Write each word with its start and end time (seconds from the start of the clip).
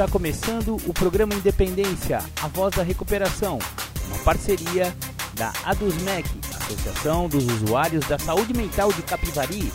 Está 0.00 0.08
começando 0.08 0.76
o 0.86 0.94
programa 0.94 1.34
Independência, 1.34 2.20
a 2.42 2.48
voz 2.48 2.74
da 2.74 2.82
recuperação, 2.82 3.58
uma 4.06 4.18
parceria 4.20 4.96
da 5.34 5.52
ADUSMEC, 5.62 6.26
Associação 6.58 7.28
dos 7.28 7.44
Usuários 7.44 8.06
da 8.06 8.18
Saúde 8.18 8.54
Mental 8.54 8.90
de 8.94 9.02
Capivari, 9.02 9.70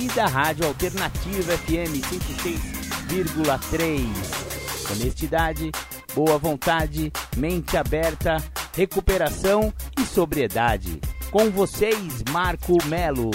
e 0.00 0.06
da 0.08 0.26
Rádio 0.26 0.66
Alternativa 0.66 1.56
FM 1.58 2.00
106,3. 3.08 4.90
Honestidade, 4.90 5.72
boa 6.14 6.38
vontade, 6.38 7.12
mente 7.36 7.76
aberta, 7.76 8.36
recuperação 8.74 9.74
e 9.98 10.04
sobriedade. 10.06 11.00
Com 11.30 11.50
vocês, 11.50 12.22
Marco 12.30 12.76
Melo. 12.86 13.30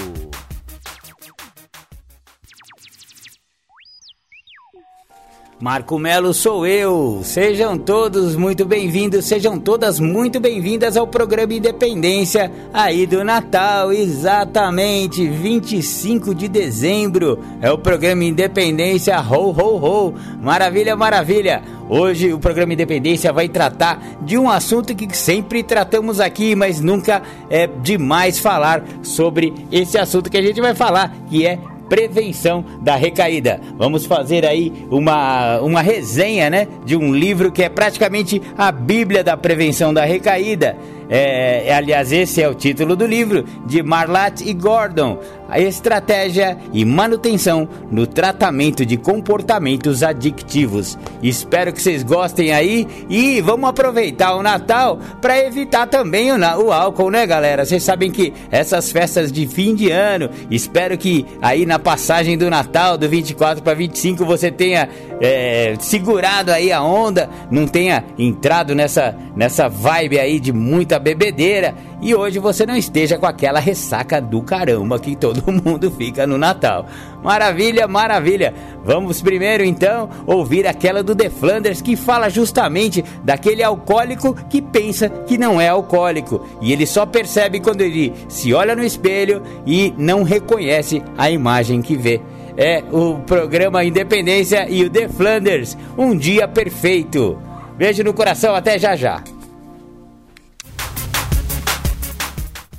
Marco 5.60 5.98
Melo 5.98 6.34
sou 6.34 6.66
eu. 6.66 7.22
Sejam 7.24 7.78
todos 7.78 8.36
muito 8.36 8.66
bem-vindos, 8.66 9.26
sejam 9.26 9.58
todas 9.58 10.00
muito 10.00 10.40
bem-vindas 10.40 10.98
ao 10.98 11.08
programa 11.08 11.54
Independência 11.54 12.52
aí 12.74 13.06
do 13.06 13.24
Natal, 13.24 13.94
exatamente 13.94 15.28
25 15.28 16.34
de 16.34 16.48
dezembro. 16.48 17.40
É 17.62 17.72
o 17.72 17.78
programa 17.78 18.24
Independência 18.24 19.18
Ho 19.22 19.52
Ho 19.52 19.78
Ho. 19.78 20.14
Maravilha, 20.42 20.96
maravilha. 20.96 21.62
Hoje 21.88 22.34
o 22.34 22.40
programa 22.40 22.74
Independência 22.74 23.32
vai 23.32 23.48
tratar 23.48 24.02
de 24.22 24.38
um 24.38 24.50
assunto 24.50 24.96
que 24.96 25.16
sempre 25.16 25.62
tratamos 25.64 26.20
aqui, 26.20 26.56
mas 26.56 26.82
nunca 26.82 27.22
é 27.50 27.68
demais 27.68 28.40
falar 28.40 28.84
sobre 29.04 29.54
esse 29.72 29.98
assunto 29.98 30.30
que 30.30 30.38
a 30.38 30.42
gente 30.42 30.60
vai 30.60 30.74
falar, 30.74 31.16
que 31.30 31.46
é 31.46 31.60
prevenção 31.90 32.64
da 32.82 32.96
recaída. 32.96 33.60
Vamos 33.78 34.06
fazer 34.06 34.46
aí 34.46 34.72
uma, 34.90 35.60
uma 35.60 35.82
resenha, 35.82 36.50
né, 36.50 36.68
de 36.86 36.96
um 36.96 37.14
livro 37.14 37.52
que 37.52 37.64
é 37.64 37.70
praticamente 37.70 38.42
a 38.58 38.72
Bíblia 38.72 39.24
da 39.24 39.38
prevenção 39.38 39.94
da 39.94 40.04
recaída. 40.06 40.76
É, 41.10 41.74
aliás, 41.76 42.12
esse 42.12 42.42
é 42.42 42.48
o 42.48 42.56
título 42.56 42.96
do 42.96 43.06
livro 43.06 43.46
de 43.66 43.84
Marlat 43.84 44.42
e 44.42 44.54
Gordon 44.54 45.20
a 45.50 45.60
estratégia 45.60 46.58
e 46.72 46.84
manutenção 46.86 47.68
no 47.92 48.08
tratamento 48.08 48.86
de 48.86 48.98
comportamentos 48.98 50.04
adictivos. 50.04 50.98
Espero 51.22 51.72
que 51.72 51.82
vocês 51.82 52.04
gostem 52.04 52.52
aí 52.52 52.88
e 53.10 53.42
vamos 53.42 53.70
aproveitar 53.70 54.36
o 54.36 54.44
Natal 54.44 55.00
para 55.22 55.40
evitar 55.40 55.88
também 55.88 56.32
o, 56.32 56.38
o, 56.38 56.72
álcool, 56.72 57.12
né, 57.12 57.26
galera? 57.26 57.66
Vocês 57.66 57.84
sabem 57.84 58.12
que 58.12 58.34
essas 58.52 58.92
festas 58.92 59.32
de 59.32 59.48
fim 59.48 59.76
de 59.76 59.92
ano, 59.92 60.30
espero 60.50 60.98
que 60.98 61.26
aí 61.42 61.66
na 61.66 61.80
passagem 61.80 62.38
do 62.38 62.50
Natal, 62.50 62.98
do 62.98 63.08
24 63.08 63.64
para 63.64 63.74
25, 63.74 64.26
você 64.26 64.52
tenha 64.52 64.90
é, 65.22 65.76
segurado 65.80 66.52
aí 66.52 66.72
a 66.72 66.82
onda, 66.82 67.30
não 67.50 67.68
tenha 67.68 68.04
entrado 68.18 68.74
nessa, 68.74 69.16
nessa 69.36 69.70
vibe 69.70 70.20
aí 70.20 70.40
de 70.40 70.52
muita 70.52 71.00
bebedeira 71.00 71.76
e 72.04 72.14
hoje 72.14 72.38
você 72.38 72.66
não 72.66 72.76
esteja 72.76 73.18
com 73.18 73.26
aquela 73.26 73.62
ressaca 73.62 74.20
do 74.20 74.42
caramba 74.42 75.00
que 75.00 75.16
todo 75.16 75.42
mundo 75.50 75.90
fica 75.90 76.28
no 76.28 76.38
Natal. 76.38 76.86
Maravilha, 77.24 77.88
maravilha. 77.88 78.54
Vamos 78.84 79.22
primeiro 79.22 79.64
então 79.64 80.10
ouvir 80.28 80.68
aquela 80.68 81.02
do 81.02 81.16
The 81.16 81.30
Flanders 81.30 81.82
que 81.82 81.96
fala 81.96 82.30
justamente 82.30 83.04
daquele 83.24 83.64
alcoólico 83.64 84.36
que 84.50 84.62
pensa 84.62 85.08
que 85.08 85.38
não 85.38 85.62
é 85.62 85.70
alcoólico 85.70 86.46
e 86.62 86.74
ele 86.74 86.86
só 86.86 87.06
percebe 87.06 87.62
quando 87.62 87.80
ele 87.80 88.14
se 88.28 88.54
olha 88.54 88.76
no 88.76 88.84
espelho 88.84 89.42
e 89.66 89.94
não 89.98 90.24
reconhece 90.24 91.02
a 91.18 91.32
imagem 91.32 91.82
que 91.82 91.96
vê 91.96 92.20
é 92.58 92.84
o 92.92 93.16
programa 93.20 93.84
Independência 93.84 94.68
e 94.70 94.84
o 94.84 94.90
The 94.90 95.08
Flanders. 95.10 95.78
Um 95.98 96.16
dia 96.16 96.48
perfeito. 96.48 97.40
Beijo 97.76 98.04
no 98.04 98.14
coração, 98.14 98.54
até 98.54 98.78
já 98.78 98.96
já. 98.96 99.24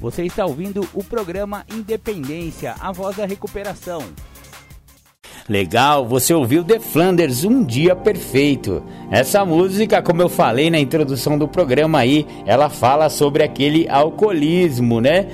Você 0.04 0.22
está 0.24 0.44
ouvindo 0.44 0.86
o 0.92 1.02
programa 1.02 1.64
Independência, 1.72 2.74
a 2.78 2.92
voz 2.92 3.16
da 3.16 3.24
recuperação. 3.24 4.02
Legal, 5.48 6.06
você 6.06 6.34
ouviu 6.34 6.62
The 6.62 6.78
Flanders, 6.78 7.42
Um 7.42 7.64
Dia 7.64 7.96
Perfeito. 7.96 8.82
Essa 9.10 9.46
música, 9.46 10.02
como 10.02 10.20
eu 10.20 10.28
falei 10.28 10.68
na 10.68 10.78
introdução 10.78 11.38
do 11.38 11.48
programa 11.48 12.00
aí, 12.00 12.26
ela 12.44 12.68
fala 12.68 13.08
sobre 13.08 13.42
aquele 13.42 13.88
alcoolismo, 13.88 15.00
né? 15.00 15.26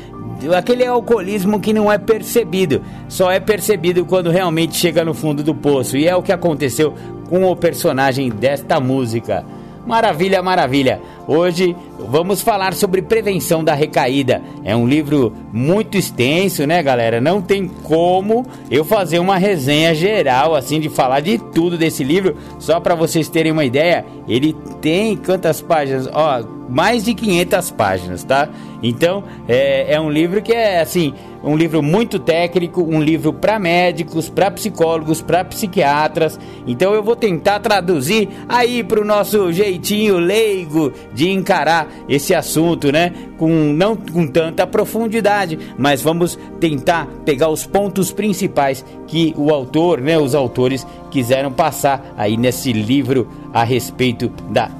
Aquele 0.56 0.86
alcoolismo 0.86 1.58
que 1.58 1.72
não 1.72 1.90
é 1.90 1.98
percebido, 1.98 2.80
só 3.08 3.28
é 3.28 3.40
percebido 3.40 4.04
quando 4.04 4.30
realmente 4.30 4.76
chega 4.76 5.04
no 5.04 5.14
fundo 5.14 5.42
do 5.42 5.52
poço. 5.52 5.96
E 5.96 6.06
é 6.06 6.14
o 6.14 6.22
que 6.22 6.30
aconteceu 6.30 6.94
com 7.28 7.42
o 7.42 7.56
personagem 7.56 8.30
desta 8.30 8.78
música. 8.78 9.44
Maravilha, 9.84 10.40
maravilha. 10.40 11.00
Hoje 11.26 11.74
vamos 12.08 12.42
falar 12.42 12.74
sobre 12.74 13.02
prevenção 13.02 13.62
da 13.62 13.74
recaída. 13.74 14.42
É 14.64 14.74
um 14.74 14.86
livro 14.86 15.32
muito 15.52 15.96
extenso, 15.96 16.66
né, 16.66 16.82
galera? 16.82 17.20
Não 17.20 17.40
tem 17.40 17.68
como 17.68 18.46
eu 18.70 18.84
fazer 18.84 19.18
uma 19.18 19.36
resenha 19.36 19.94
geral 19.94 20.54
assim 20.54 20.80
de 20.80 20.88
falar 20.88 21.20
de 21.20 21.38
tudo 21.38 21.76
desse 21.76 22.04
livro, 22.04 22.36
só 22.58 22.80
para 22.80 22.94
vocês 22.94 23.28
terem 23.28 23.52
uma 23.52 23.64
ideia. 23.64 24.04
Ele 24.28 24.54
tem 24.80 25.16
quantas 25.16 25.60
páginas? 25.60 26.08
Ó, 26.12 26.42
mais 26.68 27.04
de 27.04 27.14
500 27.14 27.70
páginas, 27.72 28.24
tá? 28.24 28.48
Então, 28.82 29.24
é, 29.48 29.94
é 29.94 30.00
um 30.00 30.08
livro 30.08 30.40
que 30.40 30.52
é 30.52 30.80
assim, 30.80 31.12
um 31.42 31.56
livro 31.56 31.82
muito 31.82 32.18
técnico, 32.18 32.82
um 32.82 33.00
livro 33.00 33.32
para 33.32 33.58
médicos, 33.58 34.28
para 34.28 34.50
psicólogos, 34.50 35.22
para 35.22 35.44
psiquiatras. 35.44 36.38
Então 36.66 36.94
eu 36.94 37.02
vou 37.02 37.16
tentar 37.16 37.60
traduzir 37.60 38.28
aí 38.48 38.84
para 38.84 39.00
o 39.00 39.04
nosso 39.04 39.52
jeitinho 39.52 40.18
leigo 40.18 40.92
de 41.12 41.30
encarar 41.30 41.89
esse 42.08 42.34
assunto, 42.34 42.90
né? 42.92 43.12
Com 43.38 43.48
não 43.48 43.96
com 43.96 44.26
tanta 44.26 44.66
profundidade, 44.66 45.58
mas 45.78 46.02
vamos 46.02 46.38
tentar 46.58 47.06
pegar 47.24 47.48
os 47.48 47.66
pontos 47.66 48.12
principais 48.12 48.84
que 49.06 49.34
o 49.36 49.52
autor, 49.52 50.00
né, 50.00 50.18
os 50.18 50.34
autores 50.34 50.86
quiseram 51.10 51.52
passar 51.52 52.14
aí 52.16 52.36
nesse 52.36 52.72
livro 52.72 53.28
a 53.52 53.64
respeito 53.64 54.28
da 54.50 54.70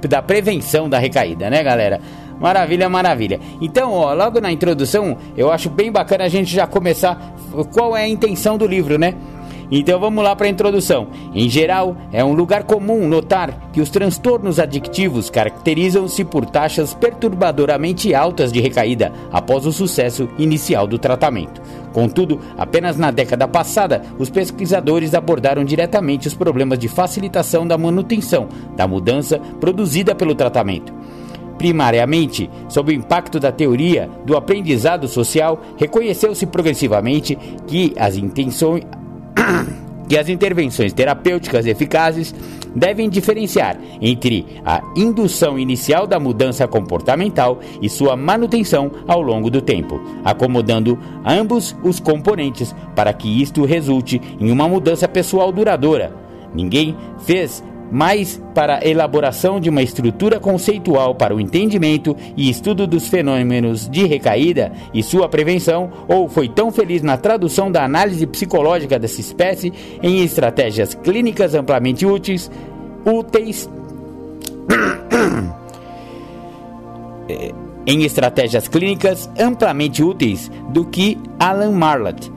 da 0.00 0.22
prevenção 0.22 0.88
da 0.88 0.98
recaída, 0.98 1.50
né, 1.50 1.62
galera? 1.62 2.00
Maravilha, 2.40 2.88
maravilha. 2.88 3.40
Então, 3.60 3.92
ó, 3.92 4.14
logo 4.14 4.40
na 4.40 4.52
introdução, 4.52 5.16
eu 5.36 5.50
acho 5.50 5.68
bem 5.68 5.90
bacana 5.90 6.24
a 6.24 6.28
gente 6.28 6.54
já 6.54 6.66
começar 6.66 7.34
qual 7.72 7.96
é 7.96 8.04
a 8.04 8.08
intenção 8.08 8.56
do 8.56 8.66
livro, 8.66 8.96
né? 8.96 9.14
Então 9.70 10.00
vamos 10.00 10.24
lá 10.24 10.34
para 10.34 10.46
a 10.46 10.50
introdução. 10.50 11.08
Em 11.34 11.48
geral, 11.48 11.96
é 12.12 12.24
um 12.24 12.32
lugar 12.32 12.64
comum 12.64 13.06
notar 13.06 13.70
que 13.72 13.80
os 13.80 13.90
transtornos 13.90 14.58
adictivos 14.58 15.28
caracterizam-se 15.28 16.24
por 16.24 16.46
taxas 16.46 16.94
perturbadoramente 16.94 18.14
altas 18.14 18.52
de 18.52 18.60
recaída 18.60 19.12
após 19.30 19.66
o 19.66 19.72
sucesso 19.72 20.28
inicial 20.38 20.86
do 20.86 20.98
tratamento. 20.98 21.60
Contudo, 21.92 22.40
apenas 22.56 22.96
na 22.96 23.10
década 23.10 23.46
passada, 23.46 24.02
os 24.18 24.30
pesquisadores 24.30 25.14
abordaram 25.14 25.64
diretamente 25.64 26.28
os 26.28 26.34
problemas 26.34 26.78
de 26.78 26.88
facilitação 26.88 27.66
da 27.66 27.76
manutenção 27.76 28.48
da 28.76 28.86
mudança 28.86 29.38
produzida 29.60 30.14
pelo 30.14 30.34
tratamento. 30.34 30.92
Primariamente, 31.58 32.48
sob 32.68 32.92
o 32.92 32.94
impacto 32.94 33.40
da 33.40 33.50
teoria 33.50 34.08
do 34.24 34.36
aprendizado 34.36 35.08
social, 35.08 35.60
reconheceu-se 35.76 36.46
progressivamente 36.46 37.36
que 37.66 37.92
as 37.98 38.16
intenções 38.16 38.84
que 40.08 40.16
as 40.16 40.28
intervenções 40.28 40.92
terapêuticas 40.92 41.66
eficazes 41.66 42.34
devem 42.74 43.08
diferenciar 43.08 43.78
entre 44.00 44.46
a 44.64 44.80
indução 44.96 45.58
inicial 45.58 46.06
da 46.06 46.18
mudança 46.18 46.66
comportamental 46.66 47.60
e 47.82 47.88
sua 47.88 48.16
manutenção 48.16 48.90
ao 49.06 49.20
longo 49.20 49.50
do 49.50 49.60
tempo, 49.60 50.00
acomodando 50.24 50.98
ambos 51.24 51.76
os 51.82 52.00
componentes 52.00 52.74
para 52.94 53.12
que 53.12 53.42
isto 53.42 53.64
resulte 53.64 54.20
em 54.40 54.50
uma 54.50 54.68
mudança 54.68 55.06
pessoal 55.06 55.52
duradoura. 55.52 56.14
Ninguém 56.54 56.96
fez 57.18 57.62
mais 57.90 58.40
para 58.54 58.78
a 58.78 58.86
elaboração 58.86 59.60
de 59.60 59.68
uma 59.68 59.82
estrutura 59.82 60.38
conceitual 60.38 61.14
para 61.14 61.34
o 61.34 61.40
entendimento 61.40 62.16
e 62.36 62.50
estudo 62.50 62.86
dos 62.86 63.08
fenômenos 63.08 63.88
de 63.88 64.06
recaída 64.06 64.72
e 64.92 65.02
sua 65.02 65.28
prevenção, 65.28 65.90
ou 66.06 66.28
foi 66.28 66.48
tão 66.48 66.70
feliz 66.70 67.02
na 67.02 67.16
tradução 67.16 67.70
da 67.70 67.84
análise 67.84 68.26
psicológica 68.26 68.98
dessa 68.98 69.20
espécie 69.20 69.72
em 70.02 70.22
estratégias 70.22 70.94
clínicas 70.94 71.54
amplamente 71.54 72.04
úteis, 72.04 72.50
úteis 73.04 73.68
em 77.86 78.04
estratégias 78.04 78.68
clínicas 78.68 79.30
amplamente 79.38 80.02
úteis 80.02 80.50
do 80.70 80.84
que 80.84 81.18
Alan 81.38 81.72
Marlett 81.72 82.30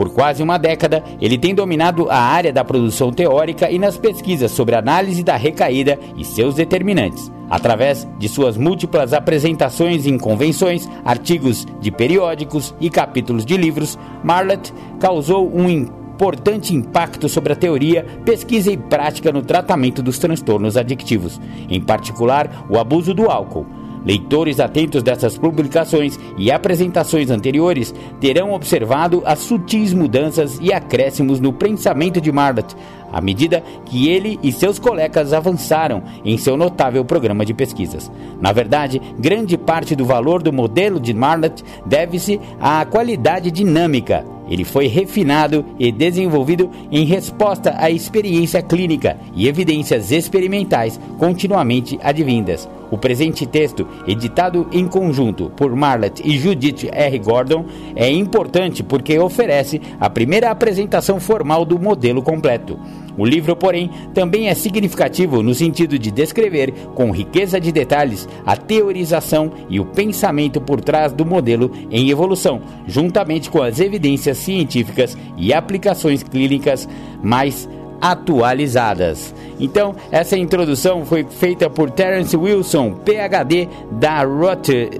Por 0.00 0.08
quase 0.08 0.42
uma 0.42 0.56
década, 0.56 1.04
ele 1.20 1.36
tem 1.36 1.54
dominado 1.54 2.08
a 2.08 2.16
área 2.16 2.50
da 2.50 2.64
produção 2.64 3.12
teórica 3.12 3.70
e 3.70 3.78
nas 3.78 3.98
pesquisas 3.98 4.50
sobre 4.50 4.74
análise 4.74 5.22
da 5.22 5.36
recaída 5.36 5.98
e 6.16 6.24
seus 6.24 6.54
determinantes. 6.54 7.30
Através 7.50 8.08
de 8.18 8.26
suas 8.26 8.56
múltiplas 8.56 9.12
apresentações 9.12 10.06
em 10.06 10.16
convenções, 10.16 10.88
artigos 11.04 11.66
de 11.82 11.90
periódicos 11.90 12.74
e 12.80 12.88
capítulos 12.88 13.44
de 13.44 13.58
livros, 13.58 13.98
Marlett 14.24 14.72
causou 14.98 15.54
um 15.54 15.68
importante 15.68 16.74
impacto 16.74 17.28
sobre 17.28 17.52
a 17.52 17.56
teoria, 17.56 18.06
pesquisa 18.24 18.72
e 18.72 18.78
prática 18.78 19.30
no 19.30 19.42
tratamento 19.42 20.02
dos 20.02 20.18
transtornos 20.18 20.78
adictivos, 20.78 21.38
em 21.68 21.78
particular 21.78 22.64
o 22.70 22.78
abuso 22.78 23.12
do 23.12 23.30
álcool. 23.30 23.66
Leitores 24.04 24.60
atentos 24.60 25.02
dessas 25.02 25.36
publicações 25.36 26.18
e 26.38 26.50
apresentações 26.50 27.30
anteriores 27.30 27.94
terão 28.20 28.52
observado 28.52 29.22
as 29.26 29.40
sutis 29.40 29.92
mudanças 29.92 30.58
e 30.60 30.72
acréscimos 30.72 31.38
no 31.38 31.52
pensamento 31.52 32.20
de 32.20 32.32
Marlett, 32.32 32.74
à 33.12 33.20
medida 33.20 33.62
que 33.84 34.08
ele 34.08 34.38
e 34.42 34.52
seus 34.52 34.78
colegas 34.78 35.32
avançaram 35.32 36.02
em 36.24 36.38
seu 36.38 36.56
notável 36.56 37.04
programa 37.04 37.44
de 37.44 37.52
pesquisas. 37.52 38.10
Na 38.40 38.52
verdade, 38.52 39.00
grande 39.18 39.58
parte 39.58 39.94
do 39.94 40.04
valor 40.04 40.42
do 40.42 40.52
modelo 40.52 40.98
de 40.98 41.12
Marlett 41.12 41.62
deve-se 41.84 42.40
à 42.60 42.84
qualidade 42.86 43.50
dinâmica 43.50 44.24
ele 44.50 44.64
foi 44.64 44.88
refinado 44.88 45.64
e 45.78 45.92
desenvolvido 45.92 46.68
em 46.90 47.04
resposta 47.04 47.72
à 47.78 47.88
experiência 47.88 48.60
clínica 48.60 49.16
e 49.32 49.46
evidências 49.46 50.10
experimentais 50.10 50.98
continuamente 51.18 51.96
advindas. 52.02 52.68
O 52.90 52.98
presente 52.98 53.46
texto, 53.46 53.86
editado 54.06 54.66
em 54.72 54.86
conjunto 54.86 55.50
por 55.56 55.74
Marlett 55.76 56.22
e 56.24 56.36
Judith 56.38 56.88
R. 56.92 57.18
Gordon, 57.18 57.64
é 57.94 58.10
importante 58.10 58.82
porque 58.82 59.18
oferece 59.18 59.80
a 60.00 60.10
primeira 60.10 60.50
apresentação 60.50 61.20
formal 61.20 61.64
do 61.64 61.78
modelo 61.78 62.22
completo. 62.22 62.78
O 63.16 63.24
livro, 63.24 63.54
porém, 63.54 63.90
também 64.14 64.48
é 64.48 64.54
significativo 64.54 65.42
no 65.42 65.54
sentido 65.54 65.98
de 65.98 66.10
descrever, 66.10 66.72
com 66.94 67.10
riqueza 67.10 67.60
de 67.60 67.70
detalhes, 67.70 68.28
a 68.46 68.56
teorização 68.56 69.52
e 69.68 69.78
o 69.78 69.84
pensamento 69.84 70.60
por 70.60 70.80
trás 70.80 71.12
do 71.12 71.26
modelo 71.26 71.70
em 71.90 72.10
evolução, 72.10 72.62
juntamente 72.86 73.50
com 73.50 73.62
as 73.62 73.78
evidências 73.78 74.38
científicas 74.38 75.16
e 75.36 75.52
aplicações 75.52 76.22
clínicas 76.22 76.88
mais 77.22 77.68
atualizadas. 78.00 79.34
Então, 79.58 79.94
essa 80.10 80.36
introdução 80.36 81.04
foi 81.04 81.24
feita 81.24 81.68
por 81.68 81.90
Terence 81.90 82.36
Wilson, 82.36 82.92
PhD 83.04 83.68
da, 83.92 84.22
Rutgers, 84.22 84.90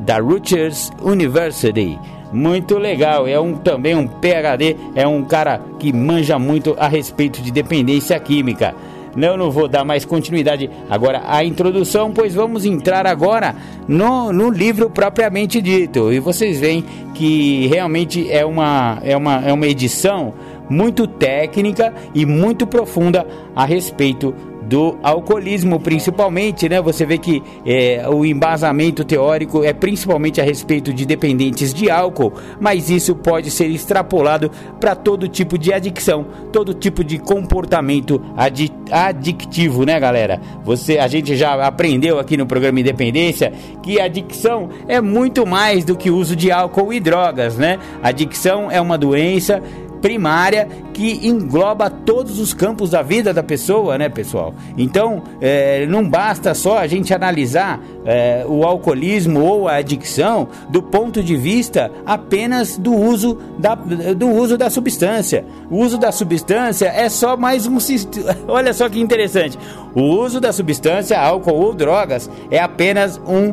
da 0.00 0.18
Rutgers 0.18 0.90
University. 1.02 1.98
Muito 2.32 2.78
legal, 2.78 3.26
é 3.26 3.38
um 3.40 3.54
também 3.54 3.94
um 3.94 4.06
PhD, 4.06 4.76
é 4.94 5.06
um 5.06 5.24
cara 5.24 5.60
que 5.78 5.92
manja 5.92 6.38
muito 6.38 6.76
a 6.78 6.86
respeito 6.86 7.42
de 7.42 7.50
dependência 7.50 8.18
química. 8.20 8.74
Não, 9.16 9.36
não 9.36 9.50
vou 9.50 9.66
dar 9.66 9.84
mais 9.84 10.04
continuidade 10.04 10.70
agora 10.88 11.22
à 11.26 11.44
introdução, 11.44 12.12
pois 12.12 12.34
vamos 12.34 12.64
entrar 12.64 13.06
agora 13.06 13.54
no, 13.88 14.32
no 14.32 14.50
livro 14.50 14.88
propriamente 14.88 15.60
dito. 15.60 16.12
E 16.12 16.20
vocês 16.20 16.60
veem 16.60 16.84
que 17.14 17.66
realmente 17.66 18.30
é 18.30 18.46
uma, 18.46 18.98
é 19.02 19.16
uma, 19.16 19.36
é 19.44 19.52
uma 19.52 19.66
edição 19.66 20.32
muito 20.70 21.06
técnica 21.06 21.92
e 22.14 22.24
muito 22.24 22.66
profunda 22.66 23.26
a 23.54 23.66
respeito 23.66 24.34
do 24.70 24.96
alcoolismo, 25.02 25.80
principalmente, 25.80 26.68
né? 26.68 26.80
Você 26.80 27.04
vê 27.04 27.18
que 27.18 27.42
é, 27.66 28.08
o 28.08 28.24
embasamento 28.24 29.04
teórico 29.04 29.64
é 29.64 29.72
principalmente 29.72 30.40
a 30.40 30.44
respeito 30.44 30.92
de 30.92 31.04
dependentes 31.04 31.74
de 31.74 31.90
álcool, 31.90 32.32
mas 32.60 32.88
isso 32.88 33.16
pode 33.16 33.50
ser 33.50 33.66
extrapolado 33.66 34.48
para 34.78 34.94
todo 34.94 35.26
tipo 35.26 35.58
de 35.58 35.72
adicção, 35.72 36.24
todo 36.52 36.72
tipo 36.72 37.02
de 37.02 37.18
comportamento 37.18 38.22
adi 38.36 38.70
adictivo, 38.92 39.84
né, 39.84 39.98
galera? 39.98 40.40
Você, 40.64 40.98
a 40.98 41.08
gente 41.08 41.34
já 41.34 41.66
aprendeu 41.66 42.20
aqui 42.20 42.36
no 42.36 42.46
programa 42.46 42.78
Independência 42.78 43.52
que 43.82 44.00
adicção 44.00 44.68
é 44.86 45.00
muito 45.00 45.44
mais 45.44 45.84
do 45.84 45.96
que 45.96 46.10
o 46.10 46.16
uso 46.16 46.36
de 46.36 46.52
álcool 46.52 46.92
e 46.92 47.00
drogas, 47.00 47.56
né? 47.56 47.76
Adicção 48.02 48.70
é 48.70 48.80
uma 48.80 48.96
doença 48.96 49.60
primária 50.00 50.68
que 50.92 51.26
engloba 51.26 51.90
todos 51.90 52.38
os 52.38 52.52
campos 52.52 52.90
da 52.90 53.02
vida 53.02 53.32
da 53.32 53.42
pessoa, 53.42 53.96
né, 53.98 54.08
pessoal? 54.08 54.54
Então, 54.76 55.22
é, 55.40 55.86
não 55.86 56.08
basta 56.08 56.54
só 56.54 56.78
a 56.78 56.86
gente 56.86 57.12
analisar 57.14 57.80
é, 58.04 58.44
o 58.46 58.64
alcoolismo 58.64 59.40
ou 59.40 59.68
a 59.68 59.76
adicção 59.76 60.48
do 60.68 60.82
ponto 60.82 61.22
de 61.22 61.36
vista 61.36 61.90
apenas 62.04 62.76
do 62.76 62.94
uso 62.94 63.38
da, 63.58 63.74
do 63.74 64.28
uso 64.28 64.56
da 64.56 64.70
substância. 64.70 65.44
O 65.70 65.78
uso 65.78 65.98
da 65.98 66.12
substância 66.12 66.86
é 66.86 67.08
só 67.08 67.36
mais 67.36 67.66
um. 67.66 67.78
Olha 68.48 68.72
só 68.72 68.88
que 68.88 69.00
interessante. 69.00 69.58
O 69.94 70.02
uso 70.02 70.40
da 70.40 70.52
substância, 70.52 71.18
álcool 71.18 71.54
ou 71.54 71.74
drogas, 71.74 72.30
é 72.50 72.58
apenas 72.58 73.20
um 73.26 73.52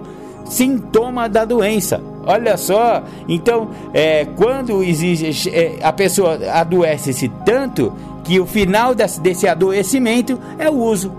sintoma 0.50 1.28
da 1.28 1.46
doença. 1.46 2.02
Olha 2.26 2.58
só, 2.58 3.04
então, 3.28 3.70
é, 3.94 4.26
quando 4.36 4.84
existe, 4.84 5.50
é, 5.50 5.78
a 5.82 5.94
pessoa 5.94 6.38
adoece-se 6.52 7.30
tanto 7.46 7.94
que 8.24 8.40
o 8.40 8.46
final 8.46 8.94
desse, 8.94 9.22
desse 9.22 9.48
adoecimento 9.48 10.38
é 10.60 10.70
o 10.70 10.76
uso. 10.76 11.12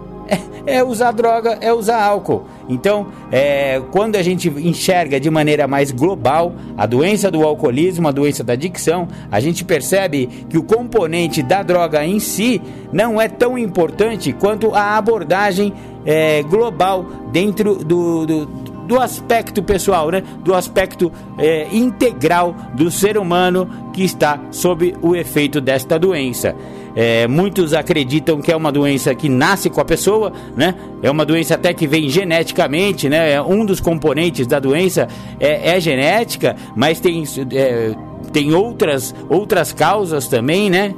É, 0.66 0.76
é, 0.76 0.84
usar 0.84 1.12
droga, 1.12 1.56
é 1.62 1.72
usar 1.72 2.02
álcool. 2.02 2.44
Então, 2.68 3.06
é, 3.32 3.80
quando 3.90 4.16
a 4.16 4.22
gente 4.22 4.50
enxerga 4.50 5.18
de 5.18 5.30
maneira 5.30 5.66
mais 5.66 5.90
global 5.90 6.52
a 6.76 6.84
doença 6.84 7.30
do 7.30 7.42
alcoolismo, 7.42 8.06
a 8.06 8.12
doença 8.12 8.44
da 8.44 8.52
adicção, 8.52 9.08
a 9.32 9.40
gente 9.40 9.64
percebe 9.64 10.26
que 10.50 10.58
o 10.58 10.62
componente 10.62 11.42
da 11.42 11.62
droga 11.62 12.04
em 12.04 12.18
si 12.18 12.60
não 12.92 13.18
é 13.18 13.26
tão 13.26 13.56
importante 13.56 14.34
quanto 14.34 14.74
a 14.74 14.98
abordagem 14.98 15.72
é, 16.04 16.42
global 16.42 17.06
dentro 17.32 17.76
do, 17.76 18.26
do 18.26 18.77
do 18.88 18.98
aspecto 18.98 19.62
pessoal, 19.62 20.10
né? 20.10 20.22
do 20.42 20.54
aspecto 20.54 21.12
é, 21.36 21.68
integral 21.70 22.56
do 22.74 22.90
ser 22.90 23.18
humano 23.18 23.68
que 23.92 24.02
está 24.02 24.40
sob 24.50 24.96
o 25.02 25.14
efeito 25.14 25.60
desta 25.60 25.98
doença. 25.98 26.56
É, 26.96 27.28
muitos 27.28 27.74
acreditam 27.74 28.40
que 28.40 28.50
é 28.50 28.56
uma 28.56 28.72
doença 28.72 29.14
que 29.14 29.28
nasce 29.28 29.68
com 29.68 29.80
a 29.80 29.84
pessoa, 29.84 30.32
né? 30.56 30.74
É 31.02 31.10
uma 31.10 31.24
doença 31.24 31.54
até 31.54 31.72
que 31.72 31.86
vem 31.86 32.08
geneticamente, 32.08 33.08
né? 33.08 33.34
É 33.34 33.42
um 33.42 33.64
dos 33.64 33.78
componentes 33.78 34.46
da 34.46 34.58
doença 34.58 35.06
é, 35.38 35.76
é 35.76 35.80
genética, 35.80 36.56
mas 36.74 36.98
tem, 36.98 37.22
é, 37.52 37.94
tem 38.32 38.52
outras, 38.52 39.14
outras 39.28 39.72
causas 39.72 40.26
também, 40.26 40.70
né? 40.70 40.92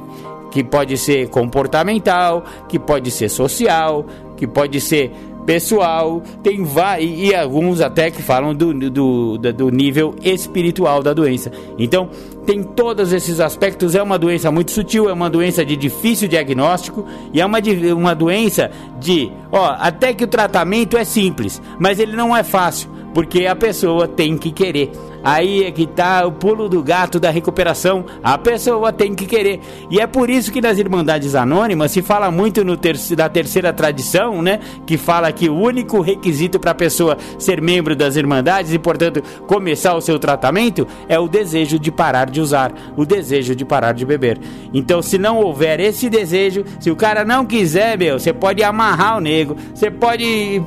Que 0.49 0.63
pode 0.63 0.97
ser 0.97 1.29
comportamental, 1.29 2.43
que 2.67 2.79
pode 2.79 3.11
ser 3.11 3.29
social, 3.29 4.05
que 4.37 4.47
pode 4.47 4.81
ser 4.81 5.11
pessoal, 5.45 6.21
tem 6.43 6.65
e, 6.99 7.27
e 7.27 7.35
alguns 7.35 7.81
até 7.81 8.11
que 8.11 8.21
falam 8.21 8.53
do, 8.53 8.73
do, 8.89 9.37
do 9.37 9.69
nível 9.69 10.15
espiritual 10.21 11.01
da 11.01 11.13
doença. 11.13 11.51
Então, 11.77 12.09
tem 12.45 12.63
todos 12.63 13.13
esses 13.13 13.39
aspectos. 13.39 13.95
É 13.95 14.01
uma 14.01 14.17
doença 14.17 14.51
muito 14.51 14.71
sutil, 14.71 15.09
é 15.09 15.13
uma 15.13 15.29
doença 15.29 15.65
de 15.65 15.75
difícil 15.75 16.27
diagnóstico 16.27 17.05
e 17.33 17.41
é 17.41 17.45
uma, 17.45 17.59
uma 17.95 18.15
doença 18.15 18.71
de, 18.99 19.31
ó, 19.51 19.75
até 19.79 20.13
que 20.13 20.23
o 20.23 20.27
tratamento 20.27 20.97
é 20.97 21.03
simples, 21.03 21.61
mas 21.79 21.99
ele 21.99 22.15
não 22.15 22.35
é 22.35 22.43
fácil, 22.43 22.89
porque 23.13 23.45
a 23.45 23.55
pessoa 23.55 24.07
tem 24.07 24.37
que 24.37 24.51
querer. 24.51 24.91
Aí 25.23 25.63
é 25.63 25.71
que 25.71 25.85
tá 25.85 26.25
o 26.25 26.31
pulo 26.31 26.67
do 26.67 26.81
gato 26.83 27.19
da 27.19 27.29
recuperação. 27.29 28.05
A 28.23 28.37
pessoa 28.37 28.91
tem 28.91 29.13
que 29.13 29.25
querer. 29.25 29.59
E 29.89 29.99
é 29.99 30.07
por 30.07 30.29
isso 30.29 30.51
que 30.51 30.61
nas 30.61 30.77
Irmandades 30.79 31.35
Anônimas 31.35 31.91
se 31.91 32.01
fala 32.01 32.31
muito 32.31 32.63
no 32.63 32.75
ter 32.77 32.97
da 33.15 33.29
terceira 33.29 33.71
tradição, 33.71 34.41
né? 34.41 34.59
Que 34.85 34.97
fala 34.97 35.31
que 35.31 35.49
o 35.49 35.55
único 35.55 36.01
requisito 36.01 36.59
para 36.59 36.71
a 36.71 36.75
pessoa 36.75 37.17
ser 37.37 37.61
membro 37.61 37.95
das 37.95 38.15
Irmandades 38.15 38.73
e, 38.73 38.79
portanto, 38.79 39.21
começar 39.45 39.95
o 39.95 40.01
seu 40.01 40.17
tratamento 40.17 40.87
é 41.07 41.19
o 41.19 41.27
desejo 41.27 41.77
de 41.77 41.91
parar 41.91 42.29
de 42.29 42.41
usar, 42.41 42.73
o 42.95 43.05
desejo 43.05 43.55
de 43.55 43.63
parar 43.65 43.93
de 43.93 44.05
beber. 44.05 44.39
Então, 44.73 45.01
se 45.01 45.17
não 45.17 45.37
houver 45.37 45.79
esse 45.79 46.09
desejo, 46.09 46.63
se 46.79 46.89
o 46.89 46.95
cara 46.95 47.23
não 47.23 47.45
quiser, 47.45 47.97
meu, 47.97 48.19
você 48.19 48.33
pode 48.33 48.63
amarrar 48.63 49.17
o 49.17 49.21
nego, 49.21 49.55
você 49.73 49.91
pode 49.91 50.23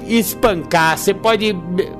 espancar, 0.06 0.96
você 0.96 1.12
pode. 1.12 1.52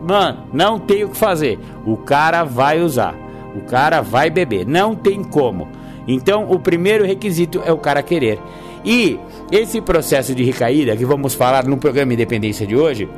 Mano, 0.06 0.44
não 0.52 0.78
tem 0.78 1.04
o 1.04 1.08
que 1.08 1.16
fazer. 1.16 1.58
O 1.86 1.96
cara 1.96 2.43
vai 2.44 2.80
usar, 2.80 3.14
o 3.54 3.60
cara 3.62 4.00
vai 4.00 4.30
beber, 4.30 4.66
não 4.66 4.94
tem 4.94 5.22
como. 5.22 5.68
Então, 6.06 6.50
o 6.50 6.58
primeiro 6.58 7.04
requisito 7.04 7.62
é 7.64 7.72
o 7.72 7.78
cara 7.78 8.02
querer. 8.02 8.38
E 8.84 9.18
esse 9.50 9.80
processo 9.80 10.34
de 10.34 10.44
recaída, 10.44 10.96
que 10.96 11.04
vamos 11.04 11.34
falar 11.34 11.64
no 11.64 11.78
programa 11.78 12.12
Independência 12.12 12.66
de 12.66 12.76
hoje, 12.76 13.08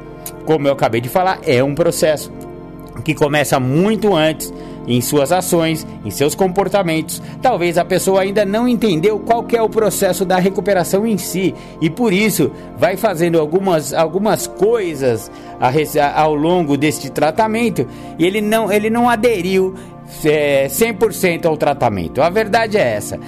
como 0.44 0.68
eu 0.68 0.72
acabei 0.72 1.00
de 1.00 1.08
falar, 1.08 1.40
é 1.44 1.62
um 1.62 1.74
processo 1.74 2.30
que 3.04 3.14
começa 3.14 3.58
muito 3.58 4.14
antes 4.14 4.52
em 4.86 5.00
suas 5.00 5.32
ações, 5.32 5.86
em 6.04 6.10
seus 6.10 6.34
comportamentos. 6.34 7.20
Talvez 7.42 7.78
a 7.78 7.84
pessoa 7.84 8.22
ainda 8.22 8.44
não 8.44 8.68
entendeu 8.68 9.18
qual 9.18 9.44
é 9.52 9.62
o 9.62 9.68
processo 9.68 10.24
da 10.24 10.38
recuperação 10.38 11.06
em 11.06 11.18
si 11.18 11.54
e 11.80 11.90
por 11.90 12.12
isso 12.12 12.50
vai 12.78 12.96
fazendo 12.96 13.38
algumas, 13.38 13.92
algumas 13.92 14.46
coisas 14.46 15.30
ao 16.14 16.34
longo 16.34 16.76
deste 16.76 17.10
tratamento 17.10 17.86
e 18.18 18.24
ele 18.24 18.40
não, 18.40 18.70
ele 18.70 18.90
não 18.90 19.08
aderiu 19.08 19.74
é, 20.24 20.66
100% 20.68 21.46
ao 21.46 21.56
tratamento. 21.56 22.22
A 22.22 22.30
verdade 22.30 22.76
é 22.76 22.94
essa. 22.94 23.18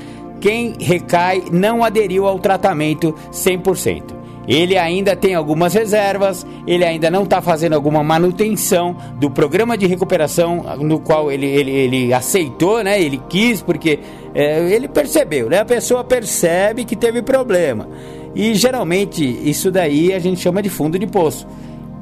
Quem 0.40 0.76
recai 0.78 1.42
não 1.50 1.82
aderiu 1.82 2.26
ao 2.26 2.38
tratamento 2.38 3.12
100% 3.32 4.17
ele 4.48 4.78
ainda 4.78 5.14
tem 5.14 5.34
algumas 5.34 5.74
reservas, 5.74 6.46
ele 6.66 6.82
ainda 6.82 7.10
não 7.10 7.24
está 7.24 7.42
fazendo 7.42 7.74
alguma 7.74 8.02
manutenção 8.02 8.96
do 9.16 9.30
programa 9.30 9.76
de 9.76 9.86
recuperação 9.86 10.64
no 10.80 10.98
qual 10.98 11.30
ele, 11.30 11.46
ele, 11.46 11.70
ele 11.70 12.14
aceitou, 12.14 12.82
né? 12.82 13.00
Ele 13.00 13.20
quis, 13.28 13.60
porque 13.60 13.98
é, 14.34 14.72
ele 14.72 14.88
percebeu, 14.88 15.50
né? 15.50 15.58
A 15.58 15.66
pessoa 15.66 16.02
percebe 16.02 16.86
que 16.86 16.96
teve 16.96 17.20
problema. 17.20 17.86
E 18.34 18.54
geralmente 18.54 19.22
isso 19.22 19.70
daí 19.70 20.14
a 20.14 20.18
gente 20.18 20.40
chama 20.40 20.62
de 20.62 20.70
fundo 20.70 20.98
de 20.98 21.06
poço. 21.06 21.46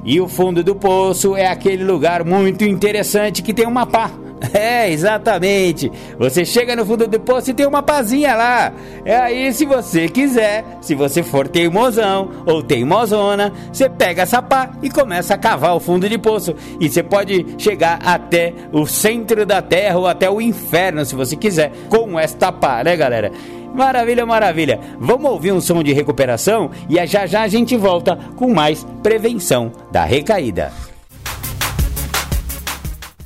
E 0.04 0.20
o 0.20 0.28
fundo 0.28 0.62
do 0.62 0.76
poço 0.76 1.34
é 1.34 1.48
aquele 1.48 1.82
lugar 1.82 2.24
muito 2.24 2.64
interessante 2.64 3.42
que 3.42 3.52
tem 3.52 3.66
uma 3.66 3.84
pá. 3.84 4.08
É, 4.52 4.90
exatamente. 4.90 5.90
Você 6.18 6.44
chega 6.44 6.76
no 6.76 6.84
fundo 6.84 7.06
do 7.06 7.20
poço 7.20 7.50
e 7.50 7.54
tem 7.54 7.66
uma 7.66 7.82
pazinha 7.82 8.34
lá. 8.34 8.72
É 9.04 9.16
aí, 9.16 9.52
se 9.52 9.64
você 9.64 10.08
quiser, 10.08 10.64
se 10.80 10.94
você 10.94 11.22
for 11.22 11.48
teimosão 11.48 12.30
ou 12.46 12.62
teimosona, 12.62 13.52
você 13.72 13.88
pega 13.88 14.22
essa 14.22 14.42
pá 14.42 14.70
e 14.82 14.90
começa 14.90 15.34
a 15.34 15.38
cavar 15.38 15.74
o 15.74 15.80
fundo 15.80 16.08
de 16.08 16.18
poço. 16.18 16.54
E 16.80 16.88
você 16.88 17.02
pode 17.02 17.46
chegar 17.58 17.98
até 18.04 18.52
o 18.72 18.86
centro 18.86 19.44
da 19.44 19.60
terra 19.62 19.98
ou 19.98 20.06
até 20.06 20.30
o 20.30 20.40
inferno, 20.40 21.04
se 21.04 21.14
você 21.14 21.36
quiser, 21.36 21.72
com 21.88 22.18
esta 22.18 22.52
pá, 22.52 22.82
né, 22.84 22.96
galera? 22.96 23.32
Maravilha, 23.74 24.24
maravilha. 24.24 24.80
Vamos 24.98 25.30
ouvir 25.30 25.52
um 25.52 25.60
som 25.60 25.82
de 25.82 25.92
recuperação 25.92 26.70
e 26.88 27.04
já 27.06 27.26
já 27.26 27.42
a 27.42 27.48
gente 27.48 27.76
volta 27.76 28.18
com 28.36 28.52
mais 28.52 28.86
prevenção 29.02 29.70
da 29.92 30.04
recaída. 30.04 30.72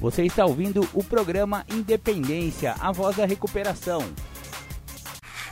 Você 0.01 0.25
está 0.25 0.47
ouvindo 0.47 0.89
o 0.95 1.05
programa 1.05 1.63
Independência, 1.71 2.75
a 2.81 2.91
voz 2.91 3.17
da 3.17 3.27
recuperação. 3.27 4.03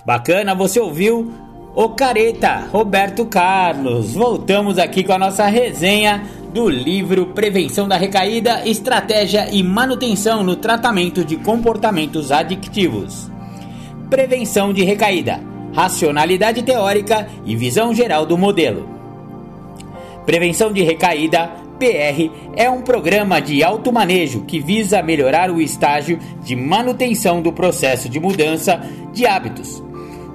Bacana, 0.07 0.55
você 0.55 0.81
ouviu 0.81 1.31
o 1.75 1.91
Careta, 1.91 2.67
Roberto 2.73 3.27
Carlos. 3.27 4.15
Voltamos 4.15 4.79
aqui 4.79 5.05
com 5.05 5.13
a 5.13 5.19
nossa 5.19 5.45
resenha 5.47 6.23
do 6.55 6.67
livro 6.67 7.27
Prevenção 7.27 7.87
da 7.87 7.99
Recaída, 7.99 8.67
Estratégia 8.67 9.51
e 9.53 9.63
Manutenção 9.63 10.43
no 10.43 10.57
Tratamento 10.57 11.23
de 11.23 11.37
Comportamentos 11.37 12.33
Adictivos. 12.33 13.31
Prevenção 14.09 14.73
de 14.73 14.83
recaída, 14.83 15.43
racionalidade 15.75 16.63
teórica 16.63 17.29
e 17.45 17.55
visão 17.55 17.95
geral 17.95 18.25
do 18.25 18.39
modelo. 18.39 18.89
Prevenção 20.25 20.73
de 20.73 20.83
recaída 20.83 21.68
PR 21.79 22.31
é 22.57 22.69
um 22.69 22.83
programa 22.83 23.41
de 23.41 23.63
automanejo 23.63 24.43
que 24.43 24.59
visa 24.59 25.01
melhorar 25.01 25.51
o 25.51 25.61
estágio 25.61 26.19
de 26.43 26.57
manutenção 26.57 27.41
do 27.41 27.53
processo 27.53 28.09
de 28.09 28.19
mudança 28.19 28.83
de 29.13 29.25
hábitos. 29.25 29.83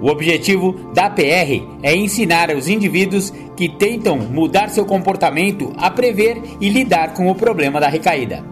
O 0.01 0.07
objetivo 0.07 0.73
da 0.93 1.09
PR 1.09 1.63
é 1.81 1.95
ensinar 1.95 2.49
aos 2.49 2.67
indivíduos 2.67 3.31
que 3.55 3.69
tentam 3.69 4.17
mudar 4.17 4.69
seu 4.69 4.85
comportamento 4.85 5.73
a 5.77 5.89
prever 5.91 6.41
e 6.59 6.69
lidar 6.69 7.13
com 7.13 7.29
o 7.29 7.35
problema 7.35 7.79
da 7.79 7.87
recaída. 7.87 8.43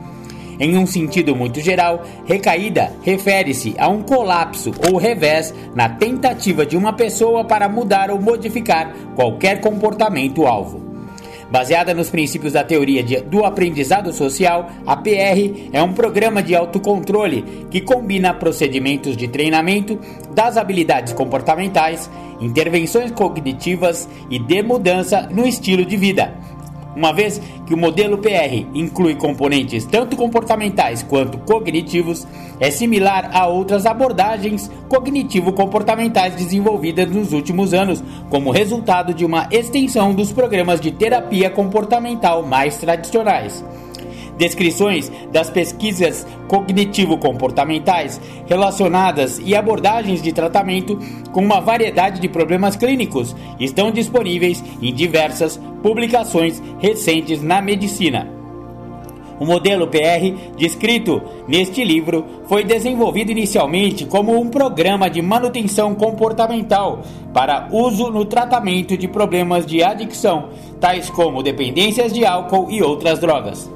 Em 0.60 0.78
um 0.78 0.86
sentido 0.86 1.36
muito 1.36 1.60
geral, 1.60 2.04
recaída 2.26 2.94
refere-se 3.02 3.74
a 3.80 3.88
um 3.88 4.04
colapso 4.04 4.72
ou 4.88 4.98
revés 4.98 5.54
na 5.74 5.90
tentativa 5.90 6.66
de 6.66 6.78
uma 6.78 6.94
pessoa 6.94 7.44
para 7.44 7.68
mudar 7.68 8.12
ou 8.12 8.22
modificar 8.22 8.94
qualquer 9.16 9.60
comportamento 9.60 10.46
alvo. 10.46 10.91
Baseada 11.52 11.94
nos 11.94 12.10
princípios 12.10 12.54
da 12.54 12.64
teoria 12.64 13.04
de, 13.04 13.20
do 13.20 13.44
aprendizado 13.44 14.14
social, 14.14 14.72
a 14.88 14.96
PR 14.96 15.70
é 15.74 15.84
um 15.84 15.92
programa 15.92 16.42
de 16.42 16.56
autocontrole 16.56 17.68
que 17.70 17.82
combina 17.82 18.34
procedimentos 18.34 19.18
de 19.18 19.28
treinamento 19.28 20.00
das 20.34 20.56
habilidades 20.56 21.12
comportamentais, 21.12 22.10
intervenções 22.40 23.12
cognitivas 23.12 24.08
e 24.30 24.40
de 24.40 24.64
mudança 24.64 25.28
no 25.30 25.46
estilo 25.46 25.84
de 25.84 25.98
vida 25.98 26.34
uma 26.96 27.14
vez 27.14 27.42
que 27.66 27.74
o 27.74 27.78
modelo 27.78 28.18
PR 28.18 28.66
inclui 28.74 29.16
componentes 29.16 29.86
tanto 29.86 30.16
comportamentais 30.16 31.04
quanto 31.04 31.38
cognitivos, 31.40 32.28
é 32.60 32.70
similar 32.70 33.30
a 33.34 33.48
outras 33.48 33.86
abordagens 33.86 34.70
cognitivo-comportamentais 34.90 36.36
desenvolvidas 36.36 37.10
nos 37.10 37.34
últimos 37.34 37.74
anos, 37.74 38.04
como 38.30 38.52
resultado 38.52 39.14
de 39.14 39.26
uma 39.26 39.48
extensão 39.52 40.14
dos 40.14 40.32
programas 40.32 40.80
de 40.82 40.92
terapia 40.92 41.50
comportamental 41.50 42.44
mais 42.44 42.78
tradicionais 42.78 43.64
descrições 44.42 45.12
das 45.32 45.52
pesquisas 45.52 46.26
cognitivo-comportamentais 46.48 48.20
relacionadas 48.48 49.40
e 49.46 49.56
abordagens 49.56 50.20
de 50.20 50.32
tratamento 50.32 50.98
com 51.32 51.42
uma 51.42 51.62
variedade 51.62 52.20
de 52.20 52.28
problemas 52.28 52.76
clínicos 52.76 53.36
estão 53.60 53.92
disponíveis 53.92 54.64
em 54.82 54.92
diversas 54.92 55.58
publicações 55.84 56.60
recentes 56.80 57.40
na 57.44 57.62
medicina. 57.62 58.28
O 59.40 59.46
modelo 59.46 59.88
PR, 59.88 60.36
descrito 60.58 61.22
neste 61.48 61.84
livro, 61.84 62.26
foi 62.48 62.64
desenvolvido 62.64 63.30
inicialmente 63.30 64.06
como 64.06 64.40
um 64.40 64.50
programa 64.50 65.08
de 65.08 65.22
manutenção 65.22 65.94
comportamental 65.94 67.04
para 67.32 67.68
uso 67.72 68.10
no 68.10 68.26
tratamento 68.26 68.98
de 68.98 69.08
problemas 69.08 69.68
de 69.68 69.84
adicção, 69.84 70.50
tais 70.80 71.12
como 71.12 71.44
dependências 71.44 72.12
de 72.12 72.26
álcool 72.26 72.72
e 72.72 72.82
outras 72.82 73.20
drogas. 73.20 73.70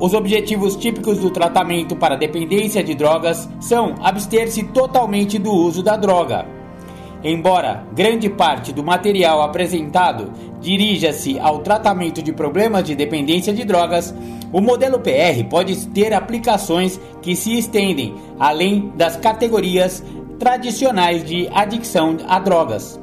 Os 0.00 0.14
objetivos 0.14 0.76
típicos 0.76 1.18
do 1.18 1.30
tratamento 1.30 1.94
para 1.94 2.16
dependência 2.16 2.82
de 2.82 2.94
drogas 2.94 3.46
são 3.60 3.96
abster-se 4.00 4.64
totalmente 4.64 5.38
do 5.38 5.52
uso 5.52 5.82
da 5.82 5.94
droga. 5.94 6.46
Embora 7.22 7.84
grande 7.94 8.30
parte 8.30 8.72
do 8.72 8.82
material 8.82 9.42
apresentado 9.42 10.32
dirija-se 10.58 11.38
ao 11.38 11.58
tratamento 11.58 12.22
de 12.22 12.32
problemas 12.32 12.84
de 12.84 12.94
dependência 12.94 13.52
de 13.52 13.62
drogas, 13.62 14.14
o 14.50 14.62
modelo 14.62 14.98
PR 15.00 15.44
pode 15.50 15.86
ter 15.88 16.14
aplicações 16.14 16.98
que 17.20 17.36
se 17.36 17.58
estendem 17.58 18.14
além 18.38 18.90
das 18.96 19.16
categorias 19.16 20.02
tradicionais 20.38 21.22
de 21.22 21.46
adicção 21.52 22.16
a 22.26 22.38
drogas. 22.38 22.98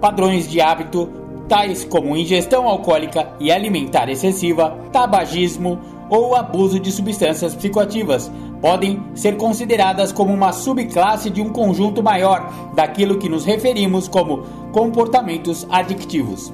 Padrões 0.00 0.48
de 0.48 0.60
hábito, 0.60 1.10
tais 1.48 1.84
como 1.84 2.16
ingestão 2.16 2.68
alcoólica 2.68 3.34
e 3.40 3.50
alimentar 3.50 4.08
excessiva, 4.08 4.78
tabagismo, 4.92 5.78
ou 6.12 6.36
abuso 6.36 6.78
de 6.78 6.92
substâncias 6.92 7.54
psicoativas 7.54 8.30
podem 8.60 9.02
ser 9.14 9.38
consideradas 9.38 10.12
como 10.12 10.30
uma 10.30 10.52
subclasse 10.52 11.30
de 11.30 11.40
um 11.40 11.48
conjunto 11.48 12.02
maior 12.02 12.52
daquilo 12.74 13.16
que 13.16 13.30
nos 13.30 13.46
referimos 13.46 14.08
como 14.08 14.42
comportamentos 14.72 15.66
adictivos. 15.70 16.52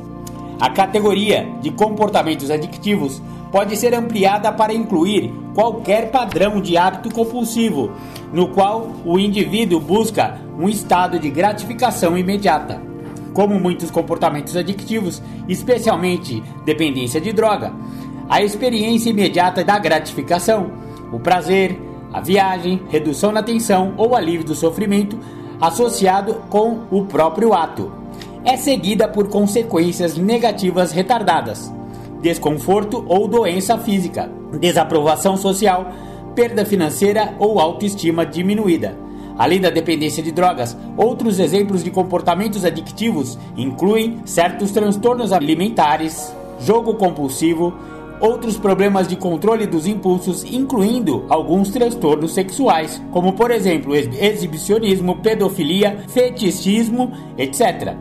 A 0.61 0.71
categoria 0.71 1.45
de 1.61 1.73
comportamentos 1.73 2.53
adictivos 2.53 3.21
pode 3.51 3.77
ser 3.77 3.95
ampliada 3.95 4.53
para 4.53 4.73
incluir 4.73 5.35
qualquer 5.57 6.13
padrão 6.13 6.61
de 6.61 6.77
hábito 6.77 7.13
compulsivo, 7.13 7.91
no 8.33 8.51
qual 8.51 8.93
o 9.05 9.19
indivíduo 9.19 9.81
busca 9.81 10.39
um 10.57 10.69
estado 10.69 11.19
de 11.19 11.31
gratificação 11.31 12.17
imediata. 12.17 12.81
Como 13.35 13.59
muitos 13.59 13.91
comportamentos 13.91 14.57
adictivos, 14.57 15.21
especialmente 15.49 16.43
dependência 16.65 17.21
de 17.21 17.33
droga, 17.33 17.73
a 18.29 18.43
experiência 18.43 19.11
imediata 19.11 19.65
da 19.65 19.79
gratificação, 19.79 20.71
o 21.13 21.19
prazer, 21.19 21.81
a 22.13 22.21
viagem, 22.21 22.83
redução 22.89 23.33
na 23.33 23.43
tensão 23.43 23.95
ou 23.97 24.15
alívio 24.15 24.47
do 24.47 24.55
sofrimento 24.55 25.19
associado 25.61 26.35
com 26.49 26.81
o 26.91 27.05
próprio 27.05 27.53
ato. 27.53 27.91
É 28.45 28.57
seguida 28.57 29.09
por 29.09 29.29
consequências 29.29 30.17
negativas 30.17 30.93
retardadas, 30.93 31.73
desconforto 32.23 33.05
ou 33.09 33.27
doença 33.27 33.77
física, 33.79 34.31
desaprovação 34.61 35.37
social, 35.37 35.93
perda 36.35 36.65
financeira 36.65 37.35
ou 37.39 37.59
autoestima 37.59 38.25
diminuída. 38.25 38.97
Além 39.37 39.61
da 39.61 39.71
dependência 39.71 40.23
de 40.23 40.33
drogas, 40.33 40.77
outros 40.97 41.39
exemplos 41.39 41.85
de 41.85 41.91
comportamentos 41.91 42.65
adictivos 42.65 43.39
incluem 43.57 44.21
certos 44.25 44.71
transtornos 44.73 45.33
alimentares, 45.33 46.35
jogo 46.61 46.95
compulsivo, 46.95 47.73
outros 48.21 48.57
problemas 48.57 49.07
de 49.09 49.17
controle 49.17 49.67
dos 49.67 49.87
impulsos, 49.87 50.45
incluindo 50.45 51.25
alguns 51.29 51.71
transtornos 51.71 52.33
sexuais, 52.33 53.01
como 53.13 53.33
por 53.33 53.51
exemplo 53.51 53.95
exibicionismo, 53.95 55.17
pedofilia, 55.17 56.05
fetichismo, 56.09 57.13
etc. 57.37 57.95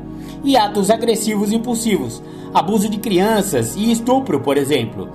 E 0.44 0.56
atos 0.56 0.90
agressivos 0.90 1.52
impulsivos, 1.52 2.22
abuso 2.54 2.90
de 2.90 2.98
crianças 2.98 3.76
e 3.76 3.92
estupro, 3.92 4.40
por 4.40 4.58
exemplo. 4.58 5.10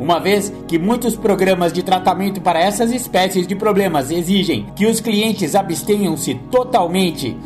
uma 0.00 0.18
vez 0.18 0.52
que 0.66 0.78
muitos 0.78 1.14
programas 1.14 1.72
de 1.72 1.82
tratamento 1.82 2.40
para 2.40 2.60
essas 2.60 2.90
espécies 2.90 3.46
de 3.46 3.54
problemas 3.54 4.10
exigem 4.10 4.66
que 4.74 4.86
os 4.86 5.00
clientes 5.00 5.54
abstenham-se 5.54 6.34
totalmente 6.50 7.36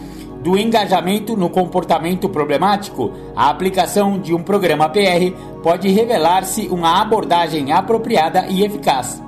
do 0.47 0.57
engajamento 0.57 1.37
no 1.37 1.51
comportamento 1.51 2.29
problemático, 2.29 3.11
a 3.35 3.51
aplicação 3.51 4.17
de 4.17 4.33
um 4.33 4.41
programa 4.41 4.89
PR 4.89 5.35
pode 5.61 5.89
revelar-se 5.89 6.69
uma 6.69 7.01
abordagem 7.01 7.73
apropriada 7.73 8.47
e 8.49 8.65
eficaz. 8.65 9.21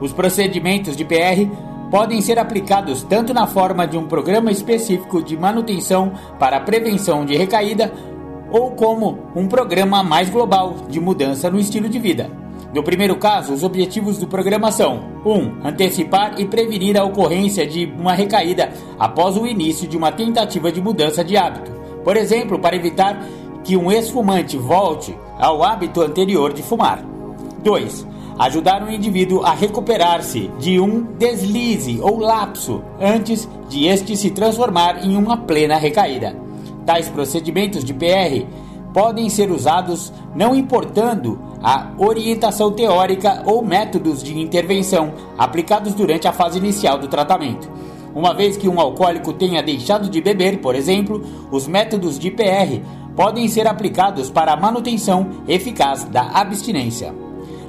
Os 0.00 0.12
procedimentos 0.12 0.96
de 0.96 1.04
PR 1.04 1.48
podem 1.92 2.20
ser 2.20 2.40
aplicados 2.40 3.04
tanto 3.04 3.32
na 3.32 3.46
forma 3.46 3.86
de 3.86 3.96
um 3.96 4.08
programa 4.08 4.50
específico 4.50 5.22
de 5.22 5.36
manutenção 5.36 6.10
para 6.40 6.58
prevenção 6.58 7.24
de 7.24 7.36
recaída, 7.36 7.92
ou 8.50 8.72
como 8.72 9.20
um 9.36 9.46
programa 9.46 10.02
mais 10.02 10.28
global 10.28 10.74
de 10.88 10.98
mudança 10.98 11.48
no 11.52 11.60
estilo 11.60 11.88
de 11.88 12.00
vida. 12.00 12.41
No 12.72 12.82
primeiro 12.82 13.16
caso, 13.16 13.52
os 13.52 13.62
objetivos 13.62 14.18
do 14.18 14.26
programa 14.26 14.72
são: 14.72 15.02
1. 15.24 15.30
Um, 15.30 15.56
antecipar 15.62 16.40
e 16.40 16.46
prevenir 16.46 16.96
a 16.96 17.04
ocorrência 17.04 17.66
de 17.66 17.84
uma 17.98 18.14
recaída 18.14 18.72
após 18.98 19.36
o 19.36 19.46
início 19.46 19.86
de 19.86 19.96
uma 19.96 20.10
tentativa 20.10 20.72
de 20.72 20.80
mudança 20.80 21.22
de 21.22 21.36
hábito. 21.36 21.70
Por 22.02 22.16
exemplo, 22.16 22.58
para 22.58 22.74
evitar 22.74 23.22
que 23.62 23.76
um 23.76 23.92
ex-fumante 23.92 24.56
volte 24.56 25.14
ao 25.38 25.62
hábito 25.62 26.00
anterior 26.00 26.52
de 26.52 26.62
fumar. 26.62 27.04
2. 27.62 28.06
Ajudar 28.38 28.82
o 28.82 28.90
indivíduo 28.90 29.42
a 29.44 29.52
recuperar-se 29.52 30.50
de 30.58 30.80
um 30.80 31.02
deslize 31.18 32.00
ou 32.00 32.18
lapso 32.18 32.82
antes 32.98 33.48
de 33.68 33.86
este 33.86 34.16
se 34.16 34.30
transformar 34.30 35.04
em 35.04 35.16
uma 35.16 35.36
plena 35.36 35.76
recaída. 35.76 36.34
Tais 36.84 37.08
procedimentos 37.08 37.84
de 37.84 37.92
PR 37.92 38.44
podem 38.92 39.28
ser 39.28 39.50
usados 39.50 40.12
não 40.34 40.54
importando 40.54 41.38
a 41.62 41.90
orientação 41.98 42.72
teórica 42.72 43.42
ou 43.46 43.64
métodos 43.64 44.22
de 44.22 44.38
intervenção 44.38 45.12
aplicados 45.38 45.94
durante 45.94 46.26
a 46.26 46.32
fase 46.32 46.58
inicial 46.58 46.98
do 46.98 47.08
tratamento. 47.08 47.70
Uma 48.14 48.34
vez 48.34 48.56
que 48.56 48.68
um 48.68 48.78
alcoólico 48.78 49.32
tenha 49.32 49.62
deixado 49.62 50.08
de 50.10 50.20
beber, 50.20 50.60
por 50.60 50.74
exemplo, 50.74 51.24
os 51.50 51.66
métodos 51.66 52.18
de 52.18 52.30
PR 52.30 52.80
podem 53.16 53.48
ser 53.48 53.66
aplicados 53.66 54.28
para 54.28 54.52
a 54.52 54.56
manutenção 54.56 55.28
eficaz 55.48 56.04
da 56.04 56.22
abstinência, 56.22 57.14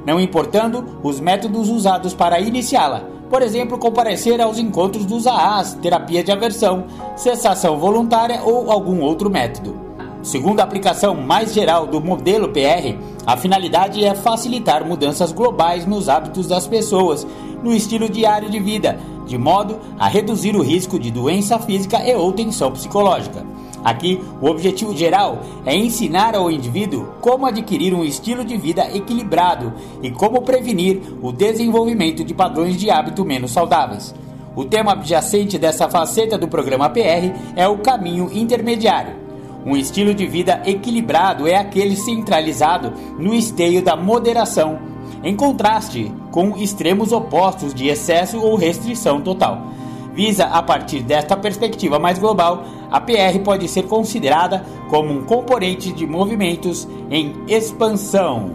não 0.05 0.19
importando 0.19 0.99
os 1.01 1.19
métodos 1.19 1.69
usados 1.69 2.13
para 2.13 2.39
iniciá-la. 2.39 3.03
Por 3.29 3.41
exemplo, 3.41 3.79
comparecer 3.79 4.39
aos 4.39 4.59
encontros 4.59 5.05
dos 5.05 5.25
AAs, 5.25 5.73
terapia 5.75 6.23
de 6.23 6.31
aversão, 6.31 6.85
cessação 7.15 7.77
voluntária 7.79 8.41
ou 8.43 8.69
algum 8.69 9.01
outro 9.01 9.29
método. 9.29 9.92
Segundo 10.23 10.61
a 10.61 10.63
aplicação 10.63 11.13
mais 11.15 11.53
geral 11.53 11.85
do 11.85 11.99
modelo 11.99 12.47
PR, 12.47 12.97
a 13.27 13.35
finalidade 13.35 14.05
é 14.05 14.15
facilitar 14.15 14.85
mudanças 14.85 15.33
globais 15.33 15.85
nos 15.85 16.07
hábitos 16.07 16.47
das 16.47 16.65
pessoas, 16.65 17.27
no 17.61 17.73
estilo 17.73 18.07
diário 18.07 18.49
de 18.49 18.57
vida, 18.57 18.97
de 19.27 19.37
modo 19.37 19.77
a 19.99 20.07
reduzir 20.07 20.55
o 20.55 20.61
risco 20.61 20.97
de 20.97 21.11
doença 21.11 21.59
física 21.59 22.01
e 22.09 22.15
ou 22.15 22.31
tensão 22.31 22.71
psicológica. 22.71 23.45
Aqui, 23.83 24.23
o 24.41 24.47
objetivo 24.47 24.95
geral 24.95 25.41
é 25.65 25.75
ensinar 25.75 26.35
ao 26.35 26.49
indivíduo 26.49 27.05
como 27.19 27.45
adquirir 27.45 27.93
um 27.93 28.05
estilo 28.05 28.45
de 28.45 28.55
vida 28.55 28.87
equilibrado 28.95 29.73
e 30.01 30.09
como 30.09 30.41
prevenir 30.41 31.01
o 31.21 31.33
desenvolvimento 31.33 32.23
de 32.23 32.33
padrões 32.33 32.77
de 32.77 32.89
hábito 32.89 33.25
menos 33.25 33.51
saudáveis. 33.51 34.15
O 34.55 34.63
tema 34.63 34.93
adjacente 34.93 35.57
dessa 35.57 35.89
faceta 35.89 36.37
do 36.37 36.47
programa 36.47 36.89
PR 36.89 37.35
é 37.57 37.67
o 37.67 37.79
caminho 37.79 38.29
intermediário 38.31 39.22
um 39.65 39.75
estilo 39.77 40.13
de 40.13 40.25
vida 40.25 40.61
equilibrado 40.65 41.47
é 41.47 41.55
aquele 41.55 41.95
centralizado 41.95 42.93
no 43.17 43.33
esteio 43.33 43.81
da 43.81 43.95
moderação, 43.95 44.79
em 45.23 45.35
contraste 45.35 46.11
com 46.31 46.57
extremos 46.57 47.11
opostos 47.11 47.73
de 47.73 47.87
excesso 47.87 48.39
ou 48.39 48.55
restrição 48.55 49.21
total. 49.21 49.73
Visa, 50.13 50.45
a 50.45 50.61
partir 50.61 51.01
desta 51.01 51.35
perspectiva 51.35 51.97
mais 51.97 52.19
global, 52.19 52.63
a 52.91 53.01
PR 53.01 53.39
pode 53.43 53.67
ser 53.67 53.83
considerada 53.83 54.63
como 54.89 55.11
um 55.11 55.23
componente 55.23 55.91
de 55.91 56.05
movimentos 56.05 56.87
em 57.09 57.33
expansão. 57.47 58.51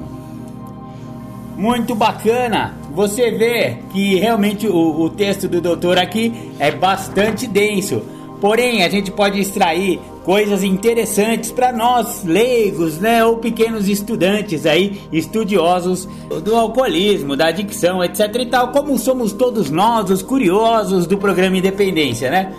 Muito 1.57 1.97
bacana! 1.97 2.77
Você 2.95 3.33
vê 3.33 3.79
que 3.93 4.17
realmente 4.17 4.69
o, 4.69 5.01
o 5.01 5.11
texto 5.11 5.49
do 5.49 5.61
doutor 5.61 5.99
aqui 5.99 6.53
é 6.61 6.71
bastante 6.71 7.47
denso. 7.49 8.03
Porém, 8.41 8.85
a 8.85 8.89
gente 8.89 9.11
pode 9.11 9.41
extrair 9.41 10.01
coisas 10.25 10.63
interessantes 10.63 11.51
para 11.51 11.73
nós 11.73 12.23
leigos, 12.23 12.99
né, 12.99 13.25
ou 13.25 13.39
pequenos 13.39 13.89
estudantes 13.89 14.67
aí, 14.67 15.01
estudiosos 15.11 16.09
do 16.45 16.55
alcoolismo, 16.55 17.35
da 17.35 17.49
adicção, 17.49 18.05
etc 18.05 18.35
e 18.39 18.47
tal, 18.47 18.69
como 18.69 18.97
somos 18.99 19.33
todos 19.33 19.71
nós, 19.71 20.11
os 20.11 20.23
curiosos 20.23 21.07
do 21.07 21.17
programa 21.17 21.57
Independência, 21.57 22.31
né? 22.31 22.53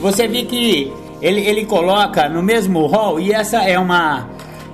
Você 0.00 0.26
vê 0.28 0.44
que 0.44 0.92
ele, 1.22 1.40
ele 1.40 1.64
coloca 1.64 2.28
no 2.28 2.42
mesmo 2.42 2.86
rol 2.86 3.18
e 3.18 3.32
essa 3.32 3.62
é 3.62 3.78
uma 3.78 4.28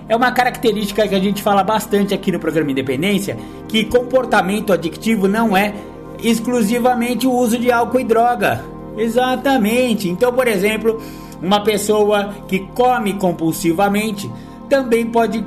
é 0.09 0.17
uma 0.17 0.33
característica 0.33 1.07
que 1.07 1.15
a 1.15 1.21
gente 1.21 1.43
fala 1.43 1.63
bastante 1.63 2.13
aqui 2.13 2.33
no 2.33 2.39
programa 2.41 2.71
Independência, 2.71 3.37
que 3.69 3.85
comportamento 3.85 4.73
adictivo 4.73 5.29
não 5.29 5.57
é 5.57 5.73
exclusivamente 6.23 7.27
o 7.27 7.33
uso 7.33 7.59
de 7.59 7.71
álcool 7.71 8.01
e 8.01 8.05
droga. 8.05 8.72
Exatamente. 8.97 10.09
Então, 10.09 10.33
por 10.33 10.47
exemplo, 10.47 11.01
uma 11.41 11.61
pessoa 11.61 12.35
que 12.47 12.61
come 12.75 13.15
compulsivamente 13.15 14.31
também 14.69 15.07
pode, 15.07 15.45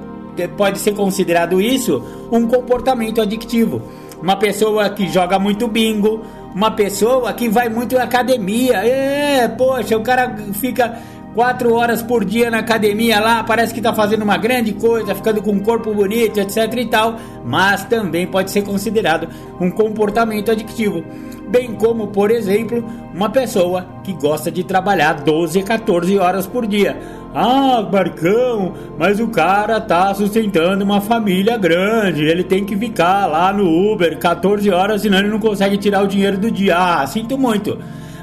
pode 0.57 0.79
ser 0.79 0.93
considerado 0.93 1.61
isso 1.61 2.03
um 2.31 2.47
comportamento 2.47 3.21
adictivo. 3.21 3.81
Uma 4.21 4.35
pessoa 4.35 4.89
que 4.89 5.07
joga 5.07 5.37
muito 5.37 5.67
bingo, 5.67 6.21
uma 6.53 6.71
pessoa 6.71 7.33
que 7.33 7.49
vai 7.49 7.69
muito 7.69 7.97
à 7.97 8.03
academia. 8.03 8.77
É, 8.77 9.47
poxa, 9.47 9.97
o 9.97 10.01
cara 10.01 10.35
fica 10.53 10.97
quatro 11.35 11.73
horas 11.73 12.01
por 12.01 12.25
dia 12.25 12.49
na 12.49 12.59
academia 12.59 13.19
lá, 13.19 13.43
parece 13.43 13.73
que 13.73 13.79
está 13.79 13.93
fazendo 13.93 14.23
uma 14.23 14.37
grande 14.37 14.73
coisa, 14.73 15.13
ficando 15.13 15.41
com 15.43 15.51
um 15.51 15.59
corpo 15.59 15.93
bonito, 15.93 16.39
etc 16.39 16.73
e 16.75 16.85
tal, 16.85 17.17
mas 17.45 17.83
também 17.85 18.25
pode 18.25 18.49
ser 18.49 18.63
considerado 18.63 19.27
um 19.61 19.69
comportamento 19.69 20.49
adictivo 20.49 21.03
bem 21.47 21.73
como, 21.73 22.07
por 22.07 22.31
exemplo, 22.31 22.83
uma 23.13 23.29
pessoa 23.29 23.85
que 24.03 24.13
gosta 24.13 24.51
de 24.51 24.63
trabalhar 24.63 25.13
12 25.13 25.59
a 25.59 25.63
14 25.63 26.17
horas 26.17 26.47
por 26.47 26.65
dia. 26.65 26.97
Ah, 27.33 27.81
Barcão, 27.81 28.73
mas 28.97 29.19
o 29.19 29.27
cara 29.27 29.79
tá 29.79 30.13
sustentando 30.13 30.83
uma 30.83 31.01
família 31.01 31.57
grande, 31.57 32.23
ele 32.23 32.43
tem 32.43 32.65
que 32.65 32.75
ficar 32.75 33.25
lá 33.25 33.51
no 33.51 33.93
Uber 33.93 34.17
14 34.17 34.69
horas, 34.69 35.01
senão 35.01 35.19
ele 35.19 35.29
não 35.29 35.39
consegue 35.39 35.77
tirar 35.77 36.03
o 36.03 36.07
dinheiro 36.07 36.37
do 36.37 36.49
dia. 36.49 36.77
Ah, 36.77 37.05
sinto 37.07 37.37
muito. 37.37 37.77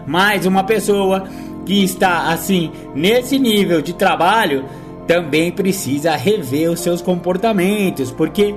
Mas 0.07 0.47
uma 0.47 0.65
pessoa 0.65 1.25
que 1.65 1.83
está 1.83 2.33
assim 2.33 2.71
nesse 2.95 3.39
nível 3.39 3.81
de 3.81 3.93
trabalho 3.93 4.65
também 5.07 5.51
precisa 5.51 6.15
rever 6.17 6.71
os 6.71 6.81
seus 6.81 7.03
comportamentos, 7.03 8.11
porque 8.11 8.55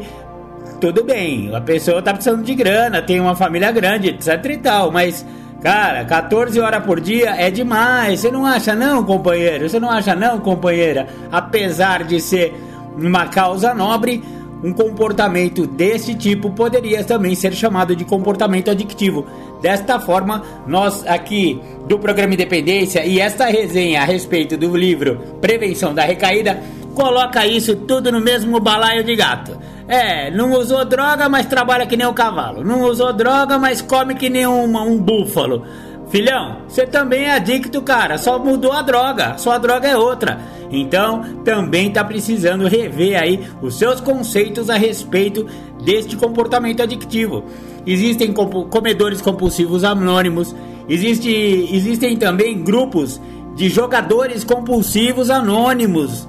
tudo 0.79 1.03
bem, 1.03 1.53
a 1.55 1.61
pessoa 1.61 2.01
tá 2.01 2.13
precisando 2.13 2.43
de 2.43 2.53
grana, 2.53 3.01
tem 3.01 3.19
uma 3.19 3.35
família 3.35 3.71
grande, 3.71 4.09
etc 4.09 4.45
e 4.45 4.57
tal, 4.57 4.91
mas 4.91 5.25
Cara, 5.61 6.05
14 6.05 6.59
horas 6.59 6.83
por 6.85 6.99
dia 6.99 7.31
é 7.31 7.49
demais. 7.49 8.19
Você 8.19 8.29
não 8.29 8.45
acha 8.45 8.75
não, 8.75 9.03
companheiro? 9.03 9.67
Você 9.67 9.79
não 9.79 9.89
acha 9.89 10.13
não, 10.13 10.39
companheira? 10.39 11.07
Apesar 11.31 12.03
de 12.03 12.21
ser 12.21 12.53
uma 12.95 13.25
causa 13.29 13.73
nobre, 13.73 14.23
um 14.63 14.73
comportamento 14.73 15.67
desse 15.67 16.15
tipo 16.15 16.49
poderia 16.51 17.03
também 17.03 17.35
ser 17.35 17.53
chamado 17.53 17.95
de 17.95 18.05
comportamento 18.05 18.71
adictivo. 18.71 19.25
Desta 19.61 19.99
forma, 19.99 20.43
nós 20.67 21.05
aqui 21.05 21.59
do 21.87 21.99
programa 21.99 22.33
Independência 22.33 23.05
e 23.05 23.19
esta 23.19 23.45
resenha 23.45 24.01
a 24.01 24.05
respeito 24.05 24.57
do 24.57 24.75
livro 24.75 25.19
Prevenção 25.41 25.93
da 25.93 26.03
Recaída 26.03 26.61
coloca 26.95 27.45
isso 27.45 27.75
tudo 27.75 28.11
no 28.11 28.21
mesmo 28.21 28.59
balaio 28.59 29.03
de 29.03 29.15
gato. 29.15 29.57
É, 29.87 30.31
não 30.31 30.53
usou 30.53 30.83
droga, 30.83 31.29
mas 31.29 31.45
trabalha 31.45 31.85
que 31.85 31.95
nem 31.95 32.07
um 32.07 32.13
cavalo. 32.13 32.63
Não 32.63 32.83
usou 32.83 33.13
droga, 33.13 33.59
mas 33.59 33.81
come 33.81 34.15
que 34.15 34.29
nem 34.29 34.47
uma, 34.47 34.81
um 34.81 34.97
búfalo. 34.97 35.63
Filhão, 36.09 36.57
você 36.67 36.85
também 36.85 37.25
é 37.25 37.33
adicto, 37.33 37.81
cara. 37.81 38.17
Só 38.17 38.37
mudou 38.37 38.71
a 38.71 38.81
droga. 38.81 39.37
Sua 39.37 39.57
droga 39.57 39.87
é 39.87 39.97
outra. 39.97 40.39
Então, 40.71 41.41
também 41.43 41.91
tá 41.91 42.03
precisando 42.03 42.67
rever 42.67 43.19
aí 43.19 43.47
os 43.61 43.77
seus 43.77 43.99
conceitos 43.99 44.69
a 44.69 44.75
respeito 44.75 45.45
deste 45.83 46.15
comportamento 46.15 46.81
adictivo. 46.81 47.45
Existem 47.85 48.33
comedores 48.33 49.21
compulsivos 49.21 49.83
anônimos. 49.83 50.55
Existe, 50.87 51.29
existem 51.71 52.17
também 52.17 52.63
grupos 52.63 53.19
de 53.55 53.69
jogadores 53.69 54.43
compulsivos 54.43 55.29
anônimos. 55.29 56.27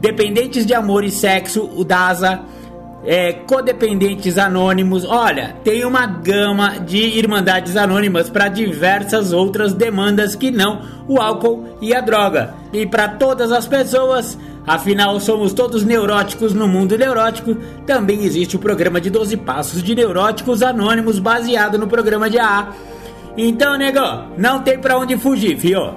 Dependentes 0.00 0.64
de 0.64 0.74
amor 0.74 1.04
e 1.04 1.10
sexo, 1.10 1.68
o 1.76 1.84
DASA 1.84 2.42
é, 3.10 3.32
codependentes 3.32 4.36
anônimos. 4.36 5.02
Olha, 5.02 5.56
tem 5.64 5.82
uma 5.82 6.04
gama 6.04 6.78
de 6.78 6.98
irmandades 6.98 7.74
anônimas 7.74 8.28
para 8.28 8.48
diversas 8.48 9.32
outras 9.32 9.72
demandas 9.72 10.34
que 10.34 10.50
não 10.50 10.82
o 11.08 11.18
álcool 11.18 11.78
e 11.80 11.94
a 11.94 12.02
droga. 12.02 12.54
E 12.70 12.84
para 12.86 13.08
todas 13.08 13.50
as 13.50 13.66
pessoas, 13.66 14.38
Afinal, 14.66 15.18
somos 15.18 15.54
todos 15.54 15.82
neuróticos 15.82 16.52
no 16.52 16.68
mundo 16.68 16.98
neurótico. 16.98 17.56
Também 17.86 18.24
existe 18.24 18.54
o 18.54 18.58
programa 18.58 19.00
de 19.00 19.08
12 19.08 19.34
Passos 19.38 19.82
de 19.82 19.94
Neuróticos 19.94 20.60
Anônimos 20.60 21.18
baseado 21.18 21.78
no 21.78 21.86
programa 21.86 22.28
de 22.28 22.38
AA. 22.38 22.74
Então, 23.34 23.78
nego, 23.78 24.00
não 24.36 24.60
tem 24.60 24.78
pra 24.78 24.98
onde 24.98 25.16
fugir, 25.16 25.56
fio. 25.56 25.94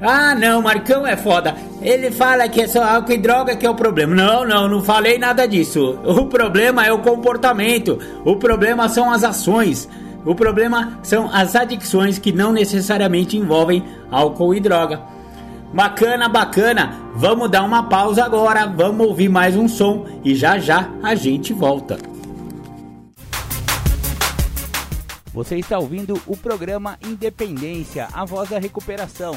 Ah, 0.00 0.34
não, 0.34 0.60
Marcão 0.60 1.06
é 1.06 1.16
foda. 1.16 1.54
Ele 1.80 2.10
fala 2.10 2.48
que 2.48 2.60
é 2.60 2.66
só 2.66 2.82
álcool 2.82 3.12
e 3.12 3.18
droga 3.18 3.56
que 3.56 3.64
é 3.64 3.70
o 3.70 3.74
problema. 3.74 4.14
Não, 4.14 4.46
não, 4.46 4.68
não 4.68 4.82
falei 4.82 5.18
nada 5.18 5.46
disso. 5.46 5.98
O 6.04 6.26
problema 6.26 6.84
é 6.84 6.92
o 6.92 6.98
comportamento. 6.98 7.98
O 8.24 8.36
problema 8.36 8.88
são 8.88 9.10
as 9.10 9.24
ações. 9.24 9.88
O 10.24 10.34
problema 10.34 10.98
são 11.02 11.30
as 11.32 11.54
adicções 11.54 12.18
que 12.18 12.32
não 12.32 12.52
necessariamente 12.52 13.36
envolvem 13.36 13.84
álcool 14.10 14.54
e 14.54 14.60
droga. 14.60 15.00
Bacana, 15.72 16.28
bacana. 16.28 16.94
Vamos 17.14 17.50
dar 17.50 17.62
uma 17.62 17.88
pausa 17.88 18.24
agora, 18.24 18.66
vamos 18.66 19.06
ouvir 19.06 19.28
mais 19.28 19.56
um 19.56 19.68
som 19.68 20.06
e 20.24 20.34
já 20.34 20.58
já 20.58 20.88
a 21.02 21.14
gente 21.14 21.52
volta. 21.52 21.98
Você 25.32 25.56
está 25.56 25.78
ouvindo 25.78 26.20
o 26.28 26.36
programa 26.36 26.96
Independência, 27.04 28.06
a 28.12 28.24
voz 28.24 28.48
da 28.48 28.58
recuperação. 28.58 29.34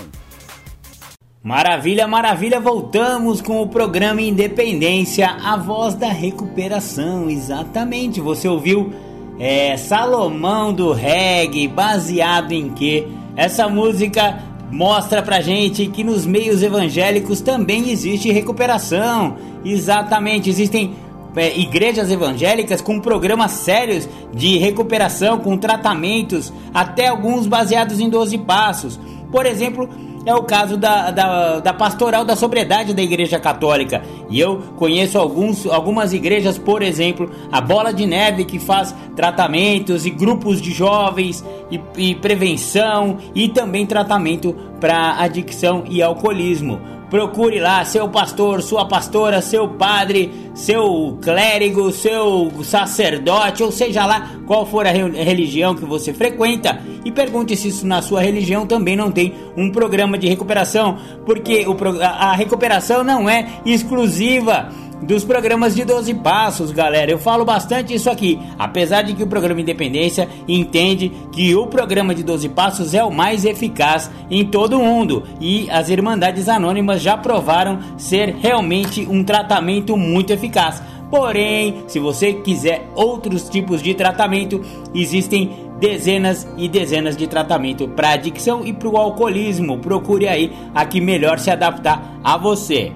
Maravilha, 1.47 2.05
maravilha, 2.09 2.59
voltamos 2.59 3.39
com 3.39 3.61
o 3.61 3.67
programa 3.67 4.21
Independência, 4.21 5.29
a 5.29 5.55
voz 5.55 5.93
da 5.93 6.09
recuperação. 6.09 7.29
Exatamente, 7.29 8.19
você 8.19 8.49
ouviu 8.49 8.91
é, 9.39 9.77
Salomão 9.77 10.73
do 10.73 10.91
Reggae, 10.91 11.69
baseado 11.69 12.51
em 12.51 12.71
que? 12.71 13.07
Essa 13.37 13.69
música 13.69 14.43
mostra 14.69 15.23
pra 15.23 15.39
gente 15.39 15.87
que 15.87 16.03
nos 16.03 16.25
meios 16.25 16.61
evangélicos 16.61 17.39
também 17.39 17.91
existe 17.91 18.29
recuperação. 18.29 19.37
Exatamente, 19.63 20.49
existem 20.49 20.95
é, 21.33 21.57
igrejas 21.57 22.11
evangélicas 22.11 22.81
com 22.81 22.99
programas 22.99 23.51
sérios 23.51 24.09
de 24.33 24.57
recuperação, 24.57 25.39
com 25.39 25.57
tratamentos, 25.57 26.51
até 26.73 27.07
alguns 27.07 27.47
baseados 27.47 28.01
em 28.01 28.09
12 28.09 28.37
passos. 28.39 28.99
Por 29.31 29.45
exemplo, 29.45 29.89
é 30.31 30.35
o 30.35 30.43
caso 30.43 30.77
da, 30.77 31.11
da, 31.11 31.59
da, 31.59 31.73
pastoral 31.73 32.25
da 32.25 32.35
sobriedade 32.35 32.93
da 32.93 33.01
Igreja 33.01 33.39
Católica. 33.39 34.01
E 34.29 34.39
eu 34.39 34.61
conheço 34.75 35.17
alguns, 35.17 35.65
algumas 35.65 36.13
igrejas, 36.13 36.57
por 36.57 36.81
exemplo, 36.81 37.29
a 37.51 37.61
Bola 37.61 37.93
de 37.93 38.05
Neve, 38.05 38.45
que 38.45 38.59
faz 38.59 38.93
tratamentos 39.15 40.05
e 40.05 40.09
grupos 40.09 40.61
de 40.61 40.71
jovens 40.71 41.43
e, 41.71 41.79
e 41.97 42.15
prevenção 42.15 43.17
e 43.33 43.49
também 43.49 43.85
tratamento 43.85 44.55
para 44.79 45.19
adicção 45.19 45.83
e 45.89 46.01
alcoolismo. 46.01 46.96
Procure 47.09 47.59
lá 47.59 47.85
seu 47.85 48.09
pastor, 48.09 48.61
sua 48.61 48.85
pastora, 48.85 49.41
seu 49.41 49.67
padre, 49.69 50.29
seu 50.53 51.17
clérigo, 51.21 51.89
seu 51.91 52.51
sacerdote, 52.63 53.63
ou 53.63 53.71
seja 53.71 54.05
lá 54.05 54.31
qual 54.45 54.65
for 54.65 54.85
a 54.85 54.91
religião 54.91 55.73
que 55.73 55.85
você 55.85 56.13
frequenta, 56.13 56.81
e 57.05 57.11
pergunte 57.11 57.55
se 57.55 57.69
isso 57.69 57.87
na 57.87 58.01
sua 58.01 58.21
religião 58.21 58.65
também 58.65 58.95
não 58.95 59.09
tem 59.09 59.33
um 59.55 59.71
programa 59.71 60.17
de 60.17 60.27
recuperação, 60.27 60.97
porque 61.25 61.65
a 62.01 62.33
recuperação 62.33 63.03
não 63.03 63.29
é 63.29 63.47
exclusiva 63.65 64.69
dos 65.01 65.23
programas 65.23 65.75
de 65.75 65.83
12 65.85 66.13
passos, 66.15 66.71
galera. 66.71 67.11
Eu 67.11 67.19
falo 67.19 67.45
bastante 67.45 67.93
isso 67.93 68.09
aqui, 68.09 68.39
apesar 68.57 69.03
de 69.03 69.13
que 69.13 69.23
o 69.23 69.27
programa 69.27 69.61
Independência 69.61 70.27
entende 70.47 71.11
que 71.31 71.55
o 71.55 71.67
programa 71.67 72.15
de 72.15 72.23
12 72.23 72.49
passos 72.49 72.93
é 72.93 73.03
o 73.03 73.11
mais 73.11 73.45
eficaz 73.45 74.09
em 74.29 74.45
todo 74.45 74.79
o 74.79 74.83
mundo 74.83 75.23
e 75.39 75.69
as 75.69 75.89
Irmandades 75.89 76.49
Anônimas 76.49 77.01
já 77.01 77.17
provaram 77.17 77.79
ser 77.97 78.35
realmente 78.35 79.07
um 79.09 79.23
tratamento 79.23 79.95
muito 79.95 80.31
eficaz. 80.31 80.81
Porém, 81.09 81.83
se 81.87 81.99
você 81.99 82.33
quiser 82.33 82.89
outros 82.93 83.47
tipos 83.47 83.81
de 83.81 83.93
tratamento, 83.93 84.61
existem 84.93 85.67
dezenas 85.79 86.47
e 86.57 86.67
dezenas 86.67 87.15
de 87.15 87.27
tratamento 87.27 87.87
para 87.87 88.11
adicção 88.11 88.65
e 88.65 88.73
para 88.73 88.89
o 88.89 88.97
alcoolismo. 88.97 89.77
Procure 89.77 90.27
aí 90.27 90.51
a 90.75 90.85
que 90.85 90.99
melhor 90.99 91.39
se 91.39 91.49
adaptar 91.49 92.19
a 92.23 92.35
você. 92.35 92.91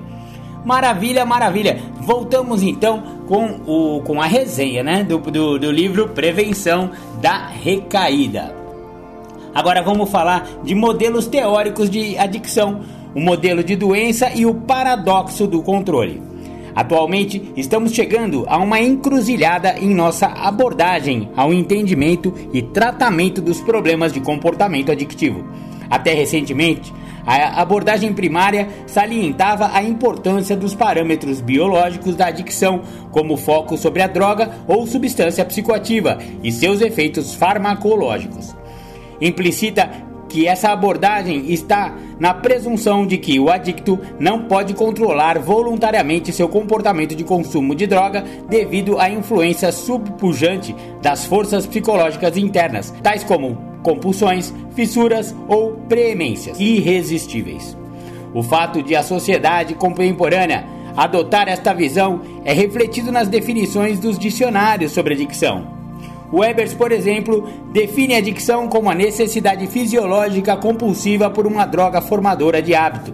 Maravilha, 0.63 1.25
maravilha. 1.25 1.79
Voltamos 2.01 2.61
então 2.61 3.03
com, 3.27 3.61
o, 3.65 4.01
com 4.01 4.21
a 4.21 4.25
resenha 4.25 4.83
né, 4.83 5.03
do, 5.03 5.17
do, 5.17 5.57
do 5.57 5.71
livro 5.71 6.09
Prevenção 6.09 6.91
da 7.19 7.47
Recaída. 7.47 8.55
Agora 9.53 9.81
vamos 9.81 10.09
falar 10.09 10.47
de 10.63 10.73
modelos 10.75 11.27
teóricos 11.27 11.89
de 11.89 12.17
adicção, 12.17 12.81
o 13.13 13.19
modelo 13.19 13.63
de 13.63 13.75
doença 13.75 14.31
e 14.33 14.45
o 14.45 14.53
paradoxo 14.53 15.45
do 15.47 15.61
controle. 15.61 16.21
Atualmente, 16.73 17.51
estamos 17.57 17.91
chegando 17.91 18.45
a 18.47 18.57
uma 18.57 18.79
encruzilhada 18.79 19.75
em 19.77 19.93
nossa 19.93 20.27
abordagem 20.27 21.29
ao 21.35 21.53
entendimento 21.53 22.33
e 22.53 22.61
tratamento 22.61 23.41
dos 23.41 23.59
problemas 23.59 24.13
de 24.13 24.21
comportamento 24.21 24.89
adictivo. 24.89 25.43
Até 25.89 26.13
recentemente, 26.13 26.93
a 27.25 27.61
abordagem 27.61 28.13
primária 28.13 28.67
salientava 28.87 29.71
a 29.73 29.83
importância 29.83 30.55
dos 30.55 30.73
parâmetros 30.73 31.41
biológicos 31.41 32.15
da 32.15 32.27
adicção, 32.27 32.81
como 33.11 33.37
foco 33.37 33.77
sobre 33.77 34.01
a 34.01 34.07
droga 34.07 34.51
ou 34.67 34.85
substância 34.87 35.45
psicoativa 35.45 36.17
e 36.43 36.51
seus 36.51 36.81
efeitos 36.81 37.33
farmacológicos. 37.33 38.55
Implicita 39.19 40.10
que 40.31 40.47
essa 40.47 40.69
abordagem 40.69 41.51
está 41.51 41.93
na 42.17 42.33
presunção 42.33 43.05
de 43.05 43.17
que 43.17 43.37
o 43.37 43.49
adicto 43.49 43.99
não 44.17 44.43
pode 44.45 44.73
controlar 44.73 45.37
voluntariamente 45.37 46.31
seu 46.31 46.47
comportamento 46.47 47.13
de 47.13 47.25
consumo 47.25 47.75
de 47.75 47.85
droga 47.85 48.23
devido 48.49 48.97
à 48.97 49.09
influência 49.09 49.73
subpujante 49.73 50.73
das 51.01 51.25
forças 51.25 51.65
psicológicas 51.65 52.37
internas, 52.37 52.93
tais 53.03 53.25
como 53.25 53.57
compulsões, 53.83 54.53
fissuras 54.73 55.35
ou 55.49 55.73
preemências 55.89 56.57
irresistíveis. 56.57 57.77
O 58.33 58.41
fato 58.41 58.81
de 58.81 58.95
a 58.95 59.03
sociedade 59.03 59.73
contemporânea 59.73 60.65
adotar 60.95 61.49
esta 61.49 61.73
visão 61.73 62.21
é 62.45 62.53
refletido 62.53 63.11
nas 63.11 63.27
definições 63.27 63.99
dos 63.99 64.17
dicionários 64.17 64.93
sobre 64.93 65.13
adicção. 65.13 65.80
Webers, 66.31 66.73
por 66.73 66.91
exemplo, 66.91 67.47
define 67.71 68.15
a 68.15 68.19
adicção 68.19 68.67
como 68.67 68.89
a 68.89 68.95
necessidade 68.95 69.67
fisiológica 69.67 70.55
compulsiva 70.55 71.29
por 71.29 71.45
uma 71.45 71.65
droga 71.65 72.01
formadora 72.01 72.61
de 72.61 72.73
hábito. 72.73 73.13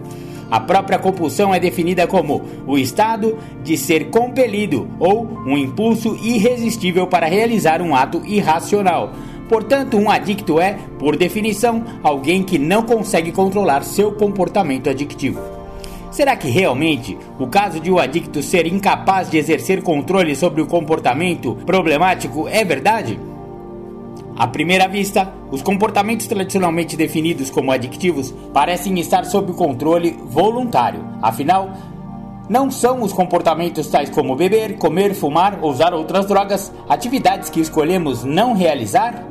A 0.50 0.60
própria 0.60 0.98
compulsão 0.98 1.52
é 1.52 1.60
definida 1.60 2.06
como 2.06 2.42
o 2.66 2.78
estado 2.78 3.38
de 3.62 3.76
ser 3.76 4.08
compelido 4.10 4.88
ou 4.98 5.26
um 5.46 5.58
impulso 5.58 6.16
irresistível 6.22 7.06
para 7.06 7.26
realizar 7.26 7.82
um 7.82 7.94
ato 7.94 8.22
irracional, 8.24 9.12
Portanto, 9.48 9.96
um 9.96 10.10
adicto 10.10 10.60
é, 10.60 10.78
por 10.98 11.16
definição, 11.16 11.82
alguém 12.02 12.42
que 12.42 12.58
não 12.58 12.82
consegue 12.82 13.32
controlar 13.32 13.82
seu 13.82 14.12
comportamento 14.12 14.90
adictivo. 14.90 15.57
Será 16.18 16.36
que 16.36 16.48
realmente 16.48 17.16
o 17.38 17.46
caso 17.46 17.78
de 17.78 17.92
o 17.92 17.94
um 17.94 17.98
adicto 18.00 18.42
ser 18.42 18.66
incapaz 18.66 19.30
de 19.30 19.38
exercer 19.38 19.84
controle 19.84 20.34
sobre 20.34 20.60
o 20.60 20.66
comportamento 20.66 21.54
problemático 21.64 22.48
é 22.48 22.64
verdade? 22.64 23.20
À 24.36 24.48
primeira 24.48 24.88
vista, 24.88 25.32
os 25.48 25.62
comportamentos 25.62 26.26
tradicionalmente 26.26 26.96
definidos 26.96 27.50
como 27.50 27.70
adictivos 27.70 28.34
parecem 28.52 28.98
estar 28.98 29.26
sob 29.26 29.52
controle 29.52 30.18
voluntário. 30.24 31.04
Afinal, 31.22 31.70
não 32.48 32.68
são 32.68 33.02
os 33.02 33.12
comportamentos 33.12 33.86
tais 33.86 34.10
como 34.10 34.34
beber, 34.34 34.76
comer, 34.76 35.14
fumar 35.14 35.60
ou 35.62 35.70
usar 35.70 35.94
outras 35.94 36.26
drogas 36.26 36.72
atividades 36.88 37.48
que 37.48 37.60
escolhemos 37.60 38.24
não 38.24 38.54
realizar? 38.54 39.24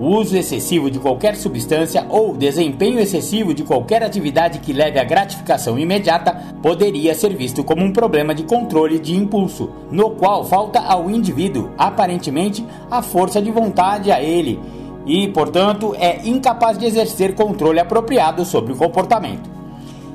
O 0.00 0.16
uso 0.16 0.34
excessivo 0.34 0.90
de 0.90 0.98
qualquer 0.98 1.36
substância 1.36 2.06
ou 2.08 2.34
desempenho 2.34 2.98
excessivo 2.98 3.52
de 3.52 3.62
qualquer 3.62 4.02
atividade 4.02 4.58
que 4.60 4.72
leve 4.72 4.98
à 4.98 5.04
gratificação 5.04 5.78
imediata 5.78 6.34
poderia 6.62 7.14
ser 7.14 7.36
visto 7.36 7.62
como 7.62 7.84
um 7.84 7.92
problema 7.92 8.34
de 8.34 8.44
controle 8.44 8.98
de 8.98 9.14
impulso, 9.14 9.68
no 9.90 10.12
qual 10.12 10.42
falta 10.46 10.80
ao 10.80 11.10
indivíduo, 11.10 11.68
aparentemente, 11.76 12.64
a 12.90 13.02
força 13.02 13.42
de 13.42 13.50
vontade 13.50 14.10
a 14.10 14.22
ele 14.22 14.58
e, 15.04 15.28
portanto, 15.28 15.94
é 15.98 16.26
incapaz 16.26 16.78
de 16.78 16.86
exercer 16.86 17.34
controle 17.34 17.78
apropriado 17.78 18.42
sobre 18.46 18.72
o 18.72 18.76
comportamento. 18.76 19.50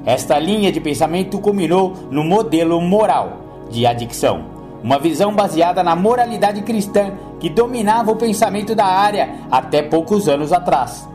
Esta 0.04 0.40
linha 0.40 0.72
de 0.72 0.82
pensamento 0.82 1.38
culminou 1.38 1.94
no 2.10 2.24
modelo 2.24 2.82
moral 2.82 3.68
de 3.70 3.86
adicção 3.86 4.56
uma 4.84 5.00
visão 5.00 5.34
baseada 5.34 5.84
na 5.84 5.96
moralidade 5.96 6.62
cristã 6.62 7.12
que 7.46 7.50
dominava 7.52 8.12
o 8.12 8.16
pensamento 8.16 8.74
da 8.74 8.88
área 8.88 9.36
até 9.52 9.84
poucos 9.84 10.28
anos 10.28 10.52
atrás. 10.52 11.08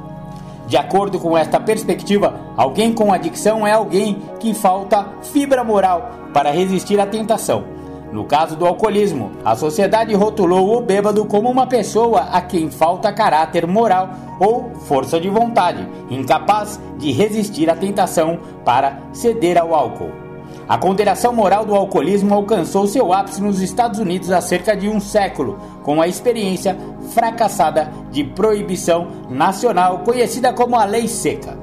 De 0.69 0.77
acordo 0.77 1.19
com 1.19 1.37
esta 1.37 1.59
perspectiva, 1.59 2.33
alguém 2.57 2.93
com 2.93 3.13
adicção 3.13 3.67
é 3.67 3.73
alguém 3.73 4.23
que 4.39 4.55
falta 4.55 5.09
fibra 5.23 5.65
moral 5.65 6.09
para 6.33 6.53
resistir 6.53 7.01
à 7.01 7.07
tentação. 7.07 7.65
No 8.13 8.27
caso 8.27 8.55
do 8.55 8.65
alcoolismo, 8.65 9.33
a 9.45 9.57
sociedade 9.57 10.15
rotulou 10.15 10.77
o 10.77 10.81
bêbado 10.81 11.25
como 11.25 11.51
uma 11.51 11.67
pessoa 11.67 12.21
a 12.31 12.41
quem 12.41 12.71
falta 12.71 13.13
caráter 13.13 13.67
moral 13.67 14.11
ou 14.39 14.71
força 14.87 15.19
de 15.19 15.29
vontade, 15.29 15.85
incapaz 16.09 16.81
de 16.97 17.11
resistir 17.11 17.69
à 17.69 17.75
tentação 17.75 18.39
para 18.65 19.01
ceder 19.13 19.59
ao 19.59 19.75
álcool. 19.75 20.30
A 20.71 20.79
condenação 20.79 21.33
moral 21.33 21.67
do 21.67 21.75
alcoolismo 21.75 22.33
alcançou 22.33 22.87
seu 22.87 23.13
ápice 23.13 23.43
nos 23.43 23.61
Estados 23.61 23.99
Unidos 23.99 24.31
há 24.31 24.41
cerca 24.41 24.77
de 24.77 24.89
um 24.89 25.01
século, 25.01 25.59
com 25.83 26.01
a 26.01 26.07
experiência 26.07 26.79
fracassada 27.13 27.91
de 28.13 28.23
proibição 28.23 29.09
nacional 29.29 30.05
conhecida 30.05 30.53
como 30.53 30.77
a 30.77 30.85
Lei 30.85 31.09
Seca. 31.09 31.59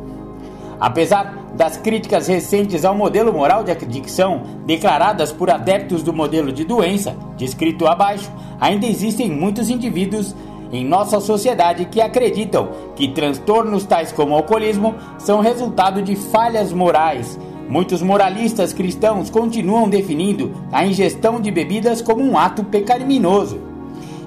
Apesar 0.78 1.34
das 1.56 1.78
críticas 1.78 2.28
recentes 2.28 2.84
ao 2.84 2.93
modelo 2.93 3.32
moral 3.32 3.63
de 3.63 3.72
adicção 3.72 4.41
declaradas 4.65 5.32
por 5.32 5.50
adeptos 5.50 6.04
do 6.04 6.12
modelo 6.12 6.52
de 6.52 6.65
doença, 6.65 7.15
descrito 7.38 7.88
abaixo, 7.88 8.30
ainda 8.60 8.86
existem 8.86 9.32
muitos 9.32 9.70
indivíduos 9.70 10.36
em 10.70 10.84
nossa 10.84 11.22
sociedade 11.22 11.86
que 11.86 12.02
acreditam 12.02 12.67
que 12.93 13.08
transtornos 13.08 13.86
tais 13.86 14.12
como 14.12 14.36
alcoolismo 14.36 14.96
são 15.17 15.39
resultado 15.39 16.02
de 16.02 16.17
falhas 16.17 16.74
morais. 16.74 17.39
Muitos 17.69 18.01
moralistas 18.01 18.71
cristãos 18.71 19.30
continuam 19.30 19.89
definindo 19.89 20.53
a 20.71 20.86
ingestão 20.86 21.41
de 21.41 21.51
bebidas 21.51 22.01
como 22.01 22.23
um 22.23 22.38
ato 22.38 22.63
pecaminoso. 22.63 23.60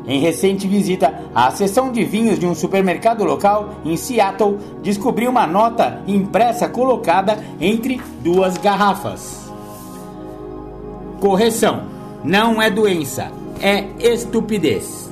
Em 0.06 0.20
recente 0.20 0.66
visita 0.66 1.22
à 1.34 1.50
seção 1.50 1.90
de 1.90 2.04
vinhos 2.04 2.38
de 2.38 2.46
um 2.46 2.54
supermercado 2.54 3.24
local 3.24 3.76
em 3.84 3.96
Seattle, 3.96 4.58
descobri 4.82 5.26
uma 5.26 5.46
nota 5.46 6.02
impressa 6.06 6.68
colocada 6.68 7.38
entre 7.58 8.00
duas 8.22 8.58
garrafas. 8.58 9.50
Correção: 11.18 11.84
não 12.22 12.60
é 12.60 12.70
doença, 12.70 13.30
é 13.60 13.86
estupidez. 13.98 15.10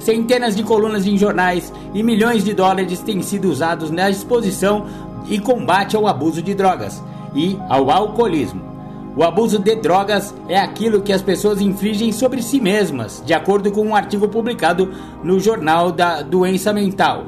Centenas 0.00 0.56
de 0.56 0.64
colunas 0.64 1.06
em 1.06 1.16
jornais 1.16 1.72
e 1.94 2.02
milhões 2.02 2.42
de 2.42 2.52
dólares 2.54 2.98
têm 3.00 3.22
sido 3.22 3.48
usados 3.48 3.88
na 3.90 4.10
exposição 4.10 4.86
e 5.28 5.38
combate 5.38 5.94
ao 5.94 6.08
abuso 6.08 6.42
de 6.42 6.54
drogas 6.54 7.00
e 7.34 7.58
ao 7.68 7.90
alcoolismo. 7.90 8.72
O 9.14 9.22
abuso 9.22 9.58
de 9.58 9.76
drogas 9.76 10.34
é 10.48 10.58
aquilo 10.58 11.02
que 11.02 11.12
as 11.12 11.20
pessoas 11.20 11.60
infligem 11.60 12.10
sobre 12.12 12.42
si 12.42 12.58
mesmas, 12.58 13.22
de 13.26 13.34
acordo 13.34 13.70
com 13.70 13.82
um 13.82 13.94
artigo 13.94 14.26
publicado 14.26 14.90
no 15.22 15.38
Jornal 15.38 15.92
da 15.92 16.22
Doença 16.22 16.72
Mental. 16.72 17.24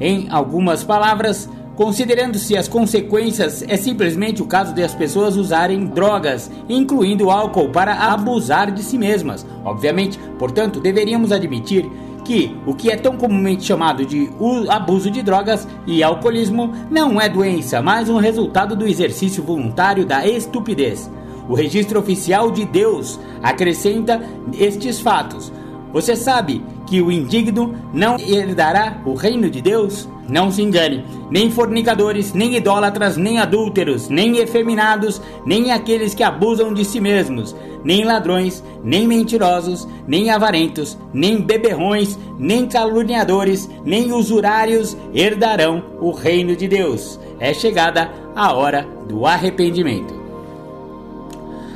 Em 0.00 0.28
algumas 0.30 0.84
palavras, 0.84 1.48
considerando-se 1.74 2.56
as 2.56 2.68
consequências, 2.68 3.64
é 3.66 3.76
simplesmente 3.76 4.40
o 4.40 4.46
caso 4.46 4.72
de 4.72 4.82
as 4.82 4.94
pessoas 4.94 5.36
usarem 5.36 5.86
drogas, 5.86 6.48
incluindo 6.68 7.30
álcool, 7.30 7.70
para 7.70 7.94
abusar 8.12 8.70
de 8.70 8.84
si 8.84 8.96
mesmas. 8.96 9.44
Obviamente, 9.64 10.20
portanto, 10.38 10.78
deveríamos 10.78 11.32
admitir 11.32 11.90
que 12.28 12.54
o 12.66 12.74
que 12.74 12.90
é 12.90 12.96
tão 12.96 13.16
comumente 13.16 13.64
chamado 13.64 14.04
de 14.04 14.28
abuso 14.68 15.10
de 15.10 15.22
drogas 15.22 15.66
e 15.86 16.02
alcoolismo 16.02 16.74
não 16.90 17.18
é 17.18 17.26
doença, 17.26 17.80
mas 17.80 18.10
um 18.10 18.18
resultado 18.18 18.76
do 18.76 18.86
exercício 18.86 19.42
voluntário 19.42 20.04
da 20.04 20.26
estupidez. 20.26 21.10
O 21.48 21.54
registro 21.54 21.98
oficial 21.98 22.50
de 22.50 22.66
Deus 22.66 23.18
acrescenta 23.42 24.20
estes 24.52 25.00
fatos. 25.00 25.50
Você 25.90 26.14
sabe 26.14 26.62
que 26.88 27.02
o 27.02 27.12
indigno 27.12 27.74
não 27.92 28.18
herdará 28.18 29.00
o 29.04 29.14
reino 29.14 29.50
de 29.50 29.60
Deus? 29.60 30.08
Não 30.28 30.50
se 30.50 30.62
engane, 30.62 31.04
nem 31.30 31.50
fornicadores, 31.50 32.34
nem 32.34 32.56
idólatras, 32.56 33.16
nem 33.16 33.38
adúlteros, 33.38 34.08
nem 34.08 34.38
efeminados, 34.38 35.20
nem 35.46 35.70
aqueles 35.70 36.14
que 36.14 36.22
abusam 36.22 36.74
de 36.74 36.84
si 36.84 37.00
mesmos, 37.00 37.56
nem 37.82 38.04
ladrões, 38.04 38.62
nem 38.82 39.06
mentirosos, 39.06 39.88
nem 40.06 40.30
avarentos, 40.30 40.98
nem 41.14 41.40
beberrões, 41.40 42.18
nem 42.38 42.66
caluniadores, 42.66 43.70
nem 43.84 44.12
usurários 44.12 44.96
herdarão 45.14 45.82
o 46.00 46.10
reino 46.10 46.54
de 46.54 46.68
Deus. 46.68 47.18
É 47.40 47.54
chegada 47.54 48.10
a 48.34 48.52
hora 48.52 48.86
do 49.08 49.26
arrependimento. 49.26 50.14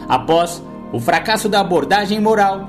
Após 0.09 0.63
o 0.93 1.01
fracasso 1.01 1.49
da 1.49 1.61
abordagem 1.61 2.21
moral, 2.21 2.69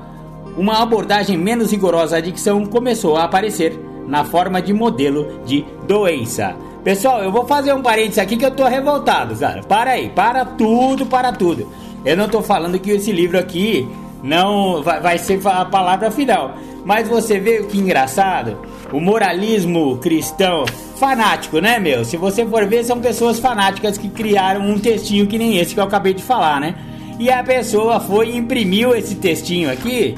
uma 0.56 0.82
abordagem 0.82 1.36
menos 1.36 1.72
rigorosa 1.72 2.16
à 2.16 2.18
adicção 2.18 2.64
começou 2.66 3.16
a 3.16 3.24
aparecer 3.24 3.78
na 4.06 4.24
forma 4.24 4.60
de 4.60 4.72
modelo 4.72 5.40
de 5.44 5.64
doença. 5.86 6.54
Pessoal, 6.82 7.22
eu 7.22 7.32
vou 7.32 7.46
fazer 7.46 7.72
um 7.72 7.82
parênteses 7.82 8.18
aqui 8.18 8.36
que 8.36 8.44
eu 8.44 8.50
tô 8.50 8.64
revoltado, 8.66 9.34
cara. 9.36 9.62
Para 9.62 9.92
aí, 9.92 10.10
para 10.10 10.44
tudo, 10.44 11.06
para 11.06 11.32
tudo. 11.32 11.66
Eu 12.04 12.16
não 12.16 12.28
tô 12.28 12.42
falando 12.42 12.78
que 12.78 12.90
esse 12.90 13.10
livro 13.10 13.38
aqui 13.38 13.88
não 14.22 14.82
vai, 14.82 15.00
vai 15.00 15.18
ser 15.18 15.40
a 15.46 15.64
palavra 15.64 16.10
final. 16.10 16.54
Mas 16.84 17.08
você 17.08 17.38
vê 17.38 17.62
que 17.62 17.78
engraçado? 17.78 18.58
O 18.92 19.00
moralismo 19.00 19.96
cristão 19.96 20.66
fanático, 20.96 21.58
né, 21.58 21.78
meu? 21.78 22.04
Se 22.04 22.18
você 22.18 22.44
for 22.44 22.66
ver, 22.66 22.84
são 22.84 23.00
pessoas 23.00 23.38
fanáticas 23.38 23.96
que 23.96 24.10
criaram 24.10 24.60
um 24.60 24.78
textinho 24.78 25.26
que 25.26 25.38
nem 25.38 25.56
esse 25.56 25.72
que 25.72 25.80
eu 25.80 25.84
acabei 25.84 26.12
de 26.12 26.22
falar, 26.22 26.60
né? 26.60 26.74
E 27.18 27.30
a 27.30 27.42
pessoa 27.42 27.98
foi 27.98 28.30
e 28.30 28.36
imprimiu 28.36 28.94
esse 28.94 29.14
textinho 29.14 29.72
aqui 29.72 30.14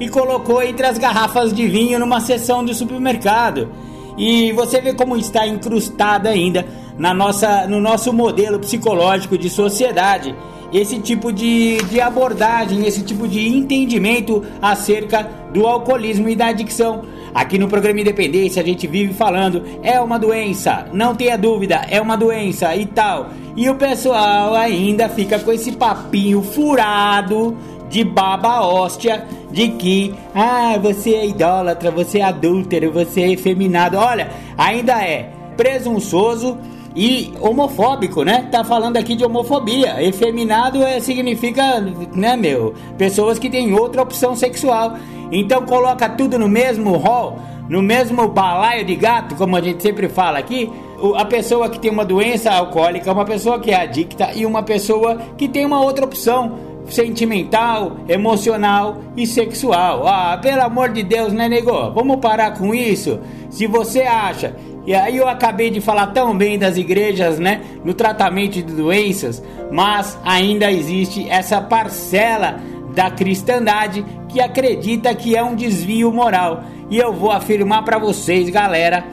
e 0.00 0.08
colocou 0.08 0.62
entre 0.62 0.86
as 0.86 0.98
garrafas 0.98 1.52
de 1.52 1.68
vinho 1.68 1.98
numa 1.98 2.20
seção 2.20 2.64
do 2.64 2.74
supermercado. 2.74 3.70
E 4.16 4.50
você 4.52 4.80
vê 4.80 4.94
como 4.94 5.16
está 5.16 5.46
incrustada 5.46 6.30
ainda 6.30 6.66
na 6.98 7.14
nossa, 7.14 7.66
no 7.66 7.80
nosso 7.80 8.12
modelo 8.12 8.58
psicológico 8.58 9.38
de 9.38 9.48
sociedade 9.48 10.34
esse 10.72 10.98
tipo 11.00 11.32
de, 11.32 11.78
de 11.84 12.00
abordagem, 12.00 12.86
esse 12.86 13.02
tipo 13.02 13.26
de 13.26 13.48
entendimento 13.48 14.44
acerca 14.62 15.28
do 15.52 15.66
alcoolismo 15.66 16.28
e 16.28 16.36
da 16.36 16.46
adicção. 16.46 17.02
Aqui 17.34 17.58
no 17.58 17.68
programa 17.68 18.00
Independência 18.00 18.62
a 18.62 18.64
gente 18.64 18.86
vive 18.86 19.14
falando, 19.14 19.62
é 19.82 20.00
uma 20.00 20.18
doença, 20.18 20.86
não 20.92 21.14
tenha 21.14 21.36
dúvida, 21.36 21.86
é 21.88 22.00
uma 22.00 22.16
doença 22.16 22.74
e 22.74 22.86
tal. 22.86 23.30
E 23.56 23.68
o 23.68 23.74
pessoal 23.74 24.54
ainda 24.54 25.08
fica 25.08 25.38
com 25.38 25.52
esse 25.52 25.72
papinho 25.72 26.42
furado 26.42 27.56
de 27.90 28.04
baba 28.04 28.64
hóstia 28.64 29.26
de 29.50 29.68
que, 29.70 30.14
ah, 30.32 30.78
você 30.80 31.10
é 31.10 31.26
idólatra, 31.26 31.90
você 31.90 32.20
é 32.20 32.22
adúltero, 32.22 32.92
você 32.92 33.22
é 33.22 33.32
efeminado. 33.32 33.98
Olha, 33.98 34.30
ainda 34.56 35.02
é 35.04 35.28
presunçoso 35.56 36.56
e 36.94 37.32
homofóbico, 37.40 38.22
né? 38.22 38.48
Tá 38.50 38.62
falando 38.62 38.96
aqui 38.96 39.16
de 39.16 39.24
homofobia. 39.24 40.02
Efeminado 40.02 40.82
é, 40.82 41.00
significa, 41.00 41.80
né, 42.14 42.36
meu, 42.36 42.74
pessoas 42.96 43.38
que 43.38 43.50
têm 43.50 43.74
outra 43.74 44.02
opção 44.02 44.36
sexual. 44.36 44.96
Então 45.32 45.66
coloca 45.66 46.08
tudo 46.08 46.38
no 46.38 46.48
mesmo 46.48 46.96
hall, 46.96 47.38
no 47.68 47.82
mesmo 47.82 48.28
balaio 48.28 48.84
de 48.84 48.94
gato, 48.94 49.34
como 49.34 49.56
a 49.56 49.60
gente 49.60 49.82
sempre 49.82 50.08
fala 50.08 50.38
aqui. 50.38 50.70
A 51.16 51.24
pessoa 51.24 51.68
que 51.68 51.78
tem 51.78 51.90
uma 51.90 52.04
doença 52.04 52.52
alcoólica, 52.52 53.12
uma 53.12 53.24
pessoa 53.24 53.58
que 53.58 53.70
é 53.70 53.80
adicta 53.80 54.30
e 54.34 54.46
uma 54.46 54.62
pessoa 54.62 55.16
que 55.36 55.48
tem 55.48 55.64
uma 55.64 55.80
outra 55.80 56.04
opção 56.04 56.69
sentimental, 56.90 57.98
emocional 58.08 59.00
e 59.16 59.26
sexual. 59.26 60.06
Ah, 60.06 60.38
pelo 60.40 60.62
amor 60.62 60.90
de 60.90 61.02
Deus, 61.02 61.32
né, 61.32 61.48
nego? 61.48 61.90
Vamos 61.92 62.16
parar 62.18 62.58
com 62.58 62.74
isso. 62.74 63.20
Se 63.48 63.66
você 63.66 64.02
acha 64.02 64.54
e 64.86 64.94
aí 64.94 65.18
eu 65.18 65.28
acabei 65.28 65.70
de 65.70 65.80
falar 65.80 66.08
tão 66.08 66.36
bem 66.36 66.58
das 66.58 66.76
igrejas, 66.76 67.38
né, 67.38 67.60
no 67.84 67.92
tratamento 67.92 68.54
de 68.54 68.62
doenças, 68.62 69.42
mas 69.70 70.18
ainda 70.24 70.70
existe 70.70 71.28
essa 71.28 71.60
parcela 71.60 72.58
da 72.94 73.10
cristandade 73.10 74.04
que 74.28 74.40
acredita 74.40 75.14
que 75.14 75.36
é 75.36 75.42
um 75.42 75.54
desvio 75.54 76.10
moral. 76.12 76.64
E 76.90 76.98
eu 76.98 77.12
vou 77.12 77.30
afirmar 77.30 77.84
para 77.84 77.98
vocês, 77.98 78.48
galera, 78.48 79.04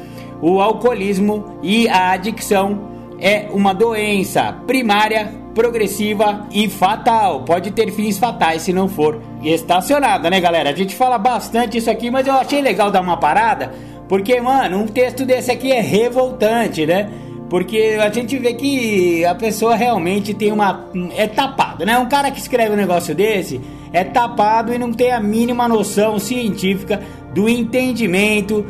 o 0.41 0.61
alcoolismo 0.61 1.59
e 1.61 1.87
a 1.89 2.11
adicção 2.11 2.89
é 3.19 3.47
uma 3.51 3.73
doença 3.73 4.53
primária 4.65 5.31
progressiva 5.57 6.45
e 6.51 6.69
fatal. 6.69 7.41
Pode 7.41 7.71
ter 7.71 7.91
fins 7.91 8.19
fatais 8.19 8.61
se 8.61 8.71
não 8.71 8.87
for 8.87 9.19
estacionada, 9.43 10.29
né, 10.29 10.39
galera? 10.39 10.69
A 10.69 10.75
gente 10.75 10.95
fala 10.95 11.17
bastante 11.17 11.79
isso 11.79 11.89
aqui, 11.89 12.11
mas 12.11 12.27
eu 12.27 12.33
achei 12.35 12.61
legal 12.61 12.91
dar 12.91 13.01
uma 13.01 13.17
parada, 13.17 13.73
porque, 14.07 14.39
mano, 14.39 14.77
um 14.77 14.85
texto 14.85 15.25
desse 15.25 15.49
aqui 15.51 15.71
é 15.71 15.81
revoltante, 15.81 16.85
né? 16.85 17.09
Porque 17.49 17.97
a 17.99 18.09
gente 18.09 18.37
vê 18.37 18.53
que 18.53 19.25
a 19.25 19.33
pessoa 19.33 19.75
realmente 19.75 20.31
tem 20.31 20.51
uma. 20.51 20.85
é 21.15 21.25
tapado, 21.25 21.85
né? 21.85 21.97
Um 21.97 22.07
cara 22.07 22.29
que 22.29 22.39
escreve 22.39 22.73
um 22.73 22.77
negócio 22.77 23.15
desse 23.15 23.59
é 23.91 24.03
tapado 24.03 24.71
e 24.71 24.77
não 24.77 24.93
tem 24.93 25.11
a 25.11 25.19
mínima 25.19 25.67
noção 25.67 26.19
científica 26.19 27.01
do 27.33 27.49
entendimento 27.49 28.63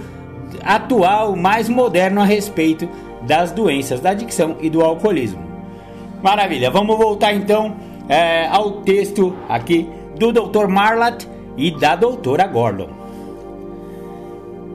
atual, 0.63 1.35
mais 1.35 1.67
moderno 1.67 2.21
a 2.21 2.25
respeito 2.25 2.87
das 3.23 3.51
doenças 3.51 3.99
da 3.99 4.11
adicção 4.11 4.55
e 4.61 4.69
do 4.69 4.81
alcoolismo. 4.81 5.46
Maravilha, 6.21 6.71
vamos 6.71 6.97
voltar 6.97 7.33
então 7.33 7.75
é, 8.09 8.47
ao 8.47 8.81
texto 8.81 9.35
aqui 9.47 9.87
do 10.17 10.31
Dr. 10.31 10.67
Marlat 10.67 11.25
e 11.55 11.69
da 11.69 11.95
doutora 11.95 12.47
Gordon. 12.47 12.89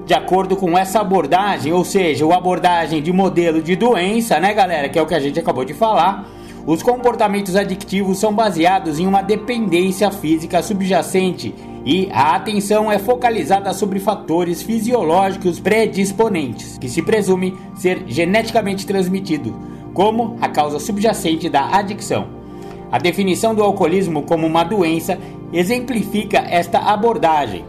De 0.07 0.15
acordo 0.15 0.57
com 0.57 0.79
essa 0.79 1.01
abordagem, 1.01 1.73
ou 1.73 1.85
seja, 1.85 2.27
a 2.27 2.37
abordagem 2.37 3.03
de 3.03 3.13
modelo 3.13 3.61
de 3.61 3.75
doença, 3.75 4.39
né, 4.39 4.55
galera, 4.55 4.89
que 4.89 4.99
é 4.99 5.03
o 5.03 5.07
que 5.07 5.15
a 5.15 5.21
gente 5.21 5.39
acabou 5.39 5.65
de 5.65 5.75
falar, 5.75 6.29
os 6.65 6.81
comportamentos 6.81 7.57
adictivos 7.57 8.19
são 8.19 8.33
baseados 8.33 9.01
em 9.01 9.07
uma 9.07 9.21
dependência 9.21 10.11
física 10.13 10.63
subjacente 10.63 11.53
e 11.85 12.09
a 12.13 12.37
atenção 12.37 12.91
é 12.91 13.01
focalizada 13.01 13.73
sobre 13.73 13.99
fatores 13.99 14.63
fisiológicos 14.63 15.59
predisponentes, 15.59 16.79
que 16.79 16.89
se 16.89 17.03
presume 17.03 17.57
ser 17.75 18.05
geneticamente 18.07 18.87
transmitido 18.87 19.73
como 19.93 20.37
a 20.41 20.49
causa 20.49 20.79
subjacente 20.79 21.49
da 21.49 21.77
adicção. 21.77 22.27
A 22.91 22.99
definição 22.99 23.55
do 23.55 23.63
alcoolismo 23.63 24.23
como 24.23 24.47
uma 24.47 24.65
doença 24.65 25.19
exemplifica 25.53 26.39
esta 26.39 26.79
abordagem. 26.79 27.65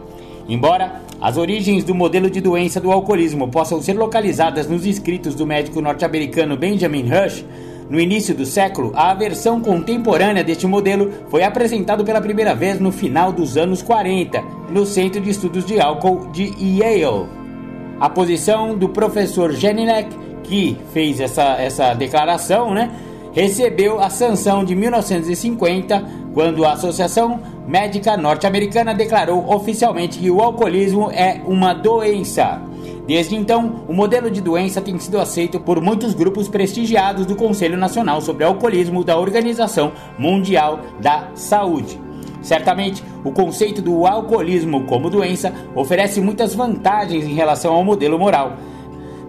Embora 0.48 1.02
as 1.20 1.36
origens 1.38 1.84
do 1.84 1.94
modelo 1.94 2.28
de 2.28 2.40
doença 2.40 2.80
do 2.80 2.92
alcoolismo 2.92 3.48
possam 3.48 3.80
ser 3.80 3.94
localizadas 3.94 4.68
nos 4.68 4.84
escritos 4.84 5.34
do 5.34 5.46
médico 5.46 5.80
norte-americano 5.80 6.56
Benjamin 6.56 7.08
Rush, 7.08 7.44
no 7.88 8.00
início 8.00 8.34
do 8.34 8.46
século, 8.46 8.92
a 8.94 9.12
versão 9.12 9.60
contemporânea 9.60 10.42
deste 10.42 10.66
modelo 10.66 11.12
foi 11.28 11.42
apresentado 11.42 12.04
pela 12.04 12.20
primeira 12.20 12.54
vez 12.54 12.80
no 12.80 12.90
final 12.90 13.30
dos 13.30 13.56
anos 13.56 13.82
40, 13.82 14.42
no 14.70 14.86
Centro 14.86 15.20
de 15.20 15.30
Estudos 15.30 15.66
de 15.66 15.78
Álcool 15.78 16.30
de 16.32 16.52
Yale. 16.58 17.28
A 18.00 18.08
posição 18.08 18.76
do 18.76 18.88
professor 18.88 19.52
Jelinek, 19.52 20.08
que 20.44 20.78
fez 20.92 21.18
essa, 21.20 21.56
essa 21.60 21.94
declaração, 21.94 22.72
né, 22.72 22.90
recebeu 23.32 24.00
a 24.00 24.08
sanção 24.08 24.64
de 24.64 24.76
1950, 24.76 26.04
quando 26.32 26.64
a 26.64 26.72
Associação 26.72 27.40
Médica 27.66 28.16
Norte-Americana 28.16 28.94
declarou 28.94 29.52
oficialmente 29.52 30.18
que 30.18 30.30
o 30.30 30.40
alcoolismo 30.40 31.10
é 31.10 31.40
uma 31.44 31.72
doença. 31.72 32.62
Desde 33.06 33.36
então, 33.36 33.84
o 33.86 33.92
modelo 33.92 34.30
de 34.30 34.40
doença 34.40 34.80
tem 34.80 34.98
sido 34.98 35.18
aceito 35.18 35.60
por 35.60 35.80
muitos 35.80 36.14
grupos 36.14 36.48
prestigiados 36.48 37.26
do 37.26 37.36
Conselho 37.36 37.76
Nacional 37.76 38.20
sobre 38.20 38.44
Alcoolismo 38.44 39.04
da 39.04 39.18
Organização 39.18 39.92
Mundial 40.18 40.80
da 41.00 41.28
Saúde. 41.34 42.00
Certamente, 42.40 43.02
o 43.24 43.32
conceito 43.32 43.80
do 43.80 44.06
alcoolismo 44.06 44.84
como 44.84 45.10
doença 45.10 45.52
oferece 45.74 46.20
muitas 46.20 46.54
vantagens 46.54 47.24
em 47.24 47.34
relação 47.34 47.74
ao 47.74 47.84
modelo 47.84 48.18
moral. 48.18 48.52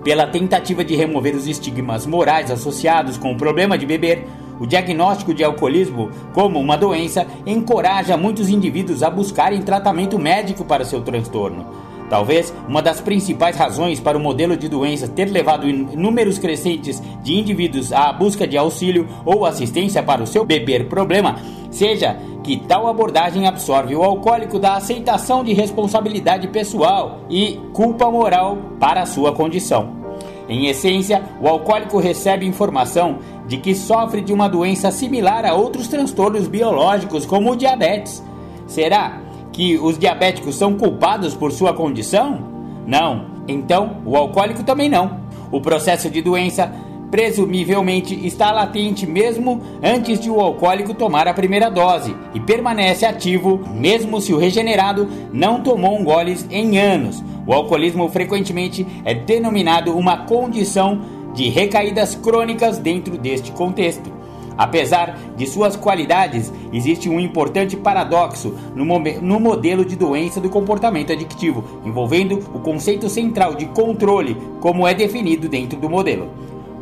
Pela 0.06 0.28
tentativa 0.28 0.86
de 0.86 0.96
remover 0.96 1.34
os 1.34 1.48
estigmas 1.48 2.06
morais 2.06 2.52
associados 2.52 3.18
com 3.18 3.32
o 3.34 3.38
problema 3.38 3.76
de 3.76 3.88
beber, 3.88 4.28
o 4.60 4.68
diagnóstico 4.68 5.34
de 5.34 5.44
alcoolismo 5.44 6.12
como 6.32 6.60
uma 6.60 6.78
doença 6.78 7.26
encoraja 7.44 8.16
muitos 8.16 8.48
indivíduos 8.48 9.02
a 9.02 9.10
buscarem 9.10 9.64
tratamento 9.64 10.20
médico 10.20 10.64
para 10.64 10.86
seu 10.86 11.02
transtorno. 11.02 11.66
Talvez 12.10 12.54
uma 12.68 12.82
das 12.82 13.02
principais 13.02 13.58
razões 13.58 14.00
para 14.00 14.18
o 14.18 14.22
modelo 14.22 14.56
de 14.56 14.70
doença 14.70 15.08
ter 15.08 15.26
levado 15.26 15.68
números 15.68 16.38
crescentes 16.38 17.02
de 17.24 17.34
indivíduos 17.34 17.92
à 17.92 18.14
busca 18.14 18.48
de 18.48 18.58
auxílio 18.58 19.08
ou 19.26 19.46
assistência 19.46 20.04
para 20.04 20.22
o 20.22 20.28
seu 20.28 20.46
beber 20.46 20.88
problema 20.88 21.36
seja 21.72 22.18
que 22.44 22.58
tal 22.58 22.88
abordagem 22.88 23.48
absorve 23.48 23.96
o 23.96 24.04
alcoólico 24.04 24.60
da 24.60 24.76
aceitação 24.76 25.44
de 25.44 25.52
responsabilidade 25.52 26.48
pessoal 26.48 27.22
e 27.30 27.60
culpa 27.74 28.10
moral 28.10 28.58
para 28.80 29.02
a 29.02 29.06
sua 29.06 29.34
condição. 29.34 30.06
Em 30.48 30.68
essência, 30.68 31.24
o 31.42 31.48
alcoólico 31.48 31.98
recebe 31.98 32.46
informação 32.46 33.18
de 33.48 33.58
que 33.58 33.74
sofre 33.74 34.22
de 34.22 34.32
uma 34.32 34.48
doença 34.48 34.92
similar 34.92 35.44
a 35.44 35.56
outros 35.56 35.88
transtornos 35.88 36.48
biológicos, 36.48 37.26
como 37.26 37.52
o 37.52 37.56
diabetes. 37.56 38.24
Será 38.68 39.22
que 39.56 39.78
os 39.78 39.98
diabéticos 39.98 40.56
são 40.56 40.74
culpados 40.74 41.34
por 41.34 41.50
sua 41.50 41.74
condição? 41.74 42.40
Não. 42.86 43.28
Então, 43.48 44.02
o 44.06 44.18
alcoólico 44.18 44.64
também 44.64 44.90
não. 44.90 45.22
O 45.50 45.62
processo 45.62 46.10
de 46.10 46.22
doença 46.22 46.70
presumivelmente 47.10 48.28
está 48.28 48.52
latente 48.52 49.08
mesmo 49.08 49.62
antes 49.82 50.20
de 50.20 50.30
o 50.30 50.42
alcoólico 50.42 50.94
tomar 50.94 51.26
a 51.30 51.34
primeira 51.34 51.70
dose 51.70 52.14
e 52.34 52.40
permanece 52.42 53.06
ativo 53.06 53.62
mesmo 53.74 54.20
se 54.20 54.34
o 54.34 54.38
regenerado 54.38 55.08
não 55.32 55.62
tomou 55.62 55.98
um 55.98 56.06
em 56.52 56.78
anos. 56.78 57.24
O 57.48 57.54
alcoolismo 57.54 58.10
frequentemente 58.10 58.86
é 59.06 59.14
denominado 59.14 59.98
uma 59.98 60.26
condição 60.26 61.00
de 61.34 61.48
recaídas 61.48 62.14
crônicas 62.16 62.78
dentro 62.78 63.18
deste 63.18 63.54
contexto. 63.54 64.15
Apesar 64.58 65.18
de 65.36 65.46
suas 65.46 65.76
qualidades, 65.76 66.52
existe 66.72 67.10
um 67.10 67.20
importante 67.20 67.76
paradoxo 67.76 68.54
no, 68.74 68.86
no, 68.86 69.40
modelo 69.40 69.84
de 69.84 69.96
doença 69.96 70.40
do 70.40 70.50
comportamento 70.50 71.12
adictivo, 71.12 71.64
envolvendo 71.86 72.40
o 72.54 72.60
conceito 72.60 73.10
central 73.10 73.56
de 73.56 73.66
controle, 73.68 74.38
como 74.62 74.88
é 74.88 74.94
definido 74.94 75.50
dentro 75.50 75.80
do 75.80 75.90
modelo. 75.90 76.30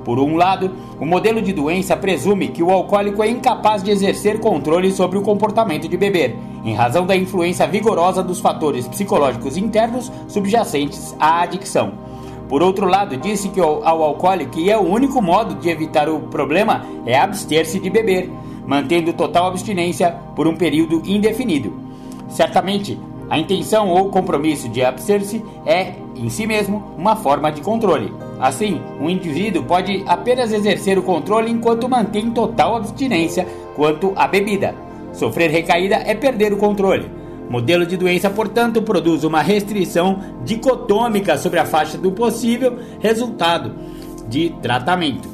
Por 0.04 0.20
um 0.20 0.36
lado, 0.36 0.72
o 1.00 1.06
modelo 1.06 1.42
de 1.42 1.54
doença 1.54 1.96
presume 1.96 2.50
que 2.50 2.62
o 2.62 2.70
alcoólico 2.70 3.24
é 3.24 3.30
incapaz 3.30 3.82
de 3.82 3.90
exercer 3.90 4.40
controle 4.40 4.92
sobre 4.92 5.18
o 5.18 5.22
comportamento 5.22 5.88
de 5.88 5.98
beber, 5.98 6.36
em 6.64 6.74
razão 6.74 7.06
da 7.06 7.16
influência 7.16 7.66
vigorosa 7.66 8.22
dos 8.22 8.40
fatores 8.40 8.88
psicológicos 8.88 9.58
internos 9.58 10.12
subjacentes 10.28 11.16
à 11.20 11.42
adicção. 11.42 12.03
Por 12.54 12.62
outro 12.62 12.86
lado, 12.86 13.18
disse 13.18 13.50
que 13.50 13.60
ao, 13.60 13.84
alcoólico 13.84 14.52
que 14.52 14.70
é 14.70 14.78
o 14.78 14.88
único 14.88 15.20
modo 15.20 15.56
de 15.56 15.72
evitar 15.72 16.08
o 16.08 16.20
problema 16.20 16.86
é 17.04 17.18
abster-se 17.18 17.80
de 17.80 17.90
beber, 17.90 18.30
mantendo 18.68 19.12
total 19.12 19.48
abstinência 19.48 20.12
por 20.36 20.48
um 20.48 20.56
período 20.56 21.02
indefinido. 21.04 21.74
Certamente, 22.30 23.00
a 23.28 23.40
intenção 23.40 23.90
ou 23.90 24.12
compromisso 24.12 24.70
de 24.70 24.84
abster-se 24.84 25.44
é, 25.66 25.94
em 26.16 26.30
si 26.30 26.46
mesmo, 26.46 26.94
uma 26.96 27.16
forma 27.16 27.52
de 27.52 27.60
controle. 27.60 28.14
Assim, 28.40 28.80
um 29.02 29.10
indivíduo 29.10 29.64
pode 29.64 30.04
apenas 30.06 30.54
exercer 30.54 31.00
o 31.00 31.02
controle 31.02 31.50
enquanto 31.50 31.90
mantém 31.90 32.30
total 32.30 32.76
abstinência 32.76 33.48
quanto 33.76 34.14
à 34.16 34.28
bebida. 34.28 34.76
Sofrer 35.12 35.50
recaída 35.50 35.96
é 36.06 36.14
perder 36.14 36.54
o 36.54 36.58
controle. 36.58 37.23
Modelo 37.50 37.86
de 37.86 37.98
doença, 37.98 38.30
portanto, 38.30 38.82
produz 38.82 39.24
uma 39.24 39.42
restrição 39.42 40.20
dicotômica 40.44 41.38
sobre 41.38 41.60
a 41.60 41.66
faixa 41.66 41.98
do 41.98 42.12
possível 42.12 42.78
resultado 43.00 43.74
de 44.28 44.50
tratamento. 44.62 45.28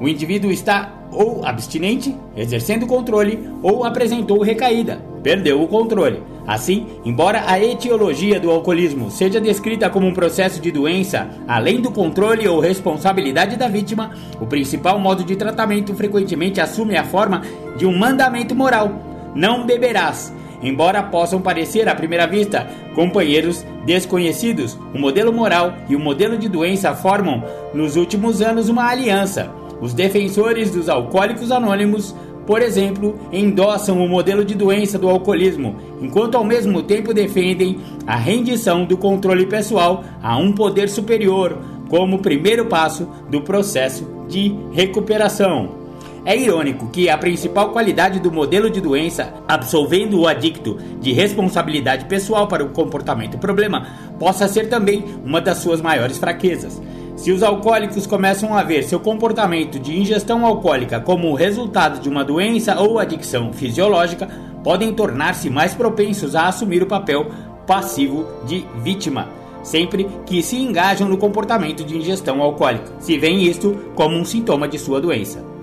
O 0.00 0.08
indivíduo 0.08 0.50
está 0.50 0.92
ou 1.10 1.44
abstinente, 1.44 2.14
exercendo 2.36 2.86
controle, 2.86 3.48
ou 3.62 3.84
apresentou 3.84 4.42
recaída, 4.42 5.00
perdeu 5.22 5.62
o 5.62 5.68
controle. 5.68 6.22
Assim, 6.46 6.86
embora 7.04 7.44
a 7.46 7.58
etiologia 7.58 8.38
do 8.38 8.50
alcoolismo 8.50 9.10
seja 9.10 9.40
descrita 9.40 9.88
como 9.88 10.06
um 10.06 10.12
processo 10.12 10.60
de 10.60 10.70
doença, 10.70 11.28
além 11.48 11.80
do 11.80 11.90
controle 11.90 12.46
ou 12.46 12.60
responsabilidade 12.60 13.56
da 13.56 13.66
vítima, 13.66 14.10
o 14.40 14.46
principal 14.46 14.98
modo 14.98 15.24
de 15.24 15.36
tratamento 15.36 15.94
frequentemente 15.94 16.60
assume 16.60 16.96
a 16.96 17.04
forma 17.04 17.42
de 17.78 17.86
um 17.86 17.96
mandamento 17.96 18.54
moral: 18.54 18.90
não 19.34 19.64
beberás. 19.64 20.34
Embora 20.64 21.02
possam 21.02 21.40
parecer 21.40 21.88
à 21.88 21.94
primeira 21.94 22.26
vista 22.26 22.66
companheiros 22.94 23.64
desconhecidos, 23.84 24.78
o 24.94 24.98
modelo 24.98 25.32
moral 25.32 25.74
e 25.88 25.94
o 25.94 26.00
modelo 26.00 26.38
de 26.38 26.48
doença 26.48 26.94
formam, 26.94 27.44
nos 27.74 27.94
últimos 27.96 28.40
anos, 28.40 28.68
uma 28.68 28.88
aliança. 28.88 29.52
Os 29.80 29.92
defensores 29.92 30.70
dos 30.70 30.88
alcoólicos 30.88 31.52
anônimos 31.52 32.14
por 32.46 32.60
exemplo, 32.60 33.18
endossam 33.32 34.04
o 34.04 34.08
modelo 34.08 34.44
de 34.44 34.54
doença 34.54 34.98
do 34.98 35.08
alcoolismo, 35.08 35.76
enquanto 36.00 36.36
ao 36.36 36.44
mesmo 36.44 36.82
tempo 36.82 37.14
defendem 37.14 37.78
a 38.06 38.16
rendição 38.16 38.84
do 38.84 38.96
controle 38.98 39.46
pessoal 39.46 40.04
a 40.22 40.36
um 40.36 40.52
poder 40.52 40.88
superior 40.88 41.58
como 41.88 42.18
primeiro 42.18 42.66
passo 42.66 43.08
do 43.30 43.40
processo 43.40 44.06
de 44.28 44.54
recuperação. 44.72 45.83
É 46.26 46.34
irônico 46.34 46.88
que 46.88 47.10
a 47.10 47.18
principal 47.18 47.68
qualidade 47.68 48.18
do 48.18 48.32
modelo 48.32 48.70
de 48.70 48.80
doença, 48.80 49.34
absolvendo 49.46 50.20
o 50.20 50.26
adicto 50.26 50.78
de 50.98 51.12
responsabilidade 51.12 52.06
pessoal 52.06 52.48
para 52.48 52.64
o 52.64 52.70
comportamento 52.70 53.36
problema, 53.36 53.86
possa 54.18 54.48
ser 54.48 54.70
também 54.70 55.04
uma 55.22 55.38
das 55.38 55.58
suas 55.58 55.82
maiores 55.82 56.16
fraquezas. 56.16 56.80
Se 57.14 57.30
os 57.30 57.42
alcoólicos 57.42 58.06
começam 58.06 58.56
a 58.56 58.62
ver 58.62 58.84
seu 58.84 58.98
comportamento 58.98 59.78
de 59.78 60.00
ingestão 60.00 60.46
alcoólica 60.46 60.98
como 60.98 61.34
resultado 61.34 62.00
de 62.00 62.08
uma 62.08 62.24
doença 62.24 62.80
ou 62.80 62.98
adicção 62.98 63.52
fisiológica, 63.52 64.26
podem 64.64 64.94
tornar-se 64.94 65.50
mais 65.50 65.74
propensos 65.74 66.34
a 66.34 66.48
assumir 66.48 66.82
o 66.82 66.86
papel 66.86 67.26
passivo 67.66 68.26
de 68.46 68.66
vítima, 68.82 69.28
sempre 69.62 70.08
que 70.24 70.42
se 70.42 70.56
engajam 70.56 71.06
no 71.06 71.18
comportamento 71.18 71.84
de 71.84 71.98
ingestão 71.98 72.40
alcoólica, 72.40 72.92
se 72.98 73.18
veem 73.18 73.44
isto 73.44 73.76
como 73.94 74.16
um 74.16 74.24
sintoma 74.24 74.66
de 74.66 74.78
sua 74.78 75.00
doença. 75.00 75.53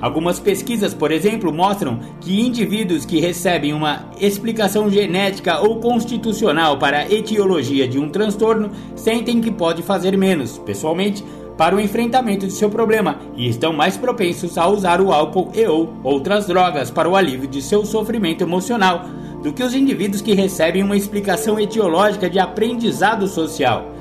Algumas 0.00 0.40
pesquisas, 0.40 0.94
por 0.94 1.12
exemplo, 1.12 1.52
mostram 1.52 2.00
que 2.20 2.40
indivíduos 2.40 3.04
que 3.04 3.20
recebem 3.20 3.74
uma 3.74 4.06
explicação 4.18 4.90
genética 4.90 5.60
ou 5.60 5.78
constitucional 5.78 6.78
para 6.78 7.00
a 7.00 7.12
etiologia 7.12 7.86
de 7.86 7.98
um 7.98 8.08
transtorno 8.08 8.70
sentem 8.96 9.40
que 9.40 9.50
pode 9.50 9.82
fazer 9.82 10.16
menos, 10.16 10.56
pessoalmente, 10.58 11.22
para 11.58 11.76
o 11.76 11.80
enfrentamento 11.80 12.46
de 12.46 12.54
seu 12.54 12.70
problema 12.70 13.18
e 13.36 13.46
estão 13.46 13.70
mais 13.74 13.94
propensos 13.94 14.56
a 14.56 14.66
usar 14.66 14.98
o 14.98 15.12
álcool 15.12 15.52
e 15.54 15.66
ou 15.66 15.92
outras 16.02 16.46
drogas 16.46 16.90
para 16.90 17.06
o 17.06 17.14
alívio 17.14 17.46
de 17.46 17.60
seu 17.60 17.84
sofrimento 17.84 18.42
emocional 18.42 19.04
do 19.42 19.52
que 19.52 19.62
os 19.62 19.74
indivíduos 19.74 20.22
que 20.22 20.32
recebem 20.32 20.82
uma 20.82 20.96
explicação 20.96 21.60
etiológica 21.60 22.30
de 22.30 22.38
aprendizado 22.38 23.26
social. 23.28 23.99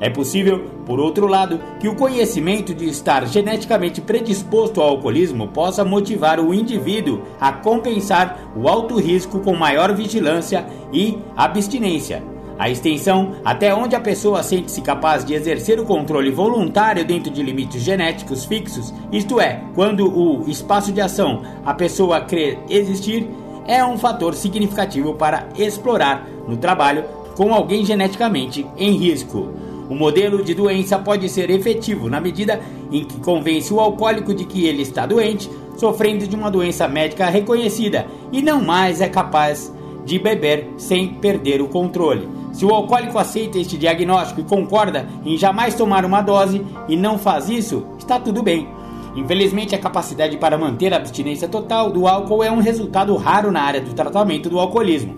É 0.00 0.08
possível, 0.08 0.64
por 0.86 1.00
outro 1.00 1.26
lado, 1.26 1.60
que 1.80 1.88
o 1.88 1.96
conhecimento 1.96 2.72
de 2.72 2.88
estar 2.88 3.26
geneticamente 3.26 4.00
predisposto 4.00 4.80
ao 4.80 4.90
alcoolismo 4.90 5.48
possa 5.48 5.84
motivar 5.84 6.38
o 6.38 6.54
indivíduo 6.54 7.22
a 7.40 7.52
compensar 7.52 8.52
o 8.54 8.68
alto 8.68 8.98
risco 8.98 9.40
com 9.40 9.54
maior 9.56 9.94
vigilância 9.94 10.66
e 10.92 11.18
abstinência. 11.36 12.22
A 12.58 12.68
extensão 12.68 13.36
até 13.44 13.72
onde 13.72 13.94
a 13.94 14.00
pessoa 14.00 14.42
sente-se 14.42 14.80
capaz 14.82 15.24
de 15.24 15.32
exercer 15.32 15.78
o 15.78 15.84
controle 15.84 16.30
voluntário 16.30 17.04
dentro 17.04 17.30
de 17.30 17.40
limites 17.40 17.82
genéticos 17.82 18.44
fixos, 18.44 18.92
isto 19.12 19.40
é, 19.40 19.62
quando 19.74 20.08
o 20.08 20.48
espaço 20.48 20.92
de 20.92 21.00
ação 21.00 21.42
a 21.64 21.72
pessoa 21.72 22.20
crê 22.20 22.58
existir, 22.68 23.28
é 23.64 23.84
um 23.84 23.96
fator 23.96 24.34
significativo 24.34 25.14
para 25.14 25.48
explorar 25.56 26.26
no 26.48 26.56
trabalho 26.56 27.04
com 27.36 27.54
alguém 27.54 27.84
geneticamente 27.84 28.66
em 28.76 28.96
risco. 28.96 29.67
O 29.88 29.94
modelo 29.94 30.44
de 30.44 30.54
doença 30.54 30.98
pode 30.98 31.28
ser 31.28 31.48
efetivo 31.50 32.10
na 32.10 32.20
medida 32.20 32.60
em 32.92 33.04
que 33.04 33.18
convence 33.20 33.72
o 33.72 33.80
alcoólico 33.80 34.34
de 34.34 34.44
que 34.44 34.66
ele 34.66 34.82
está 34.82 35.06
doente, 35.06 35.50
sofrendo 35.76 36.26
de 36.26 36.36
uma 36.36 36.50
doença 36.50 36.86
médica 36.86 37.26
reconhecida 37.26 38.06
e 38.30 38.42
não 38.42 38.62
mais 38.62 39.00
é 39.00 39.08
capaz 39.08 39.72
de 40.04 40.18
beber 40.18 40.68
sem 40.76 41.14
perder 41.14 41.62
o 41.62 41.68
controle. 41.68 42.28
Se 42.52 42.64
o 42.64 42.74
alcoólico 42.74 43.18
aceita 43.18 43.58
este 43.58 43.78
diagnóstico 43.78 44.40
e 44.40 44.44
concorda 44.44 45.06
em 45.24 45.36
jamais 45.38 45.74
tomar 45.74 46.04
uma 46.04 46.20
dose 46.20 46.64
e 46.88 46.96
não 46.96 47.18
faz 47.18 47.48
isso, 47.48 47.84
está 47.98 48.18
tudo 48.18 48.42
bem. 48.42 48.68
Infelizmente, 49.14 49.74
a 49.74 49.78
capacidade 49.78 50.36
para 50.36 50.58
manter 50.58 50.92
a 50.92 50.96
abstinência 50.96 51.48
total 51.48 51.90
do 51.90 52.06
álcool 52.06 52.42
é 52.42 52.50
um 52.50 52.60
resultado 52.60 53.16
raro 53.16 53.50
na 53.50 53.62
área 53.62 53.80
do 53.80 53.94
tratamento 53.94 54.50
do 54.50 54.58
alcoolismo. 54.58 55.16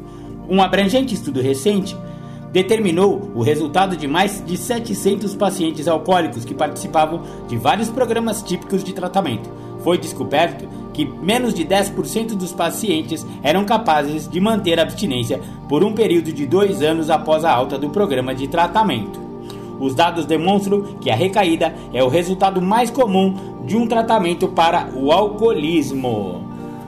Um 0.49 0.63
abrangente 0.63 1.15
estudo 1.15 1.41
recente 1.41 1.97
determinou 2.53 3.31
o 3.35 3.43
resultado 3.43 3.97
de 3.97 4.07
mais 4.09 4.45
de 4.45 4.57
700 4.57 5.35
pacientes 5.35 5.87
alcoólicos 5.87 6.45
que 6.45 6.55
participavam 6.55 7.23
de 7.49 7.57
vários 7.57 7.89
programas 7.89 8.43
típicos 8.43 8.83
de 8.83 8.93
tratamento. 8.93 9.51
Foi 9.83 9.97
descoberto 9.97 10.69
que 10.93 11.05
menos 11.05 11.55
de 11.55 11.65
10% 11.65 12.35
dos 12.37 12.53
pacientes 12.53 13.27
eram 13.43 13.65
capazes 13.65 14.29
de 14.29 14.41
manter 14.41 14.79
a 14.79 14.83
abstinência 14.83 15.41
por 15.69 15.83
um 15.83 15.95
período 15.95 16.33
de 16.33 16.47
dois 16.47 16.83
anos 16.83 17.09
após 17.09 17.45
a 17.45 17.53
alta 17.53 17.79
do 17.79 17.89
programa 17.89 18.35
de 18.35 18.49
tratamento. 18.49 19.21
Os 19.79 19.95
dados 19.95 20.27
demonstram 20.27 20.83
que 21.01 21.11
a 21.11 21.17
recaída 21.17 21.75
é 21.93 22.05
o 22.05 22.09
resultado 22.09 22.61
mais 22.61 22.91
comum 22.91 23.35
de 23.65 23.77
um 23.77 23.87
tratamento 23.87 24.49
para 24.49 24.91
o 24.95 25.11
alcoolismo. 25.11 26.45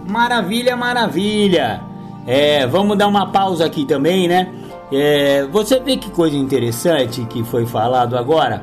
Maravilha, 0.06 0.76
maravilha! 0.76 1.80
É, 2.26 2.66
vamos 2.66 2.98
dar 2.98 3.08
uma 3.08 3.26
pausa 3.32 3.64
aqui 3.64 3.86
também, 3.86 4.28
né? 4.28 4.52
É, 4.92 5.46
você 5.46 5.80
vê 5.80 5.96
que 5.96 6.10
coisa 6.10 6.36
interessante 6.36 7.24
que 7.24 7.42
foi 7.44 7.64
falado 7.64 8.16
agora? 8.16 8.62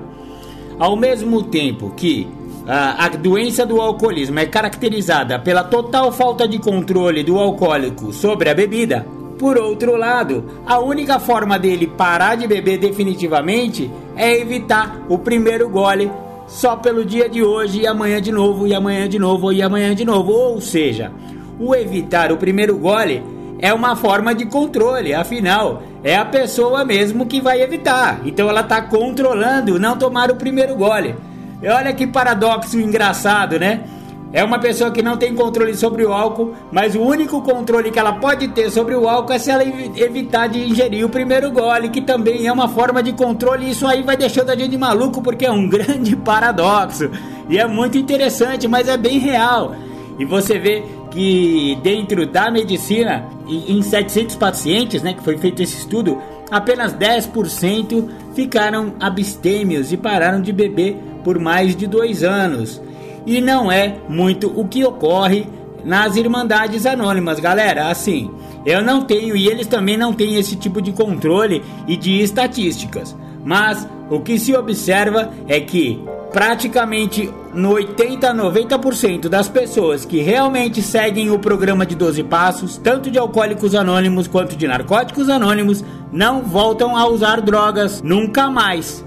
Ao 0.78 0.96
mesmo 0.96 1.44
tempo 1.44 1.92
que 1.96 2.28
a, 2.68 3.06
a 3.06 3.10
doença 3.10 3.66
do 3.66 3.82
alcoolismo 3.82 4.40
é 4.40 4.46
caracterizada 4.46 5.40
pela 5.40 5.64
total 5.64 6.12
falta 6.12 6.48
de 6.48 6.60
controle 6.60 7.24
do 7.24 7.40
alcoólico 7.40 8.14
sobre 8.14 8.50
a 8.50 8.54
bebida, 8.54 9.06
por 9.40 9.58
outro 9.58 9.96
lado, 9.96 10.44
a 10.68 10.80
única 10.80 11.18
forma 11.18 11.58
dele 11.58 11.88
parar 11.88 12.36
de 12.36 12.46
beber 12.46 12.78
definitivamente 12.78 13.90
é 14.16 14.38
evitar 14.38 15.02
o 15.10 15.18
primeiro 15.18 15.68
gole 15.70 16.12
só 16.46 16.76
pelo 16.76 17.06
dia 17.06 17.30
de 17.30 17.42
hoje 17.42 17.82
e 17.82 17.88
amanhã 17.88 18.22
de 18.22 18.32
novo, 18.32 18.68
e 18.68 18.74
amanhã 18.74 19.08
de 19.08 19.18
novo, 19.18 19.54
e 19.54 19.62
amanhã 19.62 19.96
de 19.96 20.04
novo. 20.04 20.32
Ou 20.32 20.60
seja, 20.60 21.12
o 21.58 21.74
evitar 21.74 22.32
o 22.32 22.38
primeiro 22.38 22.78
gole 22.78 23.24
é 23.60 23.74
uma 23.74 23.96
forma 23.96 24.36
de 24.36 24.46
controle, 24.46 25.14
afinal, 25.14 25.84
é 26.04 26.16
a 26.16 26.26
pessoa 26.26 26.86
mesmo 26.86 27.26
que 27.26 27.42
vai 27.42 27.62
evitar. 27.62 28.22
Então 28.26 28.50
ela 28.50 28.62
está 28.62 28.82
controlando 28.82 29.80
não 29.80 29.98
tomar 29.98 30.32
o 30.32 30.36
primeiro 30.36 30.76
gole. 30.76 31.16
E 31.62 31.68
olha 31.68 31.94
que 31.94 32.08
paradoxo 32.08 32.80
engraçado, 32.80 33.60
né? 33.60 33.84
É 34.32 34.44
uma 34.44 34.60
pessoa 34.60 34.92
que 34.92 35.02
não 35.02 35.18
tem 35.18 35.34
controle 35.34 35.74
sobre 35.76 36.06
o 36.06 36.14
álcool, 36.14 36.54
mas 36.72 36.96
o 36.96 37.02
único 37.02 37.42
controle 37.42 37.90
que 37.90 37.98
ela 37.98 38.14
pode 38.14 38.48
ter 38.50 38.70
sobre 38.70 38.94
o 38.94 39.10
álcool 39.10 39.34
é 39.34 39.40
se 39.40 39.50
ela 39.50 39.64
evitar 39.64 40.48
de 40.48 40.60
ingerir 40.60 41.04
o 41.04 41.10
primeiro 41.10 41.52
gole, 41.52 41.90
que 41.90 42.00
também 42.00 42.46
é 42.46 42.52
uma 42.52 42.68
forma 42.68 43.02
de 43.02 43.12
controle. 43.12 43.66
E 43.66 43.72
isso 43.72 43.88
aí 43.88 44.04
vai 44.04 44.16
deixando 44.16 44.52
a 44.52 44.56
gente 44.56 44.78
maluco 44.78 45.20
porque 45.22 45.48
é 45.48 45.52
um 45.52 45.68
grande 45.68 46.16
paradoxo. 46.16 47.10
E 47.50 47.58
é 47.58 47.66
muito 47.66 47.98
interessante, 47.98 48.68
mas 48.68 48.88
é 48.88 48.98
bem 48.98 49.18
real. 49.18 49.76
E 50.20 50.26
você 50.26 50.60
vê 50.60 50.84
que 51.12 51.78
dentro 51.82 52.26
da 52.26 52.52
medicina, 52.52 53.26
em 53.48 53.82
700 53.82 54.36
pacientes, 54.36 55.02
né, 55.02 55.14
que 55.14 55.24
foi 55.24 55.38
feito 55.38 55.62
esse 55.62 55.78
estudo, 55.78 56.18
apenas 56.52 56.94
10% 56.94 58.08
ficaram 58.34 58.94
abstêmios 59.00 59.92
e 59.92 59.98
pararam 59.98 60.42
de 60.42 60.52
beber 60.52 60.98
por 61.24 61.40
mais 61.40 61.76
de 61.76 61.88
dois 61.88 62.24
anos. 62.24 62.82
E 63.26 63.42
não 63.42 63.72
é 63.72 63.96
muito 64.08 64.48
o 64.60 64.68
que 64.68 64.84
ocorre 64.84 65.46
nas 65.84 66.16
Irmandades 66.16 66.86
Anônimas, 66.86 67.40
galera. 67.40 67.90
Assim, 67.90 68.32
eu 68.66 68.84
não 68.84 69.02
tenho 69.02 69.36
e 69.36 69.48
eles 69.48 69.68
também 69.68 69.98
não 69.98 70.14
têm 70.14 70.36
esse 70.36 70.56
tipo 70.56 70.82
de 70.82 70.92
controle 70.92 71.64
e 71.88 71.96
de 71.96 72.22
estatísticas. 72.22 73.16
Mas 73.44 73.88
o 74.10 74.20
que 74.20 74.38
se 74.38 74.56
observa 74.56 75.32
é 75.48 75.60
que 75.60 76.04
praticamente 76.32 77.32
no 77.54 77.74
80 77.74 78.30
a 78.30 78.36
90% 78.36 79.28
das 79.28 79.50
pessoas 79.50 80.06
que 80.06 80.22
realmente 80.22 80.82
seguem 80.82 81.32
o 81.32 81.40
programa 81.40 81.86
de 81.86 81.96
12 81.96 82.24
passos, 82.24 82.78
tanto 82.78 83.10
de 83.10 83.18
alcoólicos 83.18 83.74
anônimos 83.74 84.28
quanto 84.28 84.56
de 84.56 84.68
narcóticos 84.68 85.30
anônimos, 85.30 85.84
não 86.12 86.42
voltam 86.42 86.96
a 86.96 87.08
usar 87.08 87.42
drogas 87.42 88.02
nunca 88.02 88.50
mais. 88.50 89.04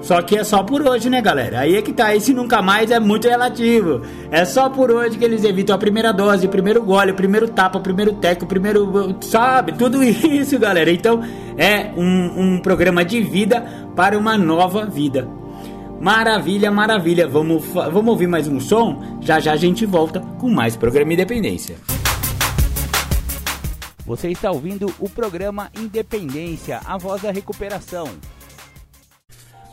Só 0.00 0.22
que 0.22 0.36
é 0.36 0.44
só 0.44 0.62
por 0.62 0.80
hoje, 0.86 1.10
né, 1.10 1.20
galera? 1.20 1.60
Aí 1.60 1.76
é 1.76 1.82
que 1.82 1.92
tá. 1.92 2.14
Esse 2.14 2.32
nunca 2.32 2.62
mais 2.62 2.90
é 2.90 3.00
muito 3.00 3.28
relativo. 3.28 4.00
É 4.30 4.44
só 4.44 4.70
por 4.70 4.90
hoje 4.90 5.18
que 5.18 5.24
eles 5.24 5.44
evitam 5.44 5.74
a 5.74 5.78
primeira 5.78 6.12
dose, 6.12 6.46
o 6.46 6.50
primeiro 6.50 6.82
gole, 6.82 7.10
o 7.10 7.14
primeiro 7.14 7.48
tapa, 7.48 7.78
o 7.78 7.82
primeiro 7.82 8.12
teco, 8.14 8.44
o 8.44 8.48
primeiro. 8.48 9.16
Sabe? 9.20 9.72
Tudo 9.72 10.02
isso, 10.04 10.58
galera. 10.58 10.90
Então 10.90 11.20
é 11.56 11.90
um, 11.96 12.54
um 12.54 12.58
programa 12.60 13.04
de 13.04 13.20
vida 13.20 13.60
para 13.96 14.16
uma 14.16 14.38
nova 14.38 14.86
vida. 14.86 15.28
Maravilha, 16.00 16.70
maravilha. 16.70 17.26
Vamos, 17.26 17.64
vamos 17.66 18.08
ouvir 18.08 18.28
mais 18.28 18.46
um 18.46 18.60
som? 18.60 19.18
Já 19.20 19.40
já 19.40 19.52
a 19.52 19.56
gente 19.56 19.84
volta 19.84 20.20
com 20.38 20.48
mais 20.48 20.76
programa 20.76 21.12
Independência. 21.12 21.76
Você 24.06 24.30
está 24.30 24.50
ouvindo 24.50 24.94
o 24.98 25.08
programa 25.08 25.70
Independência, 25.76 26.80
a 26.86 26.96
voz 26.96 27.20
da 27.20 27.32
recuperação. 27.32 28.08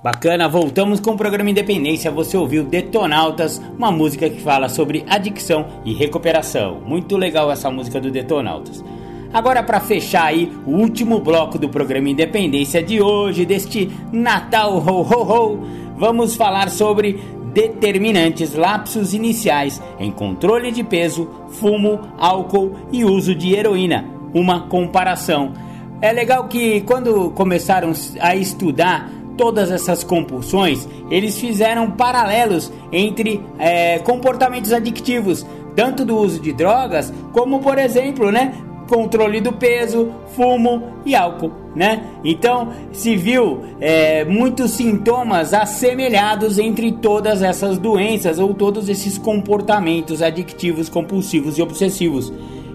Bacana, 0.06 0.48
voltamos 0.48 1.00
com 1.00 1.14
o 1.14 1.18
programa 1.18 1.50
Independência. 1.50 2.12
Você 2.12 2.38
ouviu 2.38 2.64
Detonautas, 2.64 3.60
uma 3.76 3.92
música 3.92 4.30
que 4.30 4.40
fala 4.40 4.70
sobre 4.70 5.04
adicção 5.10 5.66
e 5.84 5.96
recuperação. 5.96 6.80
Muito 6.86 7.18
legal 7.18 7.52
essa 7.52 7.72
música 7.72 8.00
do 8.00 8.12
Detonautas. 8.12 8.86
Agora, 9.34 9.64
para 9.64 9.80
fechar 9.80 10.26
aí 10.26 10.56
o 10.64 10.74
último 10.74 11.18
bloco 11.18 11.58
do 11.58 11.70
programa 11.70 12.08
Independência 12.08 12.84
de 12.84 13.02
hoje, 13.02 13.48
deste 13.48 13.90
Natal 14.12 14.78
ho 14.78 15.02
ho 15.02 15.24
ho, 15.24 15.60
vamos 15.98 16.36
falar 16.36 16.70
sobre 16.70 17.20
determinantes 17.52 18.54
lapsos 18.54 19.12
iniciais 19.12 19.82
em 20.00 20.12
controle 20.12 20.72
de 20.72 20.84
peso, 20.84 21.28
fumo, 21.50 22.00
álcool 22.20 22.76
e 22.92 23.04
uso 23.04 23.34
de 23.34 23.56
heroína. 23.56 24.06
Uma 24.36 24.68
comparação. 24.68 25.54
É 26.00 26.12
legal 26.12 26.48
que 26.48 26.82
quando 26.82 27.32
começaram 27.32 27.92
a 28.20 28.36
estudar 28.36 29.10
todas 29.38 29.72
essas 29.72 30.04
compulsões, 30.04 30.88
eles 31.10 31.38
fizeram 31.38 31.92
paralelos 31.92 32.72
entre 32.92 33.42
é, 33.60 34.00
comportamentos 34.00 34.72
adictivos, 34.74 35.46
tanto 35.76 36.06
do 36.06 36.18
uso 36.18 36.40
de 36.40 36.54
drogas, 36.54 37.14
como 37.34 37.60
por 37.60 37.78
exemplo, 37.78 38.32
né, 38.32 38.54
controle 38.88 39.42
do 39.42 39.52
peso, 39.52 40.12
fumo 40.36 40.96
e 41.06 41.16
álcool, 41.16 41.52
né? 41.76 42.04
Então 42.24 42.72
se 42.92 43.16
viu 43.16 43.64
é, 43.80 44.24
muitos 44.26 44.72
sintomas 44.72 45.54
assemelhados 45.54 46.60
entre 46.60 46.92
todas 46.92 47.42
essas 47.42 47.78
doenças 47.78 48.40
ou 48.40 48.54
todos 48.54 48.90
esses 48.90 49.18
comportamentos 49.18 50.22
adictivos, 50.22 50.90
compulsivos 50.90 51.58
e 51.58 51.62
obsessivos. 51.62 52.32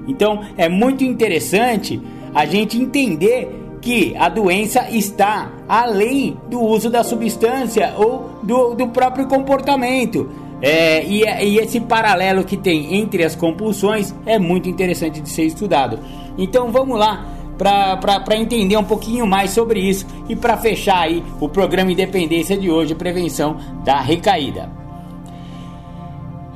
Então 0.07 0.41
é 0.57 0.69
muito 0.69 1.05
interessante 1.05 2.01
a 2.35 2.45
gente 2.45 2.79
entender 2.79 3.60
que 3.81 4.15
a 4.17 4.29
doença 4.29 4.89
está 4.91 5.51
além 5.69 6.37
do 6.49 6.61
uso 6.61 6.91
da 6.91 7.03
substância 7.03 7.95
ou 7.97 8.31
do, 8.43 8.75
do 8.75 8.89
próprio 8.89 9.27
comportamento. 9.27 10.29
É, 10.63 11.03
e, 11.05 11.23
e, 11.23 11.59
esse 11.59 11.81
paralelo 11.81 12.45
que 12.45 12.57
tem 12.57 12.97
entre 12.97 13.25
as 13.25 13.35
compulsões 13.35 14.15
é 14.27 14.39
muito 14.39 14.69
interessante 14.69 15.21
de 15.21 15.29
ser 15.31 15.45
estudado. 15.45 15.99
Então 16.37 16.71
vamos 16.71 16.99
lá 16.99 17.27
para 17.57 18.37
entender 18.37 18.77
um 18.77 18.85
pouquinho 18.85 19.27
mais 19.27 19.51
sobre 19.51 19.81
isso 19.81 20.07
e 20.29 20.37
para 20.37 20.57
fechar 20.57 21.01
aí 21.01 21.23
o 21.41 21.49
programa 21.49 21.93
Independência 21.93 22.57
de 22.57 22.71
hoje, 22.71 22.95
prevenção 22.95 23.57
da 23.85 24.01
recaída. 24.01 24.71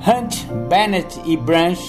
Hunt, 0.07 0.45
Bennett 0.69 1.19
e 1.25 1.37
Branch 1.37 1.81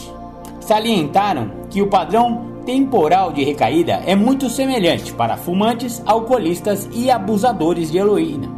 salientaram 0.62 1.52
que 1.70 1.82
o 1.82 1.88
padrão 1.88 2.55
temporal 2.66 3.32
de 3.32 3.44
recaída 3.44 4.02
é 4.06 4.16
muito 4.16 4.50
semelhante 4.50 5.14
para 5.14 5.38
fumantes, 5.38 6.02
alcoolistas 6.06 6.90
e 6.92 7.10
abusadores 7.12 7.92
de 7.92 8.00
heroína. 8.00 8.50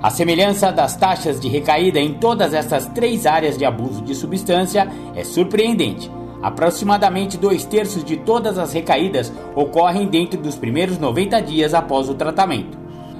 A 0.00 0.10
semelhança 0.10 0.72
das 0.72 0.96
taxas 0.96 1.40
de 1.40 1.48
recaída 1.48 2.00
em 2.00 2.14
todas 2.14 2.54
essas 2.54 2.86
três 2.86 3.26
áreas 3.26 3.58
de 3.58 3.64
abuso 3.64 4.02
de 4.02 4.14
substância 4.14 4.88
é 5.14 5.22
surpreendente. 5.22 6.10
Aproximadamente 6.42 7.36
dois 7.36 7.64
terços 7.64 8.04
de 8.04 8.16
todas 8.16 8.58
as 8.58 8.72
recaídas 8.72 9.32
ocorrem 9.54 10.08
dentro 10.08 10.40
dos 10.40 10.56
primeiros 10.56 10.98
90 10.98 11.40
dias 11.42 11.72
após 11.72 12.08
o 12.08 12.14
tratamento. 12.14 12.76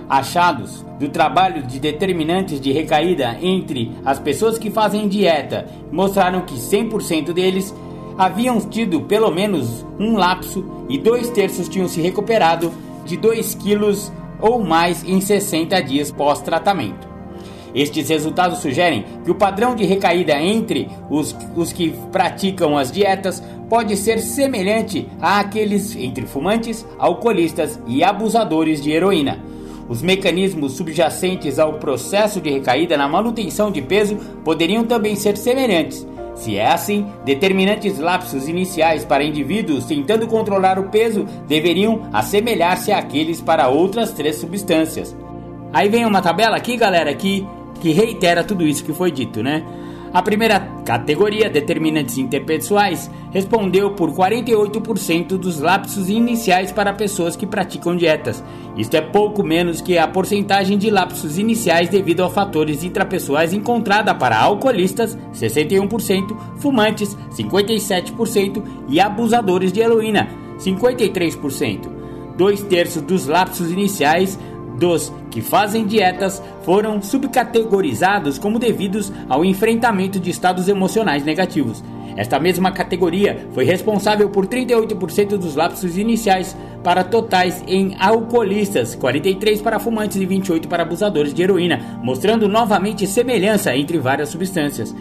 Achados 0.08 0.84
do 0.98 1.08
trabalho 1.08 1.62
de 1.62 1.78
determinantes 1.78 2.60
de 2.60 2.72
recaída 2.72 3.36
entre 3.40 3.92
as 4.04 4.18
pessoas 4.18 4.58
que 4.58 4.70
fazem 4.70 5.08
dieta 5.08 5.66
mostraram 5.90 6.42
que 6.42 6.54
100% 6.54 7.32
deles 7.32 7.72
haviam 8.16 8.60
tido 8.60 9.02
pelo 9.02 9.30
menos 9.30 9.84
um 9.98 10.16
lapso 10.16 10.64
e 10.88 10.98
dois 10.98 11.30
terços 11.30 11.68
tinham 11.68 11.88
se 11.88 12.00
recuperado 12.00 12.72
de 13.04 13.16
2 13.16 13.54
quilos 13.56 14.12
ou 14.40 14.62
mais 14.62 15.04
em 15.04 15.20
60 15.20 15.80
dias 15.82 16.10
pós-tratamento. 16.10 17.12
Estes 17.74 18.08
resultados 18.10 18.58
sugerem 18.58 19.04
que 19.24 19.30
o 19.30 19.34
padrão 19.34 19.74
de 19.74 19.84
recaída 19.84 20.38
entre 20.40 20.88
os, 21.08 21.34
os 21.56 21.72
que 21.72 21.94
praticam 22.10 22.76
as 22.76 22.92
dietas 22.92 23.42
pode 23.68 23.96
ser 23.96 24.18
semelhante 24.18 25.08
àqueles 25.20 25.96
entre 25.96 26.26
fumantes, 26.26 26.86
alcoolistas 26.98 27.80
e 27.86 28.04
abusadores 28.04 28.82
de 28.82 28.90
heroína. 28.90 29.38
Os 29.88 30.02
mecanismos 30.02 30.72
subjacentes 30.72 31.58
ao 31.58 31.74
processo 31.74 32.40
de 32.40 32.50
recaída 32.50 32.96
na 32.96 33.08
manutenção 33.08 33.70
de 33.70 33.80
peso 33.80 34.16
poderiam 34.44 34.84
também 34.84 35.16
ser 35.16 35.36
semelhantes. 35.36 36.06
Se 36.34 36.56
é 36.56 36.70
assim, 36.72 37.06
determinantes 37.24 37.98
lapsos 37.98 38.48
iniciais 38.48 39.04
para 39.04 39.24
indivíduos 39.24 39.84
tentando 39.84 40.26
controlar 40.26 40.78
o 40.78 40.88
peso 40.88 41.24
deveriam 41.46 42.08
assemelhar-se 42.12 42.90
àqueles 42.90 43.40
para 43.40 43.68
outras 43.68 44.12
três 44.12 44.36
substâncias. 44.36 45.14
Aí 45.72 45.88
vem 45.88 46.04
uma 46.04 46.22
tabela 46.22 46.56
aqui, 46.56 46.76
galera, 46.76 47.14
que 47.14 47.46
que 47.82 47.90
reitera 47.90 48.44
tudo 48.44 48.64
isso 48.64 48.84
que 48.84 48.92
foi 48.92 49.10
dito, 49.10 49.42
né? 49.42 49.64
A 50.12 50.20
primeira 50.20 50.60
categoria, 50.84 51.48
determinantes 51.48 52.18
interpessoais, 52.18 53.10
respondeu 53.30 53.92
por 53.92 54.12
48% 54.12 55.38
dos 55.38 55.58
lapsos 55.58 56.10
iniciais 56.10 56.70
para 56.70 56.92
pessoas 56.92 57.34
que 57.34 57.46
praticam 57.46 57.96
dietas. 57.96 58.44
Isto 58.76 58.94
é 58.94 59.00
pouco 59.00 59.42
menos 59.42 59.80
que 59.80 59.96
a 59.96 60.06
porcentagem 60.06 60.76
de 60.76 60.90
lapsos 60.90 61.38
iniciais 61.38 61.88
devido 61.88 62.22
a 62.24 62.28
fatores 62.28 62.84
intrapessoais 62.84 63.54
encontrada 63.54 64.14
para 64.14 64.38
alcoolistas, 64.38 65.16
61%, 65.34 66.36
fumantes, 66.58 67.16
57% 67.30 68.62
e 68.90 69.00
abusadores 69.00 69.72
de 69.72 69.80
heroína, 69.80 70.28
53%. 70.58 71.90
Dois 72.36 72.62
terços 72.62 73.02
dos 73.02 73.26
lapsos 73.26 73.70
iniciais 73.70 74.38
dos 74.78 75.12
que 75.30 75.40
fazem 75.40 75.86
dietas 75.86 76.42
foram 76.62 77.00
subcategorizados 77.00 78.38
como 78.38 78.58
devidos 78.58 79.12
ao 79.28 79.44
enfrentamento 79.44 80.18
de 80.18 80.30
estados 80.30 80.68
emocionais 80.68 81.24
negativos. 81.24 81.82
Esta 82.16 82.38
mesma 82.38 82.70
categoria 82.72 83.48
foi 83.52 83.64
responsável 83.64 84.28
por 84.28 84.46
38% 84.46 85.38
dos 85.38 85.56
lapsos 85.56 85.96
iniciais 85.96 86.56
para 86.84 87.04
totais 87.04 87.62
em 87.66 87.96
alcoolistas, 87.98 88.94
43 88.94 89.62
para 89.62 89.78
fumantes 89.78 90.18
e 90.18 90.26
28 90.26 90.68
para 90.68 90.82
abusadores 90.82 91.32
de 91.32 91.42
heroína, 91.42 92.00
mostrando 92.02 92.48
novamente 92.48 93.06
semelhança 93.06 93.74
entre 93.74 93.98
várias 93.98 94.28
substâncias. 94.28 94.94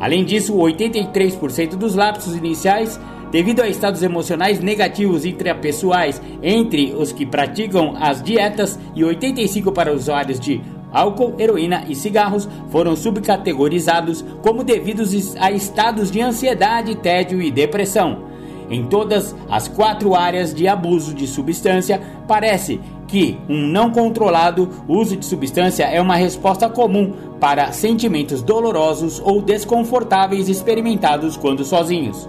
Além 0.00 0.24
disso, 0.24 0.54
83% 0.54 1.70
dos 1.76 1.94
lapsos 1.94 2.34
iniciais 2.36 2.98
devido 3.30 3.60
a 3.60 3.68
estados 3.68 4.02
emocionais 4.02 4.60
negativos 4.60 5.24
intrapessoais 5.24 6.20
entre 6.42 6.94
os 6.94 7.12
que 7.12 7.26
praticam 7.26 7.94
as 7.98 8.22
dietas 8.22 8.78
e 8.94 9.04
85 9.04 9.72
para 9.72 9.92
usuários 9.92 10.40
de 10.40 10.60
álcool, 10.92 11.34
heroína 11.38 11.84
e 11.88 11.94
cigarros 11.94 12.48
foram 12.70 12.96
subcategorizados 12.96 14.24
como 14.42 14.64
devidos 14.64 15.36
a 15.36 15.50
estados 15.50 16.10
de 16.10 16.20
ansiedade, 16.20 16.94
tédio 16.96 17.42
e 17.42 17.50
depressão. 17.50 18.26
Em 18.70 18.84
todas 18.84 19.34
as 19.48 19.66
quatro 19.66 20.14
áreas 20.14 20.54
de 20.54 20.68
abuso 20.68 21.14
de 21.14 21.26
substância, 21.26 22.00
parece 22.26 22.78
que 23.06 23.38
um 23.48 23.66
não 23.66 23.90
controlado 23.90 24.68
uso 24.86 25.16
de 25.16 25.24
substância 25.24 25.84
é 25.84 26.00
uma 26.00 26.16
resposta 26.16 26.68
comum 26.68 27.14
para 27.40 27.72
sentimentos 27.72 28.42
dolorosos 28.42 29.20
ou 29.24 29.40
desconfortáveis 29.40 30.50
experimentados 30.50 31.36
quando 31.36 31.64
sozinhos. 31.64 32.28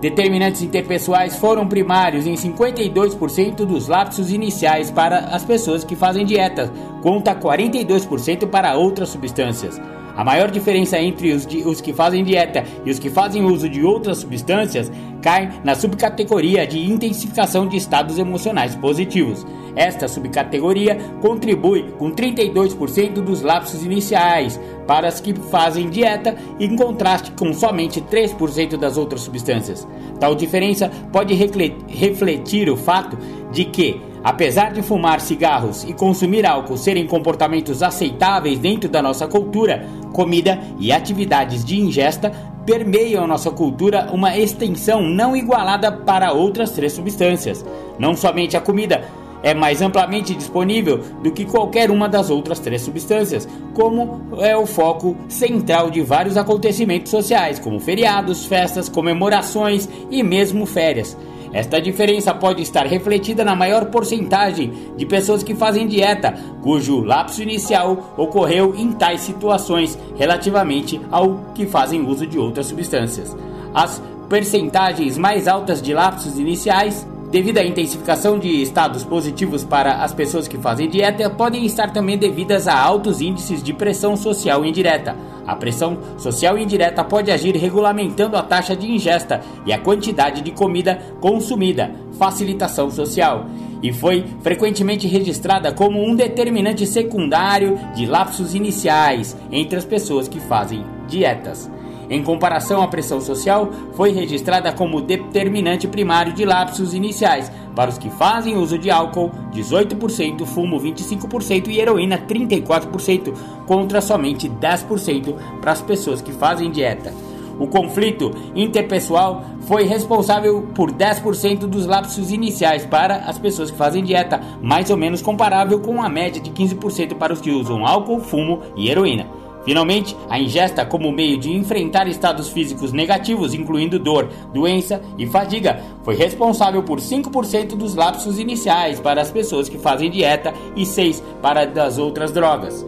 Determinantes 0.00 0.62
interpessoais 0.62 1.36
foram 1.36 1.68
primários 1.68 2.26
em 2.26 2.34
52% 2.34 3.66
dos 3.66 3.86
lapsos 3.86 4.32
iniciais 4.32 4.90
para 4.90 5.18
as 5.18 5.44
pessoas 5.44 5.84
que 5.84 5.94
fazem 5.94 6.24
dieta, 6.24 6.72
conta 7.02 7.34
42% 7.34 8.48
para 8.48 8.76
outras 8.76 9.10
substâncias. 9.10 9.78
A 10.20 10.24
maior 10.24 10.50
diferença 10.50 10.98
entre 10.98 11.32
os, 11.32 11.46
de, 11.46 11.66
os, 11.66 11.80
que 11.80 11.94
fazem 11.94 12.22
dieta 12.22 12.62
e 12.84 12.90
os 12.90 12.98
que 12.98 13.08
fazem 13.08 13.42
uso 13.42 13.66
de 13.70 13.82
outras 13.82 14.18
substâncias 14.18 14.92
cai 15.22 15.50
na 15.64 15.74
subcategoria 15.74 16.66
de 16.66 16.78
intensificação 16.78 17.66
de 17.66 17.78
estados 17.78 18.18
emocionais 18.18 18.76
positivos. 18.76 19.46
Esta 19.74 20.08
subcategoria 20.08 20.98
contribui 21.22 21.90
com 21.98 22.10
32% 22.10 23.14
dos 23.22 23.40
lapsos 23.40 23.82
iniciais 23.82 24.60
para 24.86 25.08
as 25.08 25.22
que 25.22 25.32
fazem 25.32 25.88
dieta, 25.88 26.36
em 26.58 26.76
contraste 26.76 27.30
com 27.30 27.54
somente 27.54 28.02
3% 28.02 28.76
das 28.76 28.98
outras 28.98 29.22
substâncias. 29.22 29.88
Tal 30.18 30.34
diferença 30.34 30.90
pode 31.10 31.32
refletir 31.32 32.68
o 32.68 32.76
fato 32.76 33.16
de 33.50 33.64
que 33.64 34.02
Apesar 34.22 34.72
de 34.72 34.82
fumar 34.82 35.20
cigarros 35.20 35.84
e 35.84 35.94
consumir 35.94 36.44
álcool 36.44 36.76
serem 36.76 37.06
comportamentos 37.06 37.82
aceitáveis 37.82 38.58
dentro 38.58 38.88
da 38.88 39.00
nossa 39.00 39.26
cultura, 39.26 39.86
comida 40.12 40.58
e 40.78 40.92
atividades 40.92 41.64
de 41.64 41.80
ingesta 41.80 42.30
permeiam 42.66 43.26
nossa 43.26 43.50
cultura 43.50 44.10
uma 44.12 44.36
extensão 44.36 45.00
não 45.02 45.34
igualada 45.34 45.90
para 45.90 46.32
outras 46.32 46.70
três 46.70 46.92
substâncias. 46.92 47.64
Não 47.98 48.14
somente 48.14 48.56
a 48.56 48.60
comida, 48.60 49.02
é 49.42 49.54
mais 49.54 49.80
amplamente 49.80 50.34
disponível 50.34 50.98
do 51.22 51.32
que 51.32 51.46
qualquer 51.46 51.90
uma 51.90 52.06
das 52.06 52.28
outras 52.28 52.58
três 52.58 52.82
substâncias, 52.82 53.48
como 53.72 54.20
é 54.38 54.54
o 54.54 54.66
foco 54.66 55.16
central 55.28 55.90
de 55.90 56.02
vários 56.02 56.36
acontecimentos 56.36 57.10
sociais, 57.10 57.58
como 57.58 57.80
feriados, 57.80 58.44
festas, 58.44 58.88
comemorações 58.88 59.88
e 60.10 60.22
mesmo 60.22 60.66
férias. 60.66 61.16
Esta 61.52 61.80
diferença 61.80 62.32
pode 62.32 62.62
estar 62.62 62.86
refletida 62.86 63.44
na 63.44 63.56
maior 63.56 63.86
porcentagem 63.86 64.72
de 64.96 65.04
pessoas 65.04 65.42
que 65.42 65.54
fazem 65.54 65.88
dieta, 65.88 66.32
cujo 66.62 67.02
lapso 67.02 67.42
inicial 67.42 68.14
ocorreu 68.16 68.74
em 68.76 68.92
tais 68.92 69.22
situações 69.22 69.98
relativamente 70.16 71.00
ao 71.10 71.52
que 71.54 71.66
fazem 71.66 72.06
uso 72.06 72.26
de 72.26 72.38
outras 72.38 72.66
substâncias. 72.66 73.36
As 73.74 74.00
percentagens 74.28 75.18
mais 75.18 75.48
altas 75.48 75.82
de 75.82 75.92
lapsos 75.92 76.38
iniciais 76.38 77.06
devido 77.30 77.58
à 77.58 77.64
intensificação 77.64 78.38
de 78.38 78.60
estados 78.60 79.04
positivos 79.04 79.64
para 79.64 80.02
as 80.02 80.12
pessoas 80.12 80.48
que 80.48 80.58
fazem 80.58 80.88
dieta, 80.88 81.30
podem 81.30 81.64
estar 81.64 81.92
também 81.92 82.18
devidas 82.18 82.66
a 82.66 82.78
altos 82.78 83.20
índices 83.20 83.62
de 83.62 83.72
pressão 83.72 84.16
social 84.16 84.64
indireta. 84.64 85.16
A 85.46 85.56
pressão 85.56 85.98
social 86.18 86.58
indireta 86.58 87.02
pode 87.04 87.30
agir 87.30 87.56
regulamentando 87.56 88.36
a 88.36 88.42
taxa 88.42 88.76
de 88.76 88.90
ingesta 88.90 89.40
e 89.64 89.72
a 89.72 89.78
quantidade 89.78 90.42
de 90.42 90.50
comida 90.50 90.98
consumida, 91.20 91.92
facilitação 92.18 92.90
social, 92.90 93.46
e 93.82 93.92
foi 93.92 94.24
frequentemente 94.42 95.06
registrada 95.06 95.72
como 95.72 96.04
um 96.04 96.14
determinante 96.14 96.86
secundário 96.86 97.78
de 97.94 98.06
lapsos 98.06 98.54
iniciais 98.54 99.36
entre 99.50 99.78
as 99.78 99.84
pessoas 99.84 100.28
que 100.28 100.38
fazem 100.38 100.84
dietas. 101.08 101.70
Em 102.10 102.24
comparação 102.24 102.82
à 102.82 102.88
pressão 102.88 103.20
social, 103.20 103.70
foi 103.92 104.10
registrada 104.10 104.72
como 104.72 105.00
determinante 105.00 105.86
primário 105.86 106.32
de 106.32 106.44
lapsos 106.44 106.92
iniciais 106.92 107.50
para 107.76 107.88
os 107.88 107.98
que 107.98 108.10
fazem 108.10 108.56
uso 108.56 108.76
de 108.76 108.90
álcool, 108.90 109.30
18%, 109.54 110.44
fumo 110.44 110.80
25% 110.80 111.68
e 111.68 111.78
heroína 111.78 112.18
34%, 112.18 113.32
contra 113.64 114.00
somente 114.00 114.48
10% 114.48 115.36
para 115.60 115.70
as 115.70 115.80
pessoas 115.80 116.20
que 116.20 116.32
fazem 116.32 116.72
dieta. 116.72 117.14
O 117.60 117.68
conflito 117.68 118.32
interpessoal 118.56 119.44
foi 119.60 119.84
responsável 119.84 120.62
por 120.74 120.90
10% 120.90 121.60
dos 121.66 121.86
lapsos 121.86 122.32
iniciais 122.32 122.84
para 122.86 123.16
as 123.18 123.38
pessoas 123.38 123.70
que 123.70 123.76
fazem 123.76 124.02
dieta, 124.02 124.40
mais 124.60 124.90
ou 124.90 124.96
menos 124.96 125.22
comparável 125.22 125.78
com 125.78 126.02
a 126.02 126.08
média 126.08 126.40
de 126.40 126.50
15% 126.50 127.14
para 127.14 127.34
os 127.34 127.40
que 127.40 127.50
usam 127.50 127.86
álcool, 127.86 128.18
fumo 128.18 128.62
e 128.74 128.90
heroína. 128.90 129.26
Finalmente, 129.64 130.16
a 130.28 130.38
ingesta 130.38 130.86
como 130.86 131.12
meio 131.12 131.38
de 131.38 131.52
enfrentar 131.52 132.08
estados 132.08 132.48
físicos 132.48 132.92
negativos, 132.92 133.52
incluindo 133.52 133.98
dor, 133.98 134.28
doença 134.52 135.00
e 135.18 135.26
fadiga, 135.26 135.82
foi 136.02 136.16
responsável 136.16 136.82
por 136.82 136.98
5% 136.98 137.76
dos 137.76 137.94
lapsos 137.94 138.38
iniciais 138.38 138.98
para 139.00 139.20
as 139.20 139.30
pessoas 139.30 139.68
que 139.68 139.78
fazem 139.78 140.10
dieta 140.10 140.54
e 140.74 140.82
6% 140.82 141.22
para 141.42 141.66
das 141.66 141.98
outras 141.98 142.32
drogas. 142.32 142.86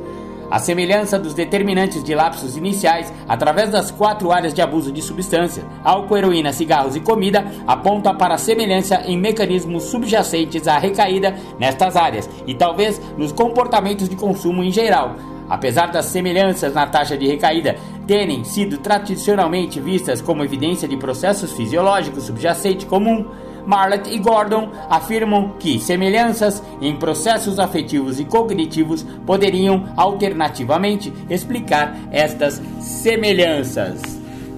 A 0.52 0.58
semelhança 0.58 1.18
dos 1.18 1.32
determinantes 1.32 2.04
de 2.04 2.14
lapsos 2.14 2.58
iniciais, 2.58 3.10
através 3.26 3.70
das 3.70 3.90
quatro 3.90 4.30
áreas 4.30 4.52
de 4.52 4.60
abuso 4.60 4.92
de 4.92 5.00
substância, 5.00 5.64
álcool, 5.82 6.18
heroína, 6.18 6.52
cigarros 6.52 6.94
e 6.94 7.00
comida, 7.00 7.42
aponta 7.66 8.12
para 8.12 8.34
a 8.34 8.38
semelhança 8.38 9.00
em 9.06 9.18
mecanismos 9.18 9.84
subjacentes 9.84 10.68
à 10.68 10.76
recaída 10.76 11.34
nestas 11.58 11.96
áreas 11.96 12.28
e 12.46 12.54
talvez 12.54 13.00
nos 13.16 13.32
comportamentos 13.32 14.10
de 14.10 14.16
consumo 14.16 14.62
em 14.62 14.70
geral, 14.70 15.16
Apesar 15.52 15.92
das 15.92 16.06
semelhanças 16.06 16.72
na 16.72 16.86
taxa 16.86 17.14
de 17.14 17.26
recaída 17.26 17.76
terem 18.06 18.42
sido 18.42 18.78
tradicionalmente 18.78 19.78
vistas 19.78 20.22
como 20.22 20.42
evidência 20.42 20.88
de 20.88 20.96
processos 20.96 21.52
fisiológicos 21.52 22.24
subjacentes 22.24 22.86
comum, 22.86 23.26
Marlett 23.66 24.08
e 24.08 24.16
Gordon 24.16 24.72
afirmam 24.88 25.52
que 25.58 25.78
semelhanças 25.78 26.62
em 26.80 26.96
processos 26.96 27.58
afetivos 27.58 28.18
e 28.18 28.24
cognitivos 28.24 29.02
poderiam 29.26 29.92
alternativamente 29.94 31.12
explicar 31.28 31.98
estas 32.10 32.62
semelhanças. 32.80 34.00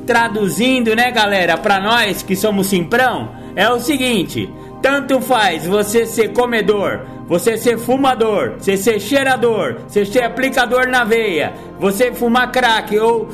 Traduzindo, 0.06 0.94
né, 0.94 1.10
galera, 1.10 1.58
para 1.58 1.80
nós 1.80 2.22
que 2.22 2.36
somos 2.36 2.68
simprão, 2.68 3.30
é 3.56 3.68
o 3.68 3.80
seguinte: 3.80 4.48
tanto 4.80 5.20
faz 5.20 5.66
você 5.66 6.06
ser 6.06 6.32
comedor, 6.32 7.04
você 7.26 7.56
ser 7.56 7.78
fumador, 7.78 8.54
você 8.58 8.76
ser 8.76 9.00
cheirador, 9.00 9.76
você 9.86 10.04
ser 10.04 10.24
aplicador 10.24 10.88
na 10.88 11.04
veia, 11.04 11.54
você 11.78 12.12
fumar 12.12 12.52
crack 12.52 12.98
ou, 12.98 13.28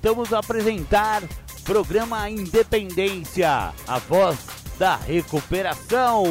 Voltamos 0.05 0.35
a 0.35 0.41
apresentar 0.41 1.23
Programa 1.65 2.29
Independência, 2.29 3.73
a 3.89 3.99
voz 4.01 4.37
da 4.79 4.97
recuperação. 4.97 6.25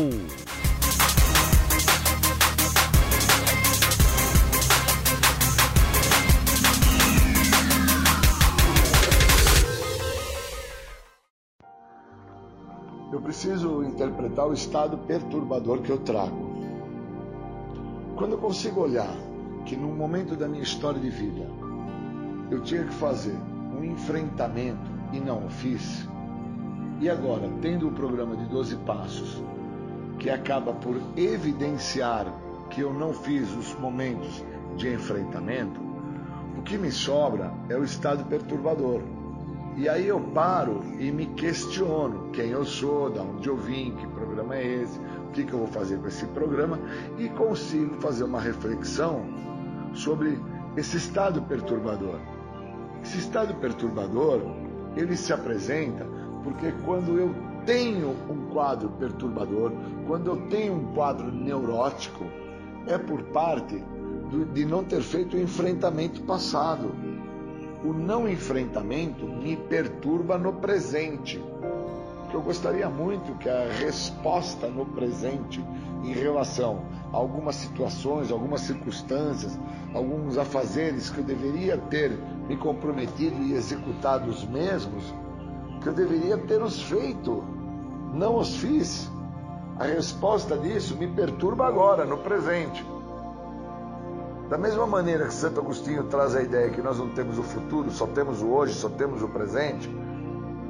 Eu 13.11 13.21
preciso 13.21 13.83
interpretar 13.83 14.47
o 14.47 14.53
estado 14.53 14.99
perturbador 14.99 15.81
que 15.81 15.89
eu 15.89 15.97
trago. 15.97 16.53
Quando 18.17 18.33
eu 18.33 18.37
consigo 18.37 18.81
olhar 18.81 19.15
que 19.65 19.75
num 19.75 19.95
momento 19.95 20.35
da 20.35 20.47
minha 20.47 20.61
história 20.61 20.99
de 20.99 21.09
vida 21.09 21.49
eu 22.51 22.61
tinha 22.61 22.83
que 22.83 22.93
fazer 22.93 23.35
um 23.83 23.91
enfrentamento 23.91 24.89
e 25.11 25.19
não 25.19 25.45
o 25.45 25.49
fiz, 25.49 26.07
e 26.99 27.09
agora, 27.09 27.49
tendo 27.61 27.89
o 27.89 27.91
programa 27.91 28.35
de 28.35 28.45
12 28.45 28.77
passos, 28.77 29.43
que 30.17 30.29
acaba 30.29 30.71
por 30.71 30.95
evidenciar 31.17 32.25
que 32.69 32.79
eu 32.79 32.93
não 32.93 33.13
fiz 33.13 33.53
os 33.53 33.75
momentos 33.75 34.43
de 34.77 34.93
enfrentamento, 34.93 35.81
o 36.57 36.61
que 36.61 36.77
me 36.77 36.91
sobra 36.91 37.51
é 37.67 37.75
o 37.75 37.83
estado 37.83 38.23
perturbador. 38.25 39.01
E 39.75 39.89
aí 39.89 40.07
eu 40.07 40.19
paro 40.19 40.81
e 40.97 41.11
me 41.11 41.25
questiono 41.25 42.29
quem 42.31 42.51
eu 42.51 42.63
sou, 42.63 43.09
de 43.09 43.19
onde 43.19 43.49
eu 43.49 43.57
vim, 43.57 43.91
que 43.95 44.07
programa 44.07 44.55
é 44.55 44.65
esse, 44.65 44.97
o 44.99 45.31
que, 45.33 45.43
que 45.43 45.51
eu 45.51 45.59
vou 45.59 45.67
fazer 45.67 45.99
com 45.99 46.07
esse 46.07 46.25
programa 46.27 46.79
e 47.17 47.27
consigo 47.27 47.95
fazer 47.95 48.23
uma 48.23 48.39
reflexão 48.39 49.25
sobre 49.93 50.39
esse 50.77 50.95
estado 50.95 51.41
perturbador. 51.41 52.19
Esse 53.03 53.17
estado 53.19 53.53
perturbador, 53.55 54.41
ele 54.95 55.17
se 55.17 55.33
apresenta 55.33 56.05
porque 56.43 56.71
quando 56.85 57.17
eu 57.19 57.35
tenho 57.65 58.15
um 58.29 58.49
quadro 58.51 58.89
perturbador, 58.91 59.71
quando 60.07 60.27
eu 60.27 60.47
tenho 60.47 60.73
um 60.73 60.93
quadro 60.93 61.31
neurótico, 61.31 62.25
é 62.87 62.97
por 62.97 63.23
parte 63.23 63.77
do, 64.29 64.45
de 64.45 64.65
não 64.65 64.83
ter 64.83 65.01
feito 65.01 65.35
o 65.35 65.39
enfrentamento 65.39 66.21
passado. 66.21 66.93
O 67.83 67.93
não 67.93 68.27
enfrentamento 68.27 69.25
me 69.25 69.57
perturba 69.57 70.37
no 70.37 70.53
presente. 70.53 71.43
Eu 72.33 72.41
gostaria 72.41 72.89
muito 72.89 73.37
que 73.37 73.49
a 73.49 73.67
resposta 73.79 74.67
no 74.67 74.85
presente 74.85 75.63
em 76.03 76.13
relação 76.13 76.81
a 77.11 77.17
algumas 77.17 77.55
situações, 77.55 78.31
algumas 78.31 78.61
circunstâncias, 78.61 79.57
alguns 79.93 80.37
afazeres 80.37 81.09
que 81.09 81.19
eu 81.19 81.23
deveria 81.23 81.77
ter 81.77 82.17
me 82.53 82.57
comprometido 82.57 83.41
e 83.41 83.53
executado 83.53 84.29
os 84.29 84.45
mesmos, 84.45 85.13
que 85.81 85.89
eu 85.89 85.93
deveria 85.93 86.37
ter 86.37 86.61
os 86.61 86.81
feito, 86.83 87.43
não 88.13 88.37
os 88.37 88.57
fiz. 88.57 89.11
A 89.79 89.85
resposta 89.85 90.55
disso 90.55 90.95
me 90.95 91.07
perturba 91.07 91.65
agora, 91.65 92.05
no 92.05 92.19
presente. 92.19 92.85
Da 94.49 94.57
mesma 94.57 94.85
maneira 94.85 95.25
que 95.25 95.33
Santo 95.33 95.59
Agostinho 95.59 96.03
traz 96.03 96.35
a 96.35 96.43
ideia 96.43 96.69
que 96.69 96.81
nós 96.81 96.99
não 96.99 97.09
temos 97.09 97.39
o 97.39 97.43
futuro, 97.43 97.89
só 97.89 98.05
temos 98.05 98.41
o 98.43 98.49
hoje, 98.49 98.75
só 98.75 98.87
temos 98.87 99.23
o 99.23 99.27
presente, 99.27 99.89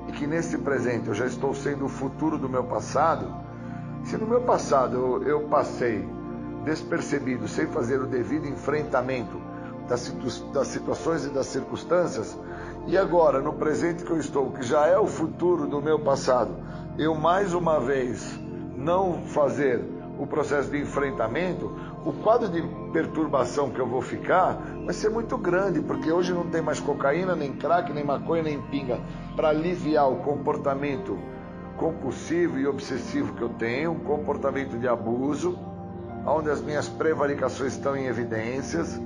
e 0.07 0.11
que 0.13 0.25
nesse 0.25 0.57
presente 0.59 1.09
eu 1.09 1.13
já 1.13 1.25
estou 1.25 1.53
sendo 1.53 1.85
o 1.85 1.89
futuro 1.89 2.37
do 2.37 2.47
meu 2.47 2.63
passado, 2.63 3.27
se 4.05 4.15
no 4.15 4.25
meu 4.25 4.41
passado 4.41 4.95
eu, 4.95 5.23
eu 5.23 5.41
passei 5.49 6.07
despercebido, 6.63 7.45
sem 7.45 7.67
fazer 7.67 7.99
o 7.99 8.07
devido 8.07 8.47
enfrentamento 8.47 9.52
das, 9.87 10.09
das 10.53 10.67
situações 10.67 11.25
e 11.25 11.29
das 11.29 11.47
circunstâncias, 11.47 12.37
e 12.87 12.97
agora, 12.97 13.39
no 13.39 13.53
presente 13.53 14.03
que 14.03 14.11
eu 14.11 14.19
estou, 14.19 14.51
que 14.51 14.63
já 14.63 14.87
é 14.87 14.97
o 14.97 15.07
futuro 15.07 15.67
do 15.67 15.81
meu 15.81 15.99
passado, 15.99 16.51
eu 16.97 17.15
mais 17.15 17.53
uma 17.53 17.79
vez 17.79 18.39
não 18.75 19.23
fazer 19.23 19.83
o 20.19 20.27
processo 20.27 20.69
de 20.69 20.79
enfrentamento, 20.79 21.71
o 22.05 22.11
quadro 22.11 22.49
de 22.49 22.61
perturbação 22.91 23.69
que 23.69 23.79
eu 23.79 23.87
vou 23.87 24.01
ficar 24.01 24.61
vai 24.83 24.93
ser 24.93 25.09
muito 25.09 25.37
grande, 25.37 25.81
porque 25.81 26.11
hoje 26.11 26.33
não 26.33 26.47
tem 26.49 26.61
mais 26.61 26.79
cocaína, 26.79 27.35
nem 27.35 27.53
crack, 27.53 27.91
nem 27.91 28.03
maconha, 28.03 28.43
nem 28.43 28.61
pinga 28.61 28.99
para 29.35 29.49
aliviar 29.49 30.11
o 30.11 30.17
comportamento 30.17 31.17
compulsivo 31.77 32.59
e 32.59 32.67
obsessivo 32.67 33.33
que 33.33 33.41
eu 33.41 33.49
tenho, 33.49 33.91
um 33.91 33.99
comportamento 33.99 34.77
de 34.77 34.87
abuso, 34.87 35.57
onde 36.25 36.49
as 36.49 36.61
minhas 36.61 36.87
prevaricações 36.87 37.73
estão 37.73 37.95
em 37.95 38.05
evidências. 38.05 38.99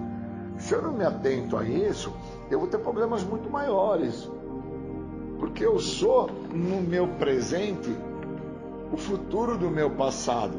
Se 0.58 0.74
eu 0.74 0.82
não 0.82 0.93
me 0.93 1.03
atento 1.03 1.55
a 1.55 1.64
isso, 1.64 2.12
eu 2.49 2.60
vou 2.60 2.68
ter 2.68 2.80
problemas 2.80 3.24
muito 3.24 3.49
maiores. 3.49 4.30
Porque 5.39 5.66
eu 5.66 5.80
sou, 5.80 6.30
no 6.51 6.82
meu 6.82 7.08
presente, 7.20 7.95
o 8.91 8.97
futuro 8.97 9.58
do 9.58 9.70
meu 9.70 9.91
passado. 9.91 10.58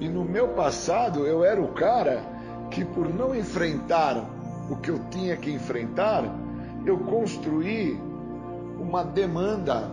E 0.00 0.08
no 0.08 0.24
meu 0.24 0.48
passado 0.48 1.26
eu 1.26 1.44
era 1.44 1.62
o 1.62 1.68
cara 1.68 2.22
que, 2.70 2.84
por 2.84 3.08
não 3.08 3.34
enfrentar 3.34 4.28
o 4.68 4.76
que 4.76 4.90
eu 4.90 4.98
tinha 5.10 5.36
que 5.36 5.50
enfrentar, 5.50 6.24
eu 6.84 6.98
construí 6.98 8.00
uma 8.80 9.04
demanda 9.04 9.90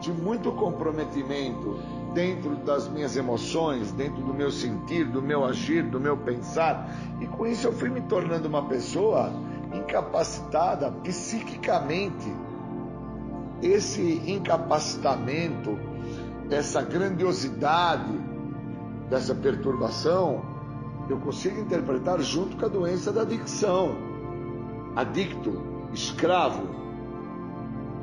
de 0.00 0.12
muito 0.12 0.50
comprometimento 0.52 1.78
dentro 2.12 2.56
das 2.56 2.88
minhas 2.88 3.16
emoções, 3.16 3.92
dentro 3.92 4.22
do 4.22 4.34
meu 4.34 4.50
sentir, 4.50 5.04
do 5.04 5.22
meu 5.22 5.44
agir, 5.44 5.82
do 5.82 5.98
meu 5.98 6.16
pensar. 6.16 6.88
E 7.20 7.26
com 7.26 7.46
isso 7.46 7.66
eu 7.66 7.72
fui 7.72 7.88
me 7.88 8.00
tornando 8.02 8.48
uma 8.48 8.62
pessoa 8.66 9.32
incapacitada 9.74 10.90
psiquicamente. 10.90 12.32
Esse 13.62 14.22
incapacitamento, 14.26 15.78
essa 16.50 16.82
grandiosidade 16.82 18.12
dessa 19.08 19.34
perturbação, 19.34 20.42
eu 21.08 21.18
consigo 21.18 21.60
interpretar 21.60 22.20
junto 22.20 22.56
com 22.56 22.66
a 22.66 22.68
doença 22.68 23.12
da 23.12 23.22
adicção. 23.22 23.94
Adicto, 24.96 25.62
escravo, 25.92 26.66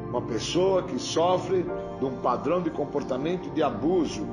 uma 0.09 0.21
pessoa 0.21 0.83
que 0.83 0.97
sofre 0.97 1.65
de 1.99 2.05
um 2.05 2.17
padrão 2.17 2.61
de 2.61 2.69
comportamento 2.69 3.49
de 3.49 3.61
abuso, 3.61 4.25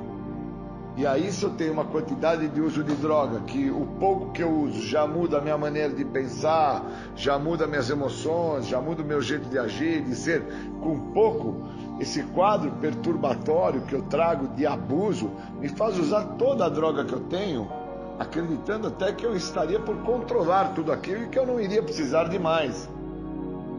e 0.97 1.05
aí, 1.05 1.31
se 1.31 1.43
eu 1.43 1.51
tenho 1.51 1.73
uma 1.73 1.85
quantidade 1.85 2.47
de 2.47 2.59
uso 2.59 2.83
de 2.83 2.95
droga, 2.95 3.41
que 3.41 3.69
o 3.69 3.85
pouco 3.99 4.31
que 4.31 4.41
eu 4.41 4.51
uso 4.51 4.81
já 4.81 5.05
muda 5.05 5.37
a 5.37 5.41
minha 5.41 5.55
maneira 5.55 5.93
de 5.93 6.03
pensar, 6.03 6.83
já 7.15 7.37
muda 7.37 7.67
minhas 7.67 7.91
emoções, 7.91 8.65
já 8.65 8.81
muda 8.81 9.03
o 9.03 9.05
meu 9.05 9.21
jeito 9.21 9.47
de 9.47 9.59
agir, 9.59 10.03
de 10.03 10.15
ser, 10.15 10.43
com 10.81 10.99
pouco, 11.11 11.61
esse 11.99 12.23
quadro 12.23 12.71
perturbatório 12.81 13.81
que 13.81 13.93
eu 13.93 14.01
trago 14.01 14.47
de 14.55 14.65
abuso 14.65 15.29
me 15.59 15.69
faz 15.69 15.99
usar 15.99 16.35
toda 16.39 16.65
a 16.65 16.69
droga 16.69 17.05
que 17.05 17.13
eu 17.13 17.19
tenho, 17.19 17.69
acreditando 18.17 18.87
até 18.87 19.11
que 19.11 19.23
eu 19.23 19.35
estaria 19.35 19.79
por 19.79 19.97
controlar 19.97 20.73
tudo 20.73 20.91
aquilo 20.91 21.25
e 21.25 21.27
que 21.27 21.37
eu 21.37 21.45
não 21.45 21.59
iria 21.59 21.83
precisar 21.83 22.23
de 22.23 22.39
mais. 22.39 22.89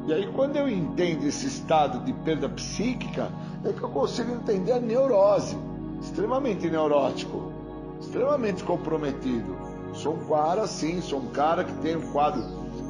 E 0.09 0.13
aí, 0.15 0.27
quando 0.35 0.57
eu 0.57 0.67
entendo 0.67 1.27
esse 1.27 1.47
estado 1.47 2.03
de 2.03 2.15
perda 2.15 2.49
psíquica, 2.49 3.31
é 3.63 3.75
que 3.75 3.83
eu 3.83 3.91
consigo 3.91 4.33
entender 4.33 4.73
a 4.73 4.81
neurose 4.81 5.55
extremamente 6.01 6.71
neurótico, 6.71 7.53
extremamente 8.01 8.65
comprometido. 8.65 9.55
Sou 9.93 10.15
um 10.15 10.27
cara, 10.27 10.67
sim, 10.67 11.03
sou 11.03 11.19
um 11.19 11.27
cara 11.27 11.63
que 11.63 11.75
tem 11.83 11.95
um 11.95 12.11
quadro 12.11 12.43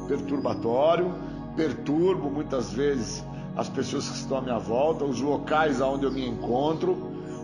perturbatório, 0.07 1.13
perturbo 1.57 2.29
muitas 2.29 2.71
vezes 2.71 3.21
as 3.57 3.67
pessoas 3.67 4.07
que 4.07 4.15
estão 4.15 4.37
à 4.37 4.41
minha 4.41 4.59
volta, 4.59 5.03
os 5.03 5.19
locais 5.19 5.81
aonde 5.81 6.05
eu 6.05 6.11
me 6.13 6.25
encontro. 6.25 6.95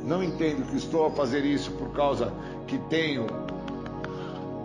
Não 0.06 0.24
entendo 0.24 0.66
que 0.70 0.78
estou 0.78 1.08
a 1.08 1.12
fazer 1.12 1.44
isso 1.44 1.70
por 1.72 1.90
causa 1.90 2.32
que 2.66 2.78
tenho 2.78 3.28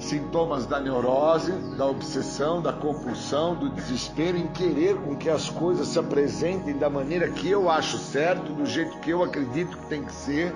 sintomas 0.01 0.66
da 0.66 0.80
neurose, 0.80 1.53
da 1.76 1.86
obsessão, 1.86 2.61
da 2.61 2.72
compulsão, 2.72 3.55
do 3.55 3.70
desespero 3.70 4.36
em 4.36 4.48
querer 4.48 4.96
com 4.96 5.14
que 5.14 5.28
as 5.28 5.48
coisas 5.48 5.88
se 5.88 5.98
apresentem 5.98 6.76
da 6.76 6.90
maneira 6.90 7.28
que 7.28 7.48
eu 7.48 7.70
acho 7.70 7.98
certo, 7.98 8.53
do 8.53 8.66
jeito 8.66 8.98
que 8.98 9.11
eu 9.11 9.22
acredito 9.22 9.76
que 9.76 9.86
tem 9.86 10.03
que 10.03 10.12
ser 10.12 10.53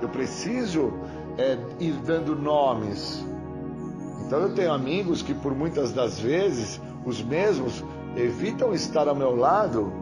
eu 0.00 0.08
preciso 0.08 0.92
é, 1.38 1.58
ir 1.80 1.92
dando 2.04 2.36
nomes. 2.36 3.24
Então 4.24 4.40
eu 4.40 4.54
tenho 4.54 4.72
amigos 4.72 5.22
que 5.22 5.32
por 5.32 5.54
muitas 5.54 5.92
das 5.92 6.18
vezes 6.18 6.80
os 7.04 7.22
mesmos 7.22 7.84
evitam 8.16 8.74
estar 8.74 9.08
ao 9.08 9.14
meu 9.14 9.36
lado 9.36 9.92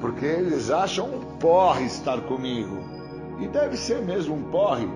porque 0.00 0.24
eles 0.24 0.70
acham 0.70 1.06
um 1.06 1.20
porre 1.38 1.84
estar 1.84 2.20
comigo. 2.22 2.78
E 3.38 3.48
deve 3.48 3.76
ser 3.76 4.02
mesmo 4.02 4.34
um 4.34 4.42
porre, 4.44 4.88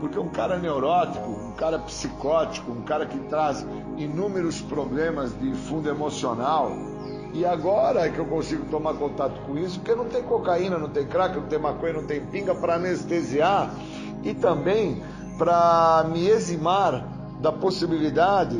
porque 0.00 0.18
um 0.18 0.28
cara 0.28 0.58
neurótico, 0.58 1.45
cara 1.56 1.78
psicótico, 1.78 2.70
um 2.70 2.82
cara 2.82 3.06
que 3.06 3.18
traz 3.20 3.66
inúmeros 3.96 4.60
problemas 4.60 5.36
de 5.38 5.52
fundo 5.54 5.88
emocional, 5.88 6.70
e 7.32 7.44
agora 7.44 8.06
é 8.06 8.10
que 8.10 8.18
eu 8.18 8.24
consigo 8.24 8.64
tomar 8.70 8.94
contato 8.94 9.40
com 9.46 9.58
isso, 9.58 9.78
porque 9.80 9.94
não 9.94 10.06
tem 10.06 10.22
cocaína, 10.22 10.78
não 10.78 10.88
tem 10.88 11.06
crack, 11.06 11.36
não 11.36 11.46
tem 11.46 11.58
maconha, 11.58 11.92
não 11.94 12.04
tem 12.04 12.20
pinga 12.20 12.54
para 12.54 12.76
anestesiar 12.76 13.74
e 14.22 14.32
também 14.32 15.02
para 15.36 16.06
me 16.10 16.26
eximar 16.26 17.06
da 17.40 17.52
possibilidade 17.52 18.58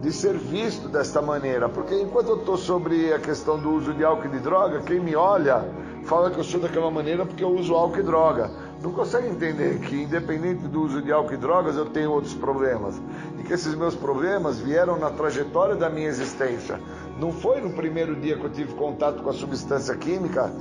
de 0.00 0.12
ser 0.12 0.38
visto 0.38 0.88
desta 0.88 1.20
maneira, 1.20 1.68
porque 1.68 2.00
enquanto 2.00 2.28
eu 2.28 2.36
estou 2.36 2.56
sobre 2.56 3.12
a 3.12 3.18
questão 3.18 3.58
do 3.58 3.72
uso 3.72 3.92
de 3.92 4.04
álcool 4.04 4.26
e 4.26 4.30
de 4.30 4.38
droga, 4.38 4.80
quem 4.82 5.00
me 5.00 5.16
olha 5.16 5.64
fala 6.04 6.30
que 6.30 6.38
eu 6.38 6.44
sou 6.44 6.60
daquela 6.60 6.90
maneira 6.90 7.26
porque 7.26 7.42
eu 7.42 7.50
uso 7.50 7.74
álcool 7.74 7.98
e 7.98 8.02
droga. 8.02 8.50
Não 8.82 8.92
consegue 8.92 9.26
entender 9.26 9.80
que, 9.80 10.02
independente 10.02 10.68
do 10.68 10.82
uso 10.82 11.02
de 11.02 11.10
álcool 11.10 11.34
e 11.34 11.36
drogas, 11.36 11.76
eu 11.76 11.86
tenho 11.86 12.12
outros 12.12 12.34
problemas. 12.34 13.00
E 13.38 13.42
que 13.42 13.52
esses 13.52 13.74
meus 13.74 13.96
problemas 13.96 14.60
vieram 14.60 14.96
na 14.96 15.10
trajetória 15.10 15.74
da 15.74 15.90
minha 15.90 16.06
existência. 16.06 16.80
Não 17.18 17.32
foi 17.32 17.60
no 17.60 17.70
primeiro 17.70 18.14
dia 18.14 18.36
que 18.36 18.44
eu 18.44 18.50
tive 18.50 18.74
contato 18.74 19.22
com 19.22 19.30
a 19.30 19.32
substância 19.32 19.96
química 19.96 20.52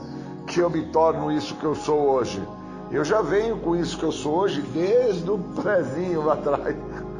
que 0.47 0.59
eu 0.59 0.69
me 0.69 0.87
torno 0.87 1.31
isso 1.31 1.55
que 1.55 1.65
eu 1.65 1.75
sou 1.75 2.09
hoje. 2.09 2.41
Eu 2.89 3.03
já 3.03 3.21
venho 3.21 3.57
com 3.57 3.75
isso 3.75 3.97
que 3.97 4.05
eu 4.05 4.11
sou 4.11 4.37
hoje 4.37 4.61
desde 4.61 5.29
o 5.29 5.37
prezinho 5.37 6.23
lá 6.23 6.33
atrás, 6.33 6.75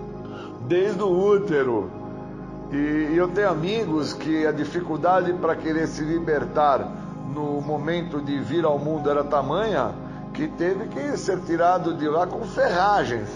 desde 0.68 1.04
o 1.04 1.10
útero. 1.10 1.92
E 2.72 3.14
eu 3.16 3.28
tenho 3.28 3.50
amigos 3.50 4.14
que 4.14 4.48
a 4.48 4.52
dificuldade 4.52 5.32
para 5.34 5.56
querer 5.56 5.88
se 5.88 6.04
libertar 6.04 6.90
no 7.34 7.62
momento 7.62 8.20
de 8.20 8.40
vir 8.40 8.66
ao 8.66 8.80
mundo 8.80 9.10
era 9.10 9.24
tamanha 9.24 10.07
que 10.38 10.48
teve 10.50 10.86
que 10.90 11.18
ser 11.18 11.40
tirado 11.42 11.96
de 11.96 12.08
lá 12.08 12.28
com 12.28 12.44
ferragens. 12.44 13.28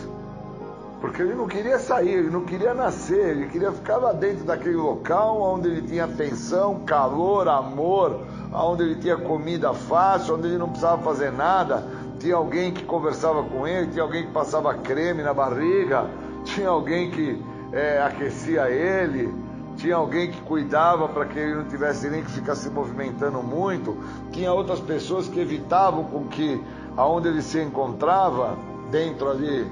Porque 1.01 1.19
ele 1.19 1.33
não 1.33 1.47
queria 1.47 1.79
sair, 1.79 2.11
ele 2.11 2.29
não 2.29 2.45
queria 2.45 2.75
nascer, 2.75 3.31
ele 3.31 3.47
queria 3.47 3.71
ficar 3.71 3.97
lá 3.97 4.13
dentro 4.13 4.45
daquele 4.45 4.75
local 4.75 5.41
onde 5.41 5.67
ele 5.67 5.81
tinha 5.81 6.05
atenção, 6.05 6.81
calor, 6.85 7.47
amor, 7.47 8.21
onde 8.53 8.83
ele 8.83 8.95
tinha 8.97 9.17
comida 9.17 9.73
fácil, 9.73 10.35
onde 10.35 10.49
ele 10.49 10.59
não 10.59 10.69
precisava 10.69 11.01
fazer 11.01 11.31
nada. 11.31 11.83
Tinha 12.19 12.35
alguém 12.35 12.71
que 12.71 12.85
conversava 12.85 13.41
com 13.45 13.67
ele, 13.67 13.87
tinha 13.87 14.03
alguém 14.03 14.27
que 14.27 14.31
passava 14.31 14.71
creme 14.75 15.23
na 15.23 15.33
barriga, 15.33 16.07
tinha 16.45 16.69
alguém 16.69 17.09
que 17.09 17.43
é, 17.73 17.99
aquecia 17.99 18.69
ele, 18.69 19.33
tinha 19.75 19.95
alguém 19.95 20.29
que 20.29 20.39
cuidava 20.41 21.07
para 21.07 21.25
que 21.25 21.39
ele 21.39 21.55
não 21.55 21.65
tivesse 21.65 22.07
nem 22.11 22.21
que 22.21 22.29
ficar 22.29 22.53
se 22.53 22.69
movimentando 22.69 23.41
muito, 23.41 23.97
tinha 24.31 24.53
outras 24.53 24.79
pessoas 24.79 25.27
que 25.27 25.39
evitavam 25.39 26.03
com 26.03 26.27
que 26.27 26.61
aonde 26.97 27.27
ele 27.27 27.41
se 27.41 27.59
encontrava, 27.59 28.57
dentro 28.89 29.29
ali 29.29 29.65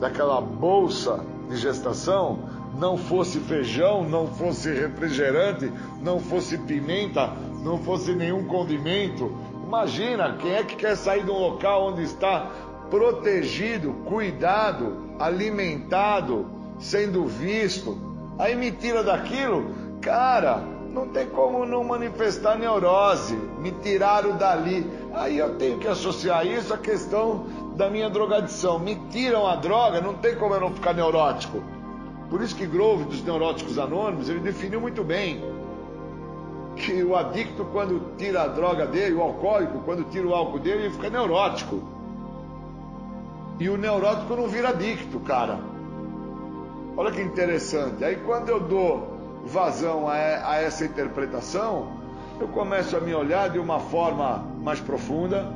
daquela 0.00 0.40
bolsa 0.40 1.20
de 1.48 1.56
gestação, 1.56 2.38
não 2.78 2.96
fosse 2.96 3.38
feijão, 3.40 4.02
não 4.02 4.26
fosse 4.26 4.72
refrigerante, 4.72 5.70
não 6.00 6.18
fosse 6.18 6.56
pimenta, 6.56 7.30
não 7.62 7.78
fosse 7.78 8.14
nenhum 8.14 8.44
condimento. 8.46 9.30
Imagina, 9.64 10.36
quem 10.38 10.52
é 10.52 10.64
que 10.64 10.76
quer 10.76 10.96
sair 10.96 11.24
de 11.24 11.30
um 11.30 11.38
local 11.38 11.88
onde 11.88 12.02
está 12.02 12.50
protegido, 12.90 13.92
cuidado, 14.04 15.14
alimentado, 15.18 16.46
sendo 16.78 17.26
visto. 17.26 17.96
Aí 18.38 18.56
me 18.56 18.70
tira 18.70 19.02
daquilo, 19.02 19.70
cara, 20.00 20.62
não 20.92 21.08
tem 21.08 21.26
como 21.26 21.64
não 21.64 21.82
manifestar 21.82 22.58
neurose. 22.58 23.34
Me 23.58 23.72
tiraram 23.82 24.36
dali. 24.36 24.86
Aí 25.14 25.38
eu 25.38 25.56
tenho 25.56 25.78
que 25.78 25.86
associar 25.86 26.46
isso 26.46 26.72
à 26.72 26.78
questão 26.78 27.46
da 27.76 27.90
minha 27.90 28.08
drogadição. 28.08 28.78
Me 28.78 28.96
tiram 29.10 29.46
a 29.46 29.56
droga, 29.56 30.00
não 30.00 30.14
tem 30.14 30.34
como 30.36 30.54
eu 30.54 30.60
não 30.60 30.72
ficar 30.72 30.94
neurótico. 30.94 31.62
Por 32.30 32.40
isso 32.40 32.56
que 32.56 32.66
Grove, 32.66 33.04
dos 33.04 33.22
Neuróticos 33.22 33.78
Anônimos, 33.78 34.28
ele 34.30 34.40
definiu 34.40 34.80
muito 34.80 35.04
bem 35.04 35.42
que 36.76 37.02
o 37.04 37.14
adicto, 37.14 37.64
quando 37.66 38.16
tira 38.16 38.44
a 38.44 38.48
droga 38.48 38.86
dele, 38.86 39.14
o 39.14 39.20
alcoólico, 39.20 39.80
quando 39.80 40.04
tira 40.04 40.26
o 40.26 40.34
álcool 40.34 40.58
dele, 40.58 40.84
ele 40.84 40.94
fica 40.94 41.10
neurótico. 41.10 41.82
E 43.60 43.68
o 43.68 43.76
neurótico 43.76 44.34
não 44.34 44.48
vira 44.48 44.70
adicto, 44.70 45.20
cara. 45.20 45.60
Olha 46.96 47.10
que 47.10 47.20
interessante. 47.20 48.02
Aí 48.02 48.16
quando 48.16 48.48
eu 48.48 48.60
dou 48.60 49.42
vazão 49.44 50.08
a, 50.08 50.14
a 50.14 50.56
essa 50.56 50.84
interpretação, 50.84 52.01
eu 52.42 52.48
começo 52.48 52.96
a 52.96 53.00
me 53.00 53.14
olhar 53.14 53.50
de 53.50 53.60
uma 53.60 53.78
forma 53.78 54.44
mais 54.60 54.80
profunda, 54.80 55.46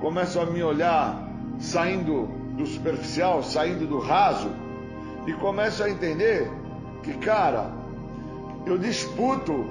começo 0.00 0.40
a 0.40 0.46
me 0.46 0.62
olhar 0.62 1.28
saindo 1.60 2.30
do 2.56 2.64
superficial, 2.64 3.42
saindo 3.42 3.86
do 3.86 3.98
raso, 3.98 4.48
e 5.26 5.34
começo 5.34 5.84
a 5.84 5.90
entender 5.90 6.50
que, 7.02 7.12
cara, 7.18 7.70
eu 8.64 8.78
disputo 8.78 9.66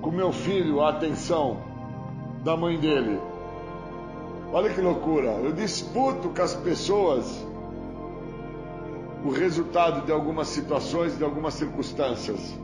com 0.00 0.10
meu 0.10 0.32
filho 0.32 0.80
a 0.80 0.88
atenção 0.88 1.58
da 2.42 2.56
mãe 2.56 2.78
dele. 2.78 3.20
Olha 4.54 4.72
que 4.72 4.80
loucura! 4.80 5.32
Eu 5.32 5.52
disputo 5.52 6.30
com 6.30 6.40
as 6.42 6.54
pessoas 6.54 7.46
o 9.22 9.28
resultado 9.28 10.06
de 10.06 10.12
algumas 10.12 10.48
situações, 10.48 11.18
de 11.18 11.24
algumas 11.24 11.52
circunstâncias. 11.52 12.56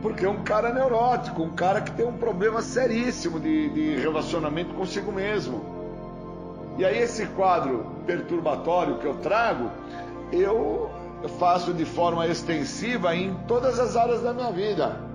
Porque 0.00 0.24
é 0.24 0.28
um 0.28 0.42
cara 0.42 0.72
neurótico, 0.72 1.42
um 1.42 1.50
cara 1.50 1.80
que 1.80 1.90
tem 1.90 2.06
um 2.06 2.16
problema 2.16 2.62
seríssimo 2.62 3.40
de, 3.40 3.68
de 3.70 3.96
relacionamento 3.96 4.74
consigo 4.74 5.10
mesmo. 5.10 5.78
E 6.78 6.84
aí, 6.84 6.98
esse 6.98 7.26
quadro 7.26 7.86
perturbatório 8.06 8.98
que 8.98 9.06
eu 9.06 9.14
trago, 9.14 9.70
eu 10.30 10.90
faço 11.38 11.74
de 11.74 11.84
forma 11.84 12.26
extensiva 12.26 13.14
em 13.16 13.34
todas 13.48 13.80
as 13.80 13.96
áreas 13.96 14.22
da 14.22 14.32
minha 14.32 14.52
vida. 14.52 15.07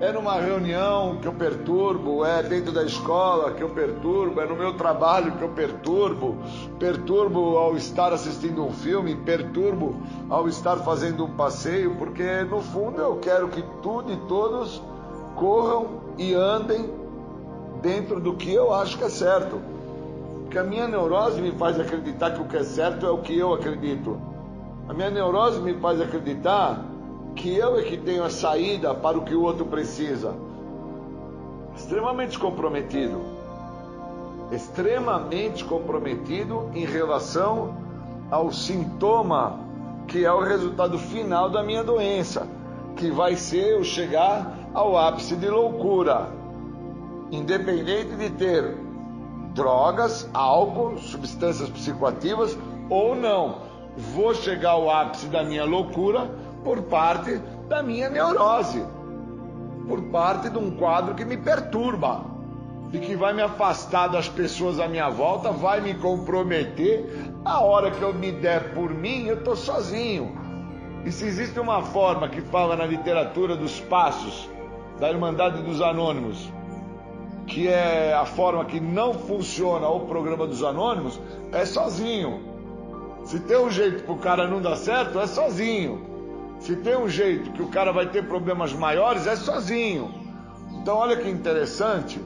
É 0.00 0.10
numa 0.10 0.40
reunião 0.40 1.18
que 1.20 1.28
eu 1.28 1.32
perturbo, 1.32 2.24
é 2.24 2.42
dentro 2.42 2.72
da 2.72 2.82
escola 2.82 3.52
que 3.52 3.62
eu 3.62 3.68
perturbo, 3.68 4.40
é 4.40 4.46
no 4.46 4.56
meu 4.56 4.74
trabalho 4.74 5.32
que 5.32 5.42
eu 5.42 5.50
perturbo, 5.50 6.36
perturbo 6.80 7.56
ao 7.56 7.76
estar 7.76 8.12
assistindo 8.12 8.64
um 8.64 8.72
filme, 8.72 9.14
perturbo 9.14 9.94
ao 10.28 10.48
estar 10.48 10.78
fazendo 10.78 11.24
um 11.24 11.30
passeio, 11.36 11.94
porque 11.94 12.42
no 12.42 12.60
fundo 12.60 13.00
eu 13.00 13.16
quero 13.16 13.48
que 13.48 13.62
tudo 13.82 14.12
e 14.12 14.16
todos 14.28 14.82
corram 15.36 15.86
e 16.18 16.34
andem 16.34 16.90
dentro 17.80 18.18
do 18.18 18.34
que 18.34 18.52
eu 18.52 18.74
acho 18.74 18.98
que 18.98 19.04
é 19.04 19.08
certo. 19.08 19.60
Porque 20.42 20.58
a 20.58 20.64
minha 20.64 20.88
neurose 20.88 21.40
me 21.40 21.52
faz 21.52 21.78
acreditar 21.78 22.32
que 22.32 22.40
o 22.40 22.46
que 22.46 22.56
é 22.56 22.64
certo 22.64 23.06
é 23.06 23.10
o 23.10 23.18
que 23.18 23.38
eu 23.38 23.54
acredito. 23.54 24.20
A 24.88 24.92
minha 24.92 25.10
neurose 25.10 25.60
me 25.60 25.74
faz 25.74 26.00
acreditar 26.00 26.84
que 27.34 27.54
eu 27.54 27.78
é 27.78 27.82
que 27.82 27.96
tenho 27.96 28.24
a 28.24 28.30
saída 28.30 28.94
para 28.94 29.18
o 29.18 29.22
que 29.22 29.34
o 29.34 29.42
outro 29.42 29.66
precisa. 29.66 30.34
Extremamente 31.76 32.38
comprometido. 32.38 33.20
Extremamente 34.52 35.64
comprometido 35.64 36.70
em 36.74 36.84
relação 36.84 37.76
ao 38.30 38.52
sintoma 38.52 39.64
que 40.06 40.24
é 40.24 40.32
o 40.32 40.40
resultado 40.40 40.98
final 40.98 41.48
da 41.48 41.62
minha 41.62 41.82
doença, 41.82 42.46
que 42.96 43.10
vai 43.10 43.36
ser 43.36 43.72
eu 43.72 43.84
chegar 43.84 44.56
ao 44.72 44.96
ápice 44.96 45.36
de 45.36 45.48
loucura. 45.48 46.28
Independente 47.30 48.14
de 48.16 48.30
ter 48.30 48.76
drogas, 49.54 50.28
álcool, 50.32 50.98
substâncias 50.98 51.68
psicoativas 51.70 52.56
ou 52.90 53.14
não, 53.14 53.58
vou 54.14 54.34
chegar 54.34 54.72
ao 54.72 54.90
ápice 54.90 55.26
da 55.26 55.42
minha 55.42 55.64
loucura 55.64 56.30
por 56.64 56.82
parte 56.82 57.40
da 57.68 57.82
minha 57.82 58.08
neurose, 58.08 58.82
por 59.86 60.02
parte 60.04 60.48
de 60.48 60.58
um 60.58 60.70
quadro 60.72 61.14
que 61.14 61.24
me 61.24 61.36
perturba 61.36 62.24
e 62.92 62.98
que 62.98 63.14
vai 63.14 63.32
me 63.34 63.42
afastar 63.42 64.08
das 64.08 64.28
pessoas 64.28 64.80
à 64.80 64.88
minha 64.88 65.10
volta, 65.10 65.50
vai 65.50 65.80
me 65.80 65.94
comprometer. 65.94 67.32
A 67.44 67.60
hora 67.60 67.90
que 67.90 68.00
eu 68.00 68.14
me 68.14 68.32
der 68.32 68.72
por 68.72 68.90
mim, 68.90 69.26
eu 69.26 69.36
estou 69.36 69.54
sozinho. 69.54 70.34
E 71.04 71.12
se 71.12 71.26
existe 71.26 71.60
uma 71.60 71.82
forma 71.82 72.28
que 72.28 72.40
fala 72.40 72.76
na 72.76 72.86
literatura 72.86 73.56
dos 73.56 73.78
passos 73.80 74.48
da 74.98 75.10
Irmandade 75.10 75.60
dos 75.62 75.82
Anônimos, 75.82 76.50
que 77.46 77.68
é 77.68 78.14
a 78.14 78.24
forma 78.24 78.64
que 78.64 78.80
não 78.80 79.12
funciona 79.12 79.86
o 79.88 80.00
programa 80.06 80.46
dos 80.46 80.62
Anônimos, 80.62 81.20
é 81.52 81.66
sozinho. 81.66 82.40
Se 83.24 83.40
tem 83.40 83.58
um 83.58 83.70
jeito 83.70 84.04
para 84.04 84.14
o 84.14 84.18
cara 84.18 84.46
não 84.46 84.62
dar 84.62 84.76
certo, 84.76 85.18
é 85.18 85.26
sozinho. 85.26 86.13
Se 86.64 86.74
tem 86.76 86.96
um 86.96 87.10
jeito 87.10 87.50
que 87.50 87.60
o 87.60 87.68
cara 87.68 87.92
vai 87.92 88.08
ter 88.08 88.26
problemas 88.26 88.72
maiores, 88.72 89.26
é 89.26 89.36
sozinho. 89.36 90.14
Então, 90.80 90.96
olha 90.96 91.14
que 91.14 91.28
interessante. 91.28 92.18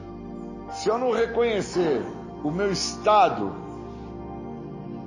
Se 0.71 0.87
eu 0.87 0.97
não 0.97 1.11
reconhecer 1.11 2.01
o 2.41 2.49
meu 2.49 2.71
estado 2.71 3.53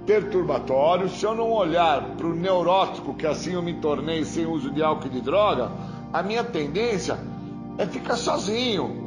perturbatório, 0.05 1.09
se 1.09 1.25
eu 1.25 1.35
não 1.35 1.51
olhar 1.51 2.11
para 2.11 2.27
o 2.27 2.35
neurótico 2.35 3.15
que 3.15 3.27
assim 3.27 3.55
eu 3.55 3.63
me 3.63 3.73
tornei 3.73 4.23
sem 4.23 4.45
uso 4.45 4.71
de 4.71 4.83
álcool 4.83 5.07
e 5.07 5.11
de 5.11 5.23
droga, 5.23 5.71
a 6.13 6.23
minha 6.23 6.45
tendência 6.45 7.19
é 7.79 7.87
ficar 7.87 8.17
sozinho. 8.17 9.01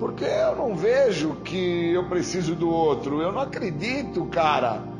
Porque 0.00 0.24
eu 0.24 0.56
não 0.56 0.74
vejo 0.74 1.36
que 1.44 1.92
eu 1.92 2.08
preciso 2.08 2.56
do 2.56 2.68
outro. 2.68 3.22
Eu 3.22 3.30
não 3.30 3.42
acredito, 3.42 4.24
cara 4.24 4.91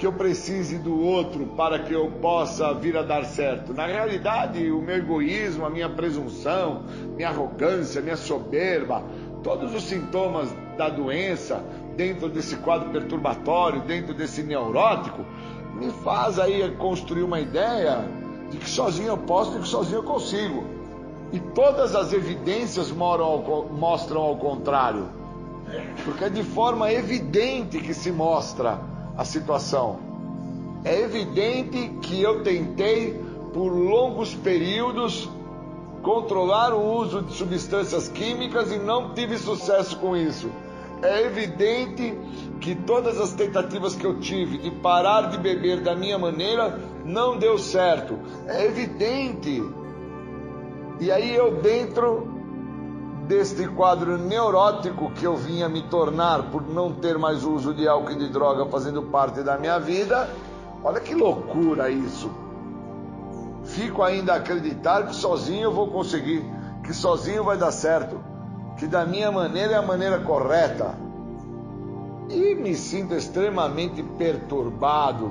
que 0.00 0.06
eu 0.06 0.12
precise 0.14 0.78
do 0.78 0.98
outro 0.98 1.44
para 1.48 1.78
que 1.80 1.92
eu 1.92 2.10
possa 2.22 2.72
vir 2.72 2.96
a 2.96 3.02
dar 3.02 3.22
certo. 3.26 3.74
Na 3.74 3.84
realidade, 3.84 4.70
o 4.70 4.80
meu 4.80 4.96
egoísmo, 4.96 5.66
a 5.66 5.68
minha 5.68 5.90
presunção, 5.90 6.84
minha 7.14 7.28
arrogância, 7.28 8.00
minha 8.00 8.16
soberba, 8.16 9.04
todos 9.42 9.74
os 9.74 9.82
sintomas 9.82 10.48
da 10.78 10.88
doença, 10.88 11.62
dentro 11.96 12.30
desse 12.30 12.56
quadro 12.56 12.88
perturbatório, 12.88 13.82
dentro 13.82 14.14
desse 14.14 14.42
neurótico, 14.42 15.22
me 15.74 15.90
faz 16.02 16.38
aí 16.38 16.74
construir 16.78 17.22
uma 17.22 17.38
ideia 17.38 18.02
de 18.50 18.56
que 18.56 18.70
sozinho 18.70 19.08
eu 19.08 19.18
posso 19.18 19.58
e 19.58 19.60
que 19.60 19.68
sozinho 19.68 19.98
eu 19.98 20.02
consigo. 20.02 20.64
E 21.30 21.38
todas 21.38 21.94
as 21.94 22.14
evidências 22.14 22.90
mostram 22.90 24.22
ao 24.22 24.36
contrário. 24.38 25.10
Porque 26.06 26.24
é 26.24 26.30
de 26.30 26.42
forma 26.42 26.90
evidente 26.90 27.78
que 27.80 27.92
se 27.92 28.10
mostra 28.10 28.88
a 29.20 29.24
situação. 29.26 29.98
É 30.82 30.98
evidente 30.98 31.90
que 32.00 32.22
eu 32.22 32.42
tentei, 32.42 33.12
por 33.52 33.68
longos 33.68 34.34
períodos, 34.34 35.28
controlar 36.02 36.72
o 36.72 36.82
uso 36.82 37.20
de 37.20 37.34
substâncias 37.34 38.08
químicas 38.08 38.72
e 38.72 38.78
não 38.78 39.12
tive 39.12 39.36
sucesso 39.36 39.98
com 39.98 40.16
isso. 40.16 40.50
É 41.02 41.20
evidente 41.26 42.16
que 42.62 42.74
todas 42.74 43.20
as 43.20 43.34
tentativas 43.34 43.94
que 43.94 44.06
eu 44.06 44.18
tive 44.20 44.56
de 44.56 44.70
parar 44.70 45.28
de 45.28 45.36
beber 45.36 45.82
da 45.82 45.94
minha 45.94 46.16
maneira 46.16 46.80
não 47.04 47.36
deu 47.36 47.58
certo. 47.58 48.18
É 48.46 48.64
evidente. 48.64 49.62
E 50.98 51.12
aí 51.12 51.34
eu 51.34 51.60
dentro 51.60 52.29
deste 53.30 53.64
quadro 53.68 54.18
neurótico 54.18 55.12
que 55.12 55.24
eu 55.24 55.36
vinha 55.36 55.68
me 55.68 55.82
tornar 55.82 56.50
por 56.50 56.66
não 56.66 56.92
ter 56.92 57.16
mais 57.16 57.44
uso 57.44 57.72
de 57.72 57.86
álcool 57.86 58.10
e 58.10 58.16
de 58.16 58.28
droga 58.28 58.66
fazendo 58.66 59.04
parte 59.04 59.40
da 59.44 59.56
minha 59.56 59.78
vida, 59.78 60.28
olha 60.82 60.98
que 60.98 61.14
loucura 61.14 61.88
isso. 61.88 62.28
Fico 63.62 64.02
ainda 64.02 64.32
a 64.32 64.36
acreditar 64.38 65.06
que 65.06 65.14
sozinho 65.14 65.62
eu 65.62 65.72
vou 65.72 65.86
conseguir, 65.86 66.44
que 66.82 66.92
sozinho 66.92 67.44
vai 67.44 67.56
dar 67.56 67.70
certo, 67.70 68.20
que 68.76 68.88
da 68.88 69.06
minha 69.06 69.30
maneira 69.30 69.74
é 69.74 69.76
a 69.76 69.82
maneira 69.82 70.18
correta. 70.18 70.96
E 72.28 72.56
me 72.56 72.74
sinto 72.74 73.14
extremamente 73.14 74.02
perturbado 74.02 75.30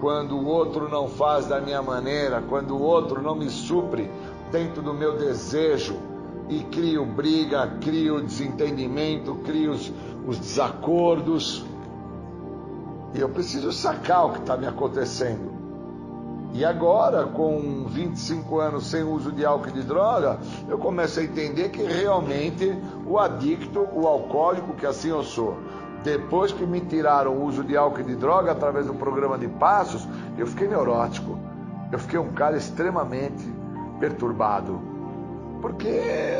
quando 0.00 0.36
o 0.36 0.46
outro 0.46 0.88
não 0.88 1.06
faz 1.06 1.46
da 1.46 1.60
minha 1.60 1.80
maneira, 1.80 2.42
quando 2.48 2.76
o 2.76 2.82
outro 2.82 3.22
não 3.22 3.36
me 3.36 3.48
supre 3.48 4.10
dentro 4.50 4.82
do 4.82 4.92
meu 4.92 5.16
desejo 5.16 6.15
e 6.48 6.60
crio 6.64 7.04
briga, 7.04 7.66
crio 7.80 8.20
desentendimento, 8.20 9.34
crio 9.44 9.72
os, 9.72 9.92
os 10.26 10.38
desacordos. 10.38 11.64
E 13.14 13.20
eu 13.20 13.28
preciso 13.28 13.72
sacar 13.72 14.26
o 14.26 14.32
que 14.32 14.38
está 14.40 14.56
me 14.56 14.66
acontecendo. 14.66 15.56
E 16.52 16.64
agora, 16.64 17.24
com 17.26 17.84
25 17.86 18.60
anos 18.60 18.86
sem 18.86 19.02
uso 19.02 19.30
de 19.30 19.44
álcool 19.44 19.68
e 19.68 19.72
de 19.72 19.82
droga, 19.82 20.38
eu 20.68 20.78
começo 20.78 21.20
a 21.20 21.22
entender 21.22 21.68
que 21.68 21.82
realmente 21.82 22.74
o 23.06 23.18
adicto, 23.18 23.86
o 23.92 24.06
alcoólico, 24.06 24.72
que 24.74 24.86
assim 24.86 25.08
eu 25.08 25.22
sou, 25.22 25.58
depois 26.02 26.52
que 26.52 26.64
me 26.64 26.80
tiraram 26.80 27.32
o 27.32 27.44
uso 27.44 27.64
de 27.64 27.76
álcool 27.76 28.00
e 28.00 28.04
de 28.04 28.16
droga 28.16 28.52
através 28.52 28.86
do 28.86 28.94
programa 28.94 29.36
de 29.36 29.48
passos, 29.48 30.06
eu 30.38 30.46
fiquei 30.46 30.68
neurótico. 30.68 31.38
Eu 31.92 31.98
fiquei 31.98 32.18
um 32.18 32.32
cara 32.32 32.56
extremamente 32.56 33.44
perturbado. 34.00 34.95
Porque 35.60 35.88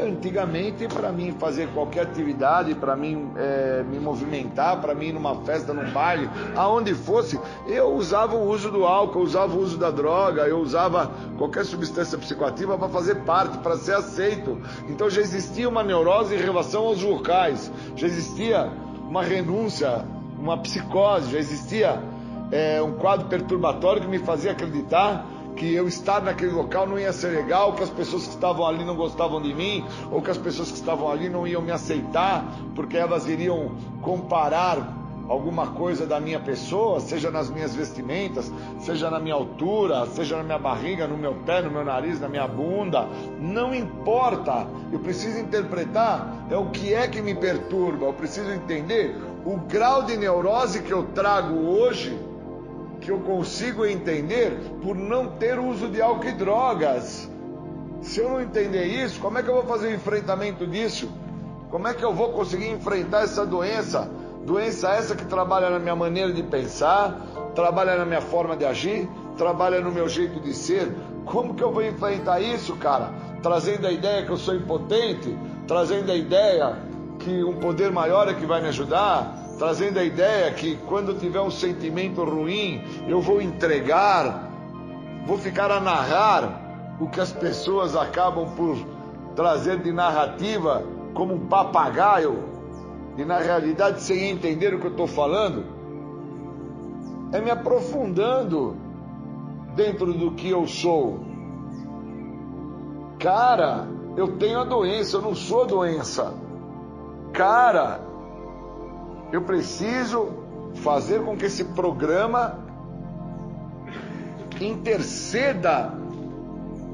antigamente, 0.06 0.86
para 0.88 1.10
mim 1.10 1.34
fazer 1.38 1.68
qualquer 1.68 2.02
atividade, 2.02 2.74
para 2.74 2.94
mim 2.94 3.30
é, 3.36 3.82
me 3.82 3.98
movimentar, 3.98 4.80
para 4.80 4.94
mim 4.94 5.12
numa 5.12 5.34
festa, 5.42 5.72
num 5.72 5.90
baile, 5.90 6.28
aonde 6.54 6.94
fosse, 6.94 7.38
eu 7.66 7.94
usava 7.94 8.36
o 8.36 8.48
uso 8.48 8.70
do 8.70 8.84
álcool, 8.84 9.20
eu 9.20 9.24
usava 9.24 9.54
o 9.54 9.60
uso 9.60 9.78
da 9.78 9.90
droga, 9.90 10.42
eu 10.42 10.58
usava 10.58 11.10
qualquer 11.38 11.64
substância 11.64 12.18
psicoativa 12.18 12.76
para 12.76 12.88
fazer 12.88 13.16
parte, 13.24 13.58
para 13.58 13.76
ser 13.76 13.94
aceito. 13.94 14.60
Então 14.88 15.08
já 15.08 15.20
existia 15.20 15.68
uma 15.68 15.82
neurose 15.82 16.34
em 16.34 16.38
relação 16.38 16.84
aos 16.84 17.02
locais, 17.02 17.70
já 17.94 18.06
existia 18.06 18.70
uma 19.08 19.22
renúncia, 19.22 20.04
uma 20.38 20.58
psicose, 20.58 21.30
já 21.30 21.38
existia 21.38 22.02
é, 22.50 22.82
um 22.82 22.92
quadro 22.92 23.26
perturbatório 23.28 24.02
que 24.02 24.08
me 24.08 24.18
fazia 24.18 24.52
acreditar 24.52 25.26
que 25.56 25.74
eu 25.74 25.88
estar 25.88 26.22
naquele 26.22 26.52
local 26.52 26.86
não 26.86 26.98
ia 26.98 27.12
ser 27.12 27.28
legal, 27.28 27.72
que 27.72 27.82
as 27.82 27.90
pessoas 27.90 28.24
que 28.24 28.34
estavam 28.34 28.66
ali 28.66 28.84
não 28.84 28.94
gostavam 28.94 29.40
de 29.40 29.54
mim, 29.54 29.84
ou 30.10 30.20
que 30.20 30.30
as 30.30 30.38
pessoas 30.38 30.70
que 30.70 30.76
estavam 30.76 31.10
ali 31.10 31.28
não 31.28 31.46
iam 31.46 31.62
me 31.62 31.72
aceitar, 31.72 32.44
porque 32.74 32.96
elas 32.96 33.26
iriam 33.26 33.72
comparar 34.02 34.94
alguma 35.28 35.68
coisa 35.68 36.06
da 36.06 36.20
minha 36.20 36.38
pessoa, 36.38 37.00
seja 37.00 37.30
nas 37.30 37.50
minhas 37.50 37.74
vestimentas, 37.74 38.52
seja 38.78 39.10
na 39.10 39.18
minha 39.18 39.34
altura, 39.34 40.06
seja 40.06 40.36
na 40.36 40.44
minha 40.44 40.58
barriga, 40.58 41.06
no 41.06 41.16
meu 41.16 41.34
pé, 41.34 41.62
no 41.62 41.70
meu 41.70 41.84
nariz, 41.84 42.20
na 42.20 42.28
minha 42.28 42.46
bunda, 42.46 43.08
não 43.40 43.74
importa. 43.74 44.66
Eu 44.92 45.00
preciso 45.00 45.38
interpretar 45.38 46.46
é 46.50 46.56
o 46.56 46.70
que 46.70 46.94
é 46.94 47.08
que 47.08 47.20
me 47.20 47.34
perturba, 47.34 48.06
eu 48.06 48.12
preciso 48.12 48.50
entender 48.52 49.16
o 49.44 49.56
grau 49.56 50.02
de 50.02 50.16
neurose 50.16 50.82
que 50.82 50.92
eu 50.92 51.04
trago 51.14 51.54
hoje 51.54 52.16
que 53.06 53.12
eu 53.12 53.20
consigo 53.20 53.86
entender 53.86 54.50
por 54.82 54.96
não 54.96 55.28
ter 55.28 55.60
uso 55.60 55.86
de 55.86 56.02
álcool 56.02 56.26
e 56.26 56.32
drogas. 56.32 57.30
Se 58.02 58.18
eu 58.18 58.28
não 58.28 58.42
entender 58.42 58.84
isso, 58.84 59.20
como 59.20 59.38
é 59.38 59.44
que 59.44 59.48
eu 59.48 59.54
vou 59.54 59.62
fazer 59.62 59.86
o 59.86 59.94
enfrentamento 59.94 60.66
disso? 60.66 61.08
Como 61.70 61.86
é 61.86 61.94
que 61.94 62.04
eu 62.04 62.12
vou 62.12 62.32
conseguir 62.32 62.68
enfrentar 62.68 63.22
essa 63.22 63.46
doença? 63.46 64.10
Doença 64.44 64.88
essa 64.90 65.14
que 65.14 65.24
trabalha 65.24 65.70
na 65.70 65.78
minha 65.78 65.94
maneira 65.94 66.32
de 66.32 66.42
pensar, 66.42 67.24
trabalha 67.54 67.96
na 67.96 68.04
minha 68.04 68.20
forma 68.20 68.56
de 68.56 68.64
agir, 68.64 69.08
trabalha 69.38 69.80
no 69.80 69.92
meu 69.92 70.08
jeito 70.08 70.40
de 70.40 70.52
ser. 70.52 70.92
Como 71.24 71.54
que 71.54 71.62
eu 71.62 71.70
vou 71.70 71.84
enfrentar 71.84 72.40
isso, 72.40 72.74
cara? 72.74 73.10
Trazendo 73.40 73.86
a 73.86 73.92
ideia 73.92 74.24
que 74.24 74.30
eu 74.30 74.36
sou 74.36 74.56
impotente, 74.56 75.38
trazendo 75.68 76.10
a 76.10 76.16
ideia 76.16 76.76
que 77.20 77.44
um 77.44 77.54
poder 77.60 77.92
maior 77.92 78.28
é 78.28 78.34
que 78.34 78.44
vai 78.44 78.60
me 78.60 78.66
ajudar, 78.66 79.45
trazendo 79.58 79.98
a 79.98 80.04
ideia 80.04 80.52
que 80.52 80.76
quando 80.86 81.18
tiver 81.18 81.40
um 81.40 81.50
sentimento 81.50 82.22
ruim, 82.24 82.82
eu 83.08 83.20
vou 83.20 83.40
entregar, 83.40 84.50
vou 85.26 85.38
ficar 85.38 85.70
a 85.70 85.80
narrar 85.80 86.96
o 87.00 87.08
que 87.08 87.20
as 87.20 87.32
pessoas 87.32 87.96
acabam 87.96 88.50
por 88.54 88.76
trazer 89.34 89.78
de 89.78 89.92
narrativa 89.92 90.82
como 91.14 91.34
um 91.34 91.46
papagaio, 91.46 92.44
e 93.16 93.24
na 93.24 93.38
realidade 93.38 94.02
sem 94.02 94.30
entender 94.30 94.74
o 94.74 94.78
que 94.78 94.86
eu 94.86 94.90
estou 94.90 95.06
falando, 95.06 95.64
é 97.32 97.40
me 97.40 97.50
aprofundando 97.50 98.76
dentro 99.74 100.12
do 100.12 100.32
que 100.32 100.50
eu 100.50 100.66
sou. 100.66 101.20
Cara, 103.18 103.88
eu 104.16 104.36
tenho 104.36 104.60
a 104.60 104.64
doença, 104.64 105.16
eu 105.16 105.22
não 105.22 105.34
sou 105.34 105.62
a 105.62 105.66
doença. 105.66 106.34
Cara, 107.32 108.05
eu 109.36 109.42
preciso 109.42 110.30
fazer 110.76 111.22
com 111.22 111.36
que 111.36 111.44
esse 111.44 111.62
programa 111.62 112.58
interceda 114.58 115.92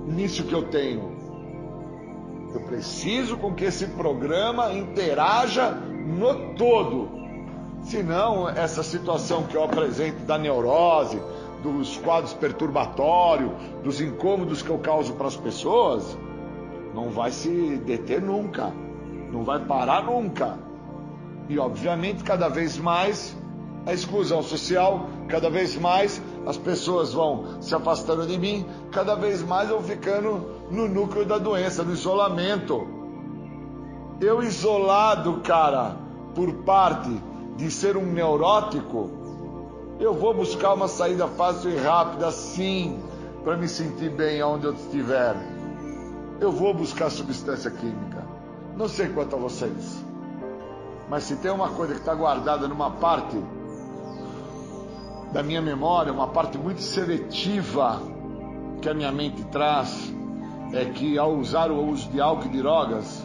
nisso 0.07 0.43
que 0.43 0.53
eu 0.53 0.65
tenho. 0.65 1.13
Eu 2.53 2.61
preciso 2.63 3.37
com 3.37 3.55
que 3.55 3.65
esse 3.65 3.87
programa 3.87 4.73
interaja 4.73 5.71
no 5.71 6.55
todo. 6.55 7.09
Senão, 7.85 8.49
essa 8.49 8.83
situação 8.83 9.45
que 9.45 9.57
eu 9.57 9.63
apresento 9.63 10.25
da 10.25 10.37
neurose, 10.37 11.23
dos 11.63 11.97
quadros 11.99 12.35
perturbatórios, 12.35 13.53
dos 13.85 14.01
incômodos 14.01 14.63
que 14.63 14.71
eu 14.71 14.79
causo 14.79 15.13
para 15.13 15.29
as 15.29 15.37
pessoas, 15.37 16.19
não 16.93 17.09
vai 17.09 17.31
se 17.31 17.77
deter 17.87 18.21
nunca, 18.21 18.73
não 19.31 19.45
vai 19.45 19.61
parar 19.61 20.03
nunca. 20.03 20.72
E, 21.49 21.59
obviamente, 21.59 22.23
cada 22.25 22.49
vez 22.49 22.79
mais 22.79 23.37
a 23.85 23.93
exclusão 23.93 24.43
social, 24.43 25.09
cada 25.29 25.51
vez 25.51 25.77
mais 25.77 26.23
as 26.47 26.57
pessoas 26.57 27.13
vão 27.13 27.61
se 27.61 27.75
afastando 27.75 28.27
de 28.27 28.39
mim, 28.39 28.67
cada 28.91 29.15
vez 29.15 29.43
mais 29.43 29.71
eu 29.71 29.83
ficando 29.83 30.47
no 30.71 30.89
núcleo 30.89 31.25
da 31.25 31.39
doença, 31.39 31.83
no 31.83 31.93
isolamento. 31.93 32.87
Eu 34.21 34.43
isolado, 34.43 35.41
cara, 35.41 35.97
por 36.35 36.53
parte 36.65 37.11
de 37.57 37.71
ser 37.71 37.97
um 37.97 38.07
neurótico, 38.07 39.11
eu 39.99 40.15
vou 40.15 40.33
buscar 40.35 40.75
uma 40.75 40.89
saída 40.89 41.27
fácil 41.27 41.71
e 41.71 41.77
rápida, 41.77 42.31
sim, 42.31 42.99
para 43.45 43.57
me 43.57 43.69
sentir 43.69 44.11
bem 44.11 44.43
onde 44.43 44.67
eu 44.67 44.75
estiver. 44.75 45.37
Eu 46.41 46.51
vou 46.51 46.73
buscar 46.75 47.11
substância 47.11 47.71
química. 47.71 48.27
Não 48.77 48.89
sei 48.89 49.09
quanto 49.09 49.37
a 49.37 49.39
vocês. 49.39 50.02
Mas 51.13 51.25
se 51.25 51.37
tem 51.37 51.51
uma 51.51 51.69
coisa 51.69 51.93
que 51.93 52.01
está 52.01 52.15
guardada 52.15 52.67
numa 52.67 52.91
parte 52.91 53.37
da 55.31 55.43
minha 55.43 55.61
memória, 55.61 56.11
uma 56.11 56.29
parte 56.29 56.57
muito 56.57 56.81
seletiva 56.81 58.01
que 58.81 58.89
a 58.89 58.95
minha 58.95 59.13
mente 59.13 59.45
traz, 59.45 60.11
é 60.73 60.87
que 60.87 61.19
ao 61.19 61.35
usar 61.35 61.71
o 61.71 61.87
uso 61.87 62.09
de 62.09 62.19
álcool 62.19 62.47
e 62.47 62.49
de 62.49 62.63
drogas, 62.63 63.23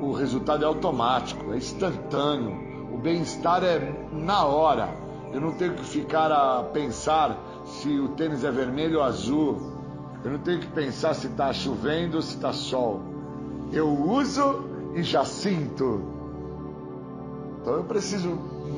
o 0.00 0.12
resultado 0.12 0.62
é 0.62 0.68
automático, 0.68 1.52
é 1.52 1.56
instantâneo. 1.56 2.94
O 2.94 2.98
bem-estar 2.98 3.64
é 3.64 3.92
na 4.12 4.44
hora. 4.44 4.88
Eu 5.32 5.40
não 5.40 5.50
tenho 5.50 5.74
que 5.74 5.84
ficar 5.84 6.30
a 6.30 6.62
pensar 6.62 7.36
se 7.64 7.88
o 7.88 8.10
tênis 8.10 8.44
é 8.44 8.52
vermelho 8.52 8.98
ou 8.98 9.02
azul. 9.02 9.58
Eu 10.22 10.30
não 10.30 10.38
tenho 10.38 10.60
que 10.60 10.68
pensar 10.68 11.14
se 11.14 11.26
está 11.26 11.52
chovendo 11.52 12.18
ou 12.18 12.22
se 12.22 12.36
está 12.36 12.52
sol. 12.52 13.00
Eu 13.72 13.88
uso 13.88 14.60
e 14.94 15.02
já 15.02 15.24
sinto. 15.24 16.19
Então 17.60 17.74
eu 17.74 17.84
preciso, 17.84 18.30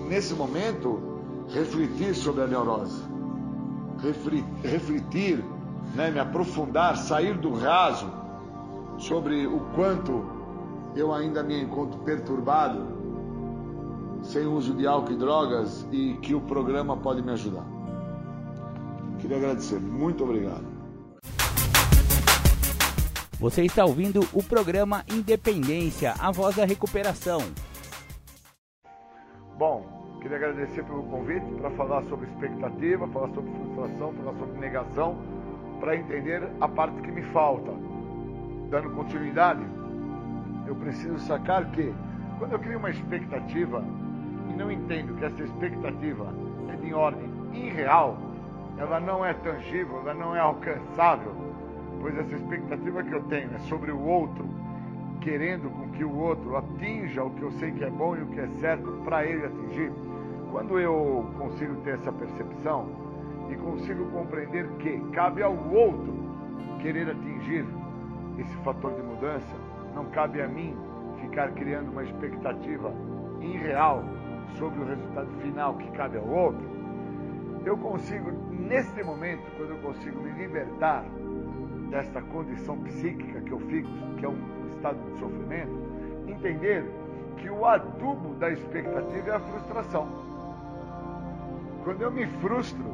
nesse 0.09 0.35
momento, 0.35 1.01
refletir 1.49 2.15
sobre 2.15 2.43
a 2.43 2.47
neurose. 2.47 3.03
Refletir, 4.63 5.45
né, 5.95 6.11
me 6.11 6.19
aprofundar, 6.19 6.97
sair 6.97 7.39
do 7.39 7.55
raso 7.55 8.11
sobre 8.99 9.47
o 9.47 9.61
quanto 9.75 10.25
eu 10.97 11.13
ainda 11.13 11.43
me 11.43 11.63
encontro 11.63 12.01
perturbado, 12.01 12.81
sem 14.23 14.47
uso 14.47 14.75
de 14.75 14.87
álcool 14.87 15.13
e 15.13 15.17
drogas 15.17 15.87
e 15.93 16.15
que 16.21 16.35
o 16.35 16.41
programa 16.41 16.97
pode 16.97 17.23
me 17.23 17.33
ajudar. 17.33 17.65
Queria 19.19 19.37
agradecer. 19.37 19.81
Muito 19.81 20.25
obrigado. 20.25 20.65
Você 23.39 23.65
está 23.65 23.85
ouvindo 23.85 24.27
o 24.33 24.43
programa 24.43 25.05
Independência, 25.13 26.15
a 26.19 26.31
voz 26.31 26.57
da 26.57 26.65
recuperação. 26.65 27.41
Bom, 29.63 29.87
queria 30.21 30.39
agradecer 30.39 30.83
pelo 30.83 31.05
convite 31.05 31.47
para 31.61 31.71
falar 31.71 32.03
sobre 32.07 32.27
expectativa, 32.27 33.07
falar 33.07 33.29
sobre 33.29 33.49
frustração, 33.53 34.13
falar 34.15 34.35
sobre 34.37 34.59
negação, 34.59 35.17
para 35.79 35.95
entender 35.95 36.43
a 36.61 36.67
parte 36.67 37.01
que 37.01 37.13
me 37.13 37.23
falta. 37.23 37.71
Dando 38.71 38.91
continuidade, 38.91 39.63
eu 40.67 40.75
preciso 40.75 41.17
sacar 41.21 41.71
que 41.71 41.95
quando 42.41 42.55
eu 42.55 42.59
crio 42.59 42.77
uma 42.77 42.91
expectativa 42.91 43.85
e 44.51 44.53
não 44.55 44.69
entendo 44.69 45.15
que 45.17 45.27
essa 45.27 45.45
expectativa 45.45 46.35
é 46.69 46.75
de 46.85 46.93
ordem 46.93 47.31
irreal, 47.53 48.19
ela 48.79 48.99
não 48.99 49.25
é 49.25 49.33
tangível, 49.33 50.01
ela 50.01 50.15
não 50.15 50.35
é 50.35 50.41
alcançável, 50.41 51.37
pois 52.01 52.19
essa 52.19 52.35
expectativa 52.35 53.01
que 53.05 53.13
eu 53.13 53.23
tenho 53.29 53.55
é 53.55 53.61
sobre 53.61 53.93
o 53.93 54.03
outro, 54.03 54.45
querendo 55.21 55.71
com 55.71 55.89
que 56.03 56.05
o 56.05 56.19
outro 56.19 56.57
atinja 56.57 57.23
o 57.23 57.31
que 57.31 57.43
eu 57.43 57.53
sei 57.53 57.71
que 57.71 57.85
é 57.85 57.91
bom 57.91 58.17
e 58.17 58.23
o 58.23 58.27
que 58.27 58.41
é 58.41 58.49
certo 58.59 58.91
para 59.05 59.25
ele 59.25 59.47
atingir. 59.47 59.93
Quando 60.51 60.77
eu 60.81 61.33
consigo 61.39 61.77
ter 61.83 61.95
essa 61.95 62.11
percepção 62.11 62.89
e 63.49 63.55
consigo 63.55 64.11
compreender 64.11 64.69
que 64.79 64.99
cabe 65.13 65.45
ao 65.45 65.57
outro 65.73 66.13
querer 66.81 67.09
atingir 67.09 67.65
esse 68.37 68.57
fator 68.65 68.93
de 68.95 69.03
mudança, 69.03 69.55
não 69.95 70.07
cabe 70.07 70.43
a 70.43 70.49
mim 70.49 70.77
ficar 71.21 71.53
criando 71.53 71.93
uma 71.93 72.03
expectativa 72.03 72.93
irreal 73.41 74.03
sobre 74.59 74.81
o 74.81 74.85
resultado 74.85 75.31
final 75.41 75.77
que 75.77 75.89
cabe 75.93 76.19
ao 76.19 76.27
outro. 76.27 76.67
Eu 77.65 77.79
consigo, 77.79 78.33
nesse 78.51 79.05
momento, 79.05 79.45
quando 79.57 79.71
eu 79.71 79.79
consigo 79.79 80.21
me 80.21 80.33
libertar 80.33 81.05
dessa 81.91 82.21
condição 82.23 82.77
psíquica 82.79 83.41
que 83.41 83.53
eu 83.53 83.61
fico, 83.61 83.89
que 84.17 84.25
é 84.25 84.29
um 84.29 84.67
estado 84.75 84.99
de 85.13 85.21
sofrimento, 85.21 85.92
entender 86.43 86.85
que 87.37 87.49
o 87.49 87.65
adubo 87.65 88.35
da 88.35 88.51
expectativa 88.51 89.31
é 89.31 89.35
a 89.37 89.41
frustração. 89.41 90.09
Quando 91.85 92.03
eu 92.03 92.11
me 92.11 92.27
frustro 92.41 92.85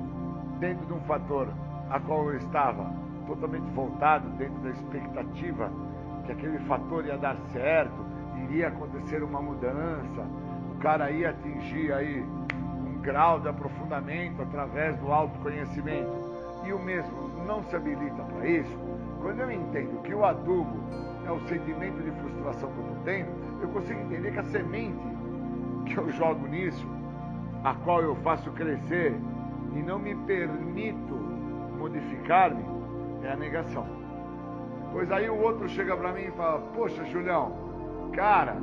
dentro 0.60 0.84
de 0.86 0.92
um 0.92 1.00
fator 1.00 1.48
a 1.90 1.98
qual 1.98 2.30
eu 2.30 2.36
estava 2.36 2.86
totalmente 3.26 3.70
voltado 3.70 4.28
dentro 4.36 4.58
da 4.60 4.70
expectativa 4.70 5.70
que 6.26 6.32
aquele 6.32 6.58
fator 6.60 7.06
ia 7.06 7.16
dar 7.16 7.36
certo, 7.52 8.04
iria 8.44 8.68
acontecer 8.68 9.22
uma 9.22 9.40
mudança, 9.40 10.26
o 10.70 10.78
cara 10.78 11.10
ia 11.10 11.30
atingir 11.30 11.92
aí 11.92 12.22
um 12.22 13.00
grau 13.00 13.40
de 13.40 13.48
aprofundamento 13.48 14.42
através 14.42 14.96
do 14.98 15.10
autoconhecimento 15.10 16.12
e 16.66 16.72
o 16.72 16.78
mesmo 16.78 17.28
não 17.46 17.62
se 17.64 17.76
habilita 17.76 18.22
para 18.22 18.46
isso, 18.46 18.78
quando 19.22 19.40
eu 19.40 19.50
entendo 19.50 20.02
que 20.02 20.14
o 20.14 20.24
adubo 20.24 21.07
é 21.28 21.32
o 21.32 21.40
sentimento 21.40 22.02
de 22.02 22.10
frustração 22.22 22.72
que 22.72 22.78
eu 22.78 22.96
tenho, 23.04 23.26
eu 23.60 23.68
consigo 23.68 24.00
entender 24.00 24.32
que 24.32 24.38
a 24.38 24.44
semente 24.44 24.98
que 25.84 25.96
eu 25.96 26.10
jogo 26.10 26.46
nisso, 26.46 26.86
a 27.62 27.74
qual 27.74 28.00
eu 28.02 28.16
faço 28.16 28.50
crescer 28.52 29.14
e 29.74 29.82
não 29.82 29.98
me 29.98 30.14
permito 30.14 31.14
modificar-me, 31.78 32.64
é 33.22 33.32
a 33.32 33.36
negação. 33.36 33.86
Pois 34.92 35.10
aí 35.12 35.28
o 35.28 35.38
outro 35.38 35.68
chega 35.68 35.96
para 35.96 36.12
mim 36.12 36.22
e 36.22 36.30
fala: 36.32 36.60
Poxa, 36.74 37.04
Julião, 37.04 37.52
cara, 38.14 38.56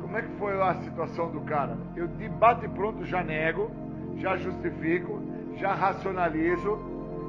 como 0.00 0.16
é 0.16 0.22
que 0.22 0.32
foi 0.38 0.54
lá 0.54 0.70
a 0.70 0.82
situação 0.82 1.30
do 1.30 1.40
cara? 1.42 1.76
Eu 1.94 2.08
de 2.08 2.28
bate 2.28 2.66
pronto 2.68 3.04
já 3.04 3.22
nego, 3.22 3.70
já 4.16 4.36
justifico, 4.36 5.22
já 5.56 5.72
racionalizo, 5.72 6.78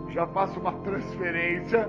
já 0.10 0.26
faço 0.28 0.60
uma 0.60 0.74
transferência 0.82 1.88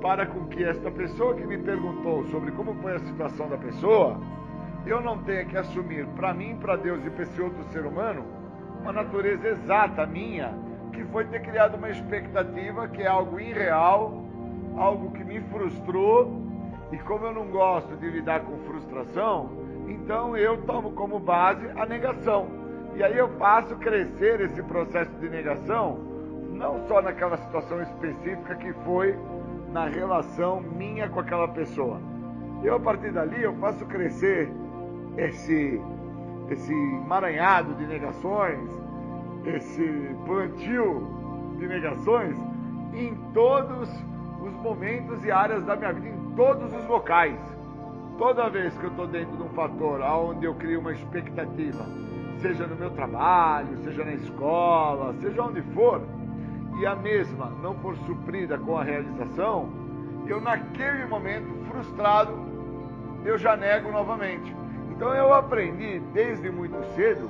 para 0.00 0.26
com 0.26 0.46
que 0.46 0.64
esta 0.64 0.90
pessoa 0.90 1.34
que 1.34 1.46
me 1.46 1.58
perguntou 1.58 2.24
sobre 2.26 2.50
como 2.52 2.74
foi 2.76 2.96
a 2.96 3.00
situação 3.00 3.48
da 3.48 3.56
pessoa, 3.56 4.18
eu 4.86 5.00
não 5.00 5.18
tenha 5.18 5.44
que 5.44 5.56
assumir 5.56 6.06
para 6.16 6.32
mim, 6.32 6.56
para 6.56 6.76
Deus 6.76 7.04
e 7.04 7.10
para 7.10 7.22
esse 7.24 7.40
outro 7.40 7.62
ser 7.72 7.84
humano 7.84 8.24
uma 8.80 8.92
natureza 8.92 9.46
exata 9.48 10.06
minha, 10.06 10.54
que 10.92 11.04
foi 11.04 11.24
ter 11.26 11.40
criado 11.42 11.76
uma 11.76 11.90
expectativa 11.90 12.88
que 12.88 13.02
é 13.02 13.06
algo 13.06 13.38
irreal, 13.38 14.24
algo 14.76 15.10
que 15.10 15.22
me 15.22 15.40
frustrou, 15.42 16.40
e 16.90 16.98
como 16.98 17.26
eu 17.26 17.34
não 17.34 17.46
gosto 17.48 17.94
de 17.96 18.08
lidar 18.08 18.40
com 18.40 18.56
frustração, 18.60 19.50
então 19.86 20.36
eu 20.36 20.62
tomo 20.62 20.92
como 20.92 21.20
base 21.20 21.68
a 21.76 21.84
negação. 21.84 22.48
E 22.96 23.02
aí 23.02 23.16
eu 23.16 23.28
faço 23.36 23.76
crescer 23.76 24.40
esse 24.40 24.62
processo 24.62 25.12
de 25.20 25.28
negação, 25.28 25.98
não 26.52 26.86
só 26.88 27.00
naquela 27.02 27.36
situação 27.36 27.82
específica 27.82 28.54
que 28.56 28.72
foi 28.84 29.16
na 29.72 29.86
relação 29.86 30.60
minha 30.60 31.08
com 31.08 31.20
aquela 31.20 31.48
pessoa. 31.48 32.00
Eu, 32.62 32.76
a 32.76 32.80
partir 32.80 33.12
dali, 33.12 33.42
eu 33.42 33.54
faço 33.54 33.84
crescer 33.86 34.50
esse, 35.16 35.80
esse 36.50 36.72
emaranhado 36.72 37.74
de 37.74 37.86
negações, 37.86 38.68
esse 39.46 40.14
plantio 40.26 41.06
de 41.58 41.66
negações 41.66 42.36
em 42.92 43.14
todos 43.32 43.88
os 44.42 44.52
momentos 44.62 45.24
e 45.24 45.30
áreas 45.30 45.64
da 45.64 45.76
minha 45.76 45.92
vida, 45.92 46.08
em 46.08 46.34
todos 46.34 46.72
os 46.74 46.86
locais. 46.86 47.38
Toda 48.18 48.50
vez 48.50 48.76
que 48.76 48.84
eu 48.84 48.90
estou 48.90 49.06
dentro 49.06 49.36
de 49.36 49.42
um 49.42 49.48
fator 49.50 50.00
onde 50.02 50.44
eu 50.44 50.54
crio 50.54 50.80
uma 50.80 50.92
expectativa, 50.92 51.86
seja 52.38 52.66
no 52.66 52.76
meu 52.76 52.90
trabalho, 52.90 53.78
seja 53.78 54.04
na 54.04 54.12
escola, 54.12 55.14
seja 55.20 55.42
onde 55.42 55.62
for, 55.74 56.02
e 56.80 56.86
a 56.86 56.96
mesma 56.96 57.52
não 57.62 57.74
for 57.74 57.94
suprida 58.06 58.56
com 58.56 58.78
a 58.78 58.82
realização, 58.82 59.68
eu 60.26 60.40
naquele 60.40 61.04
momento, 61.04 61.46
frustrado, 61.70 62.32
eu 63.22 63.36
já 63.36 63.54
nego 63.54 63.92
novamente. 63.92 64.56
Então 64.90 65.14
eu 65.14 65.34
aprendi 65.34 66.00
desde 66.14 66.50
muito 66.50 66.82
cedo 66.94 67.28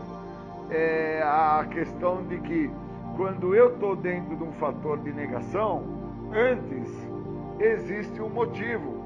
é, 0.71 1.21
a 1.25 1.67
questão 1.69 2.23
de 2.23 2.39
que 2.39 2.71
quando 3.17 3.53
eu 3.53 3.73
estou 3.73 3.97
dentro 3.97 4.37
de 4.37 4.45
um 4.45 4.53
fator 4.53 4.99
de 4.99 5.13
negação, 5.13 5.83
antes 6.33 6.89
existe 7.59 8.23
um 8.23 8.29
motivo. 8.29 9.05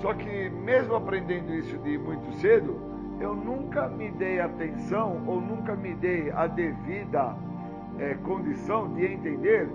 Só 0.00 0.14
que 0.14 0.48
mesmo 0.48 0.94
aprendendo 0.94 1.52
isso 1.52 1.76
de 1.78 1.98
muito 1.98 2.32
cedo, 2.34 2.76
eu 3.20 3.34
nunca 3.34 3.88
me 3.88 4.12
dei 4.12 4.40
atenção 4.40 5.20
ou 5.26 5.40
nunca 5.40 5.74
me 5.74 5.92
dei 5.94 6.30
a 6.30 6.46
devida 6.46 7.34
é, 8.02 8.14
condição 8.24 8.92
de 8.94 9.06
entender 9.06 9.68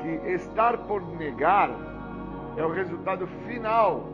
que 0.00 0.32
estar 0.32 0.78
por 0.78 1.02
negar 1.16 1.70
é 2.56 2.64
o 2.64 2.72
resultado 2.72 3.26
final 3.46 4.08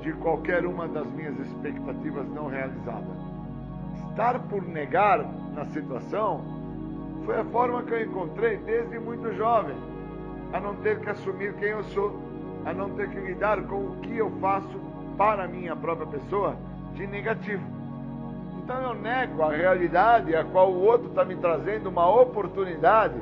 de 0.00 0.12
qualquer 0.14 0.66
uma 0.66 0.88
das 0.88 1.06
minhas 1.12 1.38
expectativas 1.38 2.28
não 2.30 2.48
realizadas. 2.48 3.16
Estar 4.10 4.38
por 4.40 4.62
negar 4.64 5.24
na 5.54 5.64
situação 5.66 6.42
foi 7.24 7.38
a 7.38 7.44
forma 7.44 7.84
que 7.84 7.92
eu 7.92 8.02
encontrei 8.02 8.56
desde 8.56 8.98
muito 8.98 9.32
jovem, 9.34 9.76
a 10.52 10.58
não 10.58 10.74
ter 10.76 10.98
que 10.98 11.08
assumir 11.08 11.54
quem 11.54 11.68
eu 11.68 11.84
sou, 11.84 12.18
a 12.64 12.72
não 12.72 12.90
ter 12.90 13.08
que 13.10 13.20
lidar 13.20 13.62
com 13.62 13.76
o 13.76 13.96
que 14.02 14.18
eu 14.18 14.30
faço 14.40 14.80
para 15.16 15.44
a 15.44 15.48
minha 15.48 15.76
própria 15.76 16.06
pessoa 16.06 16.56
de 16.94 17.06
negativo. 17.06 17.81
Então 18.62 18.80
eu 18.80 18.94
nego 18.94 19.42
a 19.42 19.50
realidade 19.50 20.36
a 20.36 20.44
qual 20.44 20.70
o 20.70 20.84
outro 20.84 21.08
está 21.08 21.24
me 21.24 21.34
trazendo 21.36 21.88
uma 21.88 22.08
oportunidade 22.08 23.20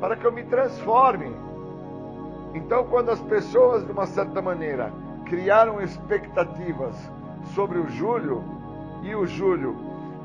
para 0.00 0.16
que 0.16 0.24
eu 0.24 0.32
me 0.32 0.42
transforme. 0.44 1.30
Então, 2.54 2.84
quando 2.84 3.10
as 3.10 3.20
pessoas, 3.20 3.84
de 3.84 3.92
uma 3.92 4.06
certa 4.06 4.40
maneira, 4.40 4.90
criaram 5.26 5.80
expectativas 5.80 6.96
sobre 7.54 7.78
o 7.78 7.88
Júlio 7.88 8.42
e 9.02 9.14
o 9.14 9.26
Júlio 9.26 9.76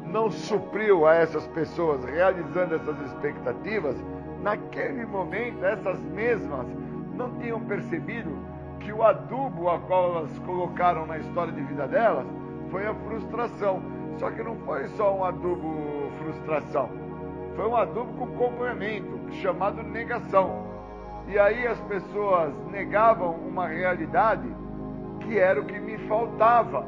não 0.05 0.31
supriu 0.31 1.05
a 1.05 1.13
essas 1.15 1.45
pessoas 1.47 2.03
realizando 2.05 2.75
essas 2.75 2.99
expectativas, 3.01 3.95
naquele 4.41 5.05
momento 5.05 5.63
essas 5.65 5.99
mesmas 5.99 6.65
não 7.13 7.29
tinham 7.39 7.59
percebido 7.59 8.31
que 8.79 8.93
o 8.93 9.03
adubo 9.03 9.69
a 9.69 9.79
qual 9.79 10.17
elas 10.17 10.39
colocaram 10.39 11.05
na 11.05 11.17
história 11.17 11.51
de 11.51 11.61
vida 11.61 11.87
delas 11.87 12.25
foi 12.71 12.87
a 12.87 12.93
frustração. 12.93 13.81
Só 14.17 14.31
que 14.31 14.41
não 14.41 14.55
foi 14.65 14.87
só 14.89 15.15
um 15.15 15.23
adubo 15.23 16.11
frustração, 16.19 16.89
foi 17.55 17.67
um 17.67 17.75
adubo 17.75 18.13
com 18.13 18.27
complemento, 18.37 19.19
chamado 19.41 19.83
negação. 19.83 20.65
E 21.27 21.37
aí 21.39 21.65
as 21.67 21.79
pessoas 21.81 22.53
negavam 22.71 23.31
uma 23.31 23.67
realidade 23.67 24.47
que 25.21 25.37
era 25.37 25.59
o 25.59 25.65
que 25.65 25.79
me 25.79 25.97
faltava. 26.07 26.85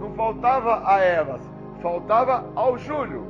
Não 0.00 0.12
faltava 0.14 0.82
a 0.86 1.00
elas, 1.00 1.40
faltava 1.80 2.50
ao 2.54 2.76
Júlio. 2.78 3.26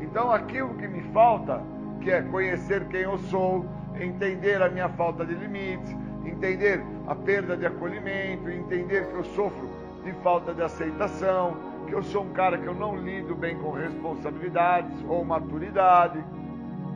Então 0.00 0.30
aquilo 0.30 0.74
que 0.74 0.86
me 0.86 1.00
falta, 1.12 1.62
que 2.00 2.10
é 2.10 2.22
conhecer 2.22 2.86
quem 2.88 3.02
eu 3.02 3.18
sou, 3.18 3.64
entender 3.98 4.60
a 4.60 4.68
minha 4.68 4.88
falta 4.90 5.24
de 5.24 5.34
limites, 5.34 5.96
entender 6.24 6.82
a 7.06 7.14
perda 7.14 7.56
de 7.56 7.66
acolhimento, 7.66 8.50
entender 8.50 9.06
que 9.08 9.14
eu 9.14 9.24
sofro 9.24 9.68
de 10.04 10.12
falta 10.22 10.52
de 10.52 10.62
aceitação, 10.62 11.56
que 11.92 11.98
eu 11.98 12.02
sou 12.04 12.22
um 12.22 12.32
cara 12.32 12.56
que 12.56 12.66
eu 12.66 12.72
não 12.72 12.96
lido 12.96 13.34
bem 13.34 13.54
com 13.58 13.70
responsabilidades 13.70 14.96
ou 15.06 15.22
maturidade, 15.22 16.24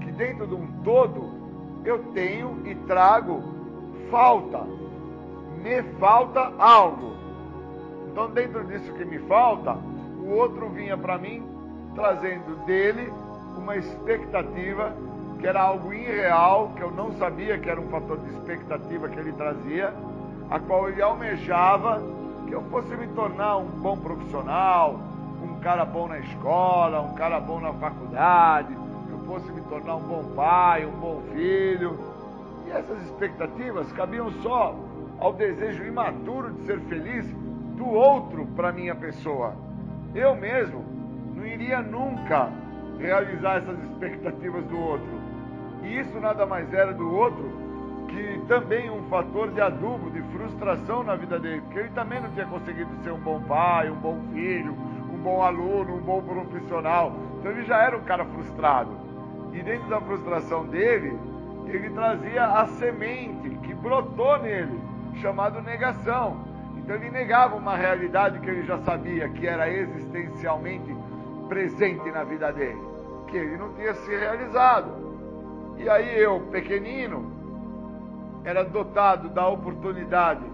que 0.00 0.10
dentro 0.10 0.46
de 0.46 0.54
um 0.54 0.66
todo 0.82 1.34
eu 1.84 1.98
tenho 2.14 2.62
e 2.64 2.74
trago 2.86 3.42
falta. 4.10 4.62
Me 5.62 5.82
falta 6.00 6.50
algo. 6.58 7.14
Então, 8.10 8.30
dentro 8.30 8.64
disso 8.64 8.90
que 8.94 9.04
me 9.04 9.18
falta, 9.18 9.76
o 10.18 10.30
outro 10.30 10.70
vinha 10.70 10.96
para 10.96 11.18
mim 11.18 11.46
trazendo 11.94 12.64
dele 12.64 13.12
uma 13.54 13.76
expectativa 13.76 14.96
que 15.38 15.46
era 15.46 15.60
algo 15.60 15.92
irreal, 15.92 16.72
que 16.74 16.80
eu 16.80 16.90
não 16.90 17.12
sabia 17.18 17.58
que 17.58 17.68
era 17.68 17.78
um 17.78 17.88
fator 17.88 18.18
de 18.18 18.30
expectativa 18.30 19.10
que 19.10 19.18
ele 19.18 19.32
trazia, 19.32 19.92
a 20.48 20.58
qual 20.58 20.88
ele 20.88 21.02
almejava 21.02 22.02
que 22.46 22.54
eu 22.54 22.62
fosse 22.64 22.94
me 22.96 23.06
tornar 23.08 23.58
um 23.58 23.66
bom 23.66 23.96
profissional, 23.96 25.00
um 25.42 25.58
cara 25.60 25.84
bom 25.84 26.08
na 26.08 26.18
escola, 26.18 27.00
um 27.00 27.14
cara 27.14 27.40
bom 27.40 27.60
na 27.60 27.72
faculdade, 27.74 28.74
que 29.06 29.12
eu 29.12 29.18
fosse 29.26 29.50
me 29.52 29.60
tornar 29.62 29.96
um 29.96 30.02
bom 30.02 30.24
pai, 30.34 30.86
um 30.86 30.92
bom 30.92 31.22
filho. 31.32 31.98
E 32.66 32.70
essas 32.70 33.02
expectativas 33.02 33.90
cabiam 33.92 34.30
só 34.42 34.74
ao 35.18 35.32
desejo 35.32 35.84
imaturo 35.84 36.52
de 36.52 36.66
ser 36.66 36.80
feliz 36.82 37.26
do 37.76 37.88
outro 37.88 38.46
para 38.54 38.72
minha 38.72 38.94
pessoa. 38.94 39.54
Eu 40.14 40.34
mesmo 40.34 40.84
não 41.34 41.44
iria 41.44 41.82
nunca 41.82 42.50
realizar 42.98 43.58
essas 43.58 43.78
expectativas 43.84 44.64
do 44.66 44.78
outro. 44.78 45.20
E 45.82 46.00
isso 46.00 46.18
nada 46.20 46.46
mais 46.46 46.72
era 46.72 46.92
do 46.92 47.14
outro 47.14 47.66
que 48.08 48.40
também 48.46 48.90
um 48.90 49.02
fator 49.08 49.50
de 49.50 49.60
adubo, 49.60 50.10
de 50.10 50.22
frustração 50.36 51.02
na 51.02 51.16
vida 51.16 51.38
dele, 51.38 51.60
porque 51.62 51.78
ele 51.78 51.90
também 51.90 52.20
não 52.20 52.30
tinha 52.30 52.46
conseguido 52.46 52.90
ser 53.02 53.12
um 53.12 53.18
bom 53.18 53.40
pai, 53.42 53.90
um 53.90 53.96
bom 53.96 54.20
filho, 54.32 54.72
um 55.12 55.18
bom 55.18 55.42
aluno, 55.42 55.96
um 55.96 56.00
bom 56.00 56.22
profissional. 56.22 57.12
Então 57.38 57.50
ele 57.50 57.64
já 57.64 57.78
era 57.82 57.96
um 57.96 58.02
cara 58.02 58.24
frustrado. 58.24 58.90
E 59.52 59.62
dentro 59.62 59.88
da 59.88 60.00
frustração 60.00 60.66
dele, 60.66 61.18
ele 61.66 61.90
trazia 61.90 62.44
a 62.44 62.66
semente 62.66 63.50
que 63.62 63.74
brotou 63.74 64.38
nele, 64.38 64.78
chamado 65.20 65.60
negação. 65.62 66.44
Então 66.76 66.94
ele 66.94 67.10
negava 67.10 67.56
uma 67.56 67.76
realidade 67.76 68.38
que 68.40 68.48
ele 68.48 68.62
já 68.62 68.78
sabia 68.78 69.28
que 69.28 69.46
era 69.46 69.68
existencialmente 69.70 70.94
presente 71.48 72.10
na 72.10 72.22
vida 72.24 72.52
dele, 72.52 72.80
que 73.28 73.36
ele 73.36 73.56
não 73.56 73.72
tinha 73.74 73.94
se 73.94 74.10
realizado. 74.10 75.06
E 75.78 75.88
aí 75.88 76.20
eu, 76.20 76.40
pequenino, 76.52 77.35
era 78.46 78.62
dotado 78.64 79.28
da 79.28 79.48
oportunidade 79.48 80.44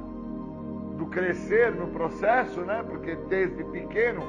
do 0.96 1.04
crescer 1.06 1.74
no 1.74 1.88
processo, 1.88 2.62
né? 2.62 2.82
Porque 2.88 3.14
desde 3.28 3.62
pequeno 3.64 4.22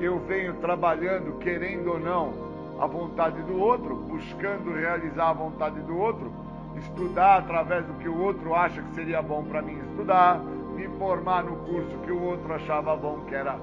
eu 0.00 0.18
venho 0.20 0.54
trabalhando, 0.54 1.36
querendo 1.38 1.92
ou 1.92 2.00
não, 2.00 2.32
a 2.80 2.86
vontade 2.86 3.42
do 3.42 3.60
outro, 3.60 3.94
buscando 3.94 4.72
realizar 4.72 5.28
a 5.28 5.32
vontade 5.34 5.80
do 5.80 5.98
outro, 5.98 6.32
estudar 6.76 7.40
através 7.40 7.84
do 7.84 7.92
que 7.94 8.08
o 8.08 8.18
outro 8.18 8.54
acha 8.54 8.80
que 8.80 8.94
seria 8.94 9.20
bom 9.20 9.44
para 9.44 9.60
mim 9.60 9.78
estudar, 9.90 10.38
me 10.74 10.88
formar 10.96 11.44
no 11.44 11.56
curso 11.56 11.98
que 11.98 12.10
o 12.10 12.22
outro 12.22 12.54
achava 12.54 12.96
bom, 12.96 13.20
que 13.28 13.34
era 13.34 13.58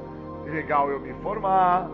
legal 0.46 0.92
eu 0.92 1.00
me 1.00 1.16
formar, 1.24 1.90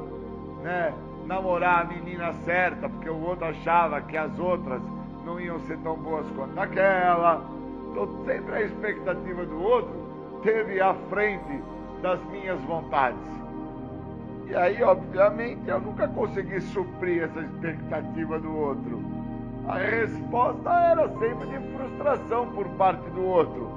né? 0.61 0.93
Namorar 1.25 1.83
a 1.83 1.85
menina 1.85 2.33
certa, 2.43 2.89
porque 2.89 3.09
o 3.09 3.21
outro 3.21 3.45
achava 3.45 4.01
que 4.01 4.17
as 4.17 4.37
outras 4.37 4.81
não 5.25 5.39
iam 5.39 5.59
ser 5.61 5.77
tão 5.79 5.95
boas 5.95 6.25
quanto 6.35 6.59
aquela. 6.59 7.43
Então, 7.91 8.07
sempre 8.25 8.55
a 8.55 8.61
expectativa 8.61 9.45
do 9.45 9.61
outro 9.61 9.93
teve 10.43 10.81
à 10.81 10.93
frente 11.09 11.61
das 12.01 12.23
minhas 12.25 12.59
vontades. 12.61 13.19
E 14.47 14.55
aí, 14.55 14.83
obviamente, 14.83 15.67
eu 15.67 15.79
nunca 15.79 16.07
consegui 16.07 16.59
suprir 16.61 17.23
essa 17.23 17.39
expectativa 17.39 18.39
do 18.39 18.55
outro. 18.55 19.01
A 19.67 19.77
resposta 19.77 20.69
era 20.69 21.07
sempre 21.17 21.47
de 21.47 21.59
frustração 21.73 22.51
por 22.51 22.67
parte 22.71 23.09
do 23.11 23.23
outro, 23.23 23.71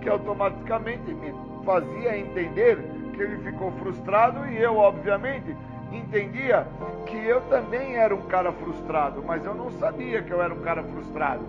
que 0.00 0.08
automaticamente 0.08 1.12
me 1.12 1.34
fazia 1.64 2.18
entender 2.18 2.78
que 3.14 3.22
ele 3.22 3.36
ficou 3.38 3.70
frustrado 3.72 4.46
e 4.46 4.56
eu, 4.62 4.76
obviamente, 4.76 5.54
entendia 5.92 6.66
que 7.06 7.16
eu 7.16 7.40
também 7.42 7.96
era 7.96 8.14
um 8.14 8.22
cara 8.22 8.52
frustrado, 8.52 9.22
mas 9.26 9.44
eu 9.44 9.54
não 9.54 9.70
sabia 9.72 10.22
que 10.22 10.30
eu 10.30 10.42
era 10.42 10.52
um 10.52 10.60
cara 10.60 10.82
frustrado, 10.82 11.42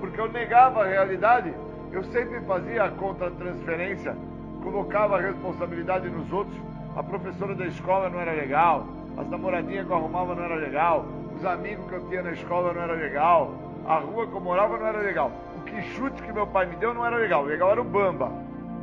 porque 0.00 0.20
eu 0.20 0.30
negava 0.30 0.82
a 0.82 0.86
realidade. 0.86 1.52
Eu 1.92 2.02
sempre 2.04 2.40
fazia 2.40 2.84
a 2.84 2.90
contra-transferência, 2.90 4.16
colocava 4.62 5.16
a 5.16 5.20
responsabilidade 5.20 6.08
nos 6.08 6.32
outros. 6.32 6.56
A 6.96 7.02
professora 7.02 7.54
da 7.54 7.66
escola 7.66 8.08
não 8.08 8.20
era 8.20 8.32
legal, 8.32 8.86
as 9.16 9.28
namoradinhas 9.28 9.86
que 9.86 9.92
eu 9.92 9.96
arrumava 9.96 10.34
não 10.34 10.44
era 10.44 10.56
legal, 10.56 11.04
os 11.36 11.44
amigos 11.44 11.86
que 11.86 11.94
eu 11.94 12.08
tinha 12.08 12.22
na 12.22 12.32
escola 12.32 12.72
não 12.72 12.82
era 12.82 12.94
legal, 12.94 13.52
a 13.86 13.96
rua 13.98 14.26
que 14.26 14.34
eu 14.34 14.40
morava 14.40 14.78
não 14.78 14.86
era 14.86 14.98
legal, 14.98 15.30
o 15.56 15.60
que 15.62 15.80
chute 15.94 16.22
que 16.22 16.32
meu 16.32 16.46
pai 16.46 16.66
me 16.66 16.76
deu 16.76 16.94
não 16.94 17.04
era 17.04 17.16
legal, 17.16 17.42
o 17.42 17.46
legal 17.46 17.70
era 17.72 17.80
o 17.80 17.84
bamba. 17.84 18.30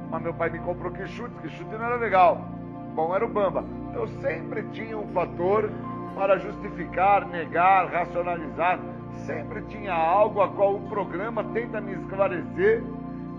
Mas 0.09 0.21
meu 0.21 0.33
pai 0.33 0.49
me 0.49 0.59
comprou 0.59 0.91
que 0.91 1.07
chute, 1.07 1.33
que 1.41 1.49
chute 1.49 1.71
não 1.71 1.85
era 1.85 1.95
legal. 1.95 2.41
Bom 2.95 3.15
era 3.15 3.25
o 3.25 3.29
bamba. 3.29 3.63
Então 3.89 4.07
sempre 4.21 4.63
tinha 4.71 4.97
um 4.97 5.07
fator 5.07 5.69
para 6.15 6.37
justificar, 6.37 7.25
negar, 7.27 7.87
racionalizar. 7.87 8.79
Sempre 9.25 9.61
tinha 9.63 9.93
algo 9.93 10.41
a 10.41 10.49
qual 10.49 10.75
o 10.75 10.89
programa 10.89 11.43
tenta 11.43 11.81
me 11.81 11.93
esclarecer 11.93 12.83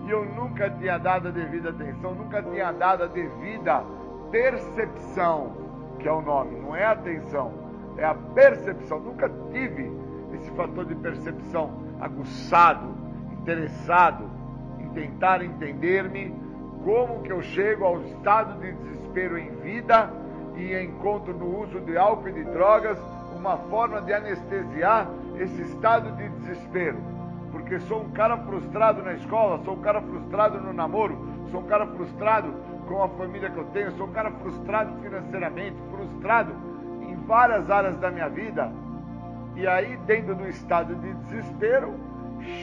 e 0.05 0.09
eu 0.09 0.25
nunca 0.25 0.69
tinha 0.69 0.97
dado 0.97 1.29
a 1.29 1.31
devida 1.31 1.69
atenção, 1.69 2.13
nunca 2.13 2.41
tinha 2.43 2.71
dado 2.71 3.03
a 3.03 3.07
devida 3.07 3.83
percepção, 4.29 5.53
que 5.99 6.07
é 6.07 6.11
o 6.11 6.21
nome, 6.21 6.59
não 6.59 6.75
é 6.75 6.85
atenção, 6.85 7.53
é 7.97 8.05
a 8.05 8.13
percepção. 8.13 8.99
Nunca 8.99 9.29
tive 9.51 9.91
esse 10.33 10.49
fator 10.51 10.85
de 10.85 10.95
percepção 10.95 11.71
aguçado, 12.01 12.95
interessado 13.31 14.29
em 14.79 14.89
tentar 14.89 15.43
entender-me 15.43 16.35
como 16.83 17.21
que 17.21 17.31
eu 17.31 17.41
chego 17.41 17.85
ao 17.85 18.01
estado 18.01 18.59
de 18.59 18.73
desespero 19.13 19.37
em 19.37 19.49
vida 19.57 20.11
e 20.55 20.75
encontro 20.81 21.33
no 21.33 21.61
uso 21.61 21.79
de 21.81 21.95
álcool 21.97 22.29
e 22.29 22.33
de 22.33 22.43
drogas 22.45 22.97
uma 23.35 23.57
forma 23.57 24.01
de 24.01 24.13
anestesiar 24.13 25.07
esse 25.37 25.61
estado 25.61 26.11
de 26.13 26.27
desespero. 26.29 26.97
Porque 27.51 27.79
sou 27.81 28.01
um 28.01 28.11
cara 28.11 28.37
frustrado 28.37 29.03
na 29.03 29.13
escola, 29.13 29.63
sou 29.63 29.75
um 29.75 29.81
cara 29.81 30.01
frustrado 30.01 30.59
no 30.59 30.73
namoro, 30.73 31.17
sou 31.51 31.61
um 31.61 31.65
cara 31.65 31.85
frustrado 31.85 32.53
com 32.87 33.03
a 33.03 33.09
família 33.09 33.49
que 33.49 33.57
eu 33.57 33.65
tenho, 33.65 33.91
sou 33.91 34.07
um 34.07 34.11
cara 34.11 34.31
frustrado 34.31 34.99
financeiramente, 35.01 35.77
frustrado 35.91 36.53
em 37.01 37.15
várias 37.27 37.69
áreas 37.69 37.97
da 37.97 38.09
minha 38.09 38.29
vida. 38.29 38.71
E 39.55 39.67
aí, 39.67 39.97
dentro 40.07 40.33
do 40.33 40.47
estado 40.47 40.95
de 40.95 41.13
desespero, 41.13 41.93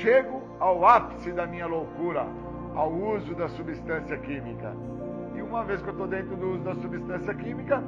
chego 0.01 0.43
ao 0.59 0.85
ápice 0.85 1.31
da 1.31 1.47
minha 1.47 1.67
loucura, 1.67 2.27
ao 2.75 2.91
uso 2.91 3.35
da 3.35 3.49
substância 3.49 4.17
química 4.19 4.75
uma 5.43 5.65
vez 5.65 5.81
que 5.83 5.89
eu 5.89 5.93
estou 5.93 6.07
dentro 6.07 6.37
do 6.37 6.53
uso 6.53 6.65
da 6.65 6.75
substância 6.75 7.35
química, 7.35 7.83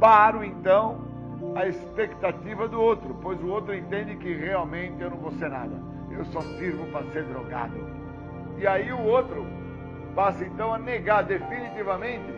paro 0.00 0.44
então 0.44 1.00
a 1.54 1.66
expectativa 1.66 2.68
do 2.68 2.80
outro, 2.80 3.16
pois 3.22 3.42
o 3.42 3.48
outro 3.48 3.74
entende 3.74 4.16
que 4.16 4.32
realmente 4.34 5.00
eu 5.00 5.10
não 5.10 5.18
vou 5.18 5.32
ser 5.32 5.50
nada, 5.50 5.76
eu 6.10 6.24
só 6.26 6.40
sirvo 6.40 6.86
para 6.92 7.04
ser 7.12 7.24
drogado. 7.24 7.78
E 8.58 8.66
aí 8.66 8.92
o 8.92 9.02
outro 9.02 9.46
passa 10.14 10.44
então 10.44 10.74
a 10.74 10.78
negar 10.78 11.22
definitivamente 11.22 12.32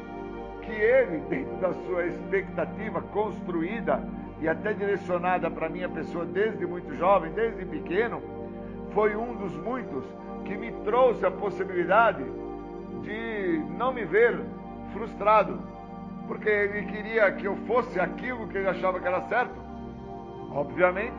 que 0.63 0.73
ele, 0.73 1.19
dentro 1.29 1.57
da 1.57 1.73
sua 1.73 2.07
expectativa 2.07 3.01
construída 3.01 4.03
e 4.41 4.49
até 4.49 4.73
direcionada 4.73 5.51
para 5.51 5.69
minha 5.69 5.89
pessoa 5.89 6.25
desde 6.25 6.67
muito 6.67 6.95
jovem, 6.97 7.33
desde 7.33 7.65
pequeno, 7.65 8.23
foi 8.93 9.17
um 9.17 9.35
dos 9.37 9.53
muitos 9.57 10.05
que 10.45 10.57
me 10.57 10.73
trouxe 10.85 11.25
a 11.25 11.31
possibilidade 11.31 12.25
de 13.03 13.63
não 13.77 13.93
me 13.93 14.05
ver 14.05 14.41
frustrado, 14.93 15.61
porque 16.27 16.49
ele 16.49 16.87
queria 16.87 17.31
que 17.33 17.47
eu 17.47 17.57
fosse 17.67 17.99
aquilo 17.99 18.47
que 18.49 18.59
ele 18.59 18.69
achava 18.69 19.01
que 19.01 19.07
era 19.07 19.23
certo. 19.23 19.55
Obviamente, 20.53 21.17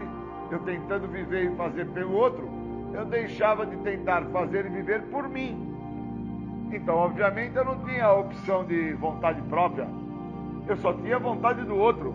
eu 0.52 0.60
tentando 0.60 1.08
viver 1.08 1.52
e 1.52 1.56
fazer 1.56 1.88
pelo 1.88 2.14
outro, 2.14 2.49
eu 2.94 3.06
deixava 3.06 3.66
de 3.66 3.78
tentar 3.78 4.24
fazer 4.26 4.66
e 4.66 4.70
viver 4.70 5.02
por 5.03 5.28
mim. 5.30 5.72
Então, 6.74 6.95
obviamente, 6.95 7.56
eu 7.56 7.66
não 7.66 7.84
tinha 7.86 8.06
a 8.06 8.14
opção 8.14 8.66
de 8.66 8.94
vontade 8.94 9.41
própria, 9.44 9.88
eu 10.68 10.78
só 10.78 10.94
tinha 10.94 11.20
vontade 11.20 11.64
do 11.64 11.76
outro. 11.76 12.14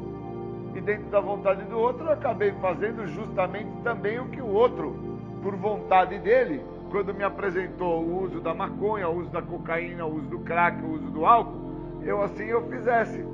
E 0.75 0.81
dentro 0.81 1.07
da 1.07 1.21
vontade 1.21 1.65
do 1.65 1.79
outro, 1.79 2.05
eu 2.05 2.13
acabei 2.13 2.53
fazendo 2.61 3.07
justamente 3.07 3.71
também 3.83 4.19
o 4.19 4.29
que 4.29 4.43
o 4.43 4.47
outro, 4.47 4.95
por 5.43 5.57
vontade 5.57 6.19
dele, 6.19 6.63
quando 6.91 7.13
me 7.13 7.25
apresentou 7.25 8.03
o 8.03 8.23
uso 8.23 8.41
da 8.41 8.55
maconha, 8.55 9.09
o 9.09 9.19
uso 9.19 9.31
da 9.31 9.43
cocaína, 9.43 10.05
o 10.05 10.17
uso 10.17 10.29
do 10.29 10.39
crack, 10.41 10.83
o 10.83 10.93
uso 10.93 11.11
do 11.11 11.27
álcool, 11.27 12.01
eu 12.03 12.23
assim 12.23 12.45
eu 12.45 12.63
fizesse. 12.69 13.25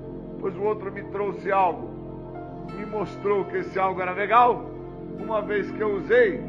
pois 0.40 0.56
o 0.56 0.62
outro 0.62 0.90
me 0.90 1.02
trouxe 1.04 1.52
algo, 1.52 1.88
me 2.76 2.84
mostrou 2.84 3.44
que 3.44 3.58
esse 3.58 3.78
algo 3.78 4.00
era 4.00 4.12
legal, 4.12 4.64
uma 5.20 5.40
vez 5.40 5.70
que 5.70 5.80
eu 5.80 5.96
usei, 5.96 6.42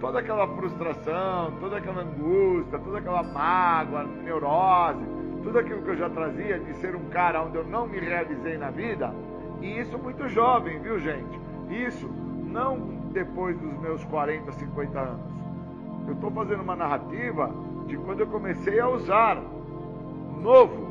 toda 0.00 0.18
aquela 0.18 0.48
frustração, 0.48 1.52
toda 1.60 1.76
aquela 1.76 2.02
angústia, 2.02 2.78
toda 2.78 2.98
aquela 2.98 3.22
mágoa, 3.22 4.02
neurose, 4.02 5.04
tudo 5.42 5.58
aquilo 5.58 5.82
que 5.82 5.90
eu 5.90 5.96
já 5.96 6.10
trazia 6.10 6.58
de 6.58 6.74
ser 6.78 6.96
um 6.96 7.04
cara 7.08 7.42
onde 7.42 7.56
eu 7.56 7.64
não 7.64 7.86
me 7.86 8.00
realizei 8.00 8.58
na 8.58 8.70
vida, 8.70 9.14
e 9.60 9.78
isso 9.78 9.96
muito 9.96 10.28
jovem, 10.28 10.80
viu 10.80 10.98
gente? 10.98 11.38
Isso 11.70 12.08
não 12.08 12.78
depois 13.12 13.56
dos 13.58 13.78
meus 13.78 14.04
40, 14.06 14.50
50 14.52 14.98
anos. 14.98 15.35
Eu 16.06 16.14
estou 16.14 16.30
fazendo 16.30 16.62
uma 16.62 16.76
narrativa 16.76 17.50
de 17.86 17.96
quando 17.98 18.20
eu 18.20 18.26
comecei 18.26 18.78
a 18.78 18.88
usar, 18.88 19.42
novo. 20.40 20.86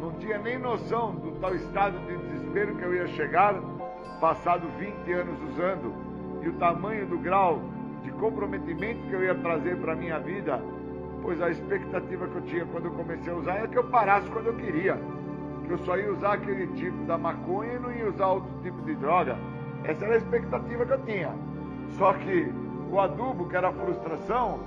Não 0.00 0.12
tinha 0.12 0.38
nem 0.38 0.58
noção 0.58 1.14
do 1.14 1.32
tal 1.40 1.54
estado 1.54 1.98
de 2.06 2.16
desespero 2.16 2.76
que 2.76 2.82
eu 2.82 2.94
ia 2.94 3.06
chegar, 3.08 3.54
passado 4.20 4.68
20 4.78 5.12
anos 5.12 5.38
usando, 5.50 5.94
e 6.42 6.48
o 6.48 6.52
tamanho 6.54 7.06
do 7.06 7.18
grau 7.18 7.60
de 8.02 8.10
comprometimento 8.12 9.00
que 9.08 9.12
eu 9.12 9.24
ia 9.24 9.34
trazer 9.34 9.76
para 9.78 9.94
a 9.94 9.96
minha 9.96 10.18
vida, 10.18 10.62
pois 11.22 11.42
a 11.42 11.50
expectativa 11.50 12.28
que 12.28 12.36
eu 12.36 12.42
tinha 12.42 12.66
quando 12.66 12.84
eu 12.84 12.92
comecei 12.92 13.32
a 13.32 13.36
usar 13.36 13.54
era 13.56 13.68
que 13.68 13.78
eu 13.78 13.84
parasse 13.84 14.30
quando 14.30 14.46
eu 14.46 14.54
queria. 14.54 14.96
Que 15.64 15.72
eu 15.72 15.78
só 15.78 15.96
ia 15.96 16.12
usar 16.12 16.34
aquele 16.34 16.68
tipo 16.74 17.04
da 17.06 17.18
maconha 17.18 17.72
e 17.72 17.78
não 17.80 17.90
ia 17.90 18.08
usar 18.08 18.28
outro 18.28 18.50
tipo 18.62 18.80
de 18.82 18.94
droga. 18.94 19.36
Essa 19.82 20.04
era 20.04 20.14
a 20.14 20.18
expectativa 20.18 20.86
que 20.86 20.92
eu 20.92 21.02
tinha. 21.04 21.34
Só 21.90 22.12
que 22.12 22.52
o 22.90 23.00
adubo, 23.00 23.48
que 23.48 23.56
era 23.56 23.68
a 23.68 23.72
frustração, 23.72 24.60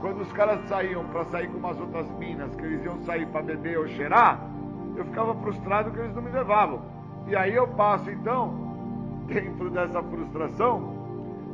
quando 0.00 0.20
os 0.20 0.32
caras 0.32 0.60
saíam 0.68 1.04
para 1.04 1.24
sair 1.26 1.48
com 1.48 1.58
umas 1.58 1.78
outras 1.80 2.06
minas, 2.18 2.54
que 2.54 2.62
eles 2.62 2.84
iam 2.84 2.98
sair 3.04 3.26
para 3.26 3.42
beber 3.42 3.78
ou 3.78 3.88
cheirar, 3.88 4.38
eu 4.96 5.04
ficava 5.04 5.34
frustrado 5.36 5.90
que 5.90 5.98
eles 5.98 6.14
não 6.14 6.22
me 6.22 6.30
levavam. 6.30 6.82
E 7.26 7.34
aí 7.34 7.54
eu 7.54 7.66
passo 7.68 8.10
então, 8.10 8.52
dentro 9.26 9.70
dessa 9.70 10.02
frustração, 10.02 10.94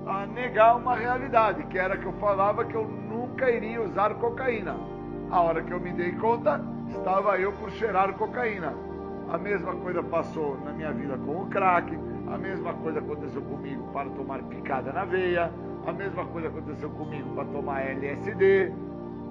a 0.07 0.27
negar 0.27 0.77
uma 0.77 0.97
realidade, 0.97 1.63
que 1.65 1.79
era 1.79 1.97
que 1.97 2.07
eu 2.07 2.13
falava 2.15 2.65
que 2.65 2.75
eu 2.75 2.85
nunca 2.85 3.51
iria 3.51 3.83
usar 3.83 4.15
cocaína. 4.15 4.77
A 5.31 5.41
hora 5.41 5.63
que 5.63 5.73
eu 5.73 5.79
me 5.79 5.93
dei 5.93 6.13
conta, 6.13 6.61
estava 6.89 7.39
eu 7.39 7.53
por 7.53 7.71
cheirar 7.71 8.13
cocaína. 8.15 8.75
A 9.33 9.39
mesma 9.39 9.77
coisa 9.77 10.03
passou 10.03 10.59
na 10.65 10.73
minha 10.73 10.93
vida 10.93 11.17
com 11.19 11.43
o 11.43 11.47
crack, 11.47 11.97
a 12.27 12.37
mesma 12.37 12.75
coisa 12.75 12.99
aconteceu 12.99 13.43
comigo 13.43 13.85
para 13.93 14.11
tomar 14.11 14.43
picada 14.43 14.93
na 14.93 15.05
veia, 15.05 15.53
a 15.87 15.93
mesma 15.93 16.25
coisa 16.27 16.49
aconteceu 16.49 16.91
comigo 16.91 17.35
para 17.35 17.45
tomar 17.47 17.81
LSD 17.81 18.73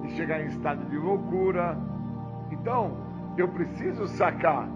e 0.04 0.08
chegar 0.10 0.40
em 0.40 0.46
estado 0.46 0.84
de 0.88 0.96
loucura. 0.96 1.78
Então, 2.50 2.96
eu 3.36 3.48
preciso 3.48 4.06
sacar 4.08 4.68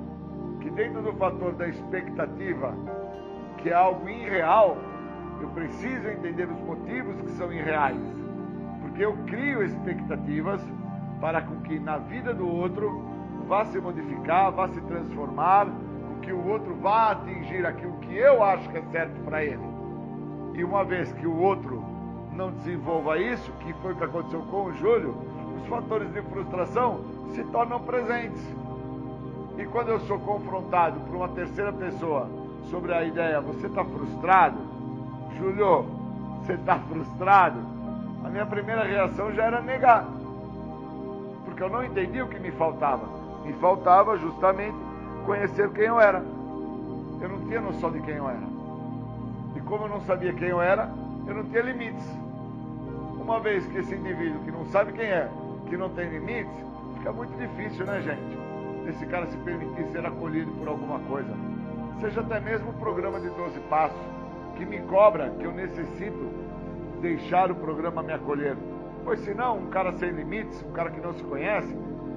que 0.60 0.70
dentro 0.70 1.02
do 1.02 1.12
fator 1.14 1.52
da 1.55 1.68
expectativa, 1.68 2.74
que 3.59 3.70
é 3.70 3.74
algo 3.74 4.09
irreal, 4.09 4.76
eu 5.40 5.48
preciso 5.48 6.09
entender 6.09 6.48
os 6.48 6.60
motivos 6.60 7.20
que 7.20 7.30
são 7.32 7.52
irreais. 7.52 8.01
Porque 8.80 9.05
eu 9.05 9.16
crio 9.26 9.62
expectativas 9.62 10.62
para 11.20 11.42
com 11.42 11.60
que 11.62 11.78
na 11.78 11.98
vida 11.98 12.32
do 12.32 12.48
outro 12.48 13.05
vá 13.46 13.64
se 13.66 13.80
modificar, 13.80 14.52
vá 14.52 14.68
se 14.68 14.80
transformar, 14.82 15.66
com 15.66 16.20
que 16.20 16.32
o 16.32 16.46
outro 16.46 16.74
vá 16.76 17.10
atingir 17.10 17.66
aquilo 17.66 17.98
que 17.98 18.16
eu 18.16 18.42
acho 18.42 18.68
que 18.70 18.78
é 18.78 18.82
certo 18.92 19.20
para 19.24 19.44
ele. 19.44 19.73
E 20.55 20.62
uma 20.62 20.85
vez 20.85 21.12
que 21.12 21.26
o 21.26 21.36
outro 21.36 21.82
não 22.32 22.51
desenvolva 22.51 23.18
isso, 23.18 23.51
que 23.60 23.72
foi 23.74 23.93
o 23.93 23.97
que 23.97 24.05
aconteceu 24.05 24.40
com 24.43 24.64
o 24.64 24.72
Júlio, 24.74 25.14
os 25.60 25.68
fatores 25.68 26.12
de 26.12 26.22
frustração 26.22 27.01
se 27.35 27.43
tornam 27.44 27.81
presentes. 27.81 28.43
E 29.59 29.64
quando 29.66 29.89
eu 29.89 30.01
sou 30.01 30.18
confrontado 30.18 31.01
por 31.01 31.16
uma 31.16 31.28
terceira 31.28 31.72
pessoa 31.72 32.28
sobre 32.70 32.93
a 32.93 33.05
ideia, 33.05 33.40
você 33.40 33.66
está 33.66 33.85
frustrado, 33.85 34.59
Júlio, 35.39 35.86
você 36.40 36.55
está 36.55 36.78
frustrado, 36.78 37.59
a 38.24 38.28
minha 38.28 38.47
primeira 38.47 38.85
reação 38.85 39.32
já 39.32 39.44
era 39.44 39.60
negar. 39.60 40.06
Porque 41.44 41.62
eu 41.62 41.70
não 41.70 41.85
entendi 41.85 42.22
o 42.22 42.28
que 42.28 42.39
me 42.39 42.51
faltava. 42.52 43.06
Me 43.44 43.52
faltava 43.55 44.16
justamente 44.16 44.76
conhecer 45.26 45.70
quem 45.70 45.85
eu 45.85 46.01
era. 46.01 46.18
Eu 47.20 47.28
não 47.28 47.40
tinha 47.47 47.60
noção 47.60 47.90
de 47.90 48.01
quem 48.01 48.14
eu 48.14 48.28
era. 48.28 48.53
Como 49.66 49.85
eu 49.85 49.89
não 49.89 50.01
sabia 50.03 50.32
quem 50.32 50.49
eu 50.49 50.61
era, 50.61 50.91
eu 51.27 51.35
não 51.35 51.45
tinha 51.45 51.62
limites. 51.62 52.07
Uma 53.20 53.41
vez 53.41 53.66
que 53.66 53.78
esse 53.78 53.95
indivíduo 53.95 54.41
que 54.45 54.51
não 54.51 54.66
sabe 54.66 54.93
quem 54.93 55.07
é, 55.07 55.28
que 55.66 55.77
não 55.77 55.89
tem 55.91 56.09
limites, 56.11 56.53
fica 56.99 57.12
muito 57.12 57.35
difícil, 57.39 57.86
né, 57.86 58.03
gente? 58.03 58.89
Esse 58.89 59.07
cara 59.07 59.27
se 59.27 59.36
permitir 59.39 59.86
ser 59.86 60.05
acolhido 60.05 60.53
por 60.53 60.69
alguma 60.69 60.99
coisa. 61.01 61.35
Seja 62.01 62.20
até 62.20 62.39
mesmo 62.41 62.70
o 62.70 62.74
programa 62.74 63.19
de 63.19 63.31
12 63.31 63.59
passos, 63.70 63.99
que 64.57 64.66
me 64.66 64.81
cobra 64.81 65.31
que 65.31 65.45
eu 65.45 65.53
necessito 65.53 66.31
deixar 67.01 67.51
o 67.51 67.55
programa 67.55 68.03
me 68.03 68.12
acolher. 68.12 68.57
Pois 69.05 69.20
senão, 69.20 69.59
um 69.59 69.66
cara 69.66 69.93
sem 69.93 70.11
limites, 70.11 70.62
um 70.62 70.73
cara 70.73 70.91
que 70.91 71.01
não 71.01 71.15
se 71.15 71.23
conhece, 71.24 71.74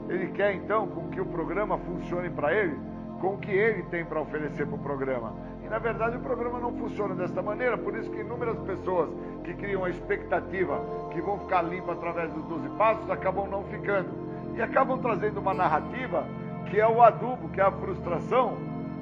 ele 0.10 0.28
quer 0.28 0.54
então 0.56 0.88
com 0.88 1.10
que 1.10 1.20
o 1.20 1.26
programa 1.26 1.78
funcione 1.78 2.30
para 2.30 2.54
ele, 2.54 2.78
com 3.20 3.36
o 3.36 3.38
que 3.38 3.52
ele 3.52 3.84
tem 3.84 4.06
para 4.06 4.22
oferecer 4.22 4.66
para 4.66 4.76
o 4.76 4.80
programa. 4.80 5.34
E 5.68 5.70
na 5.70 5.80
verdade 5.80 6.16
o 6.16 6.22
programa 6.22 6.60
não 6.60 6.72
funciona 6.78 7.14
desta 7.14 7.42
maneira, 7.42 7.78
por 7.78 7.94
isso 7.94 8.10
que 8.10 8.22
inúmeras 8.22 8.58
pessoas 8.60 9.10
que 9.44 9.54
criam 9.54 9.84
a 9.84 9.90
expectativa 9.90 10.80
que 11.12 11.20
vão 11.20 11.38
ficar 11.40 11.62
limpas 11.62 11.98
através 11.98 12.32
dos 12.32 12.44
12 12.46 12.70
passos 12.78 13.10
acabam 13.12 13.50
não 13.50 13.66
ficando. 13.66 14.08
E 14.56 14.62
acabam 14.62 14.98
trazendo 14.98 15.42
uma 15.42 15.54
narrativa 15.54 16.26
que 16.70 16.80
é 16.80 16.88
o 16.88 17.02
adubo, 17.02 17.50
que 17.50 17.60
é 17.60 17.66
a 17.66 17.72
frustração, 17.72 18.58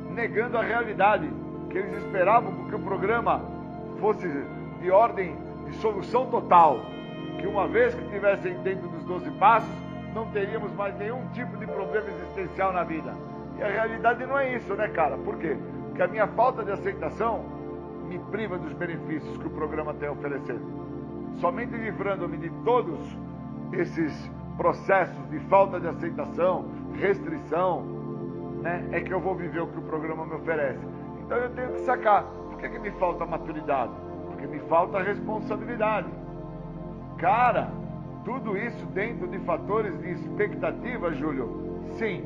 negando 0.10 0.58
a 0.58 0.64
realidade, 0.64 1.30
que 1.70 1.78
eles 1.78 2.04
esperavam 2.04 2.52
que 2.68 2.74
o 2.74 2.80
programa 2.80 3.42
fosse 4.00 4.28
de 4.82 4.90
ordem 4.90 5.36
de 5.68 5.76
solução 5.78 6.26
total, 6.32 6.80
que 7.40 7.46
uma 7.46 7.68
vez 7.68 7.94
que 7.94 8.04
estivessem 8.06 8.56
dentro 8.64 8.88
dos 8.88 9.04
12 9.04 9.30
passos, 9.32 9.70
não 10.16 10.26
teríamos 10.32 10.72
mais 10.74 10.98
nenhum 10.98 11.28
tipo 11.28 11.58
de 11.58 11.68
problema 11.68 12.08
existencial 12.10 12.74
na 12.74 12.84
vida. 12.84 13.14
E 13.60 13.62
a 13.62 13.68
realidade 13.68 14.26
não 14.26 14.38
é 14.38 14.56
isso, 14.56 14.74
né, 14.74 14.88
cara? 14.88 15.16
Por 15.18 15.38
quê? 15.38 15.56
Porque 15.96 16.04
a 16.04 16.08
minha 16.10 16.28
falta 16.28 16.62
de 16.62 16.72
aceitação 16.74 17.46
me 18.10 18.20
priva 18.20 18.58
dos 18.58 18.74
benefícios 18.74 19.38
que 19.38 19.48
o 19.48 19.50
programa 19.50 19.94
tem 19.94 20.10
a 20.10 20.12
oferecer. 20.12 20.60
Somente 21.40 21.74
livrando-me 21.74 22.36
de 22.38 22.50
todos 22.66 23.00
esses 23.72 24.30
processos 24.58 25.30
de 25.30 25.40
falta 25.48 25.80
de 25.80 25.88
aceitação, 25.88 26.66
restrição, 26.96 27.84
né, 28.62 28.86
é 28.92 29.00
que 29.00 29.14
eu 29.14 29.22
vou 29.22 29.36
viver 29.36 29.62
o 29.62 29.68
que 29.68 29.80
o 29.80 29.84
programa 29.84 30.26
me 30.26 30.34
oferece. 30.34 30.86
Então 31.24 31.38
eu 31.38 31.50
tenho 31.52 31.72
que 31.72 31.80
sacar. 31.86 32.24
Por 32.24 32.58
que, 32.58 32.68
que 32.68 32.80
me 32.80 32.92
falta 32.92 33.26
maturidade? 33.26 33.94
Porque 34.28 34.48
me 34.48 34.60
falta 34.68 35.02
responsabilidade. 35.02 36.10
Cara, 37.18 37.72
tudo 38.26 38.58
isso 38.58 38.86
dentro 38.88 39.30
de 39.30 39.40
fatores 39.40 39.98
de 40.02 40.12
expectativa, 40.12 41.14
Júlio? 41.14 41.86
Sim, 41.92 42.26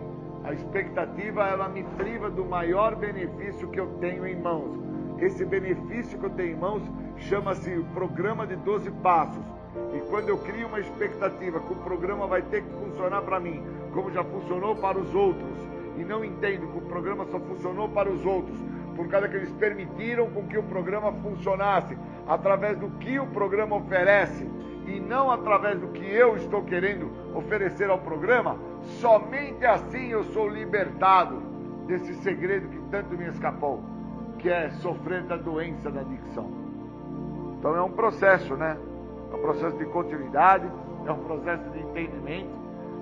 a 0.50 0.54
expectativa 0.54 1.44
ela 1.48 1.70
me 1.70 1.84
priva 1.96 2.28
do 2.28 2.44
maior 2.44 2.96
benefício 2.96 3.70
que 3.70 3.80
eu 3.80 3.86
tenho 4.00 4.26
em 4.26 4.36
mãos. 4.36 4.80
Esse 5.20 5.46
benefício 5.46 6.18
que 6.18 6.26
eu 6.26 6.30
tenho 6.32 6.56
em 6.56 6.60
mãos 6.60 6.82
chama-se 7.18 7.70
o 7.78 7.86
programa 7.94 8.48
de 8.48 8.56
12 8.56 8.90
passos. 9.04 9.44
E 9.94 10.00
quando 10.10 10.30
eu 10.30 10.40
crio 10.40 10.66
uma 10.66 10.80
expectativa 10.80 11.60
que 11.60 11.72
o 11.72 11.76
programa 11.76 12.26
vai 12.26 12.42
ter 12.42 12.64
que 12.64 12.70
funcionar 12.72 13.22
para 13.22 13.40
mim, 13.40 13.64
como 13.94 14.12
já 14.12 14.24
funcionou 14.24 14.76
para 14.76 14.98
os 14.98 15.14
outros, 15.14 15.56
e 15.96 16.04
não 16.04 16.26
entendo 16.26 16.66
que 16.72 16.80
o 16.80 16.82
programa 16.82 17.26
só 17.26 17.40
funcionou 17.40 17.88
para 17.88 18.10
os 18.10 18.26
outros, 18.26 18.58
por 18.96 19.08
causa 19.08 19.30
que 19.30 19.36
eles 19.36 19.52
permitiram 19.52 20.32
com 20.32 20.48
que 20.48 20.58
o 20.58 20.64
programa 20.64 21.12
funcionasse 21.12 21.96
através 22.28 22.76
do 22.76 22.90
que 22.98 23.20
o 23.20 23.28
programa 23.28 23.76
oferece 23.76 24.50
e 24.88 25.00
não 25.00 25.30
através 25.30 25.80
do 25.80 25.90
que 25.90 26.04
eu 26.04 26.36
estou 26.38 26.64
querendo 26.64 27.12
oferecer 27.36 27.88
ao 27.92 28.00
programa, 28.00 28.58
somente 29.00 29.66
assim 29.66 30.08
eu 30.10 30.24
sou 30.26 30.48
libertado 30.48 31.42
desse 31.88 32.14
segredo 32.16 32.70
que 32.70 32.80
tanto 32.92 33.18
me 33.18 33.28
escapou, 33.28 33.82
que 34.38 34.50
é 34.50 34.70
sofrer 34.70 35.24
da 35.24 35.36
doença 35.36 35.90
da 35.90 36.02
adicção. 36.02 36.50
Então 37.58 37.76
é 37.76 37.82
um 37.82 37.92
processo, 37.92 38.56
né? 38.56 38.78
É 39.32 39.36
um 39.36 39.42
processo 39.42 39.78
de 39.78 39.86
continuidade, 39.86 40.70
é 41.06 41.12
um 41.12 41.20
processo 41.20 41.70
de 41.72 41.80
entendimento, 41.80 42.52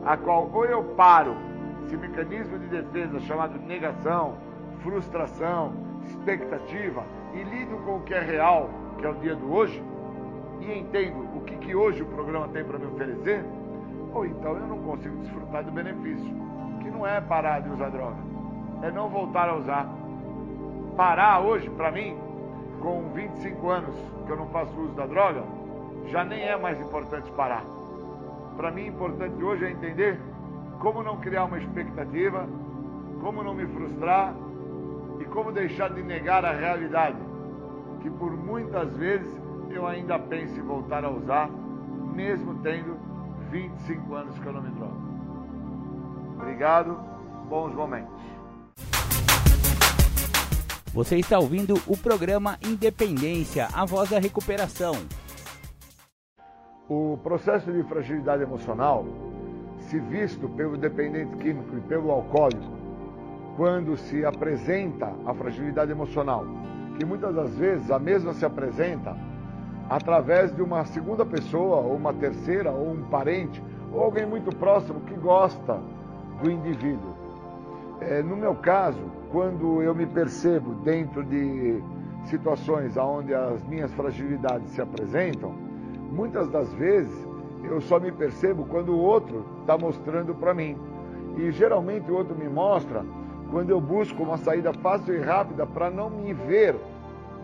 a 0.06 0.18
qual 0.18 0.50
ou 0.52 0.66
eu 0.66 0.84
paro 0.96 1.36
esse 1.86 1.96
mecanismo 1.96 2.58
de 2.60 2.68
defesa 2.68 3.20
chamado 3.22 3.60
negação, 3.60 4.36
frustração, 4.82 5.74
expectativa 6.06 7.04
e 7.34 7.44
lido 7.44 7.78
com 7.86 7.98
o 7.98 8.02
que 8.02 8.14
é 8.14 8.22
real, 8.22 8.70
que 8.98 9.06
é 9.06 9.10
o 9.10 9.16
dia 9.16 9.36
do 9.36 9.54
hoje, 9.54 9.82
e 10.62 10.80
entendo 10.80 11.28
o 11.36 11.42
que, 11.42 11.56
que 11.58 11.76
hoje 11.76 12.02
o 12.02 12.06
programa 12.06 12.48
tem 12.50 12.64
para 12.64 12.80
me 12.80 12.88
oferecer, 12.88 13.44
ou 14.18 14.26
então 14.26 14.58
eu 14.58 14.68
não 14.68 14.80
consigo 14.80 15.16
desfrutar 15.18 15.64
do 15.64 15.72
benefício, 15.72 16.34
que 16.82 16.90
não 16.90 17.06
é 17.06 17.22
parar 17.22 17.60
de 17.60 17.70
usar 17.70 17.90
droga, 17.90 18.18
é 18.82 18.90
não 18.90 19.10
voltar 19.10 19.48
a 19.48 19.56
usar. 19.56 19.88
Parar 20.96 21.42
hoje, 21.42 21.70
para 21.70 21.92
mim, 21.92 22.18
com 22.82 23.12
25 23.14 23.70
anos 23.70 23.96
que 24.26 24.32
eu 24.32 24.38
não 24.38 24.48
faço 24.48 24.74
uso 24.80 24.94
da 24.96 25.06
droga, 25.06 25.44
já 26.08 26.24
nem 26.24 26.42
é 26.42 26.58
mais 26.58 26.82
importante 26.82 27.32
parar. 27.34 27.64
Para 28.56 28.72
mim, 28.72 28.88
importante 28.88 29.44
hoje 29.44 29.66
é 29.66 29.72
entender 29.72 30.20
como 30.80 31.04
não 31.04 31.18
criar 31.18 31.46
uma 31.46 31.60
expectativa, 31.60 32.48
como 33.22 33.44
não 33.44 33.54
me 33.54 33.68
frustrar 33.68 34.34
e 35.20 35.26
como 35.26 35.52
deixar 35.52 35.92
de 35.92 36.02
negar 36.02 36.44
a 36.44 36.54
realidade, 36.54 37.18
que 38.02 38.10
por 38.10 38.32
muitas 38.32 38.96
vezes 38.98 39.32
eu 39.70 39.86
ainda 39.86 40.18
penso 40.18 40.60
em 40.60 40.64
voltar 40.64 41.06
a 41.06 41.10
usar, 41.10 41.50
mesmo 42.16 42.56
tendo 42.64 43.07
25 43.52 44.14
anos 44.14 44.38
que 44.40 44.46
eu 44.46 44.54
não 44.54 44.62
me 44.62 44.70
drogo. 44.72 45.02
Obrigado, 46.36 46.98
bons 47.50 47.74
momentos. 47.74 48.22
Você 50.94 51.18
está 51.18 51.38
ouvindo 51.38 51.76
o 51.86 51.96
programa 51.96 52.58
Independência, 52.66 53.68
a 53.74 53.86
voz 53.86 54.10
da 54.10 54.20
recuperação. 54.20 54.96
O 56.90 57.20
processo 57.22 57.72
de 57.72 57.84
fragilidade 57.84 58.44
emocional, 58.44 59.06
se 59.80 60.00
visto 60.00 60.50
pelo 60.50 60.78
dependente 60.78 61.36
químico 61.38 61.78
e 61.78 61.82
pelo 61.82 62.12
alcoólico, 62.12 62.72
quando 63.56 63.98
se 63.98 64.26
apresenta 64.26 65.14
a 65.26 65.34
fragilidade 65.34 65.92
emocional, 65.92 66.46
que 66.98 67.06
muitas 67.06 67.36
das 67.36 67.56
vezes 67.56 67.92
a 67.92 68.00
mesma 68.00 68.34
se 68.34 68.46
apresenta 68.46 69.16
através 69.90 70.54
de 70.56 70.62
uma 70.62 70.86
segunda 70.86 71.26
pessoa, 71.26 71.78
ou 71.78 71.96
uma 71.96 72.14
terceira, 72.14 72.72
ou 72.72 72.92
um 72.92 73.04
parente, 73.04 73.64
ou 73.92 74.02
alguém 74.02 74.26
muito 74.26 74.56
próximo 74.56 75.00
que 75.02 75.16
gosta 75.16 75.80
do 76.42 76.52
indivíduo. 76.52 77.16
É, 78.02 78.22
no 78.22 78.36
meu 78.36 78.56
caso, 78.56 79.00
quando 79.32 79.82
eu 79.82 79.96
me 79.96 80.06
percebo 80.06 80.76
dentro 80.84 81.24
de 81.24 81.82
situações 82.26 82.96
onde 82.98 83.34
as 83.34 83.64
minhas 83.64 83.92
fragilidades 83.94 84.70
se 84.72 84.82
apresentam, 84.82 85.52
muitas 86.12 86.50
das 86.50 86.72
vezes 86.74 87.28
eu 87.64 87.82
só 87.82 88.00
me 88.00 88.12
percebo 88.12 88.66
quando 88.66 88.90
o 88.90 89.00
outro 89.00 89.46
está 89.62 89.78
mostrando 89.78 90.36
para 90.36 90.54
mim. 90.54 90.78
E 91.38 91.52
geralmente 91.52 92.10
o 92.12 92.16
outro 92.16 92.36
me 92.36 92.48
mostra 92.48 93.04
quando 93.52 93.70
eu 93.70 93.80
busco 93.80 94.22
uma 94.24 94.38
saída 94.38 94.74
fácil 94.74 95.16
e 95.16 95.22
rápida 95.22 95.66
para 95.66 95.90
não 95.90 96.10
me 96.10 96.34
ver 96.34 96.76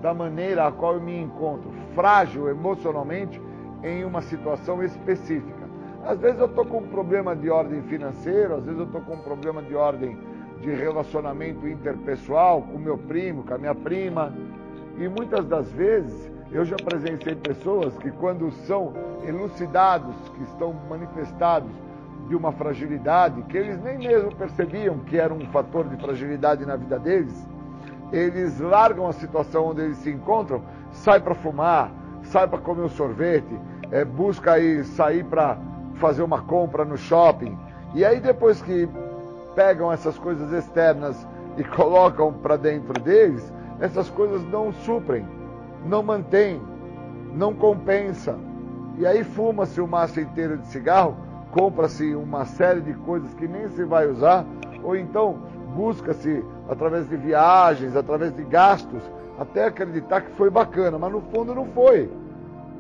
da 0.01 0.13
maneira 0.13 0.67
a 0.67 0.71
qual 0.71 0.95
eu 0.95 1.01
me 1.01 1.17
encontro, 1.17 1.71
frágil 1.93 2.49
emocionalmente 2.49 3.41
em 3.83 4.03
uma 4.03 4.21
situação 4.21 4.83
específica. 4.83 5.63
Às 6.05 6.19
vezes 6.19 6.39
eu 6.39 6.47
estou 6.47 6.65
com 6.65 6.79
um 6.79 6.87
problema 6.87 7.35
de 7.35 7.49
ordem 7.49 7.81
financeira, 7.83 8.55
às 8.55 8.65
vezes 8.65 8.79
eu 8.79 8.85
estou 8.85 9.01
com 9.01 9.13
um 9.13 9.21
problema 9.21 9.61
de 9.61 9.75
ordem 9.75 10.17
de 10.61 10.71
relacionamento 10.71 11.67
interpessoal 11.67 12.61
com 12.61 12.77
meu 12.77 12.97
primo, 12.97 13.43
com 13.43 13.53
a 13.53 13.57
minha 13.57 13.75
prima. 13.75 14.33
E 14.97 15.07
muitas 15.07 15.45
das 15.45 15.71
vezes 15.71 16.31
eu 16.51 16.63
já 16.63 16.75
presenciei 16.75 17.35
pessoas 17.35 17.97
que, 17.97 18.11
quando 18.11 18.51
são 18.51 18.93
elucidados, 19.25 20.15
que 20.35 20.43
estão 20.43 20.73
manifestados 20.89 21.71
de 22.27 22.35
uma 22.35 22.51
fragilidade, 22.51 23.41
que 23.43 23.57
eles 23.57 23.81
nem 23.81 23.97
mesmo 23.97 24.33
percebiam 24.35 24.99
que 24.99 25.17
era 25.17 25.33
um 25.33 25.45
fator 25.47 25.87
de 25.87 25.97
fragilidade 25.97 26.65
na 26.65 26.75
vida 26.75 26.99
deles, 26.99 27.47
eles 28.11 28.59
largam 28.59 29.07
a 29.07 29.13
situação 29.13 29.69
onde 29.69 29.81
eles 29.81 29.97
se 29.97 30.11
encontram, 30.11 30.61
sai 30.93 31.19
para 31.19 31.35
fumar, 31.35 31.91
sai 32.23 32.47
para 32.47 32.59
comer 32.59 32.83
um 32.83 32.89
sorvete, 32.89 33.59
é, 33.91 34.05
busca 34.05 34.53
aí 34.53 34.83
sair 34.83 35.23
para 35.25 35.57
fazer 35.95 36.23
uma 36.23 36.41
compra 36.41 36.85
no 36.85 36.97
shopping. 36.97 37.57
E 37.93 38.05
aí 38.05 38.19
depois 38.19 38.61
que 38.61 38.87
pegam 39.55 39.91
essas 39.91 40.17
coisas 40.17 40.51
externas 40.51 41.27
e 41.57 41.63
colocam 41.75 42.33
para 42.33 42.55
dentro 42.55 42.99
deles, 43.01 43.51
essas 43.79 44.09
coisas 44.09 44.43
não 44.45 44.71
suprem, 44.71 45.27
não 45.85 46.01
mantêm, 46.01 46.61
não 47.33 47.53
compensa. 47.53 48.37
E 48.97 49.05
aí 49.05 49.23
fuma-se 49.23 49.81
o 49.81 49.87
maço 49.87 50.19
inteiro 50.19 50.57
de 50.57 50.67
cigarro, 50.67 51.17
compra-se 51.51 52.15
uma 52.15 52.45
série 52.45 52.81
de 52.81 52.93
coisas 52.93 53.33
que 53.33 53.47
nem 53.47 53.67
se 53.69 53.83
vai 53.83 54.07
usar, 54.07 54.45
ou 54.83 54.95
então 54.95 55.37
busca-se 55.75 56.43
através 56.69 57.09
de 57.09 57.17
viagens, 57.17 57.95
através 57.95 58.35
de 58.35 58.43
gastos, 58.43 59.01
até 59.37 59.65
acreditar 59.65 60.21
que 60.21 60.31
foi 60.31 60.49
bacana, 60.49 60.97
mas 60.97 61.11
no 61.11 61.21
fundo 61.21 61.55
não 61.55 61.65
foi. 61.67 62.09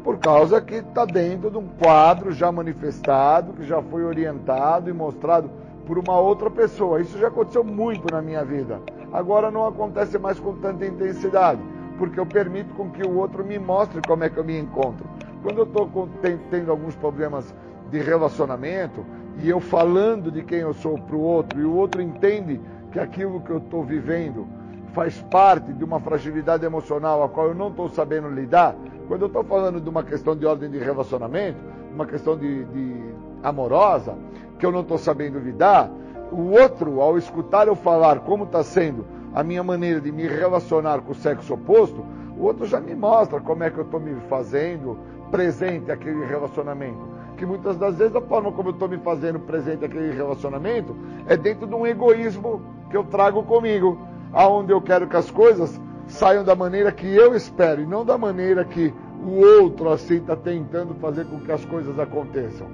Por 0.03 0.17
causa 0.17 0.61
que 0.61 0.75
está 0.75 1.05
dentro 1.05 1.49
de 1.49 1.57
um 1.57 1.67
quadro 1.67 2.31
já 2.31 2.51
manifestado, 2.51 3.53
que 3.53 3.63
já 3.63 3.81
foi 3.81 4.03
orientado 4.03 4.89
e 4.89 4.93
mostrado 4.93 5.49
por 5.85 5.97
uma 5.97 6.19
outra 6.19 6.49
pessoa. 6.49 7.01
Isso 7.01 7.17
já 7.17 7.27
aconteceu 7.27 7.63
muito 7.63 8.11
na 8.11 8.21
minha 8.21 8.43
vida. 8.43 8.81
Agora 9.11 9.49
não 9.49 9.65
acontece 9.65 10.17
mais 10.17 10.39
com 10.39 10.53
tanta 10.57 10.85
intensidade, 10.85 11.61
porque 11.97 12.19
eu 12.19 12.25
permito 12.25 12.73
com 12.73 12.89
que 12.89 13.03
o 13.03 13.17
outro 13.17 13.45
me 13.45 13.57
mostre 13.57 14.01
como 14.05 14.23
é 14.23 14.29
que 14.29 14.37
eu 14.37 14.43
me 14.43 14.57
encontro. 14.57 15.05
Quando 15.41 15.59
eu 15.59 15.63
estou 15.65 16.09
tendo 16.49 16.71
alguns 16.71 16.95
problemas 16.95 17.53
de 17.89 17.99
relacionamento 17.99 19.05
e 19.41 19.49
eu 19.49 19.59
falando 19.59 20.31
de 20.31 20.43
quem 20.43 20.59
eu 20.59 20.73
sou 20.73 20.97
para 20.97 21.15
o 21.15 21.21
outro 21.21 21.59
e 21.59 21.65
o 21.65 21.75
outro 21.75 22.01
entende 22.01 22.59
que 22.91 22.99
aquilo 22.99 23.41
que 23.41 23.51
eu 23.51 23.57
estou 23.57 23.83
vivendo 23.83 24.47
faz 24.93 25.19
parte 25.23 25.73
de 25.73 25.83
uma 25.83 25.99
fragilidade 25.99 26.65
emocional 26.65 27.23
a 27.23 27.29
qual 27.29 27.47
eu 27.47 27.55
não 27.55 27.69
estou 27.69 27.89
sabendo 27.89 28.29
lidar, 28.29 28.75
quando 29.07 29.23
eu 29.23 29.27
estou 29.27 29.43
falando 29.43 29.81
de 29.81 29.89
uma 29.89 30.03
questão 30.03 30.35
de 30.35 30.45
ordem 30.45 30.69
de 30.69 30.77
relacionamento, 30.77 31.57
uma 31.93 32.05
questão 32.05 32.37
de, 32.37 32.63
de 32.65 33.03
amorosa, 33.43 34.15
que 34.57 34.65
eu 34.65 34.71
não 34.71 34.81
estou 34.81 34.97
sabendo 34.97 35.39
lidar, 35.39 35.91
o 36.31 36.51
outro, 36.51 37.01
ao 37.01 37.17
escutar 37.17 37.67
eu 37.67 37.75
falar 37.75 38.19
como 38.19 38.45
está 38.45 38.63
sendo 38.63 39.05
a 39.33 39.43
minha 39.43 39.63
maneira 39.63 39.99
de 39.99 40.11
me 40.11 40.27
relacionar 40.27 41.01
com 41.01 41.11
o 41.11 41.15
sexo 41.15 41.53
oposto, 41.55 42.05
o 42.37 42.43
outro 42.43 42.65
já 42.65 42.79
me 42.79 42.95
mostra 42.95 43.39
como 43.39 43.63
é 43.63 43.69
que 43.69 43.77
eu 43.77 43.83
estou 43.83 43.99
me 43.99 44.15
fazendo 44.29 44.97
presente 45.31 45.91
àquele 45.91 46.25
relacionamento. 46.25 47.13
Que 47.37 47.45
muitas 47.45 47.77
das 47.77 47.97
vezes 47.97 48.15
a 48.15 48.21
forma 48.21 48.51
como 48.51 48.69
eu 48.69 48.73
estou 48.73 48.87
me 48.87 48.97
fazendo 48.99 49.39
presente 49.39 49.83
aquele 49.83 50.13
relacionamento 50.13 50.95
é 51.27 51.35
dentro 51.35 51.67
de 51.67 51.73
um 51.73 51.85
egoísmo 51.85 52.61
que 52.89 52.97
eu 52.97 53.03
trago 53.03 53.43
comigo, 53.43 53.97
aonde 54.33 54.71
eu 54.71 54.81
quero 54.81 55.07
que 55.07 55.15
as 55.15 55.29
coisas 55.29 55.79
saiam 56.07 56.43
da 56.43 56.55
maneira 56.55 56.91
que 56.91 57.07
eu 57.07 57.35
espero 57.35 57.81
e 57.81 57.85
não 57.85 58.03
da 58.03 58.17
maneira 58.17 58.65
que 58.65 58.93
o 59.23 59.39
outro 59.61 59.89
assim 59.89 60.17
está 60.17 60.35
tentando 60.35 60.93
fazer 60.95 61.25
com 61.25 61.39
que 61.39 61.51
as 61.51 61.63
coisas 61.65 61.97
aconteçam. 61.97 62.67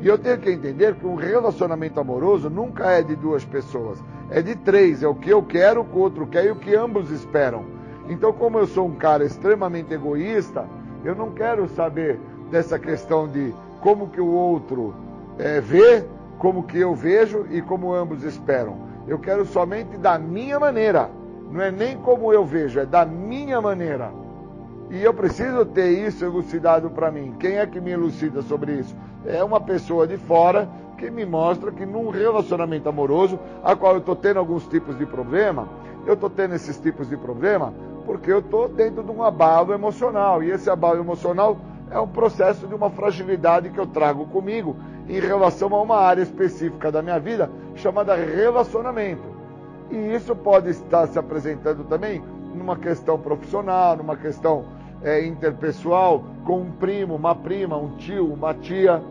E 0.00 0.08
eu 0.08 0.18
tenho 0.18 0.38
que 0.38 0.50
entender 0.50 0.96
que 0.96 1.06
um 1.06 1.14
relacionamento 1.14 2.00
amoroso 2.00 2.50
nunca 2.50 2.90
é 2.90 3.02
de 3.02 3.14
duas 3.14 3.44
pessoas, 3.44 4.02
é 4.28 4.42
de 4.42 4.56
três, 4.56 5.02
é 5.02 5.08
o 5.08 5.14
que 5.14 5.30
eu 5.30 5.42
quero, 5.42 5.82
o 5.82 5.84
que 5.84 5.96
o 5.96 6.00
outro 6.00 6.26
quer 6.26 6.46
e 6.46 6.50
o 6.50 6.56
que 6.56 6.74
ambos 6.74 7.10
esperam. 7.10 7.64
Então, 8.08 8.32
como 8.32 8.58
eu 8.58 8.66
sou 8.66 8.86
um 8.86 8.96
cara 8.96 9.24
extremamente 9.24 9.94
egoísta, 9.94 10.66
eu 11.04 11.14
não 11.14 11.30
quero 11.30 11.68
saber 11.68 12.18
dessa 12.50 12.78
questão 12.78 13.28
de 13.28 13.54
como 13.80 14.08
que 14.08 14.20
o 14.20 14.30
outro 14.30 14.94
é, 15.38 15.60
vê, 15.60 16.04
como 16.38 16.64
que 16.64 16.78
eu 16.78 16.94
vejo 16.94 17.46
e 17.50 17.62
como 17.62 17.94
ambos 17.94 18.24
esperam. 18.24 18.83
Eu 19.06 19.18
quero 19.18 19.44
somente 19.44 19.96
da 19.98 20.18
minha 20.18 20.58
maneira. 20.58 21.10
Não 21.50 21.60
é 21.60 21.70
nem 21.70 21.96
como 21.98 22.32
eu 22.32 22.44
vejo, 22.44 22.80
é 22.80 22.86
da 22.86 23.04
minha 23.04 23.60
maneira. 23.60 24.10
E 24.90 25.02
eu 25.02 25.14
preciso 25.14 25.64
ter 25.66 26.06
isso 26.06 26.24
elucidado 26.24 26.90
para 26.90 27.10
mim. 27.10 27.34
Quem 27.38 27.58
é 27.58 27.66
que 27.66 27.80
me 27.80 27.90
elucida 27.90 28.42
sobre 28.42 28.72
isso? 28.74 28.94
É 29.24 29.42
uma 29.42 29.60
pessoa 29.60 30.06
de 30.06 30.16
fora 30.16 30.68
que 30.98 31.10
me 31.10 31.24
mostra 31.24 31.72
que 31.72 31.84
num 31.84 32.10
relacionamento 32.10 32.88
amoroso, 32.88 33.38
a 33.62 33.74
qual 33.74 33.94
eu 33.94 33.98
estou 33.98 34.16
tendo 34.16 34.38
alguns 34.38 34.66
tipos 34.66 34.96
de 34.96 35.06
problema, 35.06 35.68
eu 36.06 36.14
estou 36.14 36.30
tendo 36.30 36.54
esses 36.54 36.78
tipos 36.78 37.08
de 37.08 37.16
problema 37.16 37.72
porque 38.04 38.30
eu 38.30 38.40
estou 38.40 38.68
dentro 38.68 39.02
de 39.02 39.10
um 39.10 39.22
abalo 39.22 39.72
emocional. 39.72 40.42
E 40.42 40.50
esse 40.50 40.68
abalo 40.68 41.00
emocional 41.00 41.56
é 41.90 41.98
um 41.98 42.08
processo 42.08 42.66
de 42.66 42.74
uma 42.74 42.90
fragilidade 42.90 43.70
que 43.70 43.78
eu 43.78 43.86
trago 43.86 44.26
comigo 44.26 44.76
em 45.08 45.20
relação 45.20 45.74
a 45.74 45.82
uma 45.82 45.96
área 45.96 46.22
específica 46.22 46.90
da 46.90 47.02
minha 47.02 47.18
vida 47.18 47.50
chamada 47.74 48.14
relacionamento. 48.14 49.34
E 49.90 50.14
isso 50.14 50.34
pode 50.34 50.70
estar 50.70 51.06
se 51.08 51.18
apresentando 51.18 51.84
também 51.84 52.22
numa 52.54 52.76
questão 52.76 53.18
profissional, 53.18 53.96
numa 53.96 54.16
questão 54.16 54.64
é, 55.02 55.24
interpessoal, 55.26 56.24
com 56.44 56.60
um 56.60 56.70
primo, 56.70 57.14
uma 57.14 57.34
prima, 57.34 57.76
um 57.76 57.96
tio, 57.96 58.32
uma 58.32 58.54
tia. 58.54 59.02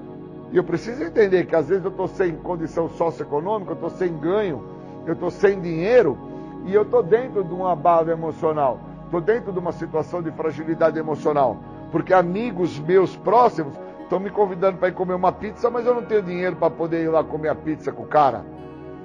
E 0.52 0.58
eu 0.58 0.64
preciso 0.64 1.04
entender 1.04 1.46
que 1.46 1.56
às 1.56 1.68
vezes 1.68 1.84
eu 1.84 1.92
estou 1.92 2.08
sem 2.08 2.36
condição 2.36 2.90
socioeconômica, 2.90 3.72
eu 3.72 3.76
estou 3.76 3.90
sem 3.92 4.18
ganho, 4.18 4.64
eu 5.06 5.14
estou 5.14 5.30
sem 5.30 5.60
dinheiro 5.60 6.18
e 6.66 6.74
eu 6.74 6.84
estou 6.84 7.04
dentro 7.04 7.44
de 7.44 7.54
um 7.54 7.68
abalo 7.68 8.10
emocional, 8.10 8.80
estou 9.06 9.22
dentro 9.22 9.52
de 9.52 9.60
uma 9.60 9.72
situação 9.72 10.22
de 10.22 10.32
fragilidade 10.32 10.98
emocional 10.98 11.58
porque 11.94 12.12
amigos 12.12 12.80
meus 12.80 13.16
próximos 13.16 13.78
estão 14.14 14.20
me 14.20 14.30
convidando 14.30 14.78
para 14.78 14.90
ir 14.90 14.94
comer 14.94 15.16
uma 15.16 15.32
pizza, 15.32 15.72
mas 15.72 15.88
eu 15.88 15.96
não 15.96 16.04
tenho 16.04 16.22
dinheiro 16.22 16.56
para 16.56 16.70
poder 16.70 17.04
ir 17.04 17.08
lá 17.08 17.24
comer 17.24 17.50
a 17.50 17.56
pizza 17.56 17.92
com 17.92 18.04
o 18.04 18.08
cara. 18.08 18.46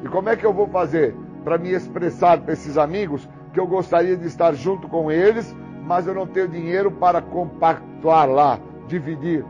E 0.05 0.09
como 0.09 0.29
é 0.29 0.37
que 0.37 0.45
eu 0.45 0.53
vou 0.53 0.69
fazer 0.69 1.17
para 1.45 1.57
me 1.57 1.73
expressar 1.73 2.39
para 2.39 2.53
esses 2.53 2.77
amigos 2.77 3.27
que 3.55 3.59
eu 3.59 3.67
gostaria 3.67 4.17
de 4.17 4.27
estar 4.27 4.53
junto 4.53 4.87
com 4.87 5.11
eles, 5.11 5.57
mas 5.83 6.07
eu 6.07 6.13
não 6.13 6.27
tenho 6.27 6.47
dinheiro 6.47 6.91
para 6.91 7.23
compactuar 7.23 8.29
lá, 8.29 8.59
dividir, 8.87 9.47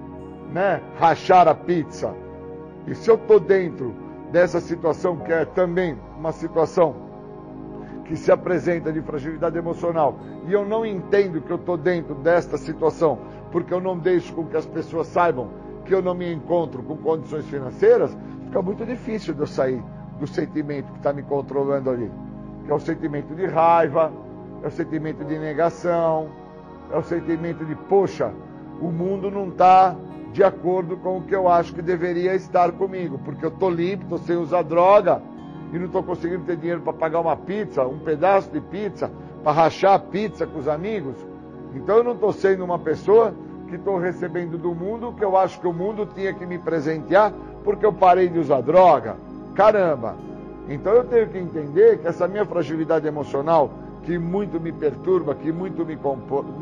né? 0.52 0.80
Rachar 0.96 1.48
a 1.48 1.54
pizza. 1.54 2.14
E 2.86 2.94
se 2.94 3.10
eu 3.10 3.16
estou 3.16 3.40
dentro 3.40 3.92
dessa 4.30 4.60
situação 4.60 5.16
que 5.16 5.32
é 5.32 5.44
também 5.44 5.98
uma 6.16 6.30
situação 6.30 7.08
que 8.04 8.14
se 8.14 8.30
apresenta 8.30 8.92
de 8.92 9.02
fragilidade 9.02 9.58
emocional 9.58 10.18
e 10.46 10.52
eu 10.52 10.64
não 10.64 10.86
entendo 10.86 11.42
que 11.42 11.50
eu 11.50 11.56
estou 11.56 11.76
dentro 11.76 12.14
desta 12.14 12.56
situação, 12.56 13.18
porque 13.50 13.72
eu 13.72 13.80
não 13.80 13.98
deixo 13.98 14.32
com 14.34 14.44
que 14.44 14.56
as 14.56 14.66
pessoas 14.66 15.06
saibam 15.08 15.48
que 15.84 15.94
eu 15.94 16.02
não 16.02 16.14
me 16.14 16.30
encontro 16.32 16.82
com 16.82 16.96
condições 16.96 17.46
financeiras, 17.46 18.16
fica 18.44 18.60
muito 18.60 18.84
difícil 18.84 19.32
de 19.32 19.40
eu 19.40 19.46
sair 19.46 19.82
do 20.20 20.26
sentimento 20.26 20.92
que 20.92 20.98
está 20.98 21.12
me 21.12 21.22
controlando 21.22 21.90
ali. 21.90 22.10
Que 22.64 22.70
é 22.70 22.74
o 22.74 22.80
sentimento 22.80 23.34
de 23.34 23.46
raiva, 23.46 24.12
é 24.62 24.66
o 24.66 24.70
sentimento 24.70 25.24
de 25.24 25.38
negação, 25.38 26.28
é 26.92 26.96
o 26.98 27.02
sentimento 27.02 27.64
de, 27.64 27.74
poxa, 27.74 28.32
o 28.80 28.90
mundo 28.90 29.30
não 29.30 29.48
está 29.48 29.96
de 30.32 30.44
acordo 30.44 30.96
com 30.98 31.18
o 31.18 31.22
que 31.22 31.34
eu 31.34 31.48
acho 31.48 31.74
que 31.74 31.82
deveria 31.82 32.34
estar 32.34 32.72
comigo, 32.72 33.18
porque 33.24 33.44
eu 33.44 33.48
estou 33.48 33.70
limpo, 33.70 34.04
estou 34.04 34.18
sem 34.18 34.36
usar 34.36 34.62
droga 34.62 35.22
e 35.72 35.78
não 35.78 35.86
estou 35.86 36.02
conseguindo 36.02 36.44
ter 36.44 36.56
dinheiro 36.56 36.80
para 36.80 36.92
pagar 36.92 37.20
uma 37.20 37.36
pizza, 37.36 37.86
um 37.86 37.98
pedaço 37.98 38.50
de 38.50 38.60
pizza, 38.60 39.10
para 39.42 39.52
rachar 39.52 39.94
a 39.94 39.98
pizza 39.98 40.46
com 40.46 40.58
os 40.58 40.68
amigos. 40.68 41.16
Então 41.74 41.98
eu 41.98 42.04
não 42.04 42.12
estou 42.12 42.32
sendo 42.32 42.64
uma 42.64 42.78
pessoa 42.78 43.34
que 43.68 43.76
estou 43.76 43.98
recebendo 43.98 44.56
do 44.56 44.74
mundo 44.74 45.12
que 45.12 45.24
eu 45.24 45.36
acho 45.36 45.60
que 45.60 45.66
o 45.66 45.72
mundo 45.72 46.06
tinha 46.06 46.32
que 46.32 46.46
me 46.46 46.58
presentear 46.58 47.32
porque 47.62 47.84
eu 47.84 47.92
parei 47.92 48.28
de 48.28 48.38
usar 48.38 48.60
droga. 48.62 49.16
Caramba! 49.54 50.16
Então 50.68 50.92
eu 50.92 51.04
tenho 51.04 51.28
que 51.28 51.38
entender 51.38 51.98
que 51.98 52.06
essa 52.06 52.28
minha 52.28 52.44
fragilidade 52.44 53.06
emocional, 53.06 53.70
que 54.02 54.18
muito 54.18 54.60
me 54.60 54.72
perturba, 54.72 55.34
que 55.34 55.52
muito 55.52 55.84
me, 55.84 55.98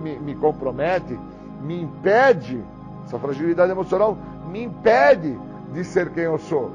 me, 0.03 0.19
me 0.19 0.35
compromete, 0.35 1.19
me 1.63 1.83
impede, 1.83 2.63
essa 3.05 3.19
fragilidade 3.19 3.71
emocional 3.71 4.17
me 4.51 4.65
impede 4.65 5.39
de 5.73 5.85
ser 5.85 6.11
quem 6.11 6.25
eu 6.25 6.39
sou. 6.39 6.71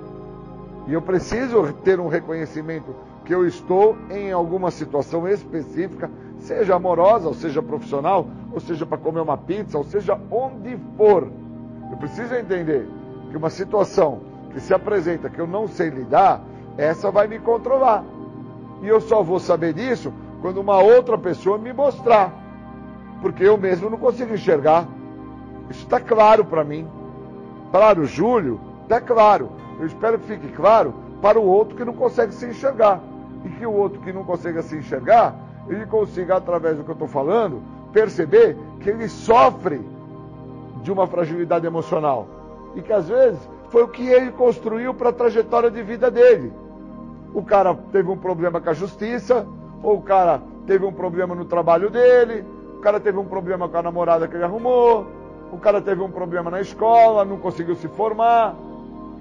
E 0.87 0.93
eu 0.93 1.01
preciso 1.01 1.71
ter 1.83 1.99
um 1.99 2.07
reconhecimento 2.07 2.93
que 3.23 3.33
eu 3.33 3.45
estou 3.45 3.95
em 4.09 4.31
alguma 4.31 4.71
situação 4.71 5.27
específica, 5.27 6.09
seja 6.41 6.75
amorosa, 6.75 7.27
ou 7.27 7.33
seja 7.33 7.61
profissional, 7.61 8.27
ou 8.51 8.59
seja 8.59 8.85
para 8.85 8.97
comer 8.97 9.21
uma 9.21 9.37
pizza, 9.37 9.77
ou 9.77 9.83
seja 9.83 10.19
onde 10.29 10.77
for. 10.97 11.27
Eu 11.89 11.97
preciso 11.97 12.33
entender 12.35 12.87
que 13.29 13.37
uma 13.37 13.49
situação 13.49 14.19
que 14.51 14.59
se 14.59 14.73
apresenta 14.73 15.29
que 15.29 15.39
eu 15.39 15.47
não 15.47 15.67
sei 15.67 15.89
lidar, 15.89 16.41
essa 16.77 17.11
vai 17.11 17.27
me 17.27 17.39
controlar. 17.39 18.03
E 18.81 18.87
eu 18.87 18.99
só 18.99 19.21
vou 19.21 19.39
saber 19.39 19.73
disso 19.73 20.11
quando 20.41 20.59
uma 20.59 20.79
outra 20.79 21.17
pessoa 21.17 21.57
me 21.57 21.71
mostrar. 21.71 22.33
Porque 23.21 23.43
eu 23.43 23.57
mesmo 23.57 23.89
não 23.89 23.97
consigo 23.97 24.33
enxergar. 24.33 24.87
Isso 25.69 25.83
está 25.83 25.99
claro 25.99 26.43
para 26.43 26.63
mim. 26.63 26.87
Para 27.71 27.99
o 27.99 28.05
Júlio, 28.05 28.59
está 28.83 28.99
claro. 28.99 29.49
Eu 29.79 29.85
espero 29.85 30.19
que 30.19 30.27
fique 30.27 30.51
claro 30.51 30.93
para 31.21 31.39
o 31.39 31.45
outro 31.45 31.75
que 31.75 31.85
não 31.85 31.93
consegue 31.93 32.33
se 32.33 32.47
enxergar. 32.47 32.99
E 33.45 33.49
que 33.49 33.65
o 33.65 33.71
outro 33.71 34.01
que 34.01 34.11
não 34.11 34.23
consegue 34.23 34.61
se 34.63 34.75
enxergar, 34.75 35.35
ele 35.73 35.85
consiga, 35.85 36.35
através 36.35 36.77
do 36.77 36.83
que 36.83 36.89
eu 36.89 36.93
estou 36.93 37.07
falando, 37.07 37.61
perceber 37.91 38.57
que 38.79 38.89
ele 38.89 39.07
sofre 39.07 39.81
de 40.83 40.91
uma 40.91 41.07
fragilidade 41.07 41.65
emocional. 41.65 42.27
E 42.75 42.81
que 42.81 42.91
às 42.91 43.07
vezes 43.07 43.39
foi 43.69 43.83
o 43.83 43.87
que 43.87 44.07
ele 44.07 44.31
construiu 44.31 44.93
para 44.93 45.09
a 45.09 45.13
trajetória 45.13 45.69
de 45.69 45.81
vida 45.81 46.09
dele. 46.09 46.51
O 47.33 47.43
cara 47.43 47.73
teve 47.91 48.09
um 48.09 48.17
problema 48.17 48.59
com 48.59 48.69
a 48.69 48.73
justiça, 48.73 49.45
ou 49.81 49.97
o 49.97 50.01
cara 50.01 50.41
teve 50.67 50.85
um 50.85 50.91
problema 50.91 51.33
no 51.33 51.45
trabalho 51.45 51.89
dele, 51.89 52.43
o 52.77 52.81
cara 52.81 52.99
teve 52.99 53.17
um 53.17 53.25
problema 53.25 53.69
com 53.69 53.77
a 53.77 53.81
namorada 53.81 54.27
que 54.27 54.35
ele 54.35 54.43
arrumou, 54.43 55.05
o 55.51 55.57
cara 55.57 55.81
teve 55.81 56.01
um 56.01 56.11
problema 56.11 56.51
na 56.51 56.61
escola, 56.61 57.25
não 57.25 57.37
conseguiu 57.37 57.75
se 57.75 57.87
formar, 57.89 58.55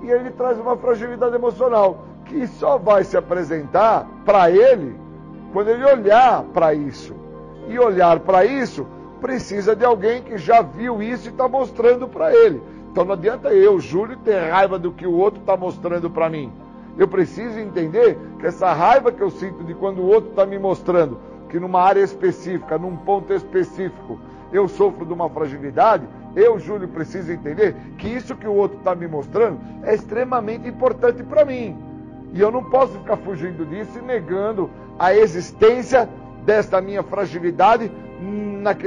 e 0.03 0.11
ele 0.11 0.31
traz 0.31 0.59
uma 0.59 0.77
fragilidade 0.77 1.35
emocional 1.35 1.99
que 2.25 2.47
só 2.47 2.79
vai 2.79 3.05
se 3.05 3.17
apresentar 3.17 4.07
para 4.25 4.51
ele 4.51 4.97
quando 5.53 5.69
ele 5.69 5.85
olhar 5.85 6.43
para 6.45 6.75
isso. 6.75 7.15
E 7.69 7.79
olhar 7.79 8.21
para 8.21 8.45
isso 8.45 8.87
precisa 9.21 9.77
de 9.77 9.85
alguém 9.85 10.23
que 10.23 10.39
já 10.39 10.63
viu 10.63 11.03
isso 11.03 11.29
e 11.29 11.31
está 11.31 11.49
mostrando 11.49 12.09
para 12.09 12.35
ele. 12.35 12.61
Então 12.91 13.05
não 13.05 13.13
adianta 13.13 13.51
eu, 13.51 13.79
Júlio, 13.79 14.17
ter 14.19 14.51
raiva 14.51 14.79
do 14.79 14.91
que 14.91 15.07
o 15.07 15.13
outro 15.13 15.41
está 15.41 15.57
mostrando 15.57 16.11
para 16.11 16.29
mim. 16.29 16.53
Eu 16.99 17.07
preciso 17.07 17.59
entender 17.59 18.19
que 18.39 18.47
essa 18.47 18.73
raiva 18.73 19.13
que 19.13 19.21
eu 19.23 19.31
sinto 19.31 19.63
de 19.63 19.75
quando 19.75 20.01
o 20.01 20.07
outro 20.07 20.31
está 20.31 20.45
me 20.45 20.59
mostrando 20.59 21.19
que 21.49 21.59
numa 21.59 21.83
área 21.83 22.01
específica, 22.01 22.79
num 22.79 22.97
ponto 22.97 23.33
específico, 23.33 24.19
eu 24.53 24.69
sofro 24.69 25.05
de 25.05 25.13
uma 25.13 25.29
fragilidade, 25.29 26.07
eu, 26.35 26.59
Júlio, 26.59 26.89
preciso 26.89 27.33
entender 27.33 27.75
que 27.99 28.09
isso 28.09 28.37
que 28.37 28.47
o 28.47 28.55
outro 28.55 28.79
está 28.79 28.95
me 28.95 29.07
mostrando 29.07 29.59
é 29.83 29.95
extremamente 29.95 30.69
importante 30.69 31.23
para 31.25 31.45
mim. 31.45 31.77
E 32.33 32.41
eu 32.41 32.51
não 32.51 32.63
posso 32.63 32.93
ficar 32.99 33.17
fugindo 33.17 33.67
disso 33.67 33.99
e 33.99 34.03
negando 34.03 34.71
a 34.99 35.15
existência 35.15 36.09
desta 36.45 36.81
minha 36.81 37.03
fragilidade 37.03 37.91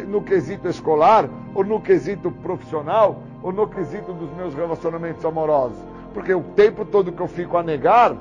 no 0.08 0.22
quesito 0.22 0.68
escolar, 0.68 1.28
ou 1.56 1.64
no 1.64 1.82
quesito 1.82 2.32
profissional, 2.32 3.22
ou 3.42 3.52
no 3.52 3.68
quesito 3.68 4.14
dos 4.14 4.32
meus 4.36 4.54
relacionamentos 4.54 5.26
amorosos. 5.26 5.78
Porque 6.14 6.34
o 6.34 6.42
tempo 6.56 6.86
todo 6.86 7.12
que 7.12 7.22
eu 7.22 7.28
fico 7.28 7.58
a 7.58 7.64
negar 7.64 8.16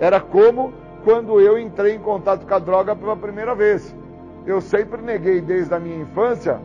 era 0.00 0.20
como 0.20 0.72
quando 1.04 1.40
eu 1.40 1.58
entrei 1.58 1.94
em 1.94 1.98
contato 1.98 2.46
com 2.46 2.54
a 2.54 2.58
droga 2.58 2.96
pela 2.96 3.14
primeira 3.14 3.54
vez. 3.54 3.94
Eu 4.46 4.60
sempre 4.60 5.00
neguei 5.02 5.40
desde 5.40 5.74
a 5.74 5.78
minha 5.78 6.02
infância, 6.02 6.58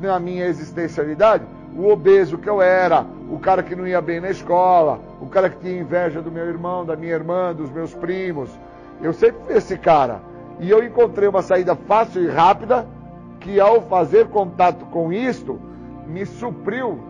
na 0.00 0.18
minha 0.18 0.46
existencialidade, 0.46 1.44
o 1.76 1.90
obeso 1.90 2.38
que 2.38 2.48
eu 2.48 2.60
era, 2.60 3.06
o 3.30 3.38
cara 3.38 3.62
que 3.62 3.74
não 3.74 3.86
ia 3.86 4.00
bem 4.00 4.20
na 4.20 4.30
escola, 4.30 5.00
o 5.20 5.26
cara 5.26 5.48
que 5.48 5.56
tinha 5.56 5.80
inveja 5.80 6.20
do 6.20 6.30
meu 6.30 6.46
irmão, 6.46 6.84
da 6.84 6.96
minha 6.96 7.12
irmã, 7.12 7.54
dos 7.54 7.70
meus 7.70 7.94
primos. 7.94 8.50
Eu 9.00 9.12
sempre 9.12 9.42
fui 9.46 9.56
esse 9.56 9.78
cara. 9.78 10.20
E 10.60 10.70
eu 10.70 10.84
encontrei 10.84 11.28
uma 11.28 11.42
saída 11.42 11.74
fácil 11.74 12.22
e 12.22 12.28
rápida 12.28 12.86
que, 13.40 13.58
ao 13.58 13.80
fazer 13.82 14.28
contato 14.28 14.84
com 14.86 15.12
isto, 15.12 15.58
me 16.06 16.26
supriu 16.26 17.00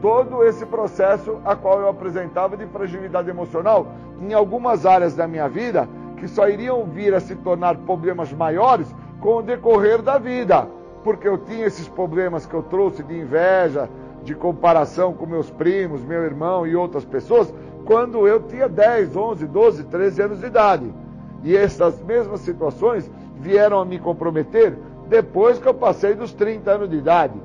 todo 0.00 0.44
esse 0.44 0.64
processo 0.66 1.38
a 1.44 1.54
qual 1.54 1.80
eu 1.80 1.88
apresentava 1.88 2.56
de 2.56 2.66
fragilidade 2.66 3.28
emocional 3.28 3.86
em 4.20 4.32
algumas 4.32 4.86
áreas 4.86 5.14
da 5.14 5.26
minha 5.26 5.48
vida 5.48 5.88
que 6.16 6.26
só 6.26 6.48
iriam 6.48 6.84
vir 6.84 7.14
a 7.14 7.20
se 7.20 7.34
tornar 7.36 7.76
problemas 7.76 8.32
maiores 8.32 8.92
com 9.20 9.36
o 9.36 9.42
decorrer 9.42 10.00
da 10.02 10.18
vida, 10.18 10.66
porque 11.04 11.28
eu 11.28 11.38
tinha 11.38 11.66
esses 11.66 11.88
problemas 11.88 12.46
que 12.46 12.54
eu 12.54 12.62
trouxe 12.62 13.02
de 13.02 13.18
inveja, 13.18 13.88
de 14.26 14.34
comparação 14.34 15.14
com 15.14 15.24
meus 15.24 15.48
primos, 15.48 16.04
meu 16.04 16.24
irmão 16.24 16.66
e 16.66 16.74
outras 16.74 17.04
pessoas, 17.04 17.54
quando 17.84 18.26
eu 18.26 18.42
tinha 18.42 18.68
10, 18.68 19.16
11, 19.16 19.46
12, 19.46 19.84
13 19.84 20.22
anos 20.22 20.40
de 20.40 20.46
idade. 20.46 20.92
E 21.44 21.56
essas 21.56 22.02
mesmas 22.02 22.40
situações 22.40 23.08
vieram 23.38 23.78
a 23.80 23.84
me 23.84 24.00
comprometer 24.00 24.76
depois 25.08 25.58
que 25.58 25.68
eu 25.68 25.74
passei 25.74 26.14
dos 26.14 26.32
30 26.32 26.70
anos 26.72 26.90
de 26.90 26.96
idade. 26.96 27.40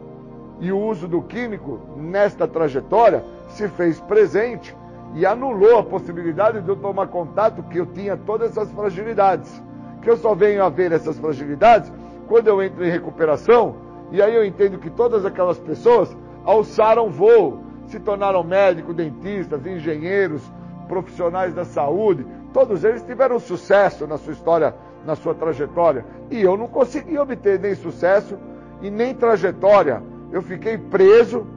E 0.59 0.71
o 0.71 0.79
uso 0.79 1.07
do 1.07 1.21
químico 1.21 1.79
nesta 1.95 2.47
trajetória 2.47 3.23
se 3.49 3.67
fez 3.67 3.99
presente 3.99 4.75
e 5.13 5.23
anulou 5.23 5.77
a 5.77 5.83
possibilidade 5.83 6.61
de 6.61 6.69
eu 6.69 6.75
tomar 6.75 7.07
contato 7.07 7.61
que 7.63 7.77
eu 7.77 7.85
tinha 7.85 8.17
todas 8.17 8.51
essas 8.51 8.71
fragilidades. 8.71 9.61
Que 10.01 10.09
eu 10.09 10.17
só 10.17 10.33
venho 10.33 10.63
a 10.63 10.69
ver 10.69 10.91
essas 10.91 11.19
fragilidades 11.19 11.93
quando 12.27 12.47
eu 12.47 12.63
entro 12.63 12.83
em 12.83 12.89
recuperação 12.89 13.75
e 14.11 14.21
aí 14.21 14.35
eu 14.35 14.43
entendo 14.43 14.77
que 14.77 14.89
todas 14.89 15.25
aquelas 15.25 15.57
pessoas 15.57 16.15
alçaram 16.45 17.09
voo, 17.09 17.59
se 17.87 17.99
tornaram 17.99 18.43
médicos, 18.43 18.95
dentistas, 18.95 19.65
engenheiros, 19.65 20.41
profissionais 20.87 21.53
da 21.53 21.63
saúde, 21.63 22.25
todos 22.53 22.83
eles 22.83 23.01
tiveram 23.03 23.39
sucesso 23.39 24.05
na 24.05 24.17
sua 24.17 24.33
história, 24.33 24.75
na 25.05 25.15
sua 25.15 25.33
trajetória. 25.33 26.05
E 26.29 26.41
eu 26.41 26.57
não 26.57 26.67
consegui 26.67 27.17
obter 27.17 27.59
nem 27.59 27.75
sucesso 27.75 28.37
e 28.81 28.89
nem 28.89 29.13
trajetória. 29.13 30.01
Eu 30.31 30.41
fiquei 30.41 30.77
preso, 30.77 31.47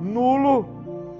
nulo, 0.00 0.66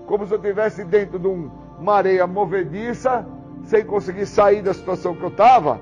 como 0.07 0.27
se 0.27 0.33
eu 0.35 0.39
estivesse 0.39 0.85
dentro 0.85 1.19
de 1.19 1.27
um, 1.27 1.51
uma 1.79 1.95
areia 1.95 2.27
movediça, 2.27 3.27
sem 3.65 3.85
conseguir 3.85 4.27
sair 4.27 4.63
da 4.63 4.75
situação 4.75 5.15
que 5.15 5.23
eu 5.23 5.29
estava, 5.29 5.81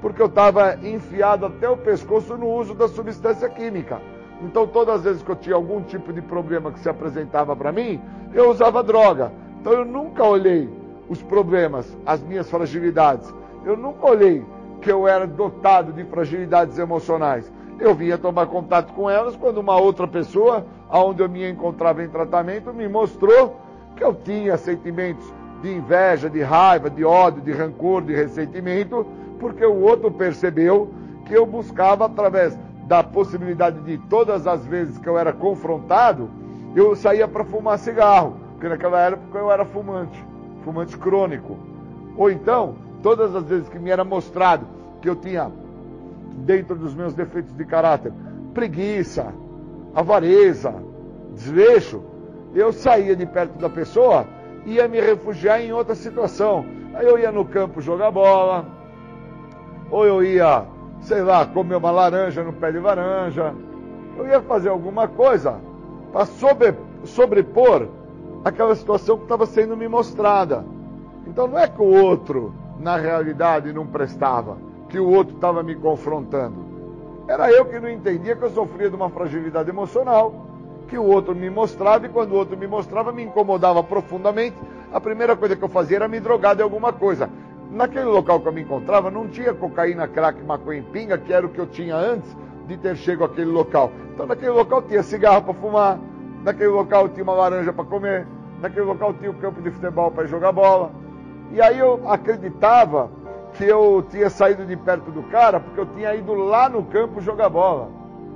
porque 0.00 0.20
eu 0.20 0.26
estava 0.26 0.76
enfiado 0.86 1.46
até 1.46 1.68
o 1.68 1.76
pescoço 1.76 2.36
no 2.36 2.48
uso 2.48 2.74
da 2.74 2.88
substância 2.88 3.48
química. 3.48 4.00
Então, 4.44 4.66
todas 4.66 4.96
as 4.96 5.04
vezes 5.04 5.22
que 5.22 5.30
eu 5.30 5.36
tinha 5.36 5.56
algum 5.56 5.80
tipo 5.82 6.12
de 6.12 6.20
problema 6.20 6.70
que 6.70 6.78
se 6.78 6.88
apresentava 6.88 7.56
para 7.56 7.72
mim, 7.72 8.00
eu 8.32 8.50
usava 8.50 8.82
droga. 8.82 9.32
Então, 9.60 9.72
eu 9.72 9.84
nunca 9.84 10.22
olhei 10.22 10.68
os 11.08 11.22
problemas, 11.22 11.96
as 12.04 12.22
minhas 12.22 12.50
fragilidades. 12.50 13.32
Eu 13.64 13.76
nunca 13.76 14.06
olhei 14.06 14.44
que 14.80 14.92
eu 14.92 15.08
era 15.08 15.26
dotado 15.26 15.92
de 15.92 16.04
fragilidades 16.04 16.78
emocionais. 16.78 17.50
Eu 17.80 17.94
vinha 17.94 18.18
tomar 18.18 18.46
contato 18.46 18.92
com 18.92 19.08
elas 19.08 19.34
quando 19.34 19.58
uma 19.58 19.76
outra 19.76 20.06
pessoa, 20.06 20.66
aonde 20.88 21.22
eu 21.22 21.28
me 21.28 21.48
encontrava 21.50 22.04
em 22.04 22.08
tratamento, 22.08 22.72
me 22.72 22.86
mostrou 22.86 23.56
que 23.96 24.04
eu 24.04 24.14
tinha 24.14 24.56
sentimentos 24.56 25.24
de 25.62 25.72
inveja, 25.72 26.28
de 26.28 26.42
raiva, 26.42 26.90
de 26.90 27.04
ódio, 27.04 27.40
de 27.40 27.52
rancor, 27.52 28.02
de 28.02 28.14
ressentimento, 28.14 29.06
porque 29.40 29.64
o 29.64 29.80
outro 29.80 30.10
percebeu 30.10 30.90
que 31.24 31.32
eu 31.32 31.46
buscava 31.46 32.04
através 32.04 32.58
da 32.86 33.02
possibilidade 33.02 33.80
de 33.80 33.98
todas 34.08 34.46
as 34.46 34.64
vezes 34.66 34.98
que 34.98 35.08
eu 35.08 35.18
era 35.18 35.32
confrontado, 35.32 36.28
eu 36.74 36.94
saía 36.94 37.26
para 37.26 37.44
fumar 37.44 37.78
cigarro, 37.78 38.36
porque 38.52 38.68
naquela 38.68 39.00
época 39.00 39.38
eu 39.38 39.50
era 39.50 39.64
fumante, 39.64 40.22
fumante 40.62 40.96
crônico. 40.98 41.56
Ou 42.16 42.30
então, 42.30 42.74
todas 43.02 43.34
as 43.34 43.44
vezes 43.44 43.68
que 43.68 43.78
me 43.78 43.90
era 43.90 44.04
mostrado 44.04 44.66
que 45.00 45.08
eu 45.08 45.16
tinha, 45.16 45.50
dentro 46.36 46.74
dos 46.74 46.94
meus 46.94 47.14
defeitos 47.14 47.54
de 47.56 47.64
caráter, 47.64 48.12
preguiça, 48.52 49.32
avareza, 49.94 50.74
desleixo, 51.32 52.02
eu 52.54 52.72
saía 52.72 53.16
de 53.16 53.26
perto 53.26 53.58
da 53.58 53.68
pessoa 53.68 54.26
e 54.64 54.74
ia 54.74 54.88
me 54.88 55.00
refugiar 55.00 55.60
em 55.60 55.72
outra 55.72 55.94
situação. 55.94 56.64
Aí 56.94 57.06
eu 57.06 57.18
ia 57.18 57.32
no 57.32 57.44
campo 57.44 57.80
jogar 57.80 58.10
bola, 58.10 58.66
ou 59.90 60.06
eu 60.06 60.22
ia, 60.22 60.64
sei 61.04 61.22
lá, 61.22 61.44
comer 61.46 61.76
uma 61.76 61.90
laranja 61.90 62.42
no 62.42 62.52
pé 62.52 62.72
de 62.72 62.78
laranja, 62.78 63.54
eu 64.16 64.26
ia 64.26 64.40
fazer 64.40 64.70
alguma 64.70 65.06
coisa 65.06 65.60
para 66.12 66.24
sobre, 66.24 66.74
sobrepor 67.04 67.88
aquela 68.44 68.74
situação 68.74 69.16
que 69.16 69.24
estava 69.24 69.46
sendo 69.46 69.76
me 69.76 69.88
mostrada. 69.88 70.64
Então 71.26 71.46
não 71.46 71.58
é 71.58 71.68
que 71.68 71.80
o 71.80 72.04
outro, 72.04 72.54
na 72.78 72.96
realidade, 72.96 73.72
não 73.72 73.86
prestava, 73.86 74.56
que 74.88 74.98
o 74.98 75.08
outro 75.08 75.34
estava 75.34 75.62
me 75.62 75.74
confrontando. 75.74 76.64
Era 77.28 77.50
eu 77.50 77.64
que 77.64 77.80
não 77.80 77.88
entendia 77.88 78.36
que 78.36 78.42
eu 78.42 78.50
sofria 78.50 78.88
de 78.88 78.96
uma 78.96 79.08
fragilidade 79.08 79.70
emocional, 79.70 80.46
que 80.88 80.98
o 80.98 81.04
outro 81.04 81.34
me 81.34 81.48
mostrava, 81.48 82.06
e 82.06 82.10
quando 82.10 82.32
o 82.32 82.36
outro 82.36 82.56
me 82.56 82.66
mostrava, 82.66 83.12
me 83.12 83.22
incomodava 83.22 83.82
profundamente. 83.82 84.56
A 84.92 85.00
primeira 85.00 85.34
coisa 85.34 85.56
que 85.56 85.64
eu 85.64 85.68
fazia 85.68 85.96
era 85.96 86.08
me 86.08 86.20
drogar 86.20 86.54
de 86.54 86.62
alguma 86.62 86.92
coisa. 86.92 87.28
Naquele 87.70 88.04
local 88.04 88.40
que 88.40 88.48
eu 88.48 88.52
me 88.52 88.62
encontrava, 88.62 89.10
não 89.10 89.28
tinha 89.28 89.52
cocaína, 89.52 90.06
crack, 90.06 90.42
maconha 90.44 90.80
e 90.80 90.82
pinga, 90.82 91.18
que 91.18 91.32
era 91.32 91.44
o 91.44 91.48
que 91.48 91.58
eu 91.58 91.66
tinha 91.66 91.96
antes 91.96 92.36
de 92.66 92.76
ter 92.76 92.96
chego 92.96 93.24
àquele 93.24 93.50
local. 93.50 93.90
Então, 94.12 94.26
naquele 94.26 94.52
local 94.52 94.82
tinha 94.82 95.02
cigarro 95.02 95.42
para 95.42 95.54
fumar, 95.54 95.98
naquele 96.42 96.68
local 96.68 97.08
tinha 97.08 97.24
uma 97.24 97.34
laranja 97.34 97.72
para 97.72 97.84
comer, 97.84 98.26
naquele 98.60 98.86
local 98.86 99.12
tinha 99.14 99.30
o 99.30 99.34
um 99.34 99.38
campo 99.38 99.60
de 99.60 99.70
futebol 99.70 100.10
para 100.10 100.26
jogar 100.26 100.52
bola. 100.52 100.92
E 101.50 101.60
aí 101.60 101.78
eu 101.78 102.00
acreditava 102.08 103.10
que 103.54 103.64
eu 103.64 104.04
tinha 104.10 104.28
saído 104.28 104.64
de 104.64 104.76
perto 104.76 105.10
do 105.10 105.22
cara 105.24 105.60
porque 105.60 105.80
eu 105.80 105.86
tinha 105.86 106.14
ido 106.14 106.34
lá 106.34 106.68
no 106.68 106.84
campo 106.84 107.20
jogar 107.20 107.48
bola. 107.48 107.90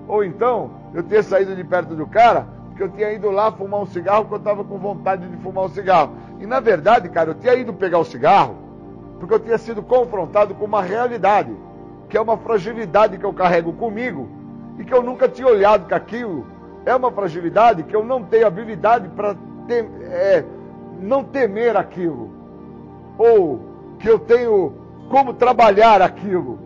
Ou 0.06 0.24
então, 0.24 0.70
eu 0.94 1.02
tinha 1.02 1.22
saído 1.22 1.55
de 1.55 1.64
perto 1.64 1.94
do 1.94 2.06
cara 2.06 2.46
porque 2.68 2.82
eu 2.82 2.88
tinha 2.88 3.12
ido 3.12 3.30
lá 3.30 3.50
fumar 3.50 3.80
um 3.80 3.86
cigarro 3.86 4.22
porque 4.22 4.34
eu 4.34 4.38
estava 4.38 4.64
com 4.64 4.78
vontade 4.78 5.26
de 5.28 5.36
fumar 5.38 5.64
um 5.64 5.68
cigarro. 5.68 6.12
E 6.38 6.46
na 6.46 6.60
verdade, 6.60 7.09
cara, 7.09 7.30
eu 7.30 7.34
tinha 7.34 7.55
ido 7.55 7.72
pegar 7.72 7.98
o 7.98 8.05
cigarro 8.05 8.68
porque 9.19 9.35
eu 9.35 9.40
tinha 9.40 9.59
sido 9.59 9.82
confrontado 9.82 10.55
com 10.55 10.65
uma 10.65 10.82
realidade, 10.82 11.55
que 12.09 12.16
é 12.16 12.20
uma 12.20 12.36
fragilidade 12.36 13.19
que 13.19 13.24
eu 13.24 13.32
carrego 13.32 13.73
comigo 13.73 14.28
e 14.78 14.85
que 14.85 14.95
eu 14.95 15.03
nunca 15.03 15.28
tinha 15.28 15.49
olhado 15.49 15.86
que 15.86 15.95
aquilo 15.95 16.47
é 16.86 16.95
uma 16.95 17.11
fragilidade 17.11 17.82
que 17.82 17.95
eu 17.95 18.05
não 18.05 18.23
tenho 18.23 18.47
habilidade 18.47 19.09
para 19.09 19.36
é, 19.69 20.45
não 21.01 21.24
temer 21.24 21.77
aquilo. 21.77 22.31
Ou 23.19 23.61
que 23.99 24.09
eu 24.09 24.19
tenho 24.19 24.73
como 25.11 25.35
trabalhar 25.35 26.01
aquilo. 26.01 26.59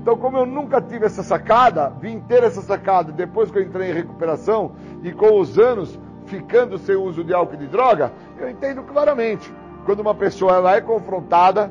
Então, 0.00 0.16
como 0.16 0.36
eu 0.36 0.44
nunca 0.44 0.80
tive 0.80 1.06
essa 1.06 1.22
sacada, 1.22 1.92
vim 2.00 2.18
ter 2.20 2.42
essa 2.42 2.60
sacada 2.60 3.12
depois 3.12 3.50
que 3.50 3.58
eu 3.58 3.62
entrei 3.62 3.90
em 3.90 3.94
recuperação 3.94 4.72
e 5.02 5.12
com 5.12 5.38
os 5.38 5.58
anos 5.58 5.98
ficando 6.26 6.76
sem 6.78 6.96
uso 6.96 7.22
de 7.22 7.32
álcool 7.32 7.54
e 7.54 7.58
de 7.58 7.66
droga, 7.68 8.12
eu 8.38 8.50
entendo 8.50 8.82
claramente 8.82 9.52
quando 9.84 10.00
uma 10.00 10.14
pessoa 10.14 10.54
ela 10.54 10.76
é 10.76 10.80
confrontada 10.80 11.70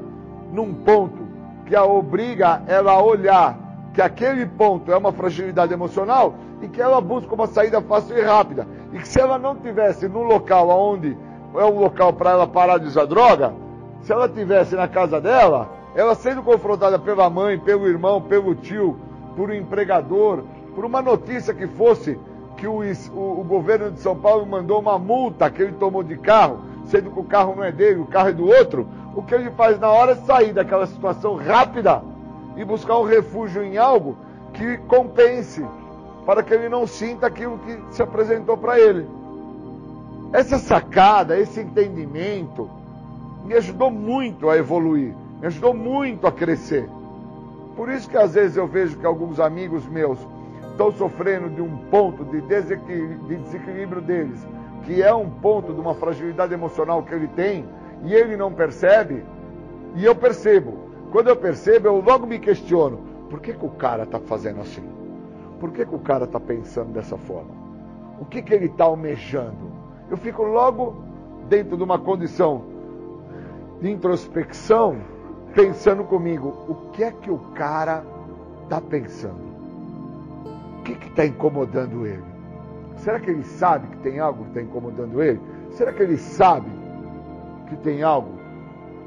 num 0.52 0.74
ponto 0.74 1.22
que 1.66 1.76
a 1.76 1.86
obriga 1.86 2.62
ela 2.68 2.92
a 2.94 3.02
olhar 3.02 3.58
que 3.94 4.02
aquele 4.02 4.46
ponto 4.46 4.92
é 4.92 4.98
uma 4.98 5.12
fragilidade 5.12 5.74
emocional 5.74 6.36
e 6.62 6.68
que 6.68 6.82
ela 6.82 7.02
busca 7.02 7.34
uma 7.34 7.48
saída 7.48 7.82
fácil 7.82 8.18
e 8.18 8.22
rápida. 8.22 8.68
E 8.94 9.00
que 9.00 9.08
se 9.08 9.20
ela 9.20 9.38
não 9.38 9.56
tivesse 9.56 10.08
no 10.08 10.22
local 10.22 10.70
onde 10.70 11.18
é 11.56 11.66
um 11.66 11.80
local 11.80 12.14
para 12.14 12.32
ela 12.32 12.48
parar 12.48 12.78
de 12.78 12.88
usar 12.88 13.06
droga, 13.06 13.54
se 14.02 14.12
ela 14.12 14.30
tivesse 14.30 14.76
na 14.76 14.88
casa 14.88 15.20
dela, 15.20 15.70
ela 15.96 16.16
sendo 16.16 16.42
confrontada 16.42 16.98
pela 16.98 17.30
mãe, 17.30 17.60
pelo 17.60 17.88
irmão, 17.88 18.22
pelo 18.22 18.56
tio, 18.56 18.98
por 19.36 19.50
um 19.50 19.54
empregador, 19.54 20.44
por 20.74 20.86
uma 20.86 21.02
notícia 21.02 21.54
que 21.54 21.68
fosse 21.68 22.18
que 22.56 22.68
o, 22.68 22.82
o, 23.14 23.42
o 23.42 23.44
governo 23.44 23.92
de 23.92 24.00
São 24.00 24.16
Paulo 24.16 24.46
mandou 24.46 24.80
uma 24.80 24.98
multa 24.98 25.50
que 25.50 25.62
ele 25.62 25.74
tomou 25.74 26.04
de 26.04 26.18
carro, 26.18 26.62
sendo 26.92 27.10
que 27.10 27.20
o 27.20 27.24
carro 27.24 27.56
não 27.56 27.64
é 27.64 27.72
dele, 27.72 28.02
o 28.02 28.06
carro 28.06 28.30
é 28.30 28.34
do 28.34 28.46
outro, 28.46 28.86
o 29.16 29.24
que 29.24 29.34
ele 29.34 29.50
faz 29.52 29.80
na 29.80 29.90
hora 29.90 30.12
é 30.12 30.16
sair 30.16 30.52
daquela 30.52 30.86
situação 30.86 31.38
rápida 31.38 32.04
e 32.58 32.66
buscar 32.66 33.00
um 33.00 33.06
refúgio 33.06 33.64
em 33.64 33.78
algo 33.78 34.18
que 34.54 34.78
compense, 34.80 35.66
para 36.26 36.44
que 36.44 36.54
ele 36.54 36.68
não 36.68 36.86
sinta 36.86 37.28
aquilo 37.28 37.58
que 37.60 37.96
se 37.96 38.04
apresentou 38.04 38.58
para 38.58 38.78
ele. 38.78 39.08
Essa 40.34 40.60
sacada, 40.60 41.40
esse 41.40 41.62
entendimento, 41.62 42.70
me 43.46 43.54
ajudou 43.54 43.90
muito 43.90 44.50
a 44.50 44.58
evoluir, 44.58 45.14
me 45.40 45.48
ajudou 45.48 45.74
muito 45.74 46.28
a 46.28 46.32
crescer. 46.32 46.88
Por 47.76 47.90
isso 47.90 48.10
que 48.10 48.18
às 48.18 48.34
vezes 48.34 48.58
eu 48.58 48.68
vejo 48.68 48.98
que 48.98 49.06
alguns 49.06 49.40
amigos 49.40 49.88
meus 49.88 50.20
estão 50.70 50.92
sofrendo 50.92 51.50
de 51.50 51.62
um 51.62 51.78
ponto 51.90 52.26
de 52.26 52.42
desequilíbrio, 52.42 53.18
de 53.28 53.36
desequilíbrio 53.38 54.02
deles, 54.02 54.46
que 54.84 55.02
é 55.02 55.14
um 55.14 55.30
ponto 55.30 55.74
de 55.74 55.80
uma 55.80 55.94
fragilidade 55.96 56.54
emocional 56.54 57.04
que 57.04 57.14
ele 57.14 57.28
tem, 57.28 57.66
e 58.04 58.14
ele 58.14 58.36
não 58.36 58.52
percebe, 58.52 59.24
e 59.96 60.06
eu 60.06 60.16
percebo. 60.16 60.90
Quando 61.12 61.28
eu 61.28 61.36
percebo, 61.36 61.88
eu 61.88 62.02
logo 62.02 62.26
me 62.26 62.40
questiono: 62.40 63.00
por 63.30 63.40
que, 63.40 63.54
que 63.54 63.66
o 63.66 63.70
cara 63.70 64.04
está 64.04 64.20
fazendo 64.20 64.62
assim? 64.62 64.84
Por 65.60 65.72
que, 65.72 65.86
que 65.86 65.96
o 65.96 66.00
cara 66.00 66.26
está 66.26 66.40
pensando 66.40 66.92
dessa 66.94 67.18
forma? 67.18 67.52
O 68.20 68.26
que, 68.26 68.42
que 68.42 68.54
ele 68.54 68.66
está 68.66 68.86
almejando? 68.86 69.72
Eu 70.10 70.18
fico 70.18 70.44
logo 70.44 71.04
dentro 71.48 71.78
de 71.78 71.84
uma 71.84 72.00
condição 72.00 72.64
de 73.82 73.90
introspecção, 73.90 74.98
pensando 75.54 76.04
comigo, 76.04 76.50
o 76.68 76.92
que 76.92 77.04
é 77.04 77.12
que 77.12 77.30
o 77.30 77.38
cara 77.54 78.04
está 78.64 78.80
pensando? 78.80 79.52
O 80.80 80.84
que 80.84 80.94
está 81.08 81.26
incomodando 81.26 82.06
ele? 82.06 82.31
Será 83.04 83.20
que 83.20 83.30
ele 83.30 83.44
sabe 83.44 83.88
que 83.88 83.98
tem 83.98 84.20
algo 84.20 84.44
que 84.44 84.50
está 84.50 84.62
incomodando 84.62 85.22
ele? 85.22 85.40
Será 85.72 85.92
que 85.92 86.02
ele 86.02 86.18
sabe 86.18 86.70
que 87.68 87.76
tem 87.78 88.04
algo 88.04 88.40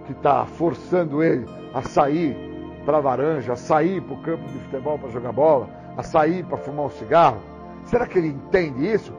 que 0.06 0.12
está 0.12 0.44
forçando 0.46 1.22
ele 1.22 1.46
a 1.72 1.82
sair 1.82 2.36
para 2.84 2.98
a 2.98 3.00
varanja, 3.00 3.54
a 3.54 3.56
sair 3.56 4.00
para 4.02 4.14
o 4.14 4.22
campo 4.22 4.44
de 4.48 4.58
futebol 4.58 4.98
para 4.98 5.10
jogar 5.10 5.32
bola, 5.32 5.68
a 5.96 6.02
sair 6.02 6.44
para 6.44 6.56
fumar 6.56 6.86
um 6.86 6.90
cigarro? 6.90 7.38
Será 7.84 8.06
que 8.06 8.18
ele 8.18 8.28
entende 8.28 8.92
isso? 8.92 9.12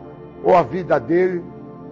Ou 0.43 0.55
a 0.55 0.61
vida 0.61 0.99
dele 0.99 1.43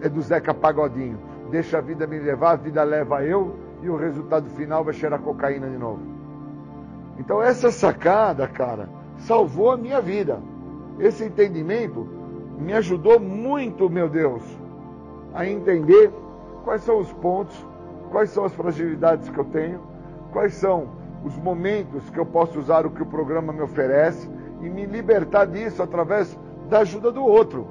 é 0.02 0.10
do 0.10 0.22
Zeca 0.22 0.54
Pagodinho? 0.54 1.34
deixa 1.54 1.78
a 1.78 1.82
vida 1.82 2.08
me 2.08 2.18
levar, 2.18 2.54
a 2.54 2.56
vida 2.56 2.84
leva 2.84 3.24
eu, 3.24 3.56
e 3.84 3.88
o 3.88 3.96
resultado 3.96 4.50
final 4.50 4.84
vai 4.84 4.94
cheirar 4.94 5.20
cocaína 5.20 5.70
de 5.70 5.78
novo. 5.78 6.02
Então 7.20 7.44
essa 7.44 7.70
sacada, 7.70 8.48
cara, 8.48 8.90
salvou 9.18 9.70
a 9.70 9.78
minha 9.78 10.02
vida. 10.02 10.42
Esse 11.00 11.24
entendimento 11.26 12.08
me 12.64 12.74
ajudou 12.74 13.20
muito, 13.20 13.90
meu 13.90 14.08
Deus, 14.08 14.42
a 15.34 15.46
entender 15.46 16.12
quais 16.64 16.82
são 16.84 16.98
os 16.98 17.12
pontos, 17.12 17.56
quais 18.10 18.30
são 18.30 18.46
as 18.46 18.54
fragilidades 18.54 19.30
que 19.30 19.38
eu 19.38 19.44
tenho, 19.46 19.82
quais 20.32 20.54
são 20.54 20.88
os 21.26 21.38
momentos 21.38 22.10
que 22.10 22.18
eu 22.18 22.26
posso 22.26 22.58
usar 22.58 22.86
o 22.86 22.92
que 22.92 23.04
o 23.04 23.06
programa 23.06 23.52
me 23.52 23.62
oferece 23.62 24.30
e 24.62 24.70
me 24.70 24.86
libertar 24.86 25.46
disso 25.46 25.84
através 25.84 26.38
da 26.70 26.80
ajuda 26.80 27.12
do 27.12 27.26
outro. 27.26 27.68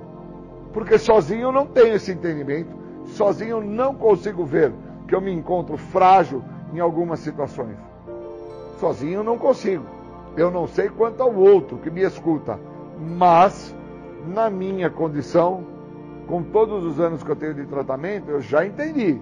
Porque 0.74 0.98
sozinho 0.98 1.43
eu 1.43 1.52
não 1.52 1.66
tenho 1.66 1.94
esse 1.94 2.12
entendimento, 2.12 2.77
sozinho 3.06 3.59
eu 3.59 3.62
não 3.62 3.94
consigo 3.94 4.44
ver 4.44 4.73
que 5.09 5.14
eu 5.14 5.20
me 5.20 5.32
encontro 5.32 5.77
frágil 5.77 6.43
em 6.73 6.81
algumas 6.81 7.20
situações. 7.20 7.77
Sozinho 8.78 9.20
eu 9.20 9.24
não 9.24 9.39
consigo. 9.39 9.85
Eu 10.36 10.51
não 10.51 10.66
sei 10.66 10.89
quanto 10.89 11.23
ao 11.23 11.35
outro 11.35 11.77
que 11.78 11.90
me 11.90 12.02
escuta, 12.02 12.59
mas 12.98 13.74
na 14.27 14.49
minha 14.51 14.89
condição, 14.90 15.65
com 16.27 16.43
todos 16.43 16.85
os 16.85 17.01
anos 17.01 17.23
que 17.23 17.31
eu 17.31 17.36
tenho 17.36 17.55
de 17.55 17.66
tratamento, 17.66 18.31
eu 18.31 18.40
já 18.40 18.65
entendi 18.65 19.20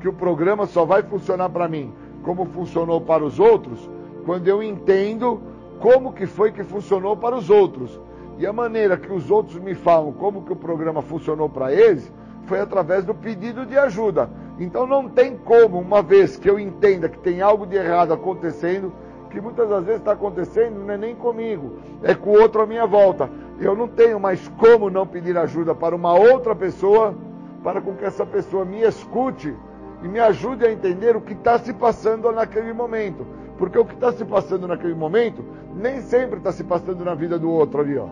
que 0.00 0.08
o 0.08 0.12
programa 0.12 0.66
só 0.66 0.84
vai 0.84 1.02
funcionar 1.02 1.48
para 1.48 1.68
mim 1.68 1.92
como 2.22 2.44
funcionou 2.46 3.00
para 3.00 3.24
os 3.24 3.38
outros 3.38 3.88
quando 4.24 4.48
eu 4.48 4.62
entendo 4.62 5.40
como 5.80 6.12
que 6.12 6.26
foi 6.26 6.50
que 6.50 6.64
funcionou 6.64 7.16
para 7.16 7.36
os 7.36 7.48
outros. 7.48 8.00
E 8.38 8.46
a 8.46 8.52
maneira 8.52 8.96
que 8.96 9.12
os 9.12 9.30
outros 9.30 9.58
me 9.58 9.74
falam 9.74 10.12
como 10.12 10.42
que 10.42 10.52
o 10.52 10.56
programa 10.56 11.00
funcionou 11.00 11.48
para 11.48 11.72
eles, 11.72 12.12
foi 12.44 12.60
através 12.60 13.04
do 13.04 13.14
pedido 13.14 13.64
de 13.64 13.78
ajuda. 13.78 14.28
Então 14.58 14.86
não 14.86 15.08
tem 15.08 15.36
como, 15.36 15.78
uma 15.78 16.02
vez 16.02 16.36
que 16.36 16.48
eu 16.48 16.58
entenda 16.58 17.08
que 17.08 17.18
tem 17.18 17.40
algo 17.40 17.66
de 17.66 17.76
errado 17.76 18.12
acontecendo, 18.12 18.92
que 19.36 19.40
muitas 19.42 19.68
das 19.68 19.84
vezes 19.84 20.00
está 20.00 20.12
acontecendo, 20.12 20.78
não 20.80 20.94
é 20.94 20.96
nem 20.96 21.14
comigo, 21.14 21.74
é 22.02 22.14
com 22.14 22.30
o 22.30 22.40
outro 22.40 22.62
à 22.62 22.66
minha 22.66 22.86
volta. 22.86 23.28
Eu 23.60 23.76
não 23.76 23.86
tenho 23.86 24.18
mais 24.18 24.48
como 24.56 24.88
não 24.88 25.06
pedir 25.06 25.36
ajuda 25.36 25.74
para 25.74 25.94
uma 25.94 26.14
outra 26.14 26.54
pessoa, 26.54 27.14
para 27.62 27.82
com 27.82 27.94
que 27.94 28.06
essa 28.06 28.24
pessoa 28.24 28.64
me 28.64 28.80
escute 28.80 29.54
e 30.02 30.08
me 30.08 30.18
ajude 30.18 30.64
a 30.64 30.72
entender 30.72 31.14
o 31.14 31.20
que 31.20 31.34
está 31.34 31.58
se 31.58 31.74
passando 31.74 32.32
naquele 32.32 32.72
momento. 32.72 33.26
Porque 33.58 33.78
o 33.78 33.84
que 33.84 33.92
está 33.92 34.10
se 34.10 34.24
passando 34.24 34.66
naquele 34.66 34.94
momento 34.94 35.44
nem 35.74 36.00
sempre 36.00 36.38
está 36.38 36.50
se 36.50 36.64
passando 36.64 37.04
na 37.04 37.14
vida 37.14 37.38
do 37.38 37.50
outro 37.50 37.82
ali, 37.82 37.98
ó. 37.98 38.06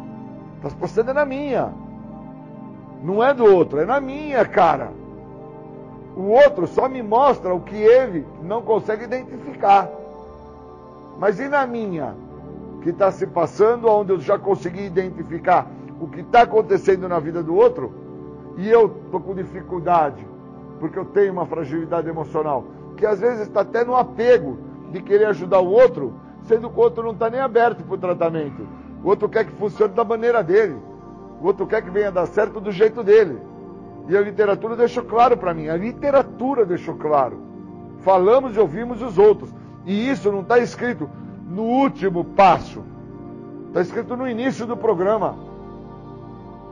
Está 0.57 0.69
se 0.69 0.77
passando 0.77 1.15
na 1.15 1.25
minha. 1.25 1.73
Não 3.03 3.25
é 3.25 3.33
do 3.33 3.47
outro, 3.47 3.81
é 3.81 3.87
na 3.87 3.99
minha, 3.99 4.45
cara. 4.45 4.93
O 6.15 6.25
outro 6.25 6.67
só 6.67 6.87
me 6.87 7.03
mostra 7.03 7.55
o 7.55 7.63
que 7.63 7.77
ele 7.77 8.27
não 8.43 8.61
consegue 8.61 9.05
identificar. 9.05 9.89
Mas 11.19 11.39
e 11.39 11.49
na 11.49 11.67
minha? 11.67 12.15
Que 12.83 12.91
está 12.91 13.11
se 13.11 13.27
passando, 13.27 13.89
onde 13.89 14.13
eu 14.13 14.21
já 14.21 14.39
consegui 14.39 14.85
identificar 14.85 15.67
o 16.01 16.09
que 16.09 16.21
está 16.21 16.43
acontecendo 16.43 17.09
na 17.09 17.19
vida 17.19 17.43
do 17.43 17.55
outro, 17.55 17.93
e 18.57 18.69
eu 18.69 18.87
estou 19.05 19.21
com 19.21 19.35
dificuldade, 19.35 20.27
porque 20.79 20.99
eu 20.99 21.05
tenho 21.05 21.33
uma 21.33 21.47
fragilidade 21.47 22.09
emocional, 22.09 22.65
que 22.97 23.07
às 23.07 23.21
vezes 23.21 23.43
está 23.43 23.61
até 23.63 23.85
no 23.85 23.97
apego 23.97 24.59
de 24.91 25.01
querer 25.03 25.27
ajudar 25.27 25.61
o 25.61 25.71
outro, 25.71 26.15
sendo 26.43 26.69
que 26.69 26.79
o 26.79 26.83
outro 26.83 27.03
não 27.03 27.13
está 27.13 27.31
nem 27.31 27.41
aberto 27.41 27.83
para 27.83 27.95
o 27.95 27.99
tratamento. 27.99 28.67
O 29.03 29.09
outro 29.09 29.29
quer 29.29 29.45
que 29.45 29.53
funcione 29.53 29.93
da 29.95 30.05
maneira 30.05 30.43
dele. 30.43 30.77
O 31.41 31.47
outro 31.47 31.67
quer 31.67 31.83
que 31.83 31.91
venha 31.91 32.13
dar 32.13 32.27
certo 32.27 32.61
do 32.61 32.71
jeito 32.71 33.03
dele. 33.03 33.39
E 34.09 34.17
a 34.17 34.21
literatura 34.21 34.77
deixou 34.77 35.05
claro 35.05 35.37
para 35.37 35.53
mim. 35.53 35.69
A 35.69 35.77
literatura 35.77 36.65
deixou 36.65 36.95
claro. 36.95 37.39
Falamos 38.01 38.57
e 38.57 38.61
ouvimos 38.61 39.03
os 39.03 39.19
outros. 39.19 39.53
E 39.87 40.11
isso 40.11 40.31
não 40.33 40.41
está 40.41 40.59
escrito 40.59 41.09
no 41.49 41.63
último 41.63 42.25
passo. 42.25 42.83
Está 43.69 43.81
escrito 43.81 44.17
no 44.17 44.29
início 44.29 44.67
do 44.67 44.77
programa. 44.77 45.37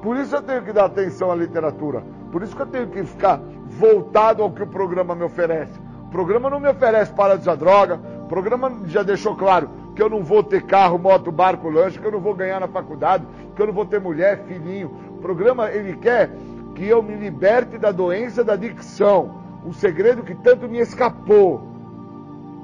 Por 0.02 0.16
isso 0.16 0.34
eu 0.34 0.42
tenho 0.42 0.62
que 0.62 0.72
dar 0.72 0.86
atenção 0.86 1.30
à 1.30 1.34
literatura. 1.34 2.02
Por 2.30 2.42
isso 2.42 2.56
que 2.56 2.62
eu 2.62 2.66
tenho 2.66 2.88
que 2.88 3.04
ficar 3.04 3.40
voltado 3.68 4.42
ao 4.42 4.50
que 4.50 4.62
o 4.62 4.66
programa 4.66 5.14
me 5.14 5.22
oferece. 5.22 5.78
O 6.06 6.10
programa 6.10 6.50
não 6.50 6.60
me 6.60 6.68
oferece 6.68 7.12
para 7.12 7.36
de 7.36 7.42
usar 7.42 7.56
droga. 7.56 8.00
O 8.24 8.26
programa 8.26 8.72
já 8.86 9.02
deixou 9.02 9.36
claro 9.36 9.70
que 9.94 10.02
eu 10.02 10.08
não 10.08 10.22
vou 10.22 10.42
ter 10.42 10.62
carro, 10.62 10.98
moto, 10.98 11.30
barco, 11.30 11.68
lanche, 11.68 11.98
que 11.98 12.06
eu 12.06 12.12
não 12.12 12.20
vou 12.20 12.34
ganhar 12.34 12.60
na 12.60 12.68
faculdade, 12.68 13.26
que 13.54 13.60
eu 13.60 13.66
não 13.66 13.74
vou 13.74 13.84
ter 13.84 14.00
mulher, 14.00 14.44
filhinho. 14.46 14.90
O 15.10 15.18
programa, 15.18 15.70
ele 15.70 15.96
quer 15.96 16.30
que 16.74 16.86
eu 16.86 17.02
me 17.02 17.14
liberte 17.14 17.78
da 17.78 17.92
doença 17.92 18.42
da 18.42 18.54
adicção. 18.54 19.42
Um 19.64 19.72
segredo 19.72 20.22
que 20.22 20.34
tanto 20.34 20.68
me 20.68 20.78
escapou. 20.78 21.71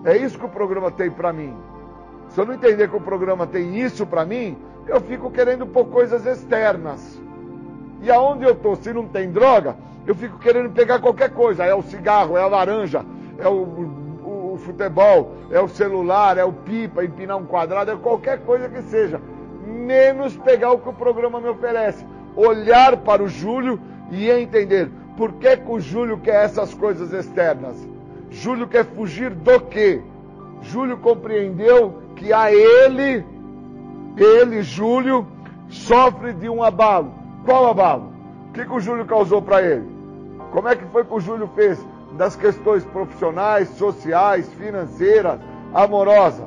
É 0.05 0.16
isso 0.16 0.39
que 0.39 0.47
o 0.47 0.49
programa 0.49 0.91
tem 0.91 1.11
para 1.11 1.33
mim. 1.33 1.57
Se 2.29 2.41
eu 2.41 2.47
não 2.47 2.55
entender 2.55 2.89
que 2.89 2.97
o 2.97 3.01
programa 3.01 3.47
tem 3.47 3.79
isso 3.81 4.07
para 4.07 4.25
mim, 4.25 4.57
eu 4.87 5.01
fico 5.01 5.31
querendo 5.31 5.66
pôr 5.66 5.87
coisas 5.87 6.25
externas. 6.25 7.20
E 8.01 8.11
aonde 8.11 8.45
eu 8.45 8.53
estou, 8.53 8.77
se 8.77 8.93
não 8.93 9.07
tem 9.07 9.31
droga, 9.31 9.77
eu 10.07 10.15
fico 10.15 10.39
querendo 10.39 10.70
pegar 10.70 11.01
qualquer 11.01 11.31
coisa. 11.31 11.65
É 11.65 11.75
o 11.75 11.83
cigarro, 11.83 12.37
é 12.37 12.43
a 12.43 12.47
laranja, 12.47 13.05
é 13.39 13.49
o, 13.49 13.53
o, 14.25 14.53
o 14.55 14.59
futebol, 14.59 15.33
é 15.51 15.61
o 15.61 15.69
celular, 15.69 16.39
é 16.39 16.45
o 16.45 16.53
pipa, 16.53 17.05
empinar 17.05 17.37
um 17.37 17.45
quadrado, 17.45 17.91
é 17.91 17.97
qualquer 17.97 18.41
coisa 18.41 18.69
que 18.69 18.83
seja. 18.83 19.20
Menos 19.66 20.37
pegar 20.37 20.73
o 20.73 20.79
que 20.79 20.89
o 20.89 20.95
programa 20.95 21.41
me 21.41 21.49
oferece. 21.49 22.07
Olhar 22.37 22.97
para 22.99 23.23
o 23.23 23.29
Júlio 23.29 23.81
e 24.11 24.31
entender 24.31 24.91
por 25.16 25.33
que, 25.35 25.57
que 25.57 25.70
o 25.70 25.81
Júlio 25.81 26.19
quer 26.19 26.45
essas 26.45 26.73
coisas 26.73 27.12
externas. 27.12 27.77
Júlio 28.30 28.66
quer 28.66 28.84
fugir 28.84 29.30
do 29.30 29.60
quê? 29.60 30.02
Júlio 30.62 30.96
compreendeu 30.98 32.02
que 32.16 32.32
a 32.32 32.52
ele, 32.52 33.24
ele, 34.16 34.62
Júlio, 34.62 35.26
sofre 35.68 36.32
de 36.32 36.48
um 36.48 36.62
abalo. 36.62 37.12
Qual 37.44 37.70
abalo? 37.70 38.12
O 38.48 38.52
que, 38.52 38.64
que 38.64 38.72
o 38.72 38.80
Júlio 38.80 39.06
causou 39.06 39.40
para 39.40 39.62
ele? 39.62 39.88
Como 40.50 40.68
é 40.68 40.76
que 40.76 40.84
foi 40.86 41.05
que 41.05 41.14
o 41.14 41.20
Júlio 41.20 41.48
fez 41.55 41.78
das 42.12 42.34
questões 42.34 42.84
profissionais, 42.84 43.68
sociais, 43.70 44.52
financeiras, 44.55 45.38
amorosas? 45.72 46.46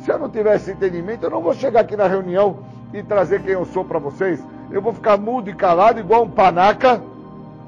Se 0.00 0.10
eu 0.10 0.18
não 0.18 0.28
tivesse 0.28 0.72
entendimento, 0.72 1.24
eu 1.24 1.30
não 1.30 1.40
vou 1.40 1.54
chegar 1.54 1.80
aqui 1.80 1.96
na 1.96 2.06
reunião 2.06 2.58
e 2.92 3.02
trazer 3.02 3.42
quem 3.42 3.52
eu 3.52 3.64
sou 3.64 3.84
para 3.84 3.98
vocês. 3.98 4.44
Eu 4.70 4.82
vou 4.82 4.92
ficar 4.92 5.16
mudo 5.16 5.48
e 5.48 5.54
calado, 5.54 6.00
igual 6.00 6.24
um 6.24 6.30
panaca, 6.30 7.00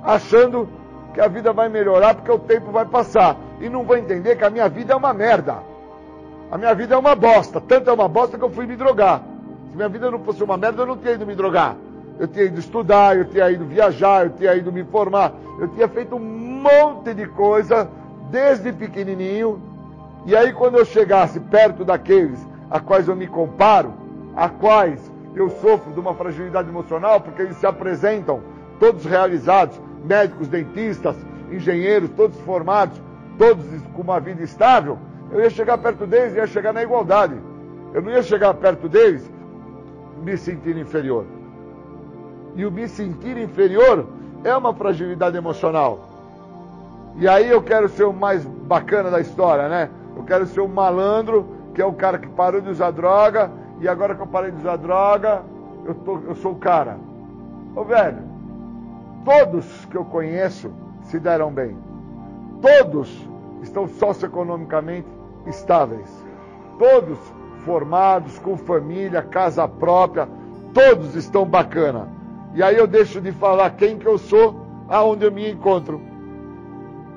achando 0.02 0.68
que 1.14 1.20
a 1.20 1.28
vida 1.28 1.52
vai 1.52 1.68
melhorar 1.68 2.14
porque 2.16 2.30
o 2.30 2.38
tempo 2.38 2.72
vai 2.72 2.84
passar. 2.84 3.36
E 3.60 3.68
não 3.68 3.84
vou 3.84 3.96
entender 3.96 4.36
que 4.36 4.44
a 4.44 4.50
minha 4.50 4.68
vida 4.68 4.92
é 4.92 4.96
uma 4.96 5.14
merda. 5.14 5.58
A 6.50 6.58
minha 6.58 6.74
vida 6.74 6.94
é 6.94 6.98
uma 6.98 7.14
bosta. 7.14 7.60
Tanto 7.60 7.88
é 7.88 7.92
uma 7.92 8.08
bosta 8.08 8.36
que 8.36 8.44
eu 8.44 8.50
fui 8.50 8.66
me 8.66 8.76
drogar. 8.76 9.22
Se 9.70 9.76
minha 9.76 9.88
vida 9.88 10.10
não 10.10 10.18
fosse 10.18 10.42
uma 10.42 10.56
merda, 10.56 10.82
eu 10.82 10.86
não 10.86 10.96
teria 10.96 11.14
ido 11.14 11.26
me 11.26 11.36
drogar. 11.36 11.76
Eu 12.18 12.26
tinha 12.26 12.44
ido 12.44 12.58
estudar, 12.58 13.16
eu 13.16 13.24
tinha 13.24 13.50
ido 13.50 13.64
viajar, 13.64 14.26
eu 14.26 14.30
tinha 14.30 14.54
ido 14.54 14.72
me 14.72 14.84
formar. 14.84 15.32
Eu 15.58 15.68
tinha 15.68 15.88
feito 15.88 16.16
um 16.16 16.20
monte 16.20 17.14
de 17.14 17.26
coisa 17.26 17.88
desde 18.30 18.72
pequenininho. 18.72 19.62
E 20.26 20.34
aí, 20.34 20.52
quando 20.52 20.78
eu 20.78 20.84
chegasse 20.84 21.38
perto 21.38 21.84
daqueles 21.84 22.44
a 22.70 22.80
quais 22.80 23.06
eu 23.06 23.14
me 23.14 23.28
comparo, 23.28 23.94
a 24.34 24.48
quais 24.48 25.12
eu 25.34 25.48
sofro 25.48 25.92
de 25.92 26.00
uma 26.00 26.14
fragilidade 26.14 26.68
emocional, 26.68 27.20
porque 27.20 27.42
eles 27.42 27.56
se 27.56 27.66
apresentam 27.66 28.40
todos 28.80 29.04
realizados, 29.04 29.80
médicos, 30.04 30.48
dentistas, 30.48 31.16
engenheiros, 31.50 32.10
todos 32.10 32.38
formados, 32.40 33.00
todos 33.38 33.64
com 33.94 34.02
uma 34.02 34.20
vida 34.20 34.42
estável, 34.42 34.98
eu 35.30 35.40
ia 35.40 35.50
chegar 35.50 35.78
perto 35.78 36.06
deles 36.06 36.34
e 36.34 36.36
ia 36.36 36.46
chegar 36.46 36.72
na 36.72 36.82
igualdade. 36.82 37.34
Eu 37.92 38.02
não 38.02 38.10
ia 38.10 38.22
chegar 38.22 38.54
perto 38.54 38.88
deles 38.88 39.28
me 40.22 40.36
sentir 40.36 40.76
inferior. 40.76 41.24
E 42.54 42.64
o 42.64 42.70
me 42.70 42.88
sentir 42.88 43.36
inferior 43.36 44.06
é 44.44 44.56
uma 44.56 44.72
fragilidade 44.74 45.36
emocional. 45.36 46.08
E 47.16 47.28
aí 47.28 47.48
eu 47.48 47.62
quero 47.62 47.88
ser 47.88 48.04
o 48.04 48.12
mais 48.12 48.44
bacana 48.44 49.10
da 49.10 49.20
história, 49.20 49.68
né? 49.68 49.90
Eu 50.16 50.24
quero 50.24 50.46
ser 50.46 50.60
o 50.60 50.68
malandro, 50.68 51.46
que 51.74 51.82
é 51.82 51.86
o 51.86 51.92
cara 51.92 52.18
que 52.18 52.28
parou 52.28 52.60
de 52.60 52.70
usar 52.70 52.90
droga, 52.90 53.50
e 53.80 53.88
agora 53.88 54.14
que 54.14 54.22
eu 54.22 54.26
parei 54.26 54.50
de 54.50 54.58
usar 54.58 54.76
droga, 54.76 55.42
eu, 55.84 55.94
tô, 55.94 56.18
eu 56.26 56.34
sou 56.36 56.52
o 56.52 56.56
cara. 56.56 56.96
Ô 57.74 57.84
velho, 57.84 58.18
todos 59.24 59.86
que 59.86 59.96
eu 59.96 60.04
conheço 60.04 60.70
se 61.02 61.18
deram 61.18 61.50
bem. 61.52 61.76
Todos 62.60 63.28
estão 63.62 63.88
socioeconomicamente 63.88 65.08
estáveis. 65.46 66.10
Todos 66.78 67.18
formados, 67.64 68.38
com 68.38 68.56
família, 68.56 69.22
casa 69.22 69.66
própria, 69.66 70.28
todos 70.72 71.14
estão 71.14 71.44
bacana. 71.44 72.08
E 72.54 72.62
aí 72.62 72.76
eu 72.76 72.86
deixo 72.86 73.20
de 73.20 73.32
falar 73.32 73.70
quem 73.70 73.98
que 73.98 74.06
eu 74.06 74.18
sou, 74.18 74.60
aonde 74.88 75.24
eu 75.24 75.32
me 75.32 75.50
encontro. 75.50 76.00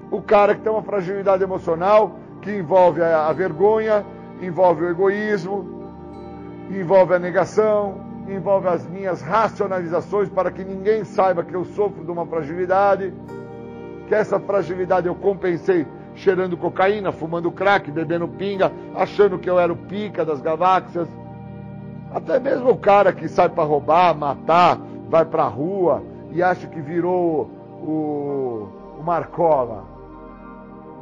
O 0.09 0.21
cara 0.21 0.55
que 0.55 0.61
tem 0.61 0.71
uma 0.71 0.81
fragilidade 0.81 1.43
emocional, 1.43 2.17
que 2.41 2.51
envolve 2.51 3.01
a, 3.01 3.31
vergonha, 3.33 4.05
envolve 4.41 4.85
o 4.85 4.89
egoísmo, 4.89 5.65
envolve 6.69 7.13
a 7.13 7.19
negação, 7.19 8.06
envolve 8.33 8.67
as 8.67 8.87
minhas 8.87 9.21
racionalizações 9.21 10.29
para 10.29 10.51
que 10.51 10.63
ninguém 10.63 11.03
saiba 11.03 11.43
que 11.43 11.53
eu 11.53 11.65
sofro 11.65 12.03
de 12.03 12.11
uma 12.11 12.25
fragilidade, 12.25 13.13
que 14.07 14.15
essa 14.15 14.39
fragilidade 14.39 15.07
eu 15.07 15.15
compensei 15.15 15.85
cheirando 16.15 16.57
cocaína, 16.57 17.11
fumando 17.11 17.51
crack, 17.51 17.91
bebendo 17.91 18.27
pinga, 18.27 18.71
achando 18.95 19.37
que 19.37 19.49
eu 19.49 19.59
era 19.59 19.71
o 19.71 19.77
pica 19.77 20.25
das 20.25 20.41
galáxias. 20.41 21.07
Até 22.13 22.39
mesmo 22.39 22.71
o 22.71 22.77
cara 22.77 23.13
que 23.13 23.27
sai 23.27 23.49
para 23.49 23.63
roubar, 23.63 24.15
matar, 24.15 24.79
vai 25.09 25.25
para 25.25 25.43
a 25.43 25.47
rua 25.47 26.03
e 26.31 26.41
acha 26.41 26.67
que 26.67 26.81
virou 26.81 27.49
o, 27.81 28.67
o 28.99 29.03
Marcola. 29.03 29.85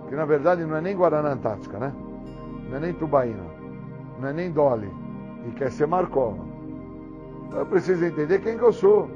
Que 0.09 0.15
na 0.15 0.25
verdade 0.25 0.63
não 0.65 0.75
é 0.75 0.81
nem 0.81 0.95
Guaraná 0.95 1.29
Antártica, 1.29 1.79
né? 1.79 1.93
Não 2.69 2.77
é 2.77 2.79
nem 2.79 2.93
Tubaína. 2.93 3.43
Não 4.19 4.29
é 4.29 4.33
nem 4.33 4.51
Dolly. 4.51 4.91
E 5.47 5.51
quer 5.51 5.71
ser 5.71 5.87
Marcola. 5.87 6.44
Eu 7.51 7.65
preciso 7.65 8.03
entender 8.05 8.39
quem 8.39 8.57
que 8.57 8.63
eu 8.63 8.73
sou. 8.73 9.09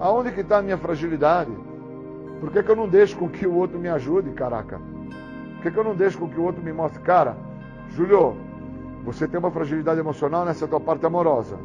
Aonde 0.00 0.32
que 0.32 0.40
está 0.40 0.58
a 0.58 0.62
minha 0.62 0.76
fragilidade? 0.76 1.50
Por 2.40 2.50
que, 2.50 2.62
que 2.62 2.70
eu 2.70 2.76
não 2.76 2.88
deixo 2.88 3.16
com 3.16 3.28
que 3.28 3.46
o 3.46 3.54
outro 3.54 3.78
me 3.78 3.88
ajude, 3.88 4.30
caraca? 4.30 4.78
Por 5.54 5.62
que, 5.62 5.70
que 5.70 5.78
eu 5.78 5.84
não 5.84 5.94
deixo 5.94 6.18
com 6.18 6.28
que 6.28 6.38
o 6.38 6.42
outro 6.42 6.62
me 6.62 6.72
mostre? 6.72 7.00
Cara, 7.02 7.36
Júlio, 7.90 8.36
você 9.04 9.28
tem 9.28 9.38
uma 9.38 9.50
fragilidade 9.50 10.00
emocional 10.00 10.44
nessa 10.44 10.66
tua 10.66 10.80
parte 10.80 11.06
amorosa. 11.06 11.58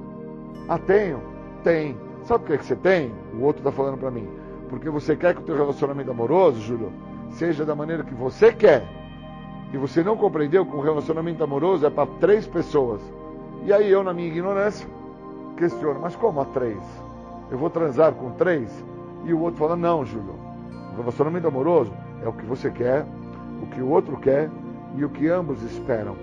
Ah, 0.68 0.78
tenho? 0.78 1.22
Tem. 1.64 1.98
Sabe 2.24 2.46
por 2.46 2.52
que, 2.52 2.60
que 2.60 2.66
você 2.66 2.76
tem? 2.76 3.12
O 3.34 3.44
outro 3.44 3.60
está 3.62 3.72
falando 3.72 3.98
para 3.98 4.12
mim. 4.12 4.30
Porque 4.70 4.90
você 4.90 5.16
quer 5.16 5.34
que 5.34 5.42
o 5.42 5.46
teu 5.46 5.56
relacionamento 5.56 6.12
amoroso, 6.12 6.62
Júlio, 6.62 6.94
seja 7.32 7.66
da 7.66 7.76
maneira 7.76 8.04
que 8.04 8.14
você 8.14 8.54
quer. 8.54 8.88
E 9.74 9.78
você 9.78 10.04
não 10.04 10.16
compreendeu 10.16 10.66
que 10.66 10.76
um 10.76 10.82
relacionamento 10.82 11.44
amoroso 11.44 11.86
é 11.86 11.90
para 11.90 12.08
três 12.20 12.46
pessoas. 12.46 13.02
E 13.66 13.74
aí 13.74 13.90
eu, 13.90 14.04
na 14.04 14.14
minha 14.14 14.28
ignorância, 14.28 14.88
questiono, 15.60 16.00
mas 16.00 16.16
como 16.16 16.40
a 16.40 16.46
três? 16.46 16.80
Eu 17.52 17.58
vou 17.58 17.70
transar 17.70 18.14
com 18.14 18.32
três? 18.32 18.72
E 19.26 19.34
o 19.34 19.42
outro 19.42 19.60
fala, 19.60 19.76
não, 19.76 20.06
Júlio. 20.06 20.34
O 20.94 20.98
relacionamento 20.98 21.48
amoroso 21.48 21.92
é 22.24 22.28
o 22.28 22.34
que 22.34 22.46
você 22.46 22.72
quer, 22.72 23.06
o 23.62 23.68
que 23.68 23.82
o 23.82 23.90
outro 23.90 24.18
quer 24.18 24.50
e 24.96 25.04
o 25.04 25.10
que 25.10 25.28
ambos 25.28 25.62
esperam. 25.64 26.16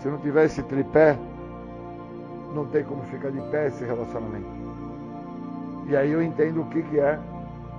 Se 0.00 0.08
não 0.08 0.18
tiver 0.18 0.44
esse 0.44 0.62
tripé, 0.64 1.16
não 2.52 2.66
tem 2.66 2.82
como 2.84 3.02
ficar 3.04 3.30
de 3.30 3.40
pé 3.50 3.68
esse 3.68 3.84
relacionamento. 3.84 4.46
E 5.86 5.96
aí 5.96 6.10
eu 6.10 6.22
entendo 6.22 6.62
o 6.62 6.66
que, 6.66 6.82
que 6.82 6.98
é 6.98 7.18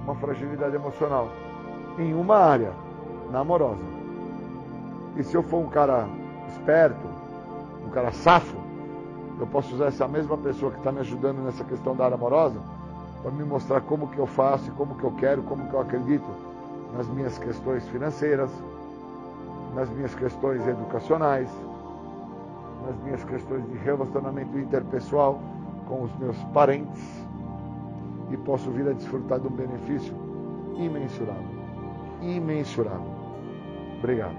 uma 0.04 0.16
fragilidade 0.16 0.76
emocional. 0.76 1.30
Em 2.00 2.14
uma 2.14 2.38
área, 2.38 2.72
na 3.32 3.40
amorosa. 3.40 3.84
E 5.18 5.24
se 5.24 5.36
eu 5.36 5.44
for 5.44 5.58
um 5.58 5.70
cara 5.70 6.08
esperto, 6.48 7.08
um 7.86 7.90
cara 7.90 8.12
safo, 8.12 8.67
eu 9.40 9.48
posso 9.48 9.76
usar 9.76 9.88
essa 9.88 10.08
mesma 10.08 10.38
pessoa 10.38 10.72
que 10.72 10.78
está 10.80 10.92
me 10.92 11.00
ajudando 11.00 11.38
nessa 11.44 11.64
questão 11.64 11.96
da 11.96 12.06
área 12.06 12.16
amorosa 12.16 12.60
para 13.22 13.32
me 13.32 13.44
mostrar 13.44 13.82
como 13.82 14.08
que 14.08 14.18
eu 14.18 14.28
faço, 14.28 14.72
como 14.72 14.96
que 14.96 15.04
eu 15.04 15.12
quero, 15.12 15.44
como 15.44 15.68
que 15.68 15.74
eu 15.74 15.82
acredito 15.82 16.28
nas 16.96 17.08
minhas 17.08 17.38
questões 17.38 17.88
financeiras, 17.90 18.50
nas 19.76 19.90
minhas 19.90 20.16
questões 20.16 20.66
educacionais, 20.68 21.50
nas 22.86 22.96
minhas 23.04 23.24
questões 23.24 23.68
de 23.70 23.78
relacionamento 23.78 24.58
interpessoal 24.58 25.40
com 25.88 26.04
os 26.04 26.16
meus 26.18 26.38
parentes 26.54 27.28
e 28.32 28.38
posso 28.38 28.70
vir 28.72 28.88
a 28.90 28.94
desfrutar 28.94 29.40
de 29.40 29.48
um 29.48 29.52
benefício 29.52 30.14
imensurável. 30.78 31.58
Imensurável. 32.22 33.18
Obrigado. 34.00 34.36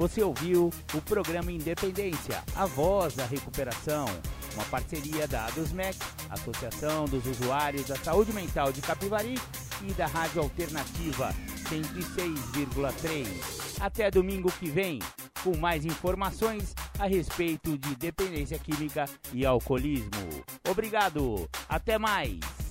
Você 0.00 0.22
ouviu 0.22 0.70
o 0.92 1.00
programa 1.02 1.52
Independência, 1.52 2.42
a 2.56 2.66
voz 2.66 3.14
da 3.14 3.24
recuperação, 3.26 4.06
uma 4.54 4.64
parceria 4.64 5.28
da 5.28 5.46
ADUSMEC, 5.46 5.98
Associação 6.30 7.04
dos 7.04 7.26
Usuários 7.26 7.86
da 7.86 7.96
Saúde 7.96 8.32
Mental 8.32 8.72
de 8.72 8.80
Capivari 8.80 9.38
e 9.82 9.92
da 9.92 10.06
Rádio 10.06 10.42
Alternativa 10.42 11.34
106,3. 11.68 13.26
Até 13.78 14.10
domingo 14.10 14.50
que 14.50 14.68
vem, 14.68 14.98
com 15.42 15.56
mais 15.56 15.84
informações 15.84 16.74
a 16.98 17.06
respeito 17.06 17.76
de 17.76 17.94
dependência 17.96 18.58
química 18.58 19.04
e 19.32 19.44
alcoolismo. 19.44 20.10
Obrigado, 20.68 21.48
até 21.68 21.98
mais! 21.98 22.69